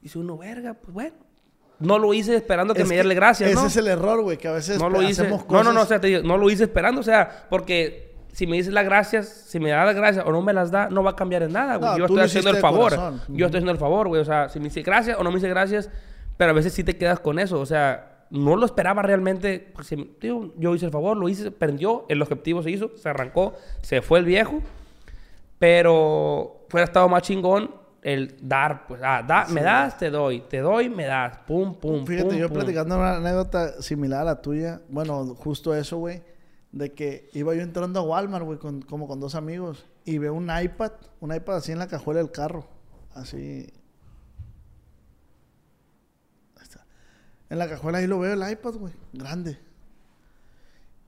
Dice 0.01 0.17
uno, 0.17 0.37
verga, 0.37 0.73
pues 0.73 0.93
bueno. 0.93 1.15
No 1.79 1.97
lo 1.97 2.13
hice 2.13 2.35
esperando 2.35 2.73
que 2.73 2.81
Es 2.81 2.87
me 2.89 2.95
diera 2.95 3.13
gracias, 3.13 3.51
Ese 3.51 3.59
¿no? 3.61 3.67
es 3.67 3.77
el 3.77 3.87
error, 3.87 4.21
güey, 4.21 4.37
que 4.37 4.47
a 4.49 4.51
veces 4.51 4.79
no 4.79 4.89
lo 4.89 5.01
hice. 5.01 5.21
hacemos 5.21 5.41
No, 5.41 5.47
cosas. 5.47 5.65
no, 5.65 5.73
no, 5.73 5.81
o 5.81 5.85
sea, 5.85 6.01
te 6.01 6.07
digo, 6.07 6.21
no 6.23 6.37
lo 6.37 6.49
hice 6.49 6.63
esperando, 6.63 6.99
o 6.99 7.03
sea, 7.03 7.47
porque 7.49 8.08
si 8.39 8.47
me 8.47 8.55
dices 8.57 8.73
las 8.73 8.85
gracias, 8.85 9.27
si 9.27 9.59
me 9.59 9.69
da 9.69 9.83
las 9.85 9.95
gracias 9.95 10.25
o 10.25 10.31
no 10.31 10.41
me 10.41 10.53
las 10.53 10.71
da, 10.71 10.89
no 10.89 11.03
va 11.03 11.11
a 11.11 11.15
cambiar 11.15 11.43
en 11.43 11.51
nada, 11.53 11.75
güey. 11.75 11.91
No, 11.91 11.97
Yo 11.97 12.05
estoy 12.05 12.21
haciendo 12.21 12.49
el 12.51 12.57
favor. 12.57 12.91
corazón. 12.95 13.21
Yo 13.27 13.45
estoy 13.45 13.57
haciendo 13.59 13.71
el 13.71 13.77
favor, 13.77 14.07
güey. 14.07 14.21
O 14.21 14.25
sea, 14.25 14.49
si 14.49 14.59
me 14.59 14.65
dice 14.65 14.81
gracias 14.81 15.17
o 15.19 15.23
no 15.23 15.29
me 15.29 15.35
dice 15.35 15.49
gracias, 15.49 15.89
pero 16.37 16.51
a 16.51 16.53
veces 16.53 16.73
sí 16.73 16.83
te 16.83 16.97
quedas 16.97 17.19
con 17.19 17.37
eso. 17.39 17.59
O 17.59 17.65
sea, 17.65 18.25
no 18.29 18.55
lo 18.55 18.65
esperaba 18.65 19.01
realmente. 19.01 19.71
pues, 19.75 19.87
si- 19.87 20.15
digo, 20.21 20.53
yo 20.57 20.73
hice 20.73 20.85
el 20.85 20.91
favor, 20.91 21.17
lo 21.17 21.27
hice, 21.29 21.51
prendió, 21.51 22.05
el 22.09 22.21
objetivo 22.21 22.63
se 22.63 22.71
hizo, 22.71 22.91
se 22.95 23.09
arrancó, 23.09 23.53
se 23.81 24.01
fue 24.01 24.19
el 24.19 24.25
viejo. 24.25 24.61
Pero 25.57 26.65
fuera 26.69 26.85
estado 26.85 27.09
más 27.09 27.23
chingón 27.23 27.71
el 28.01 28.37
dar, 28.41 28.87
pues, 28.87 29.01
ah, 29.03 29.21
da, 29.27 29.45
me 29.49 29.61
das, 29.61 29.97
te 29.97 30.09
doy, 30.09 30.41
te 30.49 30.59
doy, 30.59 30.87
me 30.89 31.05
das, 31.05 31.39
pum, 31.45 31.75
pum, 31.75 32.05
Fíjate, 32.05 32.29
pum, 32.29 32.37
yo 32.37 32.47
pum. 32.47 32.57
platicando 32.57 32.95
una 32.95 33.17
anécdota 33.17 33.81
similar 33.81 34.21
a 34.21 34.23
la 34.23 34.41
tuya, 34.41 34.79
bueno, 34.87 35.35
justo 35.35 35.75
eso, 35.75 35.97
güey, 35.97 36.21
de 36.71 36.93
que 36.93 37.29
iba 37.33 37.55
yo 37.55 37.61
entrando 37.61 37.99
a 37.99 38.03
Walmart, 38.03 38.45
güey, 38.45 38.59
con, 38.59 38.81
como 38.81 39.07
con 39.07 39.19
dos 39.19 39.35
amigos, 39.35 39.85
y 40.05 40.17
veo 40.17 40.33
un 40.33 40.49
iPad, 40.49 40.91
un 41.19 41.33
iPad 41.33 41.57
así 41.57 41.71
en 41.71 41.79
la 41.79 41.87
cajuela 41.87 42.19
del 42.19 42.31
carro, 42.31 42.67
así. 43.13 43.67
En 47.49 47.57
la 47.57 47.67
cajuela 47.67 47.97
ahí 47.97 48.05
lo 48.05 48.19
veo 48.19 48.33
el 48.33 48.51
iPad, 48.51 48.75
güey, 48.75 48.93
grande. 49.11 49.57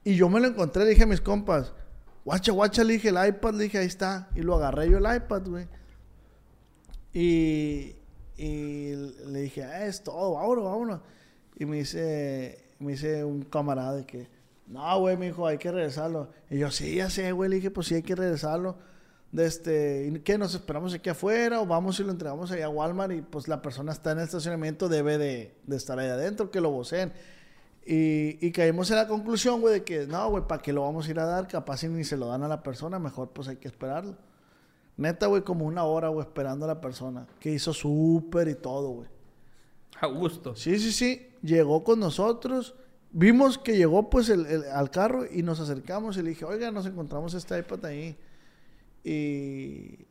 Y 0.03 0.15
yo 0.15 0.27
me 0.27 0.39
lo 0.39 0.47
encontré, 0.47 0.83
le 0.83 0.89
dije 0.89 1.03
a 1.03 1.07
mis 1.07 1.21
compas, 1.21 1.73
guacha, 2.25 2.51
guacha, 2.51 2.83
le 2.83 2.93
dije 2.93 3.09
el 3.09 3.27
iPad, 3.27 3.53
le 3.53 3.65
dije, 3.65 3.77
ahí 3.77 3.85
está. 3.85 4.29
Y 4.35 4.41
lo 4.41 4.55
agarré 4.55 4.89
yo 4.89 4.97
el 4.97 5.15
iPad, 5.15 5.43
güey. 5.47 5.67
Y, 7.13 7.95
y 8.37 8.95
le 9.27 9.41
dije, 9.41 9.63
ah, 9.63 9.85
es 9.85 10.03
todo, 10.03 10.33
vámonos, 10.33 10.63
vámonos. 10.63 11.01
Y 11.57 11.65
me 11.65 11.77
dice, 11.77 12.73
me 12.79 12.93
dice 12.93 13.23
un 13.23 13.43
camarada 13.43 14.03
que, 14.07 14.27
no, 14.71 14.99
güey, 14.99 15.17
me 15.17 15.27
dijo, 15.27 15.45
hay 15.45 15.57
que 15.57 15.71
regresarlo. 15.71 16.29
Y 16.49 16.59
yo, 16.59 16.71
sí, 16.71 16.95
ya 16.95 17.09
sé, 17.09 17.31
güey, 17.33 17.49
le 17.49 17.57
dije, 17.57 17.71
pues 17.71 17.87
sí, 17.87 17.95
hay 17.95 18.03
que 18.03 18.15
regresarlo. 18.15 18.77
De 19.31 19.45
este, 19.45 20.07
¿y 20.07 20.19
¿qué? 20.19 20.37
¿Nos 20.37 20.55
esperamos 20.55 20.93
aquí 20.93 21.09
afuera 21.09 21.61
o 21.61 21.65
vamos 21.65 21.99
y 21.99 22.03
lo 22.03 22.11
entregamos 22.11 22.51
allá 22.51 22.65
a 22.65 22.69
Walmart? 22.69 23.13
Y 23.13 23.21
pues 23.21 23.47
la 23.47 23.61
persona 23.61 23.91
está 23.91 24.11
en 24.11 24.19
el 24.19 24.25
estacionamiento, 24.25 24.89
debe 24.89 25.17
de, 25.17 25.55
de 25.65 25.75
estar 25.77 25.99
ahí 25.99 26.09
adentro, 26.09 26.51
que 26.51 26.61
lo 26.61 26.71
voceen. 26.71 27.13
Y, 27.85 28.45
y 28.45 28.51
caímos 28.51 28.91
en 28.91 28.97
la 28.97 29.07
conclusión, 29.07 29.61
güey, 29.61 29.75
de 29.75 29.83
que 29.83 30.05
no, 30.07 30.29
güey, 30.29 30.45
¿para 30.47 30.61
qué 30.61 30.71
lo 30.71 30.83
vamos 30.83 31.07
a 31.07 31.11
ir 31.11 31.19
a 31.19 31.25
dar? 31.25 31.47
Capaz 31.47 31.77
si 31.77 31.87
ni 31.87 32.03
se 32.03 32.17
lo 32.17 32.27
dan 32.27 32.43
a 32.43 32.47
la 32.47 32.63
persona, 32.63 32.99
mejor 32.99 33.29
pues 33.29 33.47
hay 33.47 33.57
que 33.57 33.67
esperarlo. 33.67 34.15
Neta, 34.97 35.27
güey, 35.27 35.41
como 35.41 35.65
una 35.65 35.83
hora, 35.83 36.09
güey, 36.09 36.25
esperando 36.25 36.65
a 36.65 36.67
la 36.67 36.81
persona. 36.81 37.27
Que 37.39 37.51
hizo 37.51 37.73
súper 37.73 38.47
y 38.49 38.55
todo, 38.55 38.89
güey. 38.89 39.07
A 39.99 40.07
gusto. 40.07 40.55
Sí, 40.55 40.77
sí, 40.79 40.91
sí. 40.91 41.29
Llegó 41.41 41.83
con 41.83 41.99
nosotros. 41.99 42.75
Vimos 43.13 43.57
que 43.57 43.75
llegó, 43.77 44.09
pues, 44.09 44.29
el, 44.29 44.45
al 44.71 44.89
carro 44.89 45.25
y 45.29 45.43
nos 45.43 45.59
acercamos 45.59 46.17
y 46.17 46.21
le 46.21 46.29
dije, 46.29 46.45
oiga, 46.45 46.71
nos 46.71 46.85
encontramos 46.85 47.33
este 47.33 47.59
iPad 47.59 47.85
ahí. 47.85 48.17
Y, 49.03 50.05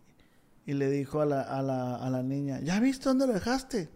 y 0.66 0.74
le 0.74 0.90
dijo 0.90 1.20
a 1.20 1.26
la, 1.26 1.42
a, 1.42 1.62
la, 1.62 1.96
a 1.96 2.10
la 2.10 2.22
niña, 2.22 2.60
¿ya 2.60 2.78
viste 2.80 3.08
dónde 3.08 3.26
lo 3.26 3.32
dejaste? 3.32 3.88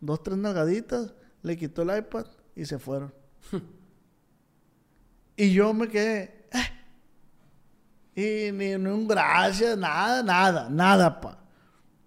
Dos, 0.00 0.22
tres 0.22 0.38
nalgaditas. 0.38 1.14
Le 1.42 1.56
quitó 1.56 1.82
el 1.82 1.98
iPad 1.98 2.26
y 2.54 2.64
se 2.64 2.78
fueron. 2.78 3.12
y 5.36 5.52
yo 5.52 5.74
me 5.74 5.88
quedé, 5.88 6.46
"Eh". 6.52 8.48
Y 8.48 8.52
ni, 8.52 8.76
ni 8.78 8.90
un 8.90 9.08
gracias, 9.08 9.76
nada, 9.76 10.22
nada, 10.22 10.70
nada, 10.70 11.20
pa. 11.20 11.38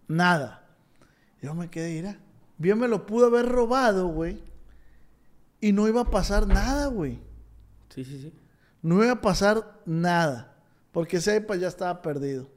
Nada. 0.08 0.66
Yo 1.41 1.53
me 1.53 1.70
quedé, 1.70 1.95
mira. 1.95 2.18
Bien 2.58 2.80
me 2.80 2.88
lo 2.88 3.05
pudo 3.05 3.28
haber 3.28 3.45
robado, 3.45 4.08
güey. 4.08 4.41
Y 5.60 5.72
no 5.72 5.88
iba 5.88 6.01
a 6.01 6.10
pasar 6.10 6.47
nada, 6.47 6.88
güey. 6.88 7.20
Sí, 7.89 8.03
sí, 8.03 8.20
sí. 8.22 8.34
No 8.82 9.03
iba 9.03 9.14
a 9.14 9.22
pasar 9.22 9.82
nada. 9.86 10.55
Porque 10.91 11.18
ese 11.18 11.36
iPad 11.36 11.55
ya 11.55 11.68
estaba 11.68 12.01
perdido. 12.01 12.47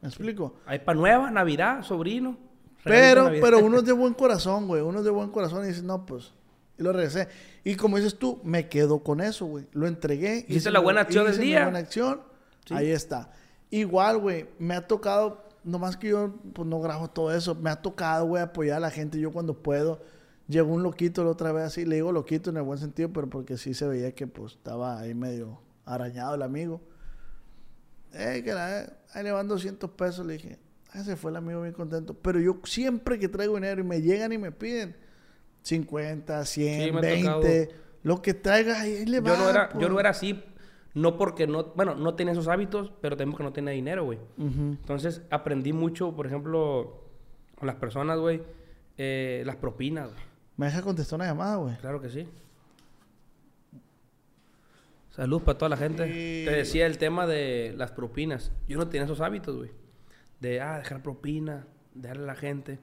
¿Me 0.00 0.08
explico? 0.08 0.54
Hay 0.66 0.80
nueva, 0.94 1.30
Navidad, 1.30 1.82
sobrino. 1.82 2.38
Pero, 2.84 3.24
Navidad. 3.24 3.42
pero 3.42 3.58
uno 3.58 3.78
es 3.78 3.84
de 3.84 3.92
buen 4.04 4.14
corazón, 4.14 4.66
güey. 4.66 4.82
Uno 4.82 5.00
es 5.00 5.04
de 5.04 5.10
buen 5.10 5.30
corazón 5.30 5.64
y 5.64 5.68
dice, 5.68 5.82
no, 5.82 6.06
pues. 6.06 6.32
Y 6.78 6.82
lo 6.82 6.92
regresé. 6.92 7.28
Y 7.64 7.74
como 7.74 7.98
dices 7.98 8.18
tú, 8.18 8.40
me 8.42 8.68
quedo 8.68 9.02
con 9.02 9.20
eso, 9.20 9.44
güey. 9.46 9.66
Lo 9.72 9.86
entregué. 9.86 10.36
Hiciste 10.38 10.54
hice 10.54 10.70
la 10.70 10.80
buena 10.80 11.02
acción 11.02 11.24
del 11.24 11.34
hice 11.34 11.42
día. 11.42 11.64
buena 11.64 11.80
acción. 11.80 12.22
Sí. 12.64 12.74
Ahí 12.74 12.90
está. 12.90 13.30
Igual, 13.70 14.18
güey. 14.18 14.48
Me 14.58 14.74
ha 14.74 14.86
tocado, 14.86 15.44
nomás 15.62 15.96
que 15.96 16.08
yo 16.08 16.34
pues 16.54 16.66
no 16.66 16.80
grabo 16.80 17.08
todo 17.08 17.34
eso. 17.34 17.54
Me 17.54 17.68
ha 17.68 17.76
tocado, 17.76 18.24
güey, 18.26 18.42
apoyar 18.42 18.78
a 18.78 18.80
la 18.80 18.90
gente. 18.90 19.20
Yo 19.20 19.30
cuando 19.30 19.54
puedo. 19.54 20.00
Llegó 20.50 20.74
un 20.74 20.82
loquito 20.82 21.22
la 21.22 21.30
otra 21.30 21.52
vez 21.52 21.64
así. 21.64 21.84
Le 21.84 21.94
digo 21.96 22.10
loquito 22.10 22.50
en 22.50 22.56
el 22.56 22.64
buen 22.64 22.78
sentido, 22.78 23.10
pero 23.12 23.30
porque 23.30 23.56
sí 23.56 23.72
se 23.72 23.86
veía 23.86 24.12
que 24.12 24.26
pues 24.26 24.54
estaba 24.54 24.98
ahí 24.98 25.14
medio 25.14 25.60
arañado 25.84 26.34
el 26.34 26.42
amigo. 26.42 26.80
Eh, 28.12 28.42
que 28.44 28.52
la, 28.52 28.92
ahí 29.14 29.22
le 29.22 29.30
van 29.30 29.46
200 29.46 29.88
pesos. 29.90 30.26
Le 30.26 30.32
dije, 30.32 30.58
ah, 30.92 31.00
ese 31.00 31.14
fue 31.14 31.30
el 31.30 31.36
amigo 31.36 31.62
bien 31.62 31.72
contento. 31.72 32.14
Pero 32.14 32.40
yo 32.40 32.58
siempre 32.64 33.18
que 33.20 33.28
traigo 33.28 33.54
dinero 33.54 33.80
y 33.80 33.84
me 33.84 34.02
llegan 34.02 34.32
y 34.32 34.38
me 34.38 34.50
piden 34.50 34.96
50, 35.62 36.44
100, 36.44 36.82
Sí, 36.84 36.92
me 36.92 36.98
ha 36.98 37.00
20, 37.00 37.70
lo 38.02 38.20
que 38.20 38.34
traiga, 38.34 38.80
ahí 38.80 39.06
le 39.06 39.20
va. 39.20 39.30
yo, 39.30 39.36
no 39.36 39.50
era, 39.50 39.68
pues. 39.68 39.82
yo 39.82 39.88
no 39.88 40.00
era 40.00 40.10
así, 40.10 40.42
no 40.94 41.16
porque 41.16 41.46
no, 41.46 41.66
bueno, 41.76 41.94
no 41.94 42.14
tenía 42.14 42.32
esos 42.32 42.48
hábitos, 42.48 42.92
pero 43.00 43.16
también 43.16 43.32
porque 43.32 43.44
no 43.44 43.52
tenía 43.52 43.72
dinero, 43.72 44.04
güey. 44.04 44.18
Entonces 44.38 45.22
aprendí 45.30 45.72
mucho, 45.72 46.16
por 46.16 46.26
ejemplo, 46.26 47.04
con 47.56 47.68
las 47.68 47.76
personas, 47.76 48.18
güey, 48.18 48.42
eh, 48.98 49.42
las 49.46 49.56
propinas, 49.56 50.10
güey. 50.10 50.29
Me 50.56 50.66
deja 50.66 50.82
contestar 50.82 51.18
una 51.18 51.26
llamada, 51.26 51.56
güey. 51.56 51.76
Claro 51.78 52.00
que 52.00 52.10
sí. 52.10 52.28
Salud 55.10 55.42
para 55.42 55.58
toda 55.58 55.68
la 55.70 55.76
gente. 55.76 56.04
Sí. 56.06 56.44
Te 56.46 56.56
decía 56.56 56.86
el 56.86 56.98
tema 56.98 57.26
de 57.26 57.74
las 57.76 57.90
propinas. 57.92 58.52
Yo 58.68 58.78
no 58.78 58.88
tenía 58.88 59.04
esos 59.04 59.20
hábitos, 59.20 59.56
güey. 59.56 59.70
De, 60.40 60.60
ah, 60.60 60.78
dejar 60.78 61.02
propina, 61.02 61.66
de 61.94 62.08
darle 62.08 62.22
a 62.24 62.26
la 62.26 62.34
gente. 62.34 62.78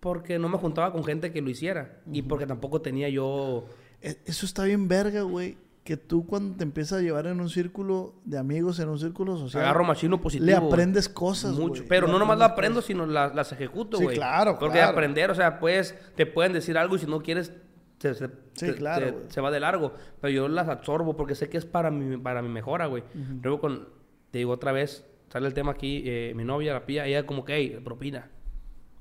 Porque 0.00 0.38
no 0.38 0.48
me 0.48 0.58
juntaba 0.58 0.92
con 0.92 1.04
gente 1.04 1.32
que 1.32 1.40
lo 1.40 1.50
hiciera. 1.50 2.00
Y 2.10 2.22
porque 2.22 2.46
tampoco 2.46 2.80
tenía 2.80 3.08
yo... 3.08 3.66
E- 4.00 4.18
Eso 4.24 4.44
está 4.46 4.64
bien 4.64 4.88
verga, 4.88 5.22
güey. 5.22 5.56
Que 5.90 5.96
tú 5.96 6.24
cuando 6.24 6.56
te 6.56 6.62
empiezas 6.62 7.00
a 7.00 7.02
llevar 7.02 7.26
en 7.26 7.40
un 7.40 7.48
círculo 7.50 8.14
de 8.24 8.38
amigos, 8.38 8.78
en 8.78 8.88
un 8.90 8.98
círculo 9.00 9.36
social, 9.36 9.64
agarro 9.64 9.82
machino 9.82 10.20
positivo. 10.20 10.46
le 10.46 10.54
aprendes 10.54 11.08
cosas, 11.08 11.56
Mucho. 11.58 11.82
Pero 11.88 12.06
Le 12.06 12.12
no 12.12 12.20
nomás 12.20 12.38
lo 12.38 12.44
aprendes 12.44 12.52
aprendo, 12.52 12.76
cosas. 12.76 12.86
sino 12.86 13.06
la- 13.06 13.34
las 13.34 13.50
ejecuto, 13.50 13.96
Sí, 13.96 14.04
güey. 14.04 14.16
claro, 14.16 14.56
Porque 14.56 14.78
claro. 14.78 14.92
aprender, 14.92 15.32
o 15.32 15.34
sea, 15.34 15.58
pues, 15.58 15.96
te 16.14 16.26
pueden 16.26 16.52
decir 16.52 16.78
algo 16.78 16.94
y 16.94 17.00
si 17.00 17.06
no 17.06 17.20
quieres, 17.22 17.52
se, 17.98 18.14
se- 18.14 18.30
Sí, 18.52 18.72
claro, 18.74 19.22
se 19.26 19.40
va 19.40 19.50
de 19.50 19.58
largo. 19.58 19.92
Pero 20.20 20.30
yo 20.32 20.46
las 20.46 20.68
absorbo 20.68 21.16
porque 21.16 21.34
sé 21.34 21.48
que 21.48 21.58
es 21.58 21.66
para 21.66 21.90
mi, 21.90 22.16
para 22.18 22.40
mi 22.40 22.48
mejora, 22.50 22.86
güey. 22.86 23.02
Luego 23.42 23.58
con, 23.58 23.88
te 24.30 24.38
digo 24.38 24.52
otra 24.52 24.70
vez, 24.70 25.04
sale 25.28 25.48
el 25.48 25.54
tema 25.54 25.72
aquí, 25.72 26.04
eh, 26.06 26.34
mi 26.36 26.44
novia, 26.44 26.72
la 26.72 26.86
pía, 26.86 27.04
ella 27.06 27.26
como 27.26 27.44
que, 27.44 27.56
hey, 27.56 27.80
propina. 27.82 28.30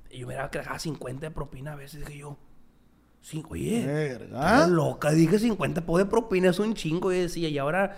Y 0.09 0.17
yo 0.21 0.27
miraba 0.27 0.49
que 0.49 0.57
dejaba 0.57 0.79
50 0.79 1.27
de 1.27 1.31
propina 1.31 1.73
a 1.73 1.75
veces, 1.75 1.99
dije 2.03 2.17
yo. 2.17 2.37
Cinco, 3.21 3.53
oye, 3.53 4.17
loca, 4.69 5.11
dije 5.11 5.37
50 5.39 5.81
pues, 5.85 6.03
de 6.03 6.09
propina, 6.09 6.49
es 6.49 6.59
un 6.59 6.73
chingo, 6.73 7.11
y 7.11 7.19
decía, 7.19 7.49
y 7.49 7.57
ahora 7.57 7.97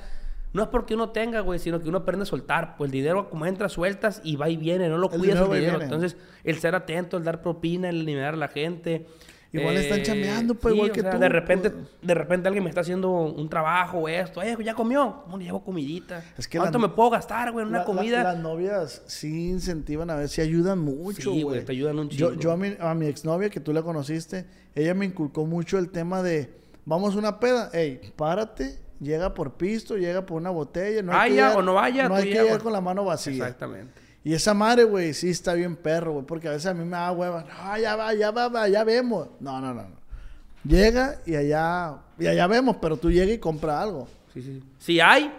no 0.54 0.64
es 0.64 0.70
porque 0.70 0.96
uno 0.96 1.10
tenga, 1.10 1.40
güey, 1.40 1.60
sino 1.60 1.82
que 1.82 1.88
uno 1.88 2.00
aprende 2.00 2.24
a 2.24 2.26
soltar, 2.26 2.76
pues 2.76 2.90
el 2.90 2.92
dinero 2.92 3.30
como 3.30 3.46
entra, 3.46 3.70
sueltas 3.70 4.22
y 4.24 4.36
va 4.36 4.50
y 4.50 4.58
viene, 4.58 4.90
no 4.90 4.98
lo 4.98 5.10
El 5.12 5.20
cuidas 5.20 5.36
dinero 5.36 5.54
el 5.54 5.60
dinero. 5.60 5.78
viene. 5.80 5.94
Entonces, 5.94 6.18
el 6.44 6.60
ser 6.60 6.76
atento, 6.76 7.18
el 7.18 7.24
dar 7.24 7.42
propina, 7.42 7.90
el 7.90 8.02
eliminar 8.02 8.34
a 8.34 8.38
la 8.38 8.50
gente. 8.50 9.06
Igual 9.54 9.76
están 9.76 10.02
chambeando, 10.02 10.56
pues, 10.56 10.72
sí, 10.72 10.78
igual 10.78 10.92
que 10.94 11.02
sea, 11.02 11.12
tú, 11.12 11.20
De 11.20 11.28
repente, 11.30 11.70
pues. 11.72 11.86
de 12.02 12.14
repente 12.14 12.48
alguien 12.48 12.64
me 12.64 12.70
está 12.70 12.82
haciendo 12.82 13.12
un 13.12 13.50
trabajo 13.50 13.98
o 14.00 14.08
esto, 14.08 14.42
eh, 14.42 14.56
ya 14.64 14.74
comió, 14.74 15.24
¿cómo 15.26 15.38
le 15.38 15.44
llevo 15.44 15.62
comidita? 15.64 16.24
Es 16.38 16.48
que 16.48 16.58
¿Cuánto 16.58 16.78
la- 16.78 16.88
me 16.88 16.94
puedo 16.94 17.10
gastar, 17.10 17.52
güey, 17.52 17.64
en 17.64 17.70
una 17.70 17.80
La- 17.80 17.84
la- 17.84 17.86
comida? 17.86 18.24
las 18.24 18.38
novias 18.40 19.02
sí 19.08 19.50
incentivan 19.50 20.10
a 20.10 20.16
ver, 20.16 20.30
sí 20.30 20.40
ayudan 20.42 20.80
mucho, 20.80 21.34
Sí, 21.34 21.44
güey. 21.44 21.66
te 21.66 21.74
ayudan 21.74 22.00
un 22.00 22.08
Yo, 22.10 22.30
chingo. 22.30 22.42
yo 22.42 22.52
a 22.54 22.58
mi, 22.58 22.76
a 22.80 22.94
mi 22.94 23.08
exnovia, 23.08 23.50
que 23.50 23.60
tú 23.60 23.74
la 23.74 23.82
conociste, 23.84 24.46
ella 24.74 24.94
me 24.94 25.06
inculcó 25.06 25.46
mucho 25.46 25.78
el 25.78 25.90
tema 25.90 26.24
de, 26.24 26.54
vamos 26.86 27.16
a 27.16 27.18
una 27.20 27.40
peda, 27.42 27.70
ey, 27.74 28.00
párate, 28.16 28.80
llega 29.02 29.34
por 29.34 29.56
pisto, 29.56 29.98
llega 29.98 30.26
por 30.26 30.38
una 30.38 30.52
botella, 30.52 31.02
no 31.02 31.12
hay 31.12 31.30
que 31.32 31.36
Vaya 31.36 31.48
llegar- 31.48 31.58
o 31.58 31.62
no 31.62 31.74
vaya, 31.74 32.08
no 32.08 32.16
hay 32.16 32.24
que 32.32 32.42
llegar 32.42 32.62
con 32.64 32.72
la 32.72 32.80
mano 32.80 33.04
vacía. 33.04 33.34
Exactamente. 33.34 34.00
Y 34.24 34.34
esa 34.34 34.54
madre, 34.54 34.84
güey, 34.84 35.14
sí 35.14 35.30
está 35.30 35.54
bien 35.54 35.76
perro, 35.76 36.14
güey, 36.14 36.26
porque 36.26 36.48
a 36.48 36.52
veces 36.52 36.68
a 36.68 36.74
mí 36.74 36.86
me 36.86 36.92
da 36.92 37.12
hueva, 37.12 37.44
no, 37.44 37.78
ya 37.78 37.96
va, 37.96 38.14
ya 38.14 38.32
va, 38.32 38.50
va, 38.50 38.70
ya 38.70 38.84
vemos. 38.84 39.30
No, 39.40 39.60
no, 39.60 39.74
no, 39.74 39.82
no. 39.82 40.02
Llega 40.64 41.22
y 41.26 41.36
allá, 41.36 41.98
y 42.20 42.28
allá 42.28 42.46
vemos, 42.46 42.78
pero 42.80 42.98
tú 42.98 43.10
llegas 43.10 43.34
y 43.34 43.40
compra 43.40 43.82
algo. 43.82 44.08
Sí, 44.32 44.44
sí. 44.44 44.64
Si 44.78 45.00
hay, 45.00 45.32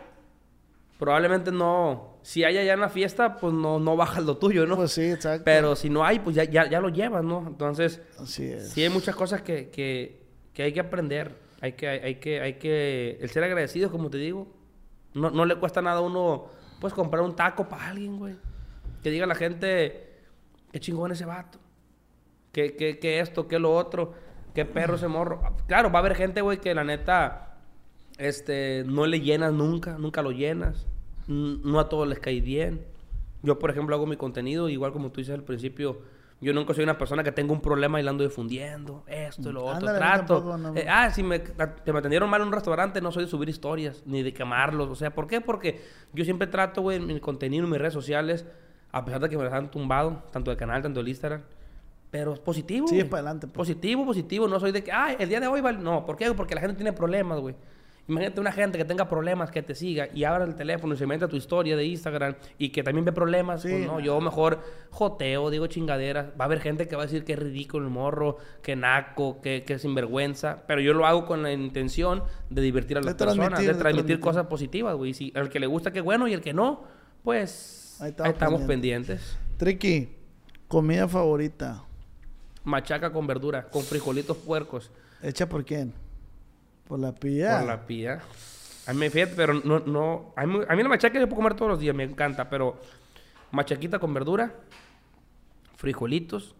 probablemente 0.98 1.52
no. 1.52 2.18
Si 2.22 2.42
hay 2.42 2.58
allá 2.58 2.74
en 2.74 2.80
la 2.80 2.88
fiesta, 2.88 3.36
pues 3.36 3.52
no, 3.52 3.78
no 3.78 3.96
bajas 3.96 4.24
lo 4.24 4.36
tuyo, 4.36 4.66
¿no? 4.66 4.76
Pues 4.76 4.92
sí, 4.92 5.02
exacto. 5.02 5.44
Pero 5.44 5.76
si 5.76 5.88
no 5.88 6.04
hay, 6.04 6.18
pues 6.18 6.34
ya, 6.34 6.44
ya, 6.44 6.68
ya 6.68 6.80
lo 6.80 6.88
llevas, 6.88 7.24
¿no? 7.24 7.44
Entonces, 7.46 8.00
Así 8.18 8.44
es. 8.44 8.70
sí 8.70 8.82
hay 8.82 8.90
muchas 8.90 9.14
cosas 9.14 9.42
que, 9.42 9.70
que, 9.70 10.22
que 10.52 10.64
hay 10.64 10.72
que 10.72 10.80
aprender. 10.80 11.36
Hay 11.60 11.74
que, 11.74 11.88
hay 11.88 12.16
que, 12.16 12.40
hay 12.40 12.54
que, 12.54 13.18
el 13.20 13.30
ser 13.30 13.44
agradecido, 13.44 13.90
como 13.92 14.10
te 14.10 14.18
digo. 14.18 14.48
No, 15.14 15.30
no 15.30 15.44
le 15.44 15.54
cuesta 15.56 15.80
nada 15.82 15.98
a 15.98 16.00
uno, 16.00 16.46
pues, 16.80 16.92
comprar 16.92 17.22
un 17.22 17.36
taco 17.36 17.68
para 17.68 17.88
alguien, 17.88 18.18
güey. 18.18 18.34
Que 19.02 19.10
diga 19.10 19.26
la 19.26 19.34
gente, 19.34 20.20
qué 20.70 20.80
chingón 20.80 21.12
ese 21.12 21.24
vato. 21.24 21.58
Que, 22.52 22.76
que, 22.76 22.98
que 22.98 23.20
esto, 23.20 23.48
que 23.48 23.58
lo 23.58 23.74
otro. 23.74 24.14
Qué 24.54 24.64
perro 24.64 24.96
ese 24.96 25.08
morro. 25.08 25.40
Claro, 25.66 25.90
va 25.90 25.98
a 25.98 26.02
haber 26.02 26.14
gente, 26.14 26.42
güey, 26.42 26.58
que 26.58 26.74
la 26.74 26.84
neta, 26.84 27.56
este, 28.18 28.84
no 28.86 29.06
le 29.06 29.20
llenas 29.20 29.52
nunca, 29.52 29.96
nunca 29.98 30.22
lo 30.22 30.30
llenas. 30.30 30.86
No 31.26 31.80
a 31.80 31.88
todos 31.88 32.06
les 32.06 32.18
cae 32.18 32.40
bien. 32.40 32.84
Yo, 33.42 33.58
por 33.58 33.70
ejemplo, 33.70 33.96
hago 33.96 34.06
mi 34.06 34.16
contenido, 34.16 34.68
igual 34.68 34.92
como 34.92 35.10
tú 35.10 35.20
dices 35.20 35.34
al 35.34 35.42
principio, 35.42 36.02
yo 36.40 36.52
nunca 36.52 36.74
soy 36.74 36.84
una 36.84 36.98
persona 36.98 37.22
que 37.24 37.32
tenga 37.32 37.52
un 37.52 37.60
problema 37.60 38.00
y 38.00 38.02
la 38.02 38.10
ando 38.10 38.24
difundiendo, 38.24 39.04
esto 39.06 39.50
y 39.50 39.52
lo 39.52 39.64
otro, 39.64 39.78
Ándale, 39.78 39.98
trato. 39.98 40.34
tampoco, 40.34 40.58
no. 40.58 40.76
Eh, 40.76 40.86
ah, 40.88 41.10
si 41.10 41.22
me, 41.22 41.38
te 41.38 41.92
me 41.92 42.00
atendieron 42.00 42.28
mal 42.28 42.40
en 42.40 42.48
un 42.48 42.52
restaurante, 42.52 43.00
no 43.00 43.10
soy 43.12 43.24
de 43.24 43.30
subir 43.30 43.48
historias, 43.48 44.02
ni 44.06 44.22
de 44.22 44.32
quemarlos. 44.32 44.88
O 44.90 44.94
sea, 44.94 45.14
¿por 45.14 45.26
qué? 45.28 45.40
Porque 45.40 45.80
yo 46.12 46.24
siempre 46.24 46.46
trato, 46.48 46.82
güey, 46.82 46.98
en 46.98 47.06
mi 47.06 47.20
contenido, 47.20 47.64
en 47.64 47.70
mis 47.70 47.80
redes 47.80 47.94
sociales, 47.94 48.44
A 48.92 49.04
pesar 49.04 49.20
de 49.20 49.28
que 49.28 49.36
me 49.36 49.44
las 49.44 49.52
han 49.52 49.70
tumbado, 49.70 50.22
tanto 50.30 50.50
el 50.50 50.56
canal, 50.56 50.82
tanto 50.82 51.00
el 51.00 51.08
Instagram. 51.08 51.42
Pero 52.10 52.34
es 52.34 52.38
positivo. 52.40 52.86
Sigue 52.86 53.02
güey. 53.02 53.10
para 53.10 53.20
adelante, 53.22 53.46
pues. 53.46 53.56
Positivo, 53.56 54.04
positivo. 54.04 54.46
No 54.46 54.60
soy 54.60 54.70
de 54.70 54.84
que, 54.84 54.92
ay, 54.92 55.16
el 55.18 55.28
día 55.28 55.40
de 55.40 55.46
hoy 55.46 55.62
vale. 55.62 55.78
No, 55.78 56.04
¿por 56.04 56.16
qué? 56.16 56.30
Porque 56.34 56.54
la 56.54 56.60
gente 56.60 56.76
tiene 56.76 56.92
problemas, 56.92 57.40
güey. 57.40 57.54
Imagínate 58.08 58.40
una 58.40 58.50
gente 58.50 58.78
que 58.78 58.84
tenga 58.84 59.08
problemas, 59.08 59.52
que 59.52 59.62
te 59.62 59.76
siga 59.76 60.08
y 60.12 60.24
abra 60.24 60.44
el 60.44 60.56
teléfono 60.56 60.94
y 60.94 60.96
se 60.96 61.06
meta 61.06 61.26
a 61.26 61.28
tu 61.28 61.36
historia 61.36 61.76
de 61.76 61.84
Instagram 61.86 62.34
y 62.58 62.70
que 62.70 62.82
también 62.82 63.04
ve 63.04 63.12
problemas. 63.12 63.62
Sí, 63.62 63.68
pues 63.70 63.86
no, 63.86 64.00
yo 64.00 64.20
mejor 64.20 64.58
joteo, 64.90 65.50
digo 65.50 65.68
chingaderas. 65.68 66.26
Va 66.30 66.40
a 66.40 66.44
haber 66.44 66.60
gente 66.60 66.88
que 66.88 66.96
va 66.96 67.02
a 67.02 67.06
decir 67.06 67.24
que 67.24 67.34
es 67.34 67.38
ridículo 67.38 67.86
el 67.86 67.92
morro, 67.92 68.38
que 68.60 68.74
naco, 68.74 69.40
que, 69.40 69.62
que 69.64 69.78
sinvergüenza. 69.78 70.64
Pero 70.66 70.80
yo 70.80 70.94
lo 70.94 71.06
hago 71.06 71.24
con 71.26 71.44
la 71.44 71.52
intención 71.52 72.24
de 72.50 72.60
divertir 72.60 72.96
a 72.96 73.00
De 73.00 73.06
las 73.06 73.14
personas, 73.14 73.36
transmitir, 73.36 73.68
de 73.68 73.74
de 73.74 73.78
transmitir 73.78 74.06
transmitir. 74.06 74.20
cosas 74.20 74.46
positivas, 74.48 74.96
güey. 74.96 75.14
Si 75.14 75.32
al 75.36 75.48
que 75.48 75.60
le 75.60 75.68
gusta, 75.68 75.92
qué 75.92 76.00
bueno, 76.00 76.26
y 76.26 76.32
el 76.32 76.40
que 76.40 76.52
no, 76.52 76.82
pues 77.22 77.81
Ahí 78.02 78.06
ahí 78.06 78.10
estamos 78.10 78.32
estamos, 78.32 78.62
pendientes. 78.62 79.38
Triqui, 79.58 80.08
comida 80.66 81.06
favorita. 81.06 81.84
Machaca 82.64 83.12
con 83.12 83.28
verdura, 83.28 83.68
con 83.68 83.84
frijolitos 83.84 84.36
puercos. 84.38 84.90
¿Hecha 85.22 85.48
por 85.48 85.64
quién? 85.64 85.94
Por 86.88 86.98
la 86.98 87.14
pilla. 87.14 87.58
Por 87.58 87.68
la 87.68 87.86
pía. 87.86 88.20
A 88.88 88.92
mí 88.92 88.98
me 88.98 89.08
fíjate, 89.08 89.34
pero 89.36 89.54
no, 89.54 89.78
no. 89.78 90.32
A 90.34 90.44
mí, 90.46 90.58
a 90.68 90.74
mí 90.74 90.82
la 90.82 90.88
machaca 90.88 91.20
yo 91.20 91.28
puedo 91.28 91.36
comer 91.36 91.54
todos 91.54 91.70
los 91.70 91.78
días, 91.78 91.94
me 91.94 92.02
encanta, 92.02 92.50
pero 92.50 92.76
machaquita 93.52 94.00
con 94.00 94.12
verdura, 94.12 94.52
frijolitos, 95.76 96.56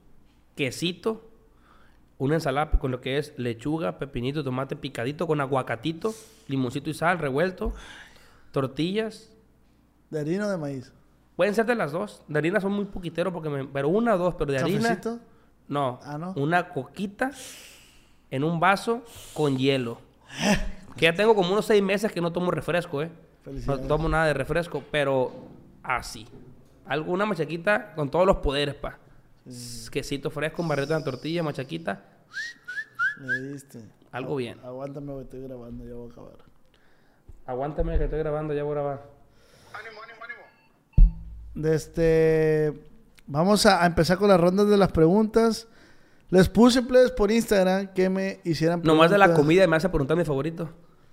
quesito, 0.55 1.29
una 2.19 2.37
ensalada 2.37 2.79
con 2.79 2.93
lo 2.93 3.01
que 3.01 3.19
es 3.19 3.37
lechuga, 3.37 3.99
pepinito, 3.99 4.45
tomate 4.45 4.77
picadito 4.77 5.27
con 5.27 5.41
aguacatito, 5.41 6.15
limoncito 6.47 6.89
y 6.89 6.95
sal 6.95 7.19
revuelto, 7.19 7.75
tortillas. 8.53 9.29
¿De 10.09 10.21
harina 10.21 10.47
o 10.47 10.51
de 10.51 10.57
maíz? 10.57 10.93
Pueden 11.37 11.55
ser 11.55 11.67
de 11.67 11.75
las 11.75 11.93
dos. 11.93 12.23
De 12.29 12.39
harina 12.39 12.61
son 12.61 12.73
muy 12.73 12.85
poquiteros 12.85 13.33
porque 13.33 13.49
me, 13.49 13.65
pero 13.65 13.89
una 13.89 14.15
o 14.15 14.19
dos, 14.19 14.35
pero 14.35 14.53
de 14.53 14.59
harina. 14.59 14.81
¿Cafecito? 14.97 15.19
No, 15.69 16.01
Ah, 16.05 16.19
¿no? 16.19 16.33
Una 16.37 16.69
coquita 16.69 17.31
en 18.31 18.45
un 18.45 18.61
vaso 18.61 19.03
con 19.35 19.57
hielo. 19.57 19.99
que 20.97 21.03
ya 21.07 21.15
tengo 21.15 21.35
como 21.35 21.53
unos 21.53 21.65
seis 21.67 21.83
meses 21.83 22.13
que 22.13 22.21
no 22.21 22.33
tomo 22.33 22.51
refresco, 22.51 23.03
¿eh? 23.03 23.11
No 23.67 23.79
tomo 23.81 24.09
nada 24.09 24.27
de 24.27 24.35
refresco, 24.35 24.83
pero 24.91 25.33
así. 25.83 26.29
Alguna 26.87 27.27
machaquita 27.27 27.95
con 27.95 28.11
todos 28.11 28.27
los 28.27 28.37
poderes, 28.39 28.75
pa. 28.75 28.99
Quesito 29.91 30.31
fresco, 30.31 30.63
un 30.63 30.69
barrito 30.69 30.97
de 30.97 31.03
tortilla, 31.03 31.43
machaquita. 31.43 32.05
Me 33.19 33.35
diste. 33.41 33.81
Algo 34.13 34.37
bien. 34.37 34.59
Aguántame, 34.63 35.13
güey, 35.13 35.25
estoy 35.25 35.41
grabando, 35.43 35.85
ya 35.85 35.95
voy 35.95 36.09
a 36.09 36.13
acabar. 36.13 36.37
Aguántame 37.47 37.99
que 37.99 38.05
estoy 38.05 38.19
grabando, 38.21 38.55
ya 38.55 38.63
voy 38.63 38.73
a 38.73 38.75
grabar. 38.75 39.03
De 41.55 41.75
este, 41.75 42.73
vamos 43.27 43.67
a, 43.67 43.83
a 43.83 43.87
empezar 43.87 44.19
con 44.19 44.29
las 44.29 44.41
rondas 44.41 44.69
de 44.69 44.77
las 44.77 44.91
preguntas. 44.93 45.69
Les 46.31 46.49
puse 46.49 46.83
plebes 46.83 47.11
por 47.11 47.31
Instagram 47.31 47.89
que 47.93 48.09
me 48.09 48.41
hicieran 48.45 48.81
Nomás 48.83 49.11
de 49.11 49.19
la 49.19 49.27
preguntas. 49.27 49.43
comida 49.45 49.67
me 49.67 49.73
vas 49.77 49.85
a 49.85 49.91
preguntar 49.91 50.17
mi 50.17 50.25
favorito. 50.25 50.71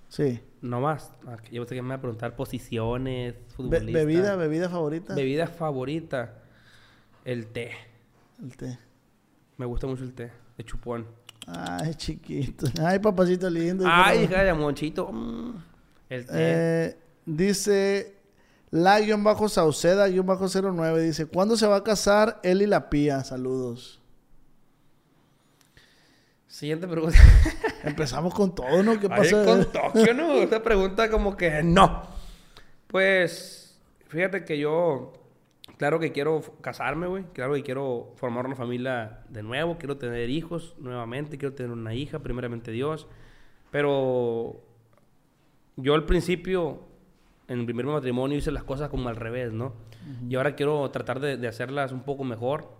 Sí. 0.08 0.40
Nomás. 0.62 1.12
Ah, 1.26 1.36
Yo 1.52 1.62
pensé 1.62 1.74
que 1.74 1.82
me 1.82 1.88
iba 1.88 1.94
a 1.96 2.00
preguntar 2.00 2.34
posiciones, 2.36 3.34
Be- 3.34 3.40
futbolistas. 3.54 3.92
bebida, 3.92 4.36
bebida 4.36 4.68
favorita. 4.70 5.14
Bebida 5.14 5.46
favorita. 5.46 6.38
El 7.24 7.46
té. 7.48 7.70
El 8.42 8.56
té. 8.56 8.78
Me 9.58 9.66
gusta 9.66 9.86
mucho 9.86 10.04
el 10.04 10.14
té. 10.14 10.32
De 10.56 10.64
chupón. 10.64 11.06
Ay, 11.46 11.94
chiquito. 11.94 12.66
Ay, 12.82 12.98
papacito 12.98 13.48
lindo. 13.50 13.84
Ay, 13.86 14.24
hija 14.24 14.42
de 14.42 14.54
monchito. 14.54 15.12
Mm. 15.12 15.54
El 16.08 16.26
té. 16.26 16.32
Eh, 16.34 16.96
dice 17.26 18.19
la 18.70 19.00
guion 19.00 19.24
bajo 19.24 19.48
Sauceda 19.48 20.08
guion 20.08 20.26
bajo 20.26 20.46
09 20.48 21.02
dice 21.02 21.26
¿Cuándo 21.26 21.56
se 21.56 21.66
va 21.66 21.76
a 21.76 21.84
casar 21.84 22.40
él 22.42 22.62
y 22.62 22.66
la 22.66 22.88
pía? 22.90 23.24
Saludos. 23.24 24.00
Siguiente 26.50 26.88
pregunta. 26.88 27.16
Empezamos 27.84 28.34
con 28.34 28.54
todo, 28.54 28.82
¿no? 28.82 28.98
¿Qué 28.98 29.08
pasa? 29.08 29.44
con 29.44 29.64
Tokio, 29.72 30.12
¿no? 30.14 30.34
Esta 30.34 30.60
pregunta 30.62 31.08
como 31.08 31.36
que 31.36 31.62
no. 31.62 32.02
Pues, 32.88 33.80
fíjate 34.08 34.44
que 34.44 34.58
yo, 34.58 35.12
claro 35.78 36.00
que 36.00 36.10
quiero 36.10 36.42
casarme, 36.60 37.06
güey. 37.06 37.24
Claro 37.32 37.54
que 37.54 37.62
quiero 37.62 38.12
formar 38.16 38.46
una 38.46 38.56
familia 38.56 39.20
de 39.28 39.44
nuevo. 39.44 39.78
Quiero 39.78 39.96
tener 39.96 40.28
hijos 40.28 40.74
nuevamente. 40.78 41.38
Quiero 41.38 41.54
tener 41.54 41.70
una 41.70 41.94
hija, 41.94 42.18
primeramente 42.18 42.72
Dios. 42.72 43.06
Pero 43.70 44.60
yo 45.76 45.94
al 45.94 46.04
principio, 46.04 46.80
en 47.50 47.58
mi 47.58 47.64
primer 47.64 47.84
matrimonio, 47.84 48.38
hice 48.38 48.52
las 48.52 48.62
cosas 48.62 48.88
como 48.90 49.08
al 49.08 49.16
revés, 49.16 49.52
¿no? 49.52 49.74
Y 50.28 50.36
ahora 50.36 50.54
quiero 50.54 50.88
tratar 50.92 51.18
de, 51.18 51.36
de 51.36 51.48
hacerlas 51.48 51.90
un 51.90 52.02
poco 52.04 52.22
mejor. 52.22 52.70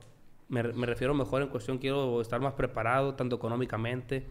Me, 0.49 0.63
me 0.63 0.87
refiero 0.87 1.13
mejor 1.13 1.43
en 1.43 1.49
cuestión, 1.49 1.79
quiero 1.79 2.21
estar 2.21 2.41
más 2.41 2.53
preparado, 2.53 3.17
tanto 3.17 3.35
económicamente. 3.35 4.29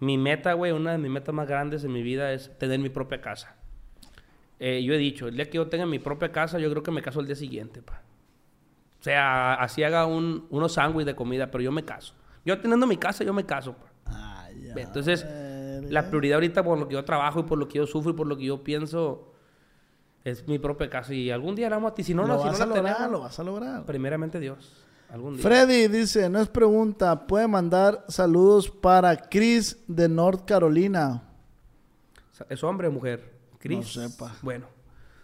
Mi 0.00 0.18
meta, 0.18 0.54
güey, 0.54 0.72
una 0.72 0.90
de 0.90 0.98
mis 0.98 1.10
metas 1.10 1.32
más 1.32 1.46
grandes 1.46 1.84
en 1.84 1.92
mi 1.92 2.02
vida 2.02 2.32
es 2.32 2.50
tener 2.58 2.80
mi 2.80 2.88
propia 2.88 3.20
casa. 3.20 3.54
Eh, 4.58 4.82
yo 4.82 4.92
he 4.92 4.98
dicho, 4.98 5.28
el 5.28 5.36
día 5.36 5.48
que 5.48 5.54
yo 5.56 5.68
tenga 5.68 5.86
mi 5.86 6.00
propia 6.00 6.32
casa, 6.32 6.58
yo 6.58 6.68
creo 6.68 6.82
que 6.82 6.90
me 6.90 7.00
caso 7.00 7.20
el 7.20 7.26
día 7.26 7.36
siguiente, 7.36 7.80
pa. 7.80 8.02
O 8.98 9.02
sea, 9.04 9.54
así 9.54 9.84
haga 9.84 10.04
un, 10.06 10.48
unos 10.50 10.72
sándwiches 10.72 11.06
de 11.06 11.14
comida, 11.14 11.48
pero 11.48 11.62
yo 11.62 11.70
me 11.70 11.84
caso. 11.84 12.12
Yo 12.44 12.58
teniendo 12.58 12.88
mi 12.88 12.96
casa, 12.96 13.22
yo 13.22 13.32
me 13.32 13.46
caso, 13.46 13.76
pa. 13.76 14.46
Ay, 14.46 14.62
ya, 14.62 14.82
Entonces, 14.82 15.24
la 15.88 16.08
prioridad 16.08 16.38
ahorita 16.38 16.64
por 16.64 16.76
lo 16.76 16.88
que 16.88 16.94
yo 16.94 17.04
trabajo 17.04 17.38
y 17.38 17.42
por 17.44 17.56
lo 17.56 17.68
que 17.68 17.78
yo 17.78 17.86
sufro 17.86 18.10
y 18.10 18.14
por 18.14 18.26
lo 18.26 18.36
que 18.36 18.46
yo 18.46 18.64
pienso 18.64 19.32
es 20.26 20.48
mi 20.48 20.58
propia 20.58 20.90
casa. 20.90 21.14
Y 21.14 21.30
algún 21.30 21.54
día 21.54 21.70
la 21.70 21.76
vamos 21.76 21.92
a 21.92 21.94
ti. 21.94 22.02
Si 22.02 22.12
no, 22.12 22.22
lo 22.22 22.34
no, 22.34 22.42
si 22.42 22.48
vas 22.48 22.58
no 22.58 22.64
a 22.64 22.66
la 22.66 22.74
lograr, 22.74 22.96
tenemos, 22.96 23.12
lo 23.12 23.20
vas 23.20 23.38
a 23.38 23.44
lograr. 23.44 23.84
primeramente 23.84 24.40
Dios. 24.40 24.84
Algún 25.08 25.34
día. 25.34 25.42
Freddy 25.42 25.86
dice, 25.86 26.28
no 26.28 26.40
es 26.40 26.48
pregunta, 26.48 27.28
puede 27.28 27.46
mandar 27.46 28.04
saludos 28.08 28.68
para 28.68 29.16
Chris 29.16 29.78
de 29.86 30.08
North 30.08 30.44
Carolina. 30.44 31.22
¿Es 32.48 32.64
hombre 32.64 32.88
o 32.88 32.92
mujer? 32.92 33.34
Chris. 33.58 33.96
No 33.96 34.08
sepa. 34.08 34.34
Bueno. 34.42 34.66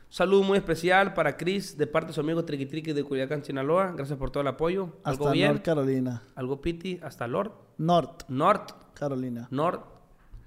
Saludo 0.09 0.43
muy 0.43 0.59
especial 0.59 1.15
para 1.15 1.37
Chris 1.37 1.77
de 1.77 1.87
parte 1.87 2.09
de 2.09 2.13
su 2.13 2.21
amigo 2.21 2.45
Triqui 2.45 2.67
Triqui 2.67 2.93
de 2.93 3.03
Culiacán, 3.03 3.43
Sinaloa. 3.43 3.93
Gracias 3.97 4.19
por 4.19 4.31
todo 4.31 4.43
el 4.43 4.47
apoyo. 4.47 4.99
Algo 5.05 5.25
Hasta 5.25 5.33
bien. 5.33 5.49
North 5.49 5.65
Carolina. 5.65 6.23
Algo 6.35 6.61
piti. 6.61 7.01
Hasta 7.03 7.27
Lord. 7.27 7.51
North 7.79 8.29
North. 8.29 8.73
Carolina. 8.95 9.49
North 9.51 9.83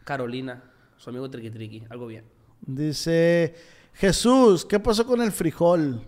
Carolina. 0.06 0.64
Su 0.98 1.10
amigo 1.10 1.30
Triqui 1.30 1.50
Triqui. 1.50 1.84
Algo 1.90 2.08
bien. 2.08 2.26
Dice, 2.62 3.56
Jesús, 3.96 4.66
¿qué 4.66 4.80
pasó 4.80 5.06
con 5.06 5.22
el 5.22 5.32
frijol? 5.32 6.02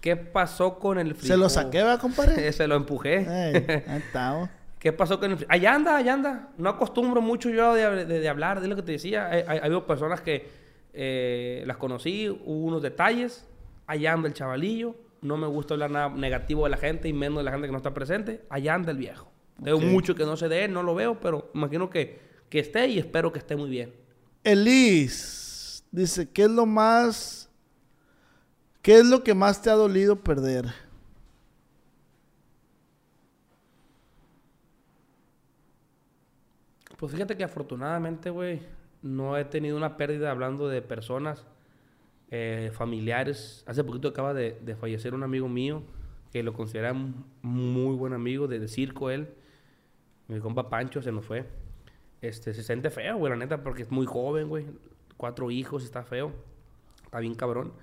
¿Qué 0.00 0.16
pasó 0.16 0.78
con 0.78 0.98
el 0.98 1.14
frijol? 1.14 1.28
¿Se 1.28 1.36
lo 1.36 1.48
saqué, 1.48 1.82
va, 1.82 1.98
compadre? 1.98 2.52
Se 2.52 2.66
lo 2.66 2.74
empujé. 2.76 3.26
Ahí 3.28 3.64
estamos. 3.98 4.48
¿Qué 4.78 4.92
pasó 4.92 5.18
con 5.20 5.30
el 5.32 5.38
fri- 5.38 5.46
Allá 5.48 5.74
anda, 5.74 5.96
allá 5.96 6.14
anda. 6.14 6.48
No 6.56 6.70
acostumbro 6.70 7.20
mucho 7.20 7.50
yo 7.50 7.74
de, 7.74 8.04
de- 8.06 8.20
de 8.20 8.28
hablar 8.28 8.60
de 8.60 8.68
lo 8.68 8.76
que 8.76 8.82
te 8.82 8.92
decía. 8.92 9.26
Hay, 9.28 9.44
hay- 9.46 9.58
hay 9.62 9.80
personas 9.82 10.20
que 10.22 10.48
eh, 10.94 11.62
las 11.66 11.76
conocí, 11.76 12.28
hubo 12.28 12.64
unos 12.66 12.82
detalles. 12.82 13.46
Allá 13.86 14.12
anda 14.12 14.28
el 14.28 14.34
chavalillo. 14.34 14.94
No 15.22 15.36
me 15.36 15.46
gusta 15.46 15.74
hablar 15.74 15.90
nada 15.90 16.08
negativo 16.08 16.64
de 16.64 16.70
la 16.70 16.78
gente 16.78 17.08
y 17.08 17.12
menos 17.12 17.38
de 17.38 17.44
la 17.44 17.50
gente 17.52 17.66
que 17.68 17.72
no 17.72 17.76
está 17.78 17.92
presente. 17.92 18.42
Allá 18.48 18.74
anda 18.74 18.90
el 18.92 18.96
viejo. 18.96 19.30
Tengo 19.62 19.76
Ok. 19.78 19.84
mucho 19.84 20.14
que 20.14 20.24
no 20.24 20.36
sé 20.38 20.48
de 20.48 20.64
él, 20.64 20.72
no 20.72 20.82
lo 20.82 20.94
veo, 20.94 21.20
pero 21.20 21.50
imagino 21.54 21.90
que, 21.90 22.18
que 22.48 22.60
esté 22.60 22.86
y 22.88 22.98
espero 22.98 23.30
que 23.32 23.38
esté 23.38 23.56
muy 23.56 23.68
bien. 23.68 23.92
Elis 24.44 25.49
dice, 25.90 26.28
¿qué 26.30 26.44
es 26.44 26.50
lo 26.50 26.66
más... 26.66 27.48
¿Qué 28.82 28.98
es 28.98 29.06
lo 29.06 29.22
que 29.22 29.34
más 29.34 29.60
te 29.60 29.68
ha 29.68 29.74
dolido 29.74 30.16
perder? 30.16 30.66
Pues 36.96 37.12
fíjate 37.12 37.36
que 37.36 37.44
afortunadamente, 37.44 38.30
güey, 38.30 38.62
no 39.02 39.36
he 39.36 39.44
tenido 39.44 39.76
una 39.76 39.96
pérdida 39.96 40.30
hablando 40.30 40.68
de 40.68 40.80
personas 40.82 41.44
eh, 42.30 42.70
familiares. 42.74 43.64
Hace 43.66 43.84
poquito 43.84 44.08
acaba 44.08 44.32
de, 44.34 44.58
de 44.62 44.76
fallecer 44.76 45.14
un 45.14 45.22
amigo 45.22 45.48
mío 45.48 45.82
que 46.32 46.42
lo 46.42 46.52
considera 46.52 46.92
un 46.92 47.24
muy 47.42 47.96
buen 47.96 48.12
amigo 48.12 48.48
de, 48.48 48.58
de 48.58 48.68
circo 48.68 49.10
él. 49.10 49.28
Mi 50.28 50.38
compa 50.40 50.70
Pancho 50.70 51.02
se 51.02 51.12
nos 51.12 51.24
fue. 51.24 51.46
Este, 52.20 52.54
se 52.54 52.62
siente 52.62 52.90
feo, 52.90 53.16
güey, 53.16 53.30
la 53.30 53.36
neta, 53.36 53.62
porque 53.62 53.82
es 53.82 53.90
muy 53.90 54.06
joven, 54.06 54.48
güey. 54.48 54.66
Cuatro 55.20 55.50
hijos, 55.50 55.84
está 55.84 56.02
feo. 56.02 56.32
Está 57.04 57.20
bien 57.20 57.34
cabrón. 57.34 57.74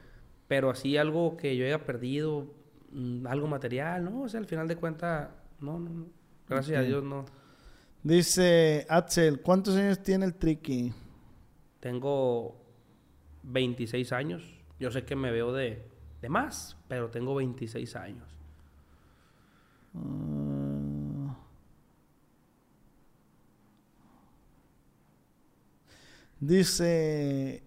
Pero 0.47 0.71
así 0.71 0.97
algo 0.97 1.37
que 1.37 1.55
yo 1.55 1.65
haya 1.67 1.85
perdido, 1.85 2.47
mm, 2.91 3.27
algo 3.27 3.45
material, 3.45 4.05
¿no? 4.05 4.23
O 4.23 4.27
sea, 4.27 4.39
al 4.39 4.47
final 4.47 4.67
de 4.67 4.75
cuentas, 4.75 5.29
no, 5.59 5.77
no, 5.77 5.87
no. 5.87 6.05
Gracias 6.49 6.79
a 6.79 6.81
Dios, 6.81 7.03
no. 7.03 7.25
Dice 8.01 8.87
Axel, 8.89 9.39
¿cuántos 9.41 9.75
años 9.75 10.01
tiene 10.01 10.25
el 10.25 10.33
Tricky? 10.33 10.91
Tengo 11.79 12.59
26 13.43 14.13
años. 14.13 14.41
Yo 14.79 14.89
sé 14.89 15.05
que 15.05 15.15
me 15.15 15.29
veo 15.31 15.53
de, 15.53 15.87
de 16.19 16.29
más, 16.29 16.75
pero 16.87 17.11
tengo 17.11 17.35
26 17.35 17.95
años. 17.97 18.35
Ah. 19.93 20.56
Dice, 26.39 27.63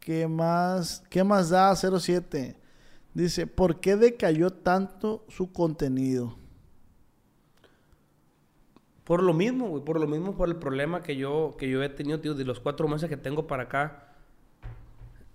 ¿qué 0.00 0.26
más, 0.28 1.02
¿qué 1.10 1.24
más 1.24 1.50
da 1.50 1.74
07? 1.74 2.56
Dice, 3.14 3.46
¿por 3.46 3.80
qué 3.80 3.96
decayó 3.96 4.50
tanto 4.50 5.24
su 5.28 5.52
contenido? 5.52 6.36
Por 9.04 9.22
lo 9.22 9.32
mismo, 9.32 9.68
güey. 9.68 9.84
Por 9.84 10.00
lo 10.00 10.06
mismo, 10.06 10.36
por 10.36 10.48
el 10.48 10.56
problema 10.56 11.02
que 11.02 11.16
yo, 11.16 11.54
que 11.58 11.68
yo 11.68 11.82
he 11.82 11.88
tenido, 11.88 12.20
tío, 12.20 12.34
de 12.34 12.44
los 12.44 12.60
cuatro 12.60 12.88
meses 12.88 13.08
que 13.08 13.16
tengo 13.16 13.46
para 13.46 13.64
acá. 13.64 14.08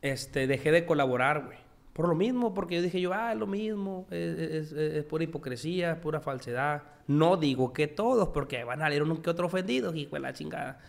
Este, 0.02 0.46
dejé 0.48 0.72
de 0.72 0.86
colaborar, 0.86 1.46
güey. 1.46 1.58
Por 1.94 2.08
lo 2.08 2.16
mismo, 2.16 2.54
porque 2.54 2.76
yo 2.76 2.82
dije 2.82 3.00
yo, 3.02 3.14
ah, 3.14 3.34
es 3.34 3.38
lo 3.40 3.48
mismo, 3.48 4.08
es, 4.10 4.40
es- 4.40 4.72
es- 4.72 5.04
pura 5.06 5.24
hipocresía, 5.24 5.92
es 5.94 5.98
pura 6.00 6.20
falsedad. 6.22 6.84
No 7.08 7.38
digo 7.38 7.74
que 7.74 7.88
todos, 7.88 8.30
porque 8.30 8.64
van 8.64 8.82
a 8.82 8.90
leer 8.90 9.04
uno 9.04 9.22
que 9.22 9.30
otro 9.30 9.48
ofendido, 9.48 9.94
hijo 9.96 10.16
de 10.16 10.22
la 10.22 10.34
chingada. 10.34 10.80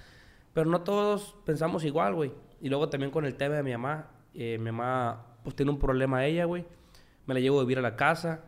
Pero 0.53 0.71
no 0.71 0.83
todos 0.83 1.37
pensamos 1.45 1.85
igual, 1.85 2.15
güey. 2.15 2.33
Y 2.61 2.69
luego 2.69 2.89
también 2.89 3.11
con 3.11 3.25
el 3.25 3.35
tema 3.35 3.57
de 3.57 3.63
mi 3.63 3.73
mamá. 3.73 4.11
eh, 4.35 4.57
mi 4.59 4.71
mamá, 4.71 5.27
pues 5.43 5.57
tiene 5.57 5.73
un 5.73 5.79
problema 5.79 6.25
ella, 6.25 6.45
güey. 6.45 6.65
Me 7.27 7.35
la 7.35 7.41
llevo 7.41 7.61
a 7.61 7.63
vivir 7.63 7.79
a 7.79 7.83
la 7.83 7.97
casa, 7.97 8.45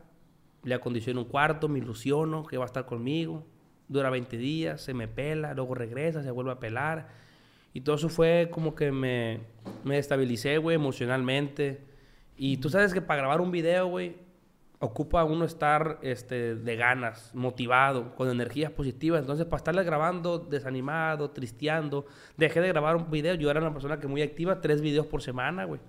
le 0.63 0.75
acondiciono 0.75 1.21
un 1.23 1.29
cuarto, 1.29 1.69
me 1.69 1.79
ilusiono 1.79 2.45
que 2.45 2.57
va 2.57 2.65
a 2.65 2.67
estar 2.67 2.87
conmigo. 2.87 3.47
Dura 3.89 4.11
20 4.11 4.37
días, 4.39 4.81
se 4.81 4.95
me 4.95 5.09
pela, 5.09 5.55
luego 5.55 5.75
regresa, 5.75 6.23
se 6.23 6.31
vuelve 6.31 6.53
a 6.53 6.59
pelar. 6.59 7.09
Y 7.73 7.83
todo 7.83 7.97
eso 7.97 8.09
fue 8.09 8.49
como 8.51 8.75
que 8.75 8.93
me, 8.93 9.41
me 9.85 9.99
estabilicé, 9.99 10.59
güey, 10.59 10.77
emocionalmente. 10.77 11.85
Y 12.37 12.57
tú 12.59 12.71
sabes 12.71 12.95
que 12.95 13.03
para 13.03 13.21
grabar 13.21 13.41
un 13.41 13.51
video, 13.51 13.89
güey, 13.89 14.17
ocupa 14.79 15.25
uno 15.25 15.45
estar 15.45 15.99
este, 16.03 16.57
de 16.57 16.77
ganas, 16.77 17.35
motivado, 17.35 18.15
con 18.15 18.31
energías 18.31 18.71
positivas. 18.71 19.21
Entonces, 19.21 19.47
para 19.47 19.59
estarle 19.59 19.85
grabando 19.85 20.39
desanimado, 20.39 21.31
tristeando, 21.31 22.07
dejé 22.37 22.61
de 22.61 22.69
grabar 22.69 22.97
un 22.97 23.11
video. 23.11 23.35
Yo 23.35 23.51
era 23.51 23.61
una 23.61 23.73
persona 23.73 23.99
que 23.99 24.07
muy 24.07 24.23
activa, 24.23 24.61
tres 24.61 24.81
videos 24.81 25.07
por 25.07 25.23
semana, 25.23 25.65
güey. 25.65 25.81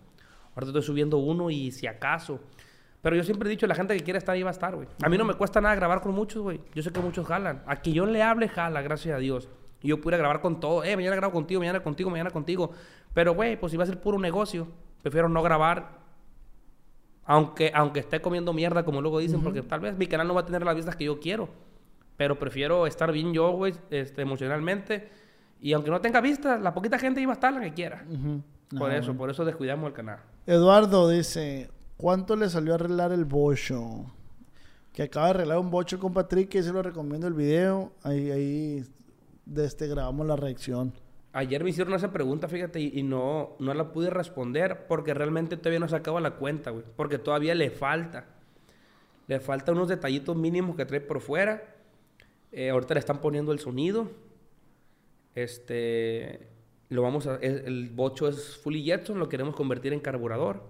Ahora 0.56 0.68
estoy 0.68 0.84
subiendo 0.84 1.18
uno 1.18 1.50
y 1.50 1.72
si 1.72 1.88
acaso. 1.88 2.40
Pero 3.02 3.16
yo 3.16 3.24
siempre 3.24 3.48
he 3.48 3.52
dicho, 3.52 3.68
la 3.68 3.76
gente 3.76 3.96
que 3.96 4.04
quiere 4.04 4.18
estar 4.18 4.34
ahí 4.34 4.42
va 4.42 4.50
a 4.50 4.52
estar, 4.52 4.76
güey. 4.76 4.88
A 5.04 5.10
mí 5.10 5.18
no 5.18 5.26
me 5.26 5.36
cuesta 5.36 5.62
nada 5.62 5.76
grabar 5.76 6.02
con 6.02 6.14
muchos, 6.14 6.42
güey. 6.42 6.62
Yo 6.74 6.82
sé 6.82 6.92
que 6.92 7.00
muchos 7.02 7.28
jalan. 7.28 7.62
A 7.68 7.76
que 7.82 7.92
yo 7.92 8.06
le 8.06 8.24
hable, 8.24 8.48
jala, 8.48 8.82
gracias 8.82 9.16
a 9.16 9.20
Dios. 9.20 9.50
Y 9.82 9.90
yo 9.90 10.02
pudiera 10.02 10.18
grabar 10.18 10.42
con 10.42 10.60
todo. 10.60 10.84
Eh, 10.84 10.96
mañana 10.96 11.16
grabo 11.16 11.34
contigo, 11.34 11.60
mañana 11.60 11.82
contigo, 11.82 12.10
mañana 12.10 12.32
contigo. 12.32 12.72
Pero, 13.14 13.36
güey, 13.36 13.60
pues 13.60 13.72
si 13.72 13.78
va 13.78 13.84
a 13.84 13.88
ser 13.88 14.00
puro 14.00 14.18
negocio, 14.18 14.68
prefiero 15.04 15.30
no 15.30 15.44
grabar. 15.44 16.05
Aunque, 17.26 17.72
aunque 17.74 18.00
esté 18.02 18.22
comiendo 18.22 18.54
mierda, 18.54 18.86
como 18.86 19.02
luego 19.02 19.20
dicen, 19.20 19.42
porque 19.42 19.62
tal 19.64 19.80
vez 19.80 19.98
mi 19.98 20.06
canal 20.08 20.28
no 20.28 20.36
va 20.36 20.42
a 20.42 20.46
tener 20.46 20.64
las 20.64 20.76
vistas 20.76 20.96
que 20.96 21.06
yo 21.06 21.20
quiero. 21.20 21.50
Pero 22.18 22.38
prefiero 22.38 22.86
estar 22.88 23.12
bien 23.12 23.34
yo, 23.34 23.52
güey, 23.52 23.74
este, 23.90 24.22
emocionalmente. 24.22 25.10
Y 25.60 25.74
aunque 25.74 25.90
no 25.90 26.00
tenga 26.02 26.22
vistas, 26.22 26.62
la 26.62 26.74
poquita 26.74 27.00
gente 27.00 27.20
iba 27.22 27.32
a 27.32 27.36
estar 27.36 27.52
la 27.54 27.62
que 27.62 27.74
quiera. 27.74 28.06
Por 28.78 28.92
Ah, 28.92 28.98
eso, 28.98 29.08
bueno. 29.08 29.18
por 29.18 29.30
eso 29.32 29.44
descuidamos 29.44 29.88
el 29.88 29.94
canal. 29.94 30.20
Eduardo 30.46 31.10
dice, 31.10 31.70
¿cuánto 31.98 32.36
le 32.36 32.50
salió 32.50 32.74
a 32.74 32.76
arreglar 32.76 33.12
el 33.12 33.26
bocho? 33.26 34.06
Que 34.94 35.04
acaba 35.04 35.26
de 35.26 35.32
arreglar 35.32 35.58
un 35.58 35.72
bocho 35.72 36.00
con 36.00 36.14
Patrick, 36.14 36.54
y 36.56 36.64
se 36.64 36.72
lo 36.72 36.82
recomiendo 36.84 37.28
el 37.28 37.34
video. 37.34 37.92
Ahí, 38.04 38.32
ahí, 38.32 38.84
de 39.46 39.66
este, 39.66 39.88
grabamos 39.88 40.26
la 40.28 40.36
reacción. 40.36 40.94
Ayer 41.38 41.64
me 41.64 41.70
hicieron 41.70 41.94
esa 41.94 42.14
pregunta, 42.14 42.48
fíjate, 42.48 42.80
y, 42.80 42.92
y 43.00 43.04
no, 43.04 43.58
no 43.60 43.74
la 43.74 43.92
pude 43.92 44.10
responder 44.10 44.88
porque 44.88 45.14
realmente 45.14 45.58
todavía 45.58 45.80
no 45.82 45.88
se 45.90 45.96
acaba 45.98 46.22
la 46.22 46.36
cuenta, 46.38 46.72
güey. 46.72 46.86
Porque 46.96 47.18
todavía 47.20 47.54
le 47.56 47.70
falta. 47.72 48.26
Le 49.28 49.40
falta 49.42 49.74
unos 49.74 49.90
detallitos 49.90 50.36
mínimos 50.38 50.76
que 50.78 50.86
trae 50.86 51.02
por 51.02 51.20
fuera. 51.20 51.76
Eh, 52.54 52.70
ahorita 52.70 52.94
le 52.94 53.00
están 53.02 53.20
poniendo 53.20 53.52
el 53.52 53.60
sonido. 53.60 54.10
Este. 55.34 56.48
Lo 56.90 57.02
vamos 57.02 57.28
a. 57.28 57.36
es- 57.38 57.66
el 57.66 57.90
bocho 57.90 58.28
es 58.28 58.58
fully 58.58 58.84
Jetson, 58.84 59.20
lo 59.20 59.28
queremos 59.30 59.56
convertir 59.56 59.94
en 59.94 60.00
carburador. 60.00 60.64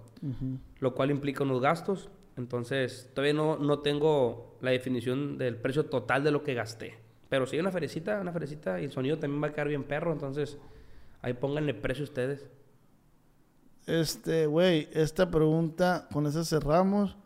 Lo 0.80 0.96
cual 0.96 1.12
implica 1.12 1.44
unos 1.44 1.62
gastos. 1.62 2.10
Entonces, 2.38 3.12
todavía 3.14 3.34
no, 3.34 3.58
no 3.58 3.80
tengo 3.80 4.58
la 4.62 4.72
definición 4.72 5.38
del 5.38 5.58
precio 5.58 5.86
total 5.86 6.24
de 6.24 6.32
lo 6.32 6.44
que 6.44 6.54
gasté. 6.56 6.96
Pero 7.30 7.46
sí, 7.46 7.60
una 7.60 7.72
ferecita, 7.72 8.20
una 8.22 8.32
ferecita. 8.32 8.80
Y 8.80 8.86
el 8.86 8.92
sonido 8.92 9.18
también 9.20 9.42
va 9.44 9.48
a 9.48 9.52
quedar 9.52 9.68
bien 9.68 9.84
perro. 9.84 10.12
Entonces, 10.14 10.58
ahí 11.22 11.34
pónganle 11.34 11.74
precio 11.74 12.04
ustedes. 12.04 12.46
Este, 13.88 14.46
güey, 14.48 14.90
esta 14.94 15.30
pregunta, 15.30 16.08
con 16.12 16.26
esa 16.28 16.44
cerramos. 16.44 17.18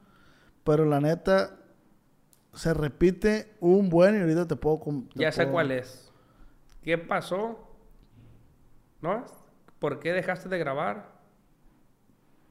Pero 0.63 0.85
la 0.85 0.99
neta, 0.99 1.57
se 2.53 2.73
repite 2.73 3.55
un 3.59 3.89
buen 3.89 4.15
y 4.17 4.19
ahorita 4.21 4.47
te 4.47 4.55
puedo... 4.55 4.79
te 5.13 5.19
Ya 5.19 5.31
sé 5.31 5.43
puedo- 5.43 5.51
cuál 5.53 5.71
es. 5.71 6.11
¿Qué 6.83 6.97
pasó? 6.97 7.67
¿No? 9.01 9.25
¿Por 9.79 9.99
qué 9.99 10.11
dejaste 10.11 10.49
de 10.49 10.57
grabar 10.57 11.11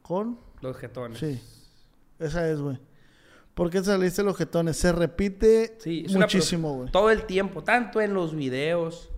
¿Con? 0.02 0.38
los 0.60 0.76
jetones? 0.76 1.18
Sí. 1.18 1.40
Esa 2.18 2.48
es, 2.50 2.60
güey. 2.60 2.78
¿Por 3.58 3.70
qué 3.70 3.82
saliste 3.82 4.22
los 4.22 4.36
jetones? 4.36 4.76
Se 4.76 4.92
repite 4.92 5.76
Sí, 5.80 6.06
muchísimo, 6.14 6.72
güey. 6.74 6.90
Todo 6.92 7.10
el 7.10 7.24
tiempo, 7.24 7.64
tanto 7.64 8.00
en 8.00 8.14
los 8.14 8.34
videos, 8.34 9.10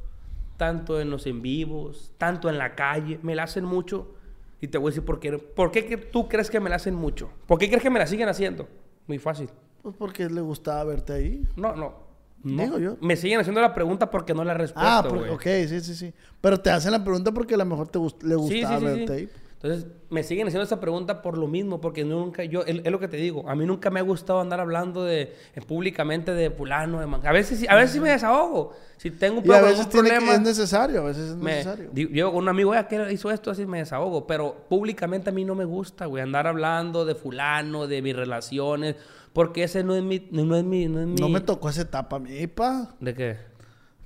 tanto 0.57 0.99
en 0.99 1.11
los 1.11 1.27
en 1.27 1.43
vivos, 1.43 2.11
tanto 2.19 2.49
en 2.49 2.57
la 2.57 2.75
calle, 2.75 3.21
me 3.23 3.35
la 3.35 3.43
hacen 3.43 3.65
mucho. 3.67 4.15
Y 4.63 4.69
te 4.69 4.79
voy 4.79 4.89
a 4.89 4.91
decir 4.93 5.05
por 5.05 5.21
qué. 5.21 5.33
¿Por 5.39 5.71
qué 5.71 5.83
tú 6.11 6.27
crees 6.27 6.51
que 6.51 6.59
me 6.59 6.71
la 6.71 6.77
hacen 6.77 6.95
mucho? 6.95 7.31
¿Por 7.47 7.59
qué 7.59 7.69
crees 7.69 7.83
que 7.83 7.91
me 7.91 7.99
la 7.99 8.07
siguen 8.07 8.29
haciendo? 8.31 8.67
Muy 9.07 9.19
fácil. 9.19 9.51
Pues 9.83 9.95
porque 9.99 10.29
le 10.31 10.41
gustaba 10.41 10.85
verte 10.85 11.13
ahí. 11.13 11.43
No, 11.57 11.77
no. 11.77 11.95
no. 12.43 12.63
Digo 12.65 12.79
yo. 12.79 12.97
Me 13.03 13.17
siguen 13.17 13.41
haciendo 13.41 13.61
la 13.61 13.75
pregunta 13.75 14.11
porque 14.11 14.33
no 14.35 14.43
la 14.45 14.53
he 14.53 14.59
respuesto, 14.59 14.89
Ah, 14.91 15.07
güey. 15.07 15.31
ok, 15.31 15.43
sí, 15.69 15.81
sí, 15.83 15.95
sí. 15.95 16.15
Pero 16.41 16.59
te 16.59 16.71
hacen 16.71 16.93
la 16.93 17.03
pregunta 17.05 17.31
porque 17.33 17.55
a 17.55 17.59
lo 17.59 17.65
mejor 17.67 17.89
te 17.89 17.99
gust- 17.99 18.23
le 18.23 18.35
gustaba 18.37 18.79
sí, 18.79 18.85
sí, 18.87 18.93
sí. 18.93 18.99
verte 18.99 19.13
ahí. 19.13 19.29
Entonces, 19.63 19.89
me 20.09 20.23
siguen 20.23 20.47
haciendo 20.47 20.63
esta 20.63 20.81
pregunta 20.81 21.21
por 21.21 21.37
lo 21.37 21.47
mismo, 21.47 21.83
porque 21.83 22.03
nunca, 22.03 22.45
yo, 22.45 22.63
es, 22.63 22.83
lo 22.91 22.99
que 22.99 23.09
te 23.09 23.19
digo, 23.19 23.47
a 23.47 23.55
mí 23.55 23.67
nunca 23.67 23.91
me 23.91 24.01
ha 24.01 24.03
gustado 24.03 24.41
andar 24.41 24.59
hablando 24.59 25.05
de, 25.05 25.35
eh, 25.55 25.61
públicamente 25.67 26.33
de 26.33 26.51
fulano, 26.51 26.99
de 26.99 27.07
man- 27.07 27.21
A 27.27 27.31
veces, 27.33 27.59
sí- 27.59 27.67
a 27.69 27.75
veces 27.75 27.91
sí 27.93 28.01
me 28.01 28.09
desahogo. 28.09 28.73
Si 28.97 29.11
tengo 29.11 29.41
un, 29.41 29.47
Y 29.47 29.53
a 29.53 29.59
pro- 29.59 29.67
veces 29.69 29.87
tiene 29.91 30.09
que- 30.09 30.15
problema, 30.17 30.35
es 30.37 30.41
necesario, 30.41 31.01
a 31.03 31.05
veces 31.05 31.31
es 31.33 31.37
necesario. 31.37 31.91
con 32.33 32.37
un 32.37 32.49
amigo, 32.49 32.71
"Oye, 32.71 32.87
¿qué 32.89 33.13
hizo 33.13 33.31
esto? 33.31 33.51
Así 33.51 33.67
me 33.67 33.79
desahogo. 33.81 34.27
Pero 34.27 34.65
públicamente 34.67 35.29
a 35.29 35.33
mí 35.35 35.45
no 35.45 35.55
me 35.55 35.67
gusta, 35.67 36.07
güey, 36.07 36.23
andar 36.23 36.47
hablando 36.47 37.05
de 37.05 37.15
fulano, 37.15 37.87
de 37.87 38.01
mis 38.01 38.17
relaciones, 38.17 38.97
porque 39.35 39.65
ese 39.65 39.85
no 39.85 39.95
es 39.95 40.03
mi... 40.03 40.27
No, 40.31 40.57
es 40.57 40.65
mi, 40.65 40.89
no, 40.89 41.01
es 41.01 41.07
mi... 41.07 41.17
No 41.17 41.29
me 41.29 41.41
tocó 41.43 41.69
esa 41.69 41.83
etapa 41.83 42.17
a 42.17 42.19
mí, 42.19 42.47
pa. 42.47 42.95
¿De 42.99 43.13
qué? 43.13 43.37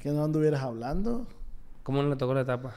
Que 0.03 0.09
no 0.11 0.25
anduvieras 0.25 0.63
hablando. 0.65 1.29
¿Cómo 1.85 2.03
no 2.03 2.09
le 2.09 2.17
tocó 2.17 2.35
la 2.35 2.41
etapa? 2.41 2.75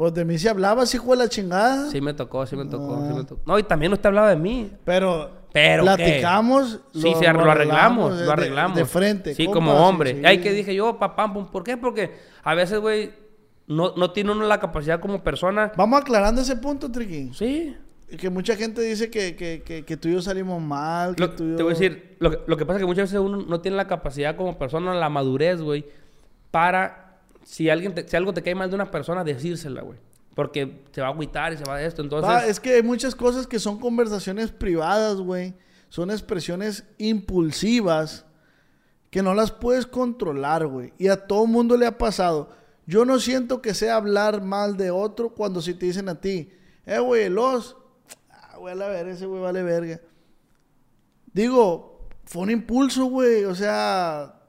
Pues 0.00 0.14
de 0.14 0.24
mí 0.24 0.38
si 0.38 0.48
hablabas, 0.48 0.94
hijo 0.94 1.10
de 1.10 1.16
la 1.18 1.28
chingada. 1.28 1.90
Sí 1.90 2.00
me 2.00 2.14
tocó, 2.14 2.46
sí 2.46 2.56
me 2.56 2.64
tocó, 2.64 2.96
sí 3.02 3.08
Ah. 3.10 3.14
me 3.18 3.24
tocó. 3.24 3.42
No, 3.44 3.58
y 3.58 3.62
también 3.64 3.92
usted 3.92 4.06
hablaba 4.06 4.30
de 4.30 4.36
mí. 4.36 4.70
Pero, 4.86 5.30
Pero, 5.52 5.82
platicamos. 5.82 6.80
Sí, 6.94 7.02
sí, 7.02 7.26
lo 7.30 7.50
arreglamos, 7.50 8.18
de- 8.18 8.24
lo 8.24 8.32
arreglamos. 8.32 8.78
De, 8.78 8.86
frente. 8.86 9.34
Sí, 9.34 9.44
compa, 9.44 9.58
como 9.58 9.72
hombre. 9.74 10.14
sí, 10.14 10.20
Y 10.22 10.24
ahí 10.24 10.38
sí. 10.38 10.42
que 10.42 10.52
dije 10.54 10.74
yo, 10.74 10.98
papá, 10.98 11.30
¿por 11.52 11.62
qué? 11.64 11.76
Porque 11.76 12.12
a 12.42 12.54
veces, 12.54 12.80
güey, 12.80 13.10
no, 13.66 13.92
no 13.94 14.10
tiene 14.12 14.32
uno 14.32 14.46
la 14.46 14.58
capacidad 14.58 15.00
como 15.00 15.22
persona. 15.22 15.70
Vamos 15.76 16.00
aclarando 16.00 16.40
ese 16.40 16.56
punto, 16.56 16.90
Triqui. 16.90 17.34
Sí. 17.34 17.76
Que 18.18 18.30
mucha 18.30 18.56
gente 18.56 18.80
dice 18.80 19.10
que, 19.10 19.36
que, 19.36 19.60
que, 19.62 19.84
que 19.84 19.96
tú 19.98 20.08
y 20.08 20.12
yo 20.14 20.22
salimos 20.22 20.62
mal. 20.62 21.14
Que 21.14 21.24
Lo- 21.24 21.30
tú 21.32 21.44
y 21.44 21.50
yo... 21.50 21.56
Te 21.56 21.62
voy 21.62 21.72
a 21.72 21.74
decir, 21.74 22.16
lo, 22.20 22.30
lo 22.46 22.56
que 22.56 22.64
pasa 22.64 22.78
es 22.78 22.82
que 22.84 22.86
muchas 22.86 23.10
veces 23.10 23.20
uno 23.20 23.44
no 23.46 23.60
tiene 23.60 23.76
la 23.76 23.86
capacidad 23.86 24.34
como 24.34 24.56
persona, 24.56 24.94
la 24.94 25.10
madurez, 25.10 25.60
güey, 25.60 25.84
para, 26.50 27.09
si 27.44 27.68
alguien 27.70 27.94
te- 27.94 28.06
si 28.08 28.16
algo 28.16 28.32
te 28.34 28.42
cae 28.42 28.54
mal 28.54 28.68
de 28.70 28.74
una 28.76 28.90
persona, 28.90 29.24
decírsela, 29.24 29.82
güey. 29.82 29.98
Porque 30.34 30.84
se 30.92 31.00
va 31.00 31.08
a 31.08 31.10
agüitar 31.10 31.52
y 31.52 31.56
se 31.56 31.64
va 31.64 31.76
de 31.78 31.86
esto. 31.86 32.02
Entonces, 32.02 32.48
es 32.48 32.60
que 32.60 32.74
hay 32.74 32.82
muchas 32.82 33.14
cosas 33.14 33.46
que 33.46 33.58
son 33.58 33.78
conversaciones 33.78 34.50
privadas, 34.52 35.16
güey. 35.16 35.54
Son 35.88 36.10
expresiones 36.10 36.84
impulsivas 36.98 38.24
que 39.10 39.22
no 39.22 39.34
las 39.34 39.50
puedes 39.50 39.86
controlar, 39.86 40.66
güey. 40.66 40.92
Y 40.98 41.08
a 41.08 41.26
todo 41.26 41.46
mundo 41.46 41.76
le 41.76 41.86
ha 41.86 41.98
pasado. 41.98 42.50
Yo 42.86 43.04
no 43.04 43.18
siento 43.18 43.60
que 43.60 43.74
sea 43.74 43.96
hablar 43.96 44.40
mal 44.42 44.76
de 44.76 44.90
otro 44.92 45.30
cuando 45.34 45.60
si 45.60 45.74
te 45.74 45.86
dicen 45.86 46.08
a 46.08 46.20
ti, 46.20 46.50
eh, 46.86 46.98
güey, 47.00 47.28
los... 47.28 47.76
Ah, 48.30 48.56
güey, 48.58 48.72
a 48.72 48.76
la 48.76 48.88
verga, 48.88 49.12
ese 49.12 49.26
güey 49.26 49.42
vale 49.42 49.62
verga. 49.64 50.00
Digo, 51.32 52.08
fue 52.24 52.42
un 52.42 52.50
impulso, 52.50 53.04
güey. 53.06 53.44
O 53.44 53.54
sea, 53.54 54.40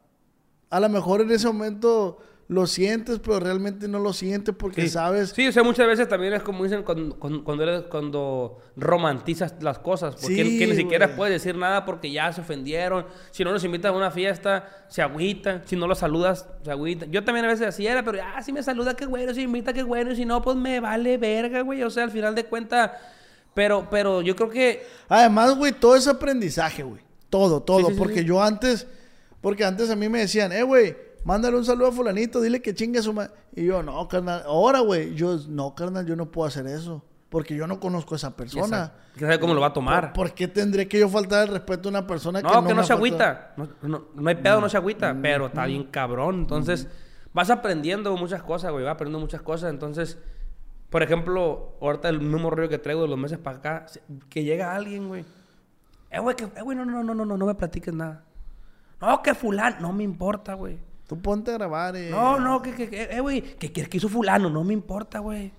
a 0.70 0.80
lo 0.80 0.90
mejor 0.90 1.22
en 1.22 1.32
ese 1.32 1.48
momento 1.48 2.20
lo 2.52 2.68
sientes, 2.68 3.20
pero 3.20 3.40
realmente 3.40 3.88
no 3.88 3.98
lo 3.98 4.12
sientes 4.12 4.54
porque 4.54 4.82
Sí. 4.82 4.90
sabes... 4.90 5.30
Sí, 5.30 5.48
o 5.48 5.54
sea, 5.54 5.64
muchas 5.64 5.88
veces 5.88 6.10
también 6.10 6.34
es 6.34 6.42
como 6.44 6.66
dicen 6.66 6.84
cuando, 6.84 7.18
cuando, 7.18 7.46
cuando 7.46 7.64
eres- 7.64 7.84
cuando 7.84 8.58
romantizas 8.76 9.56
las 9.62 9.80
cosas. 9.80 10.16
Porque 10.20 10.44
Sí, 10.44 10.60
que 10.60 10.68
ni 10.68 10.76
siquiera 10.76 11.16
puedes 11.16 11.34
decir 11.34 11.56
nada 11.56 11.86
porque 11.86 12.12
ya 12.12 12.34
se 12.34 12.42
ofendieron. 12.42 13.06
Si 13.32 13.46
no 13.46 13.54
los 13.54 13.64
invitas 13.64 13.94
a 13.94 13.96
una 13.96 14.12
fiesta, 14.12 14.68
se 14.90 15.02
agüitan. 15.02 15.62
Si 15.66 15.78
no 15.78 15.88
los 15.88 16.00
saludas, 16.00 16.46
se 16.62 16.72
agüitan. 16.72 17.10
Yo 17.10 17.24
también 17.24 17.46
a 17.46 17.48
veces 17.48 17.68
así 17.68 17.88
era, 17.88 18.04
pero 18.04 18.20
ah, 18.22 18.44
si 18.44 18.52
me 18.52 18.62
saluda, 18.62 18.98
qué 18.98 19.06
bueno. 19.06 19.34
Si 19.34 19.44
invita, 19.44 19.72
qué 19.72 19.84
bueno. 19.84 20.12
Y 20.12 20.18
si 20.18 20.26
no, 20.26 20.42
pues 20.42 20.58
me 20.58 20.82
vale 20.82 21.18
verga, 21.18 21.62
güey. 21.62 21.82
O 21.84 21.90
sea, 21.90 22.04
al 22.04 22.12
final 22.12 22.36
de 22.36 22.44
cuentas... 22.44 22.92
Pero, 23.54 23.88
pero 23.90 24.22
yo 24.22 24.36
creo 24.36 24.50
que... 24.50 24.86
Además, 25.08 25.56
güey, 25.56 25.72
todo 25.72 25.96
es 25.96 26.06
aprendizaje, 26.08 26.84
güey. 26.84 27.02
Todo, 27.30 27.62
todo. 27.62 27.88
Sí, 27.92 27.96
porque 27.98 28.26
yo 28.26 28.42
antes, 28.44 28.88
porque 29.40 29.64
antes 29.64 29.90
a 29.90 29.96
mí 29.96 30.08
me 30.10 30.20
decían, 30.20 30.52
eh, 30.54 30.64
güey, 30.64 30.96
mándale 31.24 31.58
un 31.58 31.66
saludo 31.66 31.88
a 31.88 31.92
fulanito, 31.92 32.42
dile 32.42 32.62
que 32.62 32.74
chingue 32.74 33.00
a 33.00 33.02
su 33.02 33.14
madre. 33.14 33.32
Y 33.56 33.66
yo, 33.66 33.82
no, 33.84 34.08
carnal. 34.08 34.44
Ahora, 34.46 34.80
güey, 34.80 35.14
yo, 35.16 35.38
no, 35.48 35.74
carnal, 35.76 36.06
yo 36.06 36.16
no 36.16 36.32
puedo 36.32 36.48
hacer 36.48 36.68
eso. 36.68 37.04
porque 37.30 37.56
yo 37.56 37.66
no 37.66 37.80
conozco 37.80 38.14
a 38.16 38.18
esa 38.18 38.36
persona. 38.36 38.92
¿Quién 39.16 39.28
sabe 39.30 39.40
cómo 39.40 39.54
lo 39.54 39.62
va 39.62 39.68
a 39.68 39.74
tomar? 39.74 40.12
¿Por, 40.14 40.28
por 40.28 40.36
qué 40.36 40.48
tendría 40.50 40.88
que 40.90 41.00
yo 41.00 41.08
faltar 41.08 41.48
el 41.48 41.54
respeto 41.54 41.88
a 41.88 41.92
una 41.92 42.06
persona 42.06 42.42
No, 42.42 42.50
que 42.50 42.56
que 42.56 42.62
no, 42.62 42.70
no, 42.70 42.76
me 42.76 42.84
se 42.84 42.92
agüita. 42.94 43.54
No, 43.56 43.70
no- 43.84 44.06
no 44.16 44.30
hay 44.30 44.36
pedo, 44.36 44.60
no 44.60 44.68
se 44.68 44.76
agüita. 44.76 45.14
Mm. 45.14 45.22
Pero 45.22 45.46
está 45.48 45.66
bien 45.66 45.86
cabrón. 45.86 46.40
Entonces, 46.42 46.90
vas 47.34 47.50
aprendiendo 47.50 48.16
muchas 48.18 48.44
cosas, 48.44 48.72
güey. 48.74 48.84
Vas 48.84 48.96
aprendiendo 48.96 49.20
muchas 49.22 49.42
cosas. 49.42 49.70
Entonces, 49.70 50.18
por 50.90 51.04
ejemplo, 51.04 51.78
ahorita 51.80 52.10
el 52.10 52.20
mismo 52.20 52.50
rollo 52.50 52.68
que 52.68 52.78
traigo 52.80 53.04
de 53.04 53.08
los 53.08 53.18
meses 53.18 53.38
para 53.38 53.58
acá, 53.60 53.86
que 54.30 54.44
llega 54.44 54.76
alguien, 54.76 55.08
güey. 55.08 55.24
Eh, 56.10 56.20
güey, 56.20 56.36
que, 56.36 56.44
eh, 56.44 56.62
güey, 56.62 56.78
no, 56.78 56.84
no, 56.84 57.02
no, 57.02 57.14
no, 57.16 57.24
no, 57.26 57.38
no 57.38 57.46
me 57.46 57.56
platiques 57.56 57.94
nada. 57.94 58.26
No, 59.00 59.22
que 59.22 59.34
fulano, 59.36 59.78
no 59.80 59.94
me 59.94 60.04
importa, 60.04 60.54
güey. 60.56 60.78
Tú 61.12 61.22
ponte 61.22 61.52
a 61.52 61.56
grabar. 61.56 61.94
eh. 61.98 62.10
No, 62.10 62.40
no, 62.40 62.62
que, 62.62 62.74
que, 62.74 62.90
que, 62.90 63.04
eh, 63.04 63.20
güey, 63.20 63.42
que, 63.42 63.70
que, 63.74 63.84
que 63.84 63.98
hizo 63.98 64.08
fulano, 64.08 64.50
no 64.50 64.64
me 64.64 64.72
importa, 64.74 65.20
güey. 65.20 65.52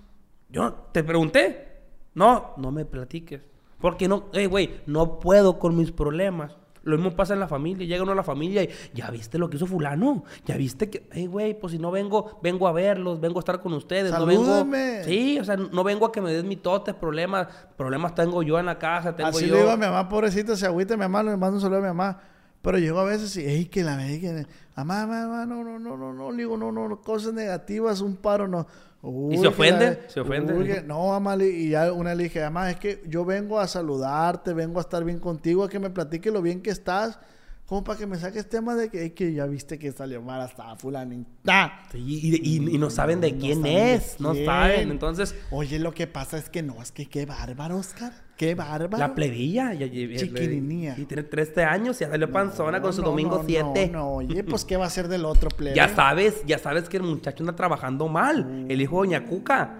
Yo 0.49 0.73
te 0.91 1.03
pregunté. 1.03 1.67
No, 2.15 2.55
no 2.57 2.71
me 2.71 2.85
platiques. 2.85 3.43
Porque 3.79 4.07
no, 4.07 4.31
eh, 4.33 4.47
güey, 4.47 4.81
no 4.87 5.19
puedo 5.19 5.59
con 5.59 5.75
mis 5.77 5.91
problemas. 5.91 6.57
Lo 6.81 6.97
mismo 6.97 7.15
pasa 7.15 7.35
en 7.35 7.39
la 7.39 7.47
familia. 7.47 7.85
Llega 7.85 8.01
uno 8.01 8.13
a 8.13 8.15
la 8.15 8.23
familia 8.23 8.63
y 8.63 8.69
ya 8.95 9.11
viste 9.11 9.37
lo 9.37 9.47
que 9.47 9.57
hizo 9.57 9.67
fulano. 9.67 10.23
Ya 10.43 10.57
viste 10.57 10.89
que, 10.89 11.07
eh, 11.11 11.27
güey, 11.27 11.53
pues 11.59 11.73
si 11.73 11.77
no 11.77 11.91
vengo, 11.91 12.39
vengo 12.41 12.67
a 12.67 12.71
verlos, 12.71 13.19
vengo 13.19 13.37
a 13.37 13.41
estar 13.41 13.61
con 13.61 13.73
ustedes. 13.73 14.11
No 14.11 14.25
vengo, 14.25 14.45
Salúdame. 14.45 15.03
sí, 15.03 15.37
o 15.39 15.43
sea, 15.43 15.55
no 15.55 15.83
vengo 15.83 16.07
a 16.07 16.11
que 16.11 16.19
me 16.19 16.33
des 16.33 16.43
mitotes, 16.43 16.95
problemas. 16.95 17.47
Problemas 17.77 18.15
tengo 18.15 18.41
yo 18.41 18.57
en 18.57 18.65
la 18.65 18.79
casa, 18.79 19.15
tengo 19.15 19.29
Así 19.29 19.45
yo. 19.45 19.53
le 19.53 19.59
digo 19.59 19.69
a 19.71 19.77
mi 19.77 19.85
mamá, 19.85 20.09
pobrecita, 20.09 20.55
se 20.55 20.65
agüita 20.65 20.95
mi 20.95 21.01
mamá, 21.01 21.21
le 21.21 21.37
mando 21.37 21.57
un 21.57 21.61
saludo 21.61 21.77
a 21.77 21.81
mi 21.81 21.87
mamá. 21.89 22.19
Pero 22.63 22.77
llego 22.79 22.97
a 22.99 23.03
veces 23.03 23.35
y, 23.37 23.45
ey, 23.45 23.65
que 23.65 23.83
la 23.83 23.97
que... 24.21 24.47
Mamá, 24.77 25.05
mamá, 25.05 25.45
no, 25.45 25.63
no, 25.65 25.77
no, 25.77 25.97
no, 25.97 26.13
no, 26.13 26.31
le 26.31 26.37
digo, 26.37 26.55
no, 26.57 26.71
no, 26.71 27.01
cosas 27.01 27.33
negativas, 27.33 27.99
un 27.99 28.15
paro, 28.15 28.47
no. 28.47 28.65
Uy, 29.01 29.35
se 29.35 29.41
que 29.41 29.43
la 29.43 29.49
ofende? 29.49 29.99
¿Se 30.07 30.19
ofende? 30.21 30.53
Uy, 30.53 30.65
que- 30.65 30.81
no, 30.81 31.09
mamá, 31.09 31.35
y 31.43 31.69
ya 31.71 31.91
una 31.91 32.15
le 32.15 32.23
dije, 32.23 32.39
mamá, 32.39 32.71
es 32.71 32.77
que 32.77 33.03
yo 33.05 33.25
vengo 33.25 33.59
a 33.59 33.67
saludarte, 33.67 34.53
vengo 34.53 34.79
a 34.79 34.81
estar 34.81 35.03
bien 35.03 35.19
contigo, 35.19 35.65
a 35.65 35.69
que 35.69 35.77
me 35.77 35.89
platiques 35.89 36.31
lo 36.31 36.41
bien 36.41 36.61
que 36.61 36.69
estás, 36.69 37.19
como 37.65 37.83
para 37.83 37.97
que 37.97 38.05
me 38.05 38.17
saques 38.17 38.47
temas 38.49 38.77
de 38.77 38.89
que, 38.89 39.01
"Ey, 39.03 39.09
que 39.11 39.33
ya 39.33 39.45
viste 39.45 39.79
que 39.79 39.91
salió 39.91 40.21
mal 40.21 40.41
hasta 40.41 40.75
fulanita. 40.75 41.79
Sí, 41.91 41.97
y, 41.99 42.35
y- 42.69 42.75
y 42.75 42.77
no 42.77 42.89
saben 42.89 43.21
de 43.21 43.31
No 43.31 43.39
quién 43.39 43.61
de 43.61 43.93
es, 43.95 44.19
no 44.19 44.33
saben. 44.35 44.91
Entonces, 44.91 45.33
Oye, 45.51 45.79
lo 45.79 45.93
que 45.93 46.05
pasa 46.07 46.37
es 46.37 46.49
que 46.49 46.61
no, 46.61 46.81
es 46.81 46.91
que 46.91 47.07
qué 47.07 47.25
bárbaro, 47.25 47.77
Oscar, 47.77 48.11
qué 48.37 48.53
bárbaro. 48.53 48.97
La 48.97 49.15
plebilla. 49.15 49.73
Ya, 49.73 49.85
ya- 49.87 50.17
Chiquininía. 50.17 50.95
Y 50.97 51.05
tiene 51.05 51.23
13 51.23 51.63
años 51.63 51.97
y 52.01 52.01
ya 52.01 52.09
salió 52.09 52.31
panzona 52.31 52.81
con 52.81 52.93
su 52.93 53.01
No, 53.01 53.09
domingo 53.09 53.37
no, 53.37 53.43
7. 53.45 53.87
No, 53.87 53.99
no, 53.99 54.09
oye, 54.15 54.43
pues 54.43 54.65
qué 54.65 54.77
va 54.77 54.85
a 54.85 54.89
ser 54.89 55.07
del 55.07 55.25
otro 55.25 55.49
plebe. 55.49 55.75
Ya 55.75 55.87
sabes, 55.87 56.43
ya 56.45 56.57
sabes 56.57 56.89
que 56.89 56.97
el 56.97 57.03
muchacho 57.03 57.43
anda 57.43 57.55
trabajando 57.55 58.07
mal. 58.07 58.65
El 58.69 58.81
hijo 58.81 59.01
de 59.01 59.07
Doña 59.09 59.25
Cuca. 59.25 59.79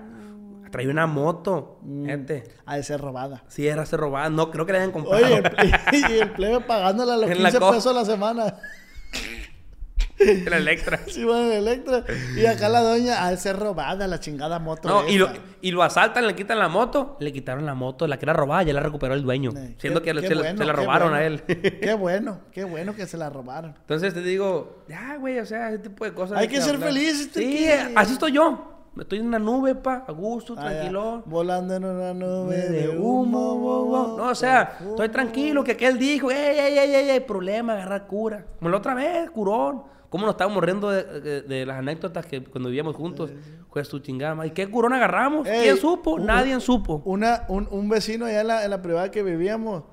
Trae 0.73 0.87
una 0.89 1.05
moto. 1.05 1.77
Mm. 1.83 2.05
Gente. 2.07 2.43
Ha 2.65 2.77
de 2.77 2.83
ser 2.83 2.99
robada. 2.99 3.43
Si 3.47 3.67
era 3.67 3.85
se 3.85 3.95
robada. 3.95 4.29
No, 4.31 4.49
creo 4.49 4.65
que 4.65 4.71
le 4.73 4.79
hayan 4.79 4.91
comprado. 4.91 5.23
Oye, 5.23 5.43
y 6.09 6.13
el 6.19 6.31
plebe 6.31 6.59
pagándole 6.61 7.11
a 7.13 7.17
los 7.17 7.29
En 7.29 7.43
la 7.43 7.49
15 7.51 7.59
co- 7.59 7.71
pesos 7.71 7.91
a 7.95 7.99
la 7.99 8.05
semana. 8.05 8.55
la 10.49 10.57
Electra. 10.57 10.99
Sí, 11.07 11.23
van 11.25 11.41
en 11.43 11.51
Electra. 11.53 12.03
Y 12.35 12.45
acá 12.47 12.69
la 12.69 12.81
doña 12.81 13.29
de 13.29 13.37
ser 13.37 13.57
robada 13.57 14.07
la 14.07 14.19
chingada 14.19 14.57
moto. 14.57 14.87
No, 14.87 15.07
y 15.07 15.17
lo, 15.17 15.29
y 15.61 15.69
lo 15.71 15.83
asaltan, 15.83 16.25
le 16.25 16.33
quitan 16.35 16.57
la 16.59 16.69
moto. 16.69 17.17
Le 17.19 17.31
quitaron 17.33 17.65
la 17.65 17.75
moto, 17.75 18.07
la 18.07 18.17
que 18.17 18.25
era 18.25 18.33
robada, 18.33 18.63
ya 18.63 18.73
la 18.73 18.79
recuperó 18.79 19.13
el 19.13 19.21
dueño. 19.21 19.51
Eh, 19.55 19.75
siendo 19.77 20.01
qué- 20.01 20.11
que 20.13 20.21
qué 20.21 20.27
se, 20.27 20.35
la- 20.35 20.41
bueno, 20.41 20.57
se 20.57 20.65
la 20.65 20.73
robaron 20.73 21.09
bueno. 21.09 21.23
a 21.23 21.25
él. 21.25 21.43
Qué 21.43 21.93
bueno, 21.93 22.39
qué 22.51 22.63
bueno 22.63 22.95
que 22.95 23.05
se 23.05 23.17
la 23.17 23.29
robaron. 23.29 23.75
Entonces 23.81 24.13
te 24.13 24.21
digo, 24.21 24.83
ya, 24.87 25.17
güey, 25.17 25.37
o 25.39 25.45
sea, 25.45 25.69
ese 25.69 25.79
tipo 25.79 26.03
de 26.05 26.13
cosas. 26.13 26.37
Hay 26.39 26.47
que 26.47 26.61
ser 26.61 26.77
felices, 26.79 27.25
Sí, 27.25 27.29
Triqui. 27.31 27.65
así 27.95 28.13
estoy 28.13 28.31
yo. 28.31 28.72
Estoy 28.99 29.19
en 29.19 29.27
una 29.27 29.39
nube, 29.39 29.73
pa, 29.75 30.05
a 30.07 30.11
gusto, 30.11 30.53
Ah, 30.57 30.61
ya. 30.63 30.69
tranquilo. 30.69 31.23
Volando 31.25 31.75
en 31.75 31.83
una 31.85 32.13
nube 32.13 32.57
de 32.69 32.89
humo, 32.89 33.55
wo, 33.55 33.85
wo. 33.85 34.17
No, 34.17 34.25
o 34.29 34.35
sea, 34.35 34.77
estoy 34.87 35.09
tranquilo, 35.09 35.63
que 35.63 35.71
aquel 35.71 35.97
dijo, 35.97 36.29
ey, 36.29 36.59
ey, 36.59 36.77
ey, 36.77 36.93
ey, 36.95 37.09
ey, 37.09 37.19
problema, 37.21 37.73
agarrar 37.73 38.05
cura. 38.05 38.45
Como 38.59 38.69
la 38.69 38.77
otra 38.77 38.93
vez, 38.93 39.29
curón. 39.31 39.83
¿Cómo 40.09 40.27
nos 40.27 40.33
estábamos 40.35 40.63
riendo 40.63 40.91
de, 40.91 41.03
de- 41.21 41.41
de 41.41 41.65
las 41.65 41.79
anécdotas 41.79 42.23
que 42.27 42.43
cuando 42.43 42.69
vivíamos 42.69 42.95
juntos? 42.95 43.31
Pues 43.71 43.89
tu 43.89 43.97
chingada. 43.97 44.45
¿Y 44.45 44.51
qué 44.51 44.69
curón 44.69 44.93
agarramos? 44.93 45.47
Ey, 45.47 45.63
¿Quién 45.63 45.77
supo? 45.77 46.11
un- 46.13 46.27
Nadie 46.27 46.59
supo. 46.59 47.01
Una, 47.03 47.45
un, 47.47 47.67
un 47.71 47.89
vecino 47.89 48.27
allá 48.27 48.41
en 48.41 48.47
la, 48.47 48.63
en 48.63 48.69
la 48.69 48.81
privada 48.83 49.09
que 49.09 49.23
vivíamos 49.23 49.85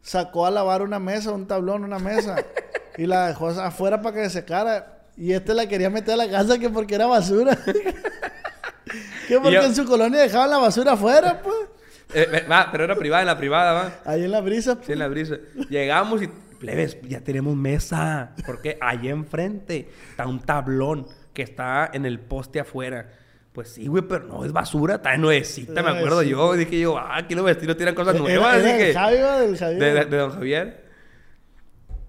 sacó 0.00 0.46
a 0.46 0.50
lavar 0.50 0.82
una 0.82 0.98
mesa, 0.98 1.30
un 1.30 1.46
tablón, 1.46 1.84
una 1.84 2.00
mesa. 2.00 2.34
y 2.98 3.06
la 3.06 3.28
dejó 3.28 3.50
afuera 3.50 4.02
para 4.02 4.16
que 4.16 4.24
se 4.24 4.30
secara. 4.30 4.98
Y 5.16 5.32
este 5.32 5.54
la 5.54 5.68
quería 5.68 5.90
meter 5.90 6.14
a 6.14 6.16
la 6.16 6.28
casa 6.28 6.58
que 6.58 6.68
porque 6.68 6.96
era 6.96 7.06
basura. 7.06 7.56
que 9.38 9.42
porque 9.44 9.54
yo- 9.56 9.64
en 9.64 9.74
su 9.74 9.84
colonia 9.84 10.20
dejaban 10.20 10.50
la 10.50 10.58
basura 10.58 10.92
afuera, 10.92 11.40
pues. 11.42 11.56
Eh, 12.14 12.26
eh, 12.32 12.46
va, 12.50 12.68
pero 12.70 12.84
era 12.84 12.94
privada, 12.96 13.22
en 13.22 13.26
la 13.28 13.38
privada, 13.38 13.72
va. 13.72 13.92
Ahí 14.04 14.24
en 14.24 14.30
la 14.30 14.40
brisa. 14.40 14.74
pues. 14.74 14.86
Sí, 14.86 14.92
en 14.92 14.98
la 14.98 15.08
brisa. 15.08 15.36
Llegamos 15.70 16.22
y, 16.22 16.28
plebes, 16.58 16.98
ya 17.02 17.20
tenemos 17.20 17.56
mesa. 17.56 18.32
Porque 18.44 18.76
allá 18.80 19.10
enfrente 19.10 19.88
está 20.10 20.26
un 20.26 20.40
tablón 20.40 21.06
que 21.32 21.42
está 21.42 21.90
en 21.92 22.04
el 22.04 22.20
poste 22.20 22.60
afuera. 22.60 23.10
Pues 23.52 23.68
sí, 23.70 23.86
güey, 23.86 24.02
pero 24.02 24.24
no 24.26 24.44
es 24.46 24.52
basura, 24.52 24.94
está 24.94 25.14
nuevecita, 25.18 25.82
me 25.82 25.90
acuerdo 25.90 26.22
Nuevecita. 26.22 26.30
yo. 26.38 26.52
Dije 26.54 26.80
yo, 26.80 26.96
ah, 26.98 27.18
aquí 27.18 27.34
los 27.34 27.44
vestidos 27.44 27.76
tienen 27.76 27.94
cosas 27.94 28.14
nuevas. 28.14 28.56
era 28.62 28.72
¿va? 28.96 29.40
del 29.40 29.56
Javier. 29.58 29.78
de, 29.80 29.92
de- 29.92 30.04
de 30.06 30.16
don 30.16 30.30
Javier. 30.32 30.82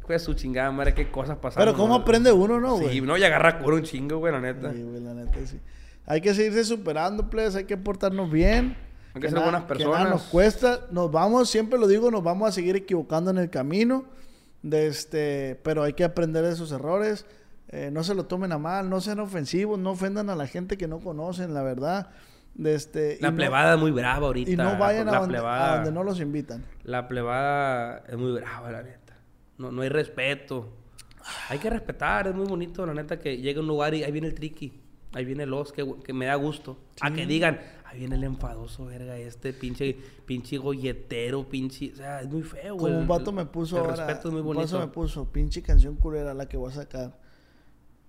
Pues 0.06 0.22
su 0.22 0.34
chingada 0.34 0.70
madre, 0.72 0.94
qué 0.94 1.10
cosas 1.10 1.38
pasaron. 1.38 1.66
Pero 1.66 1.78
cómo 1.78 1.98
¿no? 1.98 2.02
aprende 2.02 2.32
uno, 2.32 2.60
¿no, 2.60 2.76
güey? 2.78 2.90
Sí, 2.92 3.02
no, 3.02 3.18
y 3.18 3.24
agarra 3.24 3.58
cura 3.60 3.78
un 3.78 3.84
chingo, 3.84 4.18
güey, 4.18 4.34
la 4.34 4.42
neta. 4.42 4.72
Sí, 4.74 4.82
güey, 4.84 5.02
la 5.02 5.14
neta, 5.14 5.38
sí. 5.46 5.60
Hay 6.06 6.22
que 6.22 6.34
seguirse 6.34 6.64
superando, 6.66 7.30
pues, 7.30 7.56
hay 7.56 7.64
que 7.66 7.78
portarnos 7.78 8.30
bien. 8.32 8.76
Hay 9.14 9.22
que 9.22 9.30
ser 9.30 9.40
buenas 9.40 9.64
Que 9.64 9.74
nada 9.86 9.92
personas. 9.92 10.10
nos 10.10 10.24
cuesta, 10.24 10.82
nos 10.92 11.12
vamos, 11.12 11.50
siempre 11.50 11.78
lo 11.80 11.88
digo, 11.88 12.10
nos 12.12 12.24
vamos 12.24 12.50
a 12.50 12.52
seguir 12.52 12.76
equivocando 12.76 13.32
en 13.32 13.38
el 13.38 13.50
camino. 13.50 14.06
De 14.64 14.88
este, 14.88 15.60
pero 15.64 15.84
hay 15.84 15.94
que 15.94 16.04
aprender 16.04 16.44
de 16.44 16.52
esos 16.54 16.72
errores. 16.72 17.26
Eh, 17.70 17.90
no 17.92 18.04
se 18.04 18.16
lo 18.16 18.26
tomen 18.26 18.52
a 18.54 18.58
mal, 18.58 18.90
no 18.90 19.02
sean 19.02 19.20
ofensivos, 19.20 19.78
no 19.80 19.92
ofendan 19.92 20.30
a 20.30 20.36
la 20.36 20.48
gente 20.48 20.78
que 20.78 20.88
no 20.88 21.00
conocen, 21.00 21.54
la 21.54 21.64
verdad. 21.64 22.10
De 22.54 22.76
este, 22.76 23.18
La 23.20 23.30
y 23.30 23.32
no- 23.32 23.38
plebada 23.38 23.74
es 23.76 23.80
muy 23.80 23.92
brava 23.92 24.28
ahorita. 24.28 24.52
y 24.52 24.56
no 24.56 24.78
vayan 24.78 25.10
a 25.10 25.12
la 25.14 25.20
donde, 25.20 25.38
a 25.38 25.40
plebada, 25.42 25.76
donde 25.78 25.92
no 25.92 26.04
los 26.04 26.20
invitan. 26.20 26.64
La 26.84 27.08
plebada 27.08 28.04
es 28.08 28.16
muy 28.18 28.32
brava, 28.34 28.72
la 28.72 28.84
neta. 28.84 29.18
No, 29.58 29.72
no 29.72 29.82
hay 29.82 29.90
respeto. 29.90 30.70
Hay 31.50 31.58
que 31.60 31.70
respetar, 31.70 32.28
es 32.28 32.36
muy 32.36 32.46
bonito, 32.46 32.86
la 32.86 32.94
neta, 32.94 33.18
que 33.20 33.38
llegue 33.38 33.58
a 33.58 33.62
un 33.62 33.68
lugar 33.68 33.94
y 33.96 34.04
ahí 34.04 34.12
viene 34.12 34.28
el 34.28 34.34
triqui. 34.36 34.82
Ahí 35.14 35.26
viene 35.26 35.44
el 35.44 35.54
os, 35.54 35.72
que, 35.72 35.86
que 36.04 36.14
me 36.14 36.26
da 36.26 36.36
gusto. 36.36 36.78
A 37.00 37.14
que 37.14 37.26
digan, 37.26 37.60
ahí 37.86 38.00
viene 38.00 38.16
el 38.16 38.24
enfadoso, 38.24 38.86
verga, 38.86 39.18
este 39.18 39.54
pinche, 39.54 39.96
pinche 40.26 40.58
golletero, 40.58 41.48
pinche... 41.48 41.92
O 41.94 41.96
sea, 41.96 42.22
es 42.22 42.28
muy 42.28 42.42
feo, 42.42 42.76
güey. 42.76 42.92
Como 42.94 43.02
un 43.04 43.08
vato 43.08 43.32
me 43.32 43.46
puso 43.46 43.78
el 43.78 43.84
ahora. 43.84 44.08
respeto 44.08 44.30
es 44.30 44.34
muy 44.34 44.42
un 44.42 44.48
vato 44.48 44.60
bonito. 44.60 44.80
me 44.80 44.88
puso, 44.88 45.26
pinche 45.26 45.62
canción 45.62 45.96
culera 45.96 46.34
la 46.34 46.48
que 46.48 46.58
voy 46.58 46.72
a 46.72 46.76
sacar. 46.76 47.20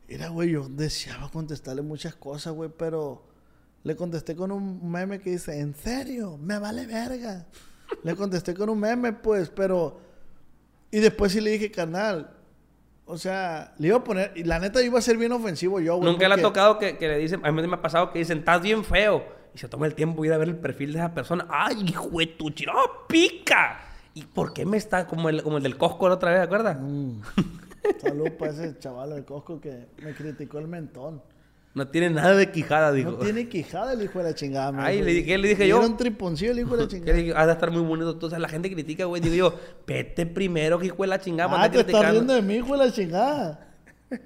Mira, 0.09 0.29
güey, 0.29 0.51
yo 0.51 0.69
deseaba 0.69 1.31
contestarle 1.31 1.83
muchas 1.83 2.15
cosas, 2.15 2.55
güey, 2.55 2.71
pero 2.77 3.27
le 3.83 3.97
contesté 3.97 4.35
con 4.35 4.51
un 4.51 4.91
meme 4.91 5.21
que 5.21 5.31
dice, 5.31 5.61
¿en 5.61 5.75
serio? 5.75 6.39
Me 6.39 6.59
vale 6.59 6.87
verga. 6.87 7.47
le 8.03 8.17
contesté 8.17 8.55
con 8.55 8.71
un 8.71 8.81
meme, 8.81 9.13
pues, 9.13 9.51
pero... 9.51 10.01
Y 10.91 11.01
después 11.01 11.33
sí 11.33 11.41
le 11.41 11.51
dije, 11.51 11.71
carnal, 11.71 12.35
o 13.07 13.19
sea, 13.19 13.75
le 13.79 13.89
iba 13.89 13.99
a 13.99 14.05
poner... 14.05 14.33
Y 14.35 14.45
la 14.45 14.59
neta 14.59 14.83
iba 14.83 14.99
a 14.99 15.03
ser 15.03 15.17
bien 15.17 15.33
ofensivo 15.33 15.81
yo, 15.81 15.97
güey. 15.97 16.11
Nunca 16.11 16.29
le 16.29 16.35
ha 16.35 16.43
tocado 16.43 16.79
que, 16.79 16.97
que 16.97 17.09
le 17.09 17.19
dicen, 17.19 17.45
a 17.45 17.53
mí 17.53 17.67
me 17.67 17.75
ha 17.75 17.83
pasado 17.83 18.11
que 18.13 18.19
dicen, 18.19 18.39
estás 18.39 18.63
bien 18.63 18.85
feo. 18.85 19.25
Y 19.55 19.59
se 19.59 19.69
toma 19.69 19.87
el 19.87 19.95
tiempo 19.95 20.23
de 20.23 20.29
ir 20.29 20.35
a 20.35 20.39
ver 20.39 20.49
el 20.49 20.57
perfil 20.57 20.93
de 20.93 20.99
esa 21.01 21.13
persona. 21.15 21.47
¡Ay, 21.51 21.85
hijo 21.87 22.09
de 22.19 22.27
tu 22.27 22.51
chino! 22.51 22.73
¡Pica! 23.07 23.81
¿Y 24.15 24.23
por 24.25 24.53
qué 24.53 24.65
me 24.65 24.77
está 24.77 25.07
como 25.07 25.29
el, 25.29 25.43
como 25.43 25.59
el 25.59 25.63
del 25.63 25.77
Costco 25.77 26.09
la 26.09 26.15
otra 26.15 26.31
vez, 26.31 26.41
¿te 26.41 26.45
acuerdas? 26.45 26.79
Mm. 26.81 27.21
Salud 28.01 28.31
para 28.39 28.53
ese 28.53 28.79
chaval 28.79 29.11
del 29.11 29.25
Costco 29.25 29.61
que 29.61 29.89
me 30.03 30.15
criticó 30.15 30.59
el 30.59 30.69
mentón. 30.69 31.21
No 31.75 31.89
tiene 31.89 32.09
nada 32.11 32.35
de 32.37 32.51
quijada, 32.53 32.93
dijo. 32.93 33.11
No 33.13 33.17
tiene 33.19 33.49
quijada 33.49 33.95
el 33.95 34.03
hijo 34.03 34.19
de 34.21 34.25
la 34.27 34.35
chingada. 34.35 34.71
me 34.71 34.83
Ay, 34.83 35.03
di- 35.03 35.25
¿qué 35.25 35.37
le 35.37 35.49
dije 35.49 35.67
yo? 35.67 35.79
Era 35.79 35.87
un 35.87 35.97
triponcillo 35.97 36.53
el 36.53 36.61
hijo 36.61 36.77
de 36.77 36.83
la 36.85 36.89
chingada. 36.89 37.19
dije, 37.19 37.33
ha 37.37 37.47
de 37.47 37.53
estar 37.53 37.71
muy 37.73 37.83
bonito. 37.83 38.11
Entonces 38.13 38.39
la 38.39 38.49
gente 38.49 38.71
critica, 38.73 39.05
güey. 39.07 39.21
Digo 39.21 39.35
yo, 39.35 39.59
vete 39.87 40.25
primero, 40.25 40.79
que 40.79 40.87
hijo 40.87 41.03
de 41.03 41.09
la 41.09 41.19
chingada. 41.21 41.51
Ah, 41.61 41.69
te 41.71 41.79
criticando. 41.79 42.11
riendo 42.13 42.35
de 42.35 42.43
mí, 42.43 42.55
hijo 42.55 42.77
de 42.77 42.87
la 42.87 42.93
chingada. 42.93 43.69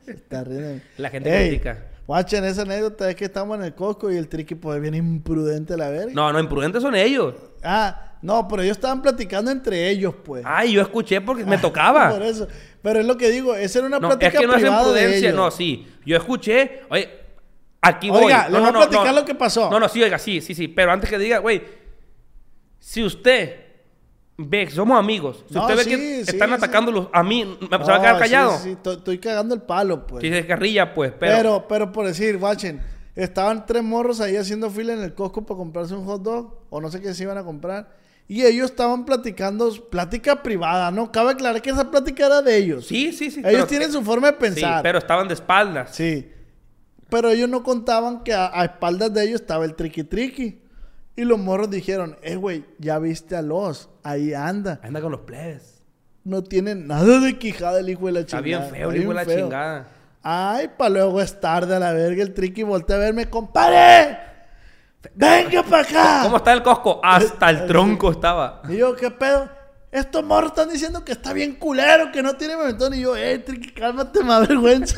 Se 0.04 0.10
está 0.12 0.44
riendo 0.44 0.68
de 0.68 0.74
mí. 0.74 0.80
La 0.98 1.08
gente 1.08 1.30
critica. 1.30 1.86
Guachen, 2.06 2.44
esa 2.44 2.62
anécdota 2.62 3.08
es 3.10 3.16
que 3.16 3.24
estamos 3.26 3.58
en 3.58 3.64
el 3.64 3.74
Costco 3.74 4.10
y 4.10 4.16
el 4.16 4.28
triqui 4.28 4.54
pues 4.54 4.80
bien 4.80 4.94
imprudente 4.94 5.74
a 5.74 5.76
la 5.78 5.88
verga. 5.90 6.12
No, 6.14 6.32
no, 6.32 6.40
imprudentes 6.40 6.82
son 6.82 6.94
ellos. 6.94 7.34
Ah, 7.62 8.16
no, 8.22 8.46
pero 8.48 8.62
ellos 8.62 8.76
estaban 8.78 9.00
platicando 9.02 9.50
entre 9.50 9.88
ellos, 9.90 10.14
pues. 10.24 10.42
Ay, 10.46 10.72
yo 10.72 10.80
escuché 10.82 11.20
porque 11.20 11.44
me 11.44 11.56
Por 11.58 11.68
tocaba. 11.70 12.14
eso. 12.26 12.46
Pero 12.82 13.00
es 13.00 13.06
lo 13.06 13.16
que 13.16 13.30
digo, 13.30 13.54
esa 13.54 13.78
era 13.80 13.88
una 13.88 13.98
No, 13.98 14.08
es 14.10 14.16
plática 14.16 14.40
que 14.40 14.46
no 14.46 14.54
es 14.54 14.62
de 14.62 14.68
imprudencia. 14.68 15.18
ellos. 15.30 15.34
No, 15.34 15.50
sí. 15.50 15.86
Yo 16.06 16.16
escuché, 16.16 16.80
oye, 16.88 17.08
aquí 17.80 18.10
Oiga, 18.10 18.44
voy. 18.48 18.52
le 18.52 18.58
no, 18.58 18.64
voy 18.64 18.72
no, 18.72 18.82
a 18.82 18.88
platicar 18.88 19.14
no, 19.14 19.20
lo 19.20 19.24
que 19.26 19.34
pasó. 19.34 19.70
No, 19.70 19.78
no, 19.80 19.88
sí, 19.88 20.02
oiga, 20.02 20.18
sí, 20.18 20.40
sí, 20.40 20.54
sí. 20.54 20.68
Pero 20.68 20.92
antes 20.92 21.08
que 21.10 21.18
diga, 21.18 21.38
güey, 21.38 21.62
si 22.78 23.02
usted 23.02 23.66
ve 24.36 24.70
somos 24.70 24.98
amigos, 24.98 25.44
si 25.50 25.58
usted 25.58 25.76
ve 25.76 25.84
sí, 25.84 25.90
que 25.90 25.96
sí, 25.96 26.20
están 26.32 26.48
sí. 26.50 26.54
atacándolos 26.54 27.08
a 27.12 27.22
mí, 27.22 27.44
¿me- 27.60 27.68
¿se 27.84 27.90
va 27.90 27.96
a 27.96 28.00
quedar 28.00 28.14
sí, 28.16 28.20
callado? 28.20 28.58
Sí, 28.58 28.76
sí, 28.82 28.90
estoy, 28.90 29.18
cagando 29.18 29.54
el 29.54 29.62
palo, 29.62 30.06
pues. 30.06 30.22
Si 30.22 30.30
se 30.30 30.46
carrilla, 30.46 30.94
pues. 30.94 31.12
Pero, 31.18 31.36
Pero, 31.36 31.66
pero 31.68 31.92
por 31.92 32.06
decir, 32.06 32.38
guachen, 32.38 32.80
estaban 33.16 33.66
tres 33.66 33.82
morros 33.82 34.20
ahí 34.20 34.36
haciendo 34.36 34.70
fila 34.70 34.92
en 34.92 35.02
el 35.02 35.14
Costco 35.14 35.44
para 35.44 35.58
comprarse 35.58 35.94
un 35.94 36.04
hot 36.04 36.22
dog. 36.22 36.58
o 36.70 36.80
no 36.80 36.90
sé 36.90 37.00
qué 37.00 37.14
se 37.14 37.22
iban 37.24 37.38
a 37.38 37.42
comprar. 37.44 37.96
Y 38.30 38.44
ellos 38.44 38.70
estaban 38.70 39.06
platicando, 39.06 39.70
plática 39.88 40.42
privada, 40.42 40.90
¿no? 40.90 41.10
Cabe 41.10 41.30
aclarar 41.32 41.62
que 41.62 41.70
esa 41.70 41.90
plática 41.90 42.26
era 42.26 42.42
de 42.42 42.58
ellos. 42.58 42.86
Sí, 42.86 43.10
sí, 43.12 43.30
sí. 43.30 43.40
ellos 43.44 43.66
tienen 43.66 43.90
su 43.90 44.02
forma 44.02 44.28
de 44.30 44.34
Sí, 44.34 44.38
pensar. 44.40 44.82
pero 44.82 44.98
estaban 44.98 45.26
de 45.28 45.32
espaldas. 45.34 45.94
Sí. 45.96 46.30
Pero 47.10 47.30
ellos 47.30 47.48
no 47.48 47.62
contaban 47.62 48.22
que 48.22 48.34
a, 48.34 48.50
a 48.52 48.64
espaldas 48.64 49.12
de 49.14 49.24
ellos 49.24 49.40
estaba 49.40 49.64
el 49.64 49.74
triqui 49.74 50.04
triqui. 50.04 50.62
Y 51.16 51.24
los 51.24 51.38
morros 51.38 51.70
dijeron, 51.70 52.16
eh, 52.22 52.36
güey, 52.36 52.64
ya 52.78 52.98
viste 52.98 53.34
a 53.34 53.42
los, 53.42 53.88
ahí 54.04 54.34
anda. 54.34 54.78
Anda 54.82 55.00
con 55.00 55.10
los 55.12 55.22
plebes. 55.22 55.82
No 56.22 56.44
tiene 56.44 56.74
nada 56.74 57.18
de 57.20 57.38
quijada 57.38 57.80
el 57.80 57.88
hijo 57.88 58.06
de 58.06 58.12
la 58.12 58.20
Está 58.20 58.42
chingada. 58.42 58.64
bien 58.70 58.70
feo, 58.74 58.88
Está 58.90 58.96
el 58.96 59.02
hijo 59.02 59.08
de 59.10 59.14
la 59.14 59.24
feo. 59.24 59.38
chingada. 59.40 59.88
Ay, 60.22 60.70
pa' 60.76 60.88
luego 60.90 61.20
es 61.20 61.40
tarde 61.40 61.74
a 61.74 61.78
la 61.78 61.92
verga. 61.92 62.22
El 62.22 62.34
triqui 62.34 62.62
voltea 62.62 62.96
a 62.96 62.98
verme, 63.00 63.28
compadre. 63.30 64.18
Venga 65.14 65.62
para 65.62 65.82
acá. 65.82 66.20
¿Cómo 66.24 66.36
está 66.36 66.52
el 66.52 66.62
Costco? 66.62 67.00
Hasta 67.02 67.50
el 67.50 67.66
tronco 67.66 68.10
estaba. 68.10 68.62
Y 68.68 68.76
yo, 68.76 68.94
¿qué 68.94 69.10
pedo? 69.10 69.48
Estos 69.90 70.22
morros 70.22 70.50
están 70.50 70.68
diciendo 70.68 71.04
que 71.04 71.12
está 71.12 71.32
bien 71.32 71.54
culero, 71.54 72.12
que 72.12 72.22
no 72.22 72.36
tiene 72.36 72.56
mentón. 72.56 72.92
Y 72.94 73.00
yo, 73.00 73.16
eh, 73.16 73.38
triqui, 73.38 73.72
cálmate, 73.72 74.22
más 74.22 74.46
vergüenza. 74.46 74.96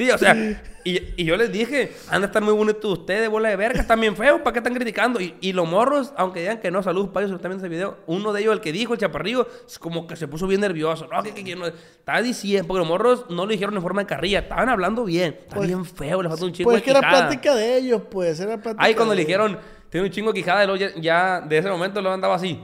Sí, 0.00 0.10
o 0.10 0.16
sea, 0.16 0.34
y, 0.82 0.98
y 1.18 1.24
yo 1.26 1.36
les 1.36 1.52
dije, 1.52 1.92
han 2.08 2.22
de 2.22 2.28
estar 2.28 2.42
muy 2.42 2.54
bonitos 2.54 3.00
ustedes, 3.00 3.28
bola 3.28 3.50
de 3.50 3.56
verga, 3.56 3.82
están 3.82 4.00
bien 4.00 4.16
feos, 4.16 4.40
¿para 4.40 4.54
qué 4.54 4.60
están 4.60 4.72
criticando? 4.72 5.20
Y, 5.20 5.34
y 5.42 5.52
los 5.52 5.68
morros, 5.68 6.14
aunque 6.16 6.40
digan 6.40 6.58
que 6.58 6.70
no, 6.70 6.82
saludos 6.82 7.10
para 7.10 7.26
ellos 7.26 7.38
también 7.38 7.58
ese 7.58 7.68
video, 7.68 7.98
uno 8.06 8.32
de 8.32 8.40
ellos, 8.40 8.54
el 8.54 8.62
que 8.62 8.72
dijo, 8.72 8.94
el 8.94 8.98
chaparrillo, 8.98 9.46
es 9.66 9.78
como 9.78 10.06
que 10.06 10.16
se 10.16 10.26
puso 10.26 10.46
bien 10.46 10.62
nervioso, 10.62 11.06
no, 11.06 11.22
que, 11.22 11.34
que, 11.34 11.44
que 11.44 11.54
no, 11.54 11.66
estaba 11.66 12.22
diciendo, 12.22 12.66
porque 12.66 12.78
los 12.78 12.88
morros 12.88 13.26
no 13.28 13.44
lo 13.44 13.52
dijeron 13.52 13.74
en 13.74 13.82
forma 13.82 14.00
de 14.00 14.06
carrilla, 14.06 14.38
estaban 14.38 14.70
hablando 14.70 15.04
bien, 15.04 15.36
está 15.38 15.56
Pues- 15.56 15.68
bien 15.68 15.84
feo, 15.84 16.22
le 16.22 16.30
falta 16.30 16.46
un 16.46 16.52
chingo 16.52 16.70
Pues 16.70 16.80
de 16.80 16.84
que 16.84 16.90
era 16.92 17.00
plática 17.00 17.54
de 17.54 17.76
ellos, 17.76 18.00
pues, 18.10 18.40
era 18.40 18.56
plática 18.56 18.82
Ahí 18.82 18.94
cuando 18.94 19.10
de 19.10 19.16
le 19.16 19.26
dijeron, 19.26 19.58
tiene 19.90 20.06
un 20.06 20.12
chingo 20.14 20.32
de 20.32 20.40
quijada, 20.40 20.64
y 20.64 20.78
ya, 20.78 20.94
ya 20.98 21.40
de 21.42 21.58
ese 21.58 21.68
momento 21.68 22.00
lo 22.00 22.10
andaba 22.10 22.36
así. 22.36 22.58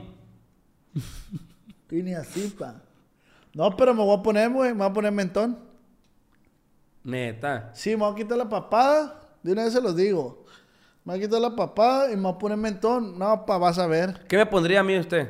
Y 1.91 2.01
ni 2.01 2.15
así, 2.15 2.53
pa. 2.57 2.81
No, 3.53 3.77
pero 3.77 3.93
me 3.93 4.03
voy 4.03 4.19
a 4.19 4.23
poner, 4.23 4.49
güey, 4.49 4.71
me 4.71 4.79
voy 4.79 4.87
a 4.87 4.93
poner 4.93 5.11
mentón. 5.11 5.66
Neta. 7.07 7.71
Sí, 7.73 7.91
me 7.91 8.03
voy 8.03 8.11
a 8.11 8.15
quitar 8.15 8.37
la 8.37 8.49
papada. 8.49 9.21
De 9.41 9.53
una 9.53 9.63
vez 9.63 9.71
se 9.71 9.81
los 9.81 9.95
digo. 9.95 10.45
Me 11.05 11.13
voy 11.13 11.21
a 11.21 11.25
quitar 11.25 11.39
la 11.39 11.55
papada 11.55 12.11
y 12.11 12.17
me 12.17 12.23
voy 12.23 12.33
a 12.33 12.37
poner 12.37 12.57
mentón. 12.57 13.17
No, 13.17 13.45
pa, 13.45 13.57
vas 13.57 13.79
a 13.79 13.87
ver. 13.87 14.25
¿Qué 14.27 14.35
me 14.35 14.45
pondría 14.45 14.81
a 14.81 14.83
mí 14.83 14.97
usted? 14.99 15.29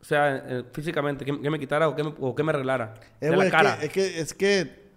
O 0.00 0.04
sea, 0.04 0.36
eh, 0.36 0.64
físicamente, 0.72 1.24
¿qué, 1.24 1.40
qué 1.40 1.50
me 1.50 1.58
quitara 1.58 1.88
o 1.88 1.96
qué 1.96 2.04
me, 2.04 2.14
o 2.20 2.34
qué 2.36 2.44
me 2.44 2.50
arreglara? 2.50 2.94
Eh, 3.20 3.30
de 3.30 3.36
la 3.36 3.46
es, 3.46 3.50
cara. 3.50 3.78
que, 3.80 3.86
es 3.86 3.92
que 3.92 4.20
es 4.20 4.34
que 4.34 4.88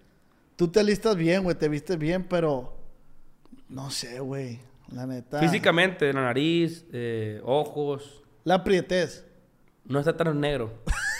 tú 0.54 0.68
te 0.68 0.78
alistas 0.78 1.16
bien, 1.16 1.42
güey, 1.42 1.56
te 1.56 1.68
vistes 1.68 1.98
bien, 1.98 2.22
pero 2.22 2.72
no 3.68 3.90
sé, 3.90 4.20
güey, 4.20 4.60
la 4.92 5.06
neta. 5.06 5.40
Físicamente, 5.40 6.12
la 6.12 6.22
nariz, 6.22 6.86
eh, 6.92 7.42
ojos. 7.44 8.22
La 8.44 8.54
aprietez. 8.54 9.26
No 9.84 9.98
está 9.98 10.16
tan 10.16 10.38
negro. 10.38 10.72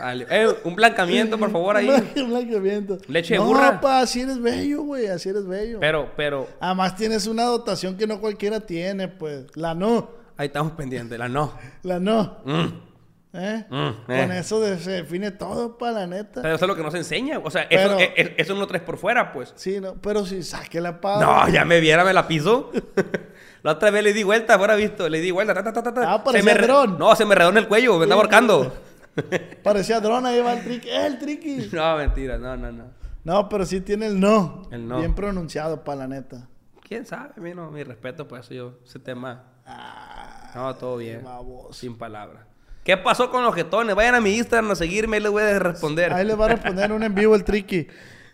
Vale. 0.00 0.26
Eh, 0.30 0.48
un 0.64 0.74
blancamiento, 0.74 1.38
por 1.38 1.50
favor, 1.50 1.76
ahí. 1.76 1.88
Un 2.16 2.30
blanqueamiento. 2.30 2.98
Leche 3.08 3.34
de 3.34 3.40
no, 3.40 3.46
burra. 3.46 3.80
pa, 3.80 4.00
así 4.00 4.20
eres 4.20 4.40
bello, 4.40 4.82
güey, 4.82 5.06
así 5.08 5.28
eres 5.28 5.46
bello. 5.46 5.78
Pero, 5.80 6.10
pero, 6.16 6.48
Además 6.60 6.96
tienes 6.96 7.26
una 7.26 7.44
dotación 7.44 7.96
que 7.96 8.06
no 8.06 8.20
cualquiera 8.20 8.60
tiene, 8.60 9.08
pues. 9.08 9.44
La 9.56 9.74
no, 9.74 10.10
ahí 10.36 10.46
estamos 10.46 10.72
pendientes. 10.72 11.18
La 11.18 11.28
no. 11.28 11.52
la 11.82 12.00
no. 12.00 12.38
Mm. 12.44 12.90
¿Eh? 13.32 13.64
Mm, 13.70 13.88
eh. 14.12 14.20
Con 14.22 14.32
eso 14.32 14.78
se 14.78 14.90
define 14.90 15.30
todo, 15.30 15.78
pa, 15.78 15.92
la 15.92 16.06
neta. 16.06 16.42
Pero 16.42 16.54
eso 16.54 16.64
es 16.64 16.68
lo 16.68 16.74
que 16.74 16.82
nos 16.82 16.94
enseña. 16.94 17.38
O 17.38 17.50
sea, 17.50 17.68
Pero- 17.68 17.92
eso, 17.92 17.98
eh, 18.00 18.12
eh, 18.16 18.34
eso 18.38 18.54
no 18.54 18.66
traes 18.66 18.82
por 18.82 18.98
fuera, 18.98 19.32
pues. 19.32 19.52
Sí, 19.54 19.80
no, 19.80 19.94
pero 19.94 20.26
si 20.26 20.42
saque 20.42 20.80
la 20.80 21.00
paz. 21.00 21.20
No, 21.20 21.48
ya 21.48 21.64
me 21.64 21.78
viera, 21.78 22.04
me 22.04 22.12
la 22.12 22.26
piso. 22.26 22.72
la 23.62 23.72
otra 23.72 23.90
vez 23.90 24.02
le 24.02 24.12
di 24.12 24.24
vuelta, 24.24 24.58
fuera 24.58 24.74
visto. 24.74 25.08
Le 25.08 25.20
di 25.20 25.30
vuelta. 25.30 25.54
ta. 25.54 25.72
Ah, 25.98 26.24
Se 26.32 26.42
me 26.42 26.54
re-. 26.54 26.66
No, 26.66 27.14
se 27.14 27.24
me 27.24 27.36
redonda 27.36 27.60
el 27.60 27.68
cuello. 27.68 27.98
Me 27.98 28.04
estaba 28.04 28.20
ahorcando. 28.20 28.72
Parecía 29.62 30.00
drone, 30.00 30.28
ahí 30.28 30.40
va 30.40 30.54
el 30.54 30.64
triqui. 30.64 30.88
¡Eh, 30.88 31.06
el 31.06 31.18
triqui! 31.18 31.68
no, 31.72 31.96
mentira. 31.96 32.38
No, 32.38 32.56
no, 32.56 32.72
no. 32.72 32.84
No, 33.24 33.48
pero 33.48 33.66
sí 33.66 33.80
tiene 33.80 34.06
el 34.06 34.18
no. 34.18 34.62
El 34.70 34.88
no. 34.88 34.98
Bien 34.98 35.14
pronunciado, 35.14 35.84
pa, 35.84 35.94
la 35.94 36.08
neta. 36.08 36.48
¿Quién 36.82 37.06
sabe? 37.06 37.54
No, 37.54 37.70
mi 37.70 37.82
respeto, 37.82 38.26
pues 38.26 38.46
eso 38.46 38.54
yo, 38.54 38.78
ese 38.84 38.98
tema. 38.98 39.44
Ah, 39.66 40.50
No, 40.54 40.74
todo 40.74 40.96
bien. 40.96 41.22
Sin 41.70 41.96
palabras. 41.96 42.44
¿Qué 42.82 42.96
pasó 42.96 43.30
con 43.30 43.44
los 43.44 43.54
jetones? 43.54 43.94
Vayan 43.94 44.14
a 44.14 44.20
mi 44.20 44.34
Instagram 44.36 44.70
a 44.70 44.74
seguirme 44.74 45.18
y 45.18 45.20
les 45.20 45.30
voy 45.30 45.42
a 45.42 45.58
responder. 45.58 46.12
Ahí 46.12 46.26
les 46.26 46.38
va 46.38 46.46
a 46.46 46.48
responder 46.48 46.90
un 46.92 47.02
en 47.02 47.14
vivo 47.14 47.34
el 47.34 47.44
Triqui. 47.44 47.86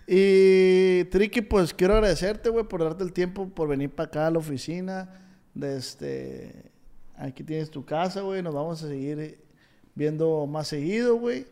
Y 0.06 1.04
Triqui, 1.06 1.40
pues 1.40 1.74
quiero 1.74 1.94
agradecerte, 1.94 2.48
güey, 2.48 2.64
por 2.64 2.82
darte 2.84 3.02
el 3.02 3.12
tiempo, 3.12 3.48
por 3.48 3.68
venir 3.68 3.90
para 3.90 4.06
acá 4.06 4.26
a 4.28 4.30
la 4.30 4.38
oficina. 4.38 5.08
De 5.52 5.76
este, 5.76 6.70
aquí 7.16 7.42
tienes 7.42 7.70
tu 7.70 7.84
casa, 7.84 8.20
güey. 8.20 8.40
Nos 8.40 8.54
vamos 8.54 8.82
a 8.82 8.88
seguir 8.88 9.44
viendo 9.96 10.46
más 10.46 10.68
seguido, 10.68 11.16
güey. 11.16 11.46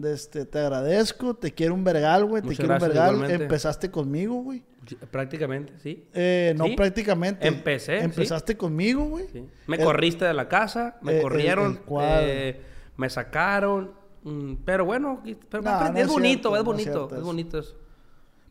Este, 0.00 0.44
te 0.44 0.58
agradezco, 0.60 1.34
te 1.34 1.52
quiero 1.52 1.74
un 1.74 1.82
vergal, 1.82 2.26
güey. 2.26 2.42
Te 2.42 2.48
quiero 2.50 2.64
un 2.64 2.68
gracias, 2.68 2.88
vergal. 2.90 3.14
igualmente. 3.14 3.42
Empezaste 3.44 3.90
conmigo, 3.90 4.34
güey. 4.42 4.62
Prácticamente, 5.10 5.72
sí. 5.82 6.04
Eh, 6.14 6.54
no 6.56 6.66
Sí. 6.66 6.76
prácticamente. 6.76 7.48
Empecé, 7.48 7.98
sí. 7.98 8.04
Empezaste 8.04 8.56
conmigo, 8.56 9.04
güey. 9.06 9.26
Sí. 9.32 9.44
Me 9.66 9.76
El- 9.78 9.84
corriste 9.84 10.24
de 10.26 10.34
la 10.34 10.48
casa, 10.48 10.98
me 11.02 11.18
eh, 11.18 11.22
corrieron, 11.22 11.80
eh, 12.02 12.60
me 12.96 13.10
sacaron. 13.10 13.92
mm, 14.22 14.54
pero 14.64 14.84
bueno, 14.84 15.22
pero 15.50 15.62
No, 15.62 15.90
no 15.92 15.98
es 15.98 16.04
es 16.04 16.08
bonito, 16.08 16.48
cierto, 16.48 16.48
es 16.48 16.52
no 16.52 16.56
es 16.58 16.64
bonito, 16.64 17.16
es 17.16 17.22
bonito 17.22 17.58
eso. 17.58 17.76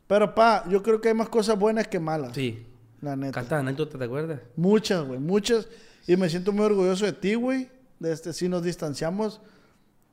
Pero, 0.07 0.33
pa, 0.35 0.63
yo 0.69 0.81
creo 0.83 0.99
que 1.01 1.09
hay 1.09 1.13
más 1.13 1.29
cosas 1.29 1.57
buenas 1.59 1.87
que 1.87 1.99
malas. 1.99 2.33
Sí. 2.33 2.65
La 3.01 3.15
neta. 3.15 3.33
Cantas 3.33 3.59
anécdotas, 3.59 3.99
¿te 3.99 4.05
acuerdas? 4.05 4.39
Muchas, 4.55 5.03
güey, 5.05 5.19
muchas. 5.19 5.67
Y 6.07 6.15
me 6.17 6.27
siento 6.29 6.51
muy 6.51 6.65
orgulloso 6.65 7.05
de 7.05 7.13
ti, 7.13 7.35
güey. 7.35 7.69
De 7.99 8.11
este, 8.11 8.33
si 8.33 8.49
nos 8.49 8.63
distanciamos, 8.63 9.41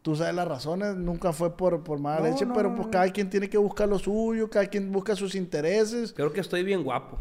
tú 0.03 0.15
sabes 0.17 0.35
las 0.35 0.47
razones, 0.49 0.97
nunca 0.97 1.33
fue 1.33 1.57
por, 1.57 1.83
por 1.83 1.99
mala 1.99 2.21
No, 2.21 2.27
leche, 2.33 2.47
no, 2.47 2.55
pero 2.55 2.75
pues 2.75 2.89
cada 2.89 3.11
quien 3.11 3.29
tiene 3.31 3.49
que 3.51 3.59
buscar 3.59 3.89
lo 3.89 3.99
suyo, 3.99 4.49
cada 4.51 4.67
quien 4.67 4.93
busca 4.93 5.17
sus 5.17 5.35
intereses. 5.35 6.13
Creo 6.13 6.33
que 6.33 6.41
estoy 6.41 6.63
bien 6.63 6.83
guapo. 6.85 7.19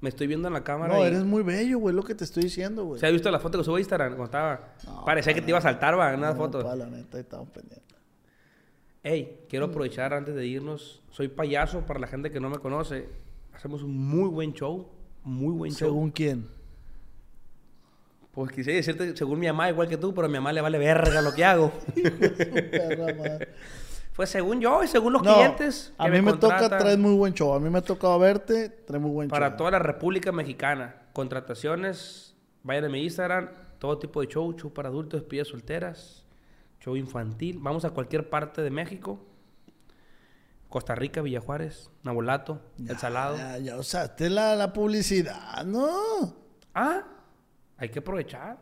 Me 0.00 0.08
estoy 0.10 0.28
viendo 0.28 0.46
en 0.48 0.54
la 0.54 0.62
cámara. 0.62 0.94
No, 0.94 1.02
y- 1.02 1.06
eres 1.08 1.24
muy 1.24 1.42
bello, 1.42 1.78
güey, 1.80 1.94
lo 1.94 2.04
que 2.04 2.14
te 2.14 2.22
estoy 2.24 2.44
diciendo, 2.44 2.84
güey. 2.84 3.00
¿Se 3.00 3.06
ha 3.06 3.10
visto 3.10 3.30
la 3.30 3.40
foto 3.40 3.58
que 3.58 3.64
subo 3.64 3.76
a 3.76 3.80
Instagram 3.80 4.10
cuando 4.10 4.24
estaba? 4.26 4.74
No, 4.86 5.04
Parecía 5.04 5.34
que 5.34 5.42
te 5.42 5.50
iba 5.50 5.58
a 5.58 5.62
saltar, 5.62 5.98
va, 5.98 6.12
en 6.12 6.20
una 6.20 6.34
foto. 6.34 6.62
la 6.76 6.86
neta, 6.86 7.18
estamos 7.18 7.48
pendientes. 7.50 7.98
Hey, 9.02 9.40
quiero 9.48 9.66
aprovechar 9.66 10.12
antes 10.14 10.34
de 10.34 10.46
irnos. 10.46 11.02
Soy 11.10 11.28
payaso 11.28 11.80
para 11.86 11.98
la 12.00 12.06
gente 12.06 12.30
que 12.30 12.40
no 12.40 12.48
me 12.50 12.58
conoce. 12.58 13.08
Hacemos 13.54 13.82
un 13.82 13.96
muy 13.96 14.28
buen 14.28 14.52
show. 14.52 14.88
Muy 15.24 15.52
buen 15.52 15.70
show. 15.72 15.88
¿Según 15.88 16.10
quién? 16.10 16.46
Pues 18.38 18.52
quisiera 18.52 18.76
decirte, 18.76 19.16
según 19.16 19.40
mi 19.40 19.48
mamá, 19.48 19.68
igual 19.68 19.88
que 19.88 19.96
tú, 19.96 20.14
pero 20.14 20.26
a 20.26 20.28
mi 20.28 20.34
mamá 20.34 20.52
le 20.52 20.60
vale 20.60 20.78
verga 20.78 21.20
lo 21.20 21.34
que 21.34 21.44
hago. 21.44 21.72
Pues 24.14 24.30
según 24.30 24.60
yo 24.60 24.82
y 24.84 24.86
según 24.88 25.12
los 25.12 25.22
No, 25.22 25.34
clientes. 25.34 25.92
a 25.98 26.06
mí 26.08 26.20
me, 26.20 26.32
toca, 26.34 26.68
traes 26.68 26.98
muy 26.98 27.14
buen 27.14 27.34
show. 27.34 27.52
A 27.54 27.58
mí 27.60 27.68
me 27.68 27.78
ha 27.78 27.82
tocado 27.82 28.16
verte, 28.18 28.68
traes 28.68 29.00
muy 29.02 29.10
buen 29.10 29.28
Para 29.28 29.48
show. 29.50 29.56
toda 29.58 29.70
la 29.72 29.78
República 29.80 30.30
Mexicana. 30.30 31.02
Contrataciones, 31.12 32.36
vayan 32.62 32.84
a 32.84 32.88
mi 32.88 33.02
Instagram. 33.02 33.50
Todo 33.80 33.98
tipo 33.98 34.20
de 34.20 34.28
show. 34.28 34.52
Show 34.56 34.72
para 34.72 34.88
adultos, 34.88 35.20
despedidas 35.20 35.48
solteras. 35.48 36.24
Show 36.80 36.96
infantil. 36.96 37.58
Vamos 37.60 37.84
a 37.84 37.90
cualquier 37.90 38.28
parte 38.30 38.62
de 38.62 38.70
México. 38.70 39.20
Costa 40.68 40.94
Rica, 40.94 41.22
Villajuárez, 41.22 41.90
Nabolato, 42.04 42.60
El 42.88 42.98
Salado. 42.98 43.36
Ya, 43.36 43.58
ya 43.58 43.76
usaste 43.78 44.30
la, 44.30 44.54
la 44.54 44.72
publicidad, 44.72 45.64
¿no? 45.64 46.34
Ah, 46.74 47.02
hay 47.78 47.88
que 47.88 47.98
aprovechar. 48.00 48.58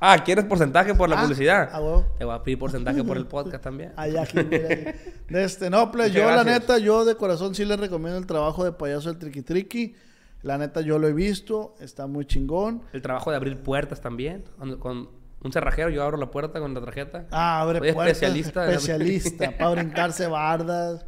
Ah, 0.00 0.16
¿quieres 0.24 0.44
porcentaje 0.44 0.94
por 0.94 1.08
la 1.08 1.18
Ah, 1.18 1.22
publicidad? 1.22 1.68
ah, 1.72 1.80
huevo. 1.80 2.06
Te 2.18 2.24
voy 2.24 2.34
a 2.34 2.42
pedir 2.42 2.58
porcentaje 2.58 3.02
por 3.02 3.16
el 3.16 3.26
podcast 3.34 3.62
también. 3.64 3.92
Allá, 3.96 4.22
aquí, 4.22 4.38
mira 4.44 4.68
ahí. 4.68 4.94
De 5.28 5.44
este, 5.44 5.68
no, 5.70 5.90
pues 5.90 6.12
yo 6.12 6.30
la 6.30 6.44
neta, 6.44 6.78
yo 6.78 7.04
de 7.04 7.16
corazón 7.16 7.54
sí 7.54 7.64
les 7.64 7.78
recomiendo 7.80 8.16
el 8.18 8.26
trabajo 8.26 8.64
de 8.64 8.72
payaso 8.72 9.08
del 9.10 9.18
Triqui 9.18 9.42
Triqui. 9.42 9.96
La 10.42 10.56
neta, 10.56 10.82
yo 10.82 11.00
lo 11.00 11.08
he 11.08 11.12
visto, 11.12 11.74
está 11.80 12.06
muy 12.06 12.24
chingón. 12.26 12.82
El 12.92 13.02
trabajo 13.02 13.30
de 13.32 13.36
abrir 13.36 13.60
puertas 13.60 14.00
también. 14.00 14.44
Con, 14.56 14.78
con 14.78 15.08
un 15.42 15.52
cerrajero, 15.52 15.90
yo 15.90 16.04
abro 16.04 16.16
la 16.16 16.30
puerta 16.30 16.60
con 16.60 16.74
la 16.74 16.80
tarjeta. 16.80 17.26
Ah, 17.32 17.60
abre 17.60 17.80
Soy 17.80 17.92
puertas. 17.92 18.12
especialista 18.22 18.70
Especialista, 18.70 19.50
para 19.58 19.70
brincarse 19.72 20.28
bardas, 20.28 21.04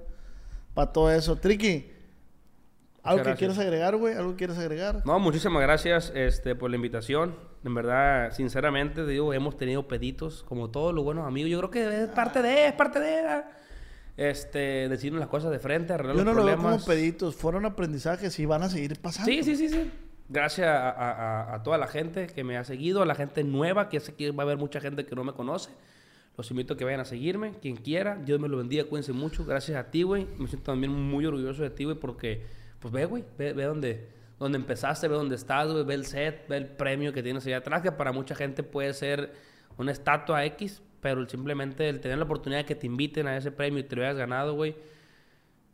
para 0.75 0.91
todo 0.93 1.13
eso. 1.13 1.37
Triqui, 1.37 1.93
¿algo 3.03 3.25
que 3.25 3.35
quieras 3.35 3.59
agregar, 3.59 3.97
güey? 3.97 4.15
¿Algo 4.15 4.31
que 4.33 4.37
quieras 4.37 4.59
agregar? 4.59 5.03
No, 5.05 5.19
muchísimas 5.19 5.63
gracias 5.63 6.13
este, 6.15 6.55
por 6.55 6.71
la 6.71 6.77
invitación. 6.77 7.35
En 7.65 7.75
verdad, 7.75 8.33
sinceramente, 8.33 9.03
te 9.05 9.07
digo, 9.11 9.33
hemos 9.35 9.57
tenido 9.57 9.87
peditos, 9.87 10.43
como 10.45 10.71
todos 10.71 10.95
los 10.95 11.05
buenos 11.05 11.27
amigos. 11.27 11.51
Yo 11.51 11.59
creo 11.59 11.71
que 11.71 12.03
es 12.05 12.09
parte 12.09 12.43
de, 12.43 12.67
es 12.69 12.73
parte 12.73 13.01
de. 13.01 13.17
¿verdad? 13.23 13.45
Este, 14.17 14.89
decirnos 14.89 15.21
las 15.21 15.29
cosas 15.29 15.51
de 15.51 15.59
frente, 15.59 15.93
arreglar 15.95 16.17
Yo 16.17 16.25
no 16.25 16.33
los 16.35 16.41
lo 16.45 16.47
veo 16.47 16.57
como 16.57 16.85
peditos, 16.85 17.35
fueron 17.37 17.65
aprendizajes 17.65 18.39
y 18.39 18.45
van 18.47 18.63
a 18.63 18.69
seguir 18.69 19.01
pasando. 19.01 19.31
Sí, 19.31 19.43
sí, 19.43 19.57
sí, 19.57 19.69
sí. 19.69 19.91
Gracias 20.29 20.67
a, 20.69 20.91
a- 20.91 21.13
a- 21.51 21.55
a 21.55 21.63
toda 21.63 21.79
la 21.79 21.87
gente 21.87 22.27
que 22.27 22.45
me 22.45 22.57
ha 22.57 22.65
seguido, 22.65 23.03
a 23.03 23.07
la 23.07 23.15
gente 23.15 23.43
nueva, 23.45 23.89
que 23.89 23.99
sé 24.01 24.15
que 24.15 24.31
va 24.31 24.43
a 24.43 24.47
haber 24.47 24.59
mucha 24.59 24.81
gente 24.81 25.07
que 25.07 25.17
no 25.17 25.25
me 25.25 25.33
conoce. 25.33 25.71
Los 26.37 26.51
invito 26.51 26.75
a 26.75 26.77
que 26.77 26.85
vayan 26.85 27.01
a 27.01 27.05
seguirme, 27.05 27.55
quien 27.61 27.77
quiera. 27.77 28.17
Dios 28.17 28.39
me 28.41 28.49
lo 28.49 28.59
bendiga, 28.59 28.85
cuídense 28.85 29.13
mucho. 29.13 29.45
Gracias 29.45 29.77
a 29.77 29.91
ti, 29.91 30.03
güey. 30.03 30.27
Me 30.39 30.47
siento 30.49 30.71
también 30.71 30.93
muy 30.93 31.27
orgulloso 31.27 31.63
de 31.63 31.71
ti, 31.71 31.85
güey, 31.85 31.97
porque, 31.99 32.45
pues 32.81 32.93
ve, 32.93 33.05
güey, 33.05 33.25
ve, 33.39 33.53
ve 33.53 33.65
dónde, 33.65 34.09
donde 34.39 34.59
empezaste, 34.59 35.07
ve 35.07 35.15
dónde 35.15 35.37
estás, 35.37 35.71
güey, 35.71 35.85
ve 35.85 35.95
el 35.95 36.07
set, 36.07 36.49
ve 36.49 36.57
el 36.57 36.67
premio 36.67 37.13
que 37.13 37.23
tienes 37.23 37.47
allá 37.47 37.59
atrás, 37.59 37.83
que 37.83 37.93
para 37.93 38.13
mucha 38.13 38.35
gente 38.35 38.63
puede 38.63 38.93
ser 38.95 39.33
una 39.77 39.93
estatua 39.93 40.45
X, 40.47 40.83
pero 41.01 41.29
simplemente 41.29 41.89
el 41.89 42.01
tener 42.01 42.19
la 42.19 42.25
oportunidad 42.25 42.61
de 42.61 42.67
que 42.67 42.75
te 42.75 42.87
inviten 42.87 43.27
a 43.27 43.37
ese 43.37 43.53
premio 43.53 43.79
y 43.79 43.85
te 43.85 43.97
lo 43.97 44.03
hayas 44.03 44.17
ganado, 44.17 44.55
güey, 44.55 44.75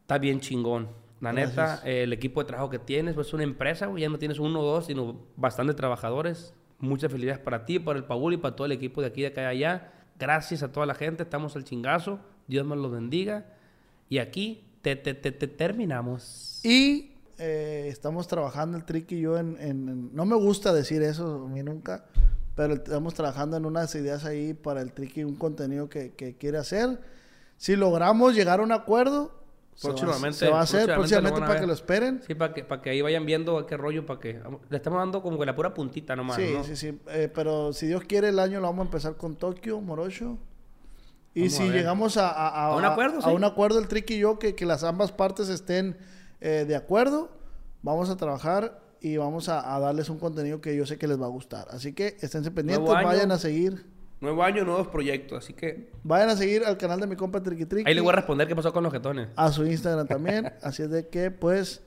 está 0.03 0.19
bien 0.19 0.41
chingón. 0.41 0.89
La 1.21 1.33
neta, 1.33 1.81
eh, 1.85 2.03
el 2.03 2.13
equipo 2.13 2.43
de 2.43 2.47
trabajo 2.47 2.69
que 2.69 2.79
tienes, 2.79 3.15
pues 3.15 3.29
es 3.29 3.35
una 3.35 3.43
empresa, 3.43 3.87
güey, 3.87 4.03
ya 4.03 4.09
no 4.09 4.19
tienes 4.19 4.39
uno 4.39 4.61
o 4.61 4.65
dos, 4.65 4.87
sino 4.87 5.19
bastantes 5.37 5.75
trabajadores. 5.75 6.55
Muchas 6.79 7.11
felicidades 7.11 7.41
para 7.41 7.65
ti, 7.65 7.79
para 7.79 7.99
el 7.99 8.05
Paul 8.05 8.35
y 8.35 8.37
para 8.37 8.55
todo 8.55 8.67
el 8.67 8.73
equipo 8.73 9.01
de 9.01 9.07
aquí, 9.07 9.23
de 9.23 9.29
acá 9.29 9.43
y 9.43 9.47
allá. 9.47 9.93
Gracias 10.19 10.63
a 10.63 10.71
toda 10.71 10.85
la 10.85 10.95
gente, 10.95 11.23
estamos 11.23 11.57
al 11.57 11.65
chingazo. 11.65 12.21
Dios 12.47 12.67
me 12.67 12.77
los 12.77 12.93
bendiga. 12.93 13.47
Y 14.11 14.19
aquí 14.19 14.66
te, 14.95 15.15
te, 15.15 15.15
te, 15.15 15.33
te 15.33 15.49
terminamos. 15.49 16.61
Y 16.63 17.13
eh, 17.39 17.87
estamos 17.91 18.29
trabajando 18.29 18.77
el 18.77 18.85
Trick 18.85 19.11
y 19.13 19.21
yo 19.21 19.37
en, 19.39 19.57
en- 19.61 19.89
en- 19.89 20.15
No 20.15 20.25
me 20.27 20.37
gusta 20.37 20.73
decir 20.73 21.03
eso, 21.03 21.45
a 21.47 21.49
mí 21.49 21.63
nunca. 21.63 22.05
Pero 22.55 22.75
estamos 22.75 23.13
trabajando 23.15 23.57
en 23.57 23.67
unas 23.67 23.95
ideas 23.97 24.25
ahí 24.25 24.55
para 24.55 24.81
el 24.81 24.93
Tricky, 24.93 25.25
un 25.25 25.35
contenido 25.37 25.89
que, 25.89 26.13
que 26.15 26.37
quiere 26.37 26.59
hacer. 26.59 27.01
Si 27.57 27.75
logramos 27.77 28.35
llegar 28.35 28.61
a 28.61 28.63
un 28.63 28.73
acuerdo, 28.73 29.33
se 29.75 29.89
va- 29.89 29.95
Próximamente, 29.95 30.39
se 30.39 30.49
va 30.49 30.61
a 30.61 30.63
hacer 30.63 30.85
próximamente 30.87 30.95
próximamente 30.95 31.41
para 31.41 31.53
ver. 31.53 31.61
que 31.61 31.67
lo 31.67 31.73
esperen. 31.75 32.23
Sí, 32.27 32.35
para 32.35 32.55
que, 32.55 32.65
para 32.65 32.81
que 32.81 32.91
ahí 32.91 33.03
vayan 33.03 33.27
viendo 33.27 33.67
qué 33.67 33.77
rollo, 33.77 34.07
para 34.07 34.21
que... 34.21 34.41
Le 34.71 34.77
estamos 34.77 34.99
dando 35.01 35.21
como 35.21 35.39
que 35.39 35.45
la 35.45 35.55
pura 35.55 35.75
puntita 35.75 36.17
nomás, 36.17 36.37
Sí, 36.37 36.51
¿no? 36.55 36.65
sí, 36.65 36.77
sí. 36.77 36.99
Eh, 37.09 37.31
pero 37.35 37.73
si 37.75 37.87
Dios 37.89 38.03
quiere, 38.05 38.29
el 38.31 38.39
año 38.39 38.61
lo 38.61 38.69
vamos 38.69 38.85
a 38.85 38.87
empezar 38.87 39.17
con 39.17 39.37
Tokio, 39.37 39.81
Morocho. 39.83 40.39
Y 41.37 41.43
Vamos 41.49 41.55
a 41.55 41.57
si 41.63 41.69
llegamos 41.71 42.17
a, 42.17 42.31
a- 42.31 42.67
¿A 42.69 42.77
un 42.77 42.85
acuerdo, 42.85 43.19
a 43.19 43.23
sí? 43.23 43.29
un 43.31 43.45
acuerdo, 43.45 43.79
el 43.79 43.89
Tricky 43.89 44.15
y 44.15 44.19
yo, 44.21 44.39
que, 44.39 44.55
que 44.55 44.65
las 44.65 44.83
ambas 44.85 45.13
partes 45.13 45.49
estén 45.51 45.97
eh, 46.41 46.65
de 46.67 46.75
acuerdo, 46.75 47.31
vamos 47.83 48.09
a 48.11 48.17
trabajar 48.17 48.81
y 49.03 49.19
vamos 49.19 49.49
a, 49.51 49.77
a 49.77 49.79
darles 49.79 50.09
un 50.09 50.19
contenido 50.19 50.61
que 50.63 50.75
yo 50.75 50.87
sé 50.87 50.97
que 50.99 51.07
les 51.07 51.21
va 51.21 51.27
a 51.27 51.29
gustar. 51.29 51.69
Así 51.71 51.93
que 51.93 52.17
esténse 52.21 52.51
pendientes, 52.51 52.89
año. 52.93 53.07
vayan 53.07 53.31
a 53.33 53.39
seguir. 53.39 53.85
Nuevo 54.19 54.43
año, 54.43 54.65
nuevos 54.65 54.89
proyectos, 54.89 55.45
así 55.45 55.53
que... 55.53 55.91
Vayan 56.03 56.31
a 56.31 56.37
seguir 56.37 56.65
al 56.65 56.79
canal 56.79 56.99
de 57.01 57.07
mi 57.07 57.17
compa 57.17 57.43
Tricky 57.43 57.67
Tricky. 57.67 57.87
Ahí 57.87 57.95
le 57.95 58.01
voy 58.01 58.09
a 58.13 58.17
responder 58.17 58.49
qué 58.49 58.57
pasó 58.57 58.73
con 58.73 58.83
los 58.83 58.91
jetones. 58.91 59.29
A 59.37 59.53
su 59.53 59.67
Instagram 59.67 60.07
también. 60.07 60.51
Así 60.63 60.83
es 60.85 60.91
de 60.91 61.07
que, 61.09 61.31
pues, 61.31 61.83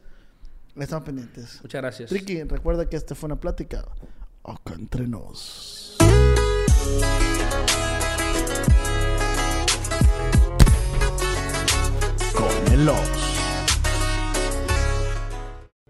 están 0.76 1.04
pendientes. 1.04 1.60
Muchas 1.64 1.82
gracias. 1.82 2.10
Tricky, 2.10 2.44
recuerda 2.44 2.88
que 2.88 2.98
esta 2.98 3.16
fue 3.16 3.26
una 3.26 3.40
plática 3.40 3.84
acá 4.44 4.76
entre 4.76 5.08
nos. 5.08 5.98
Con 12.80 12.88
el 12.88 12.90
Ops. 12.90 13.29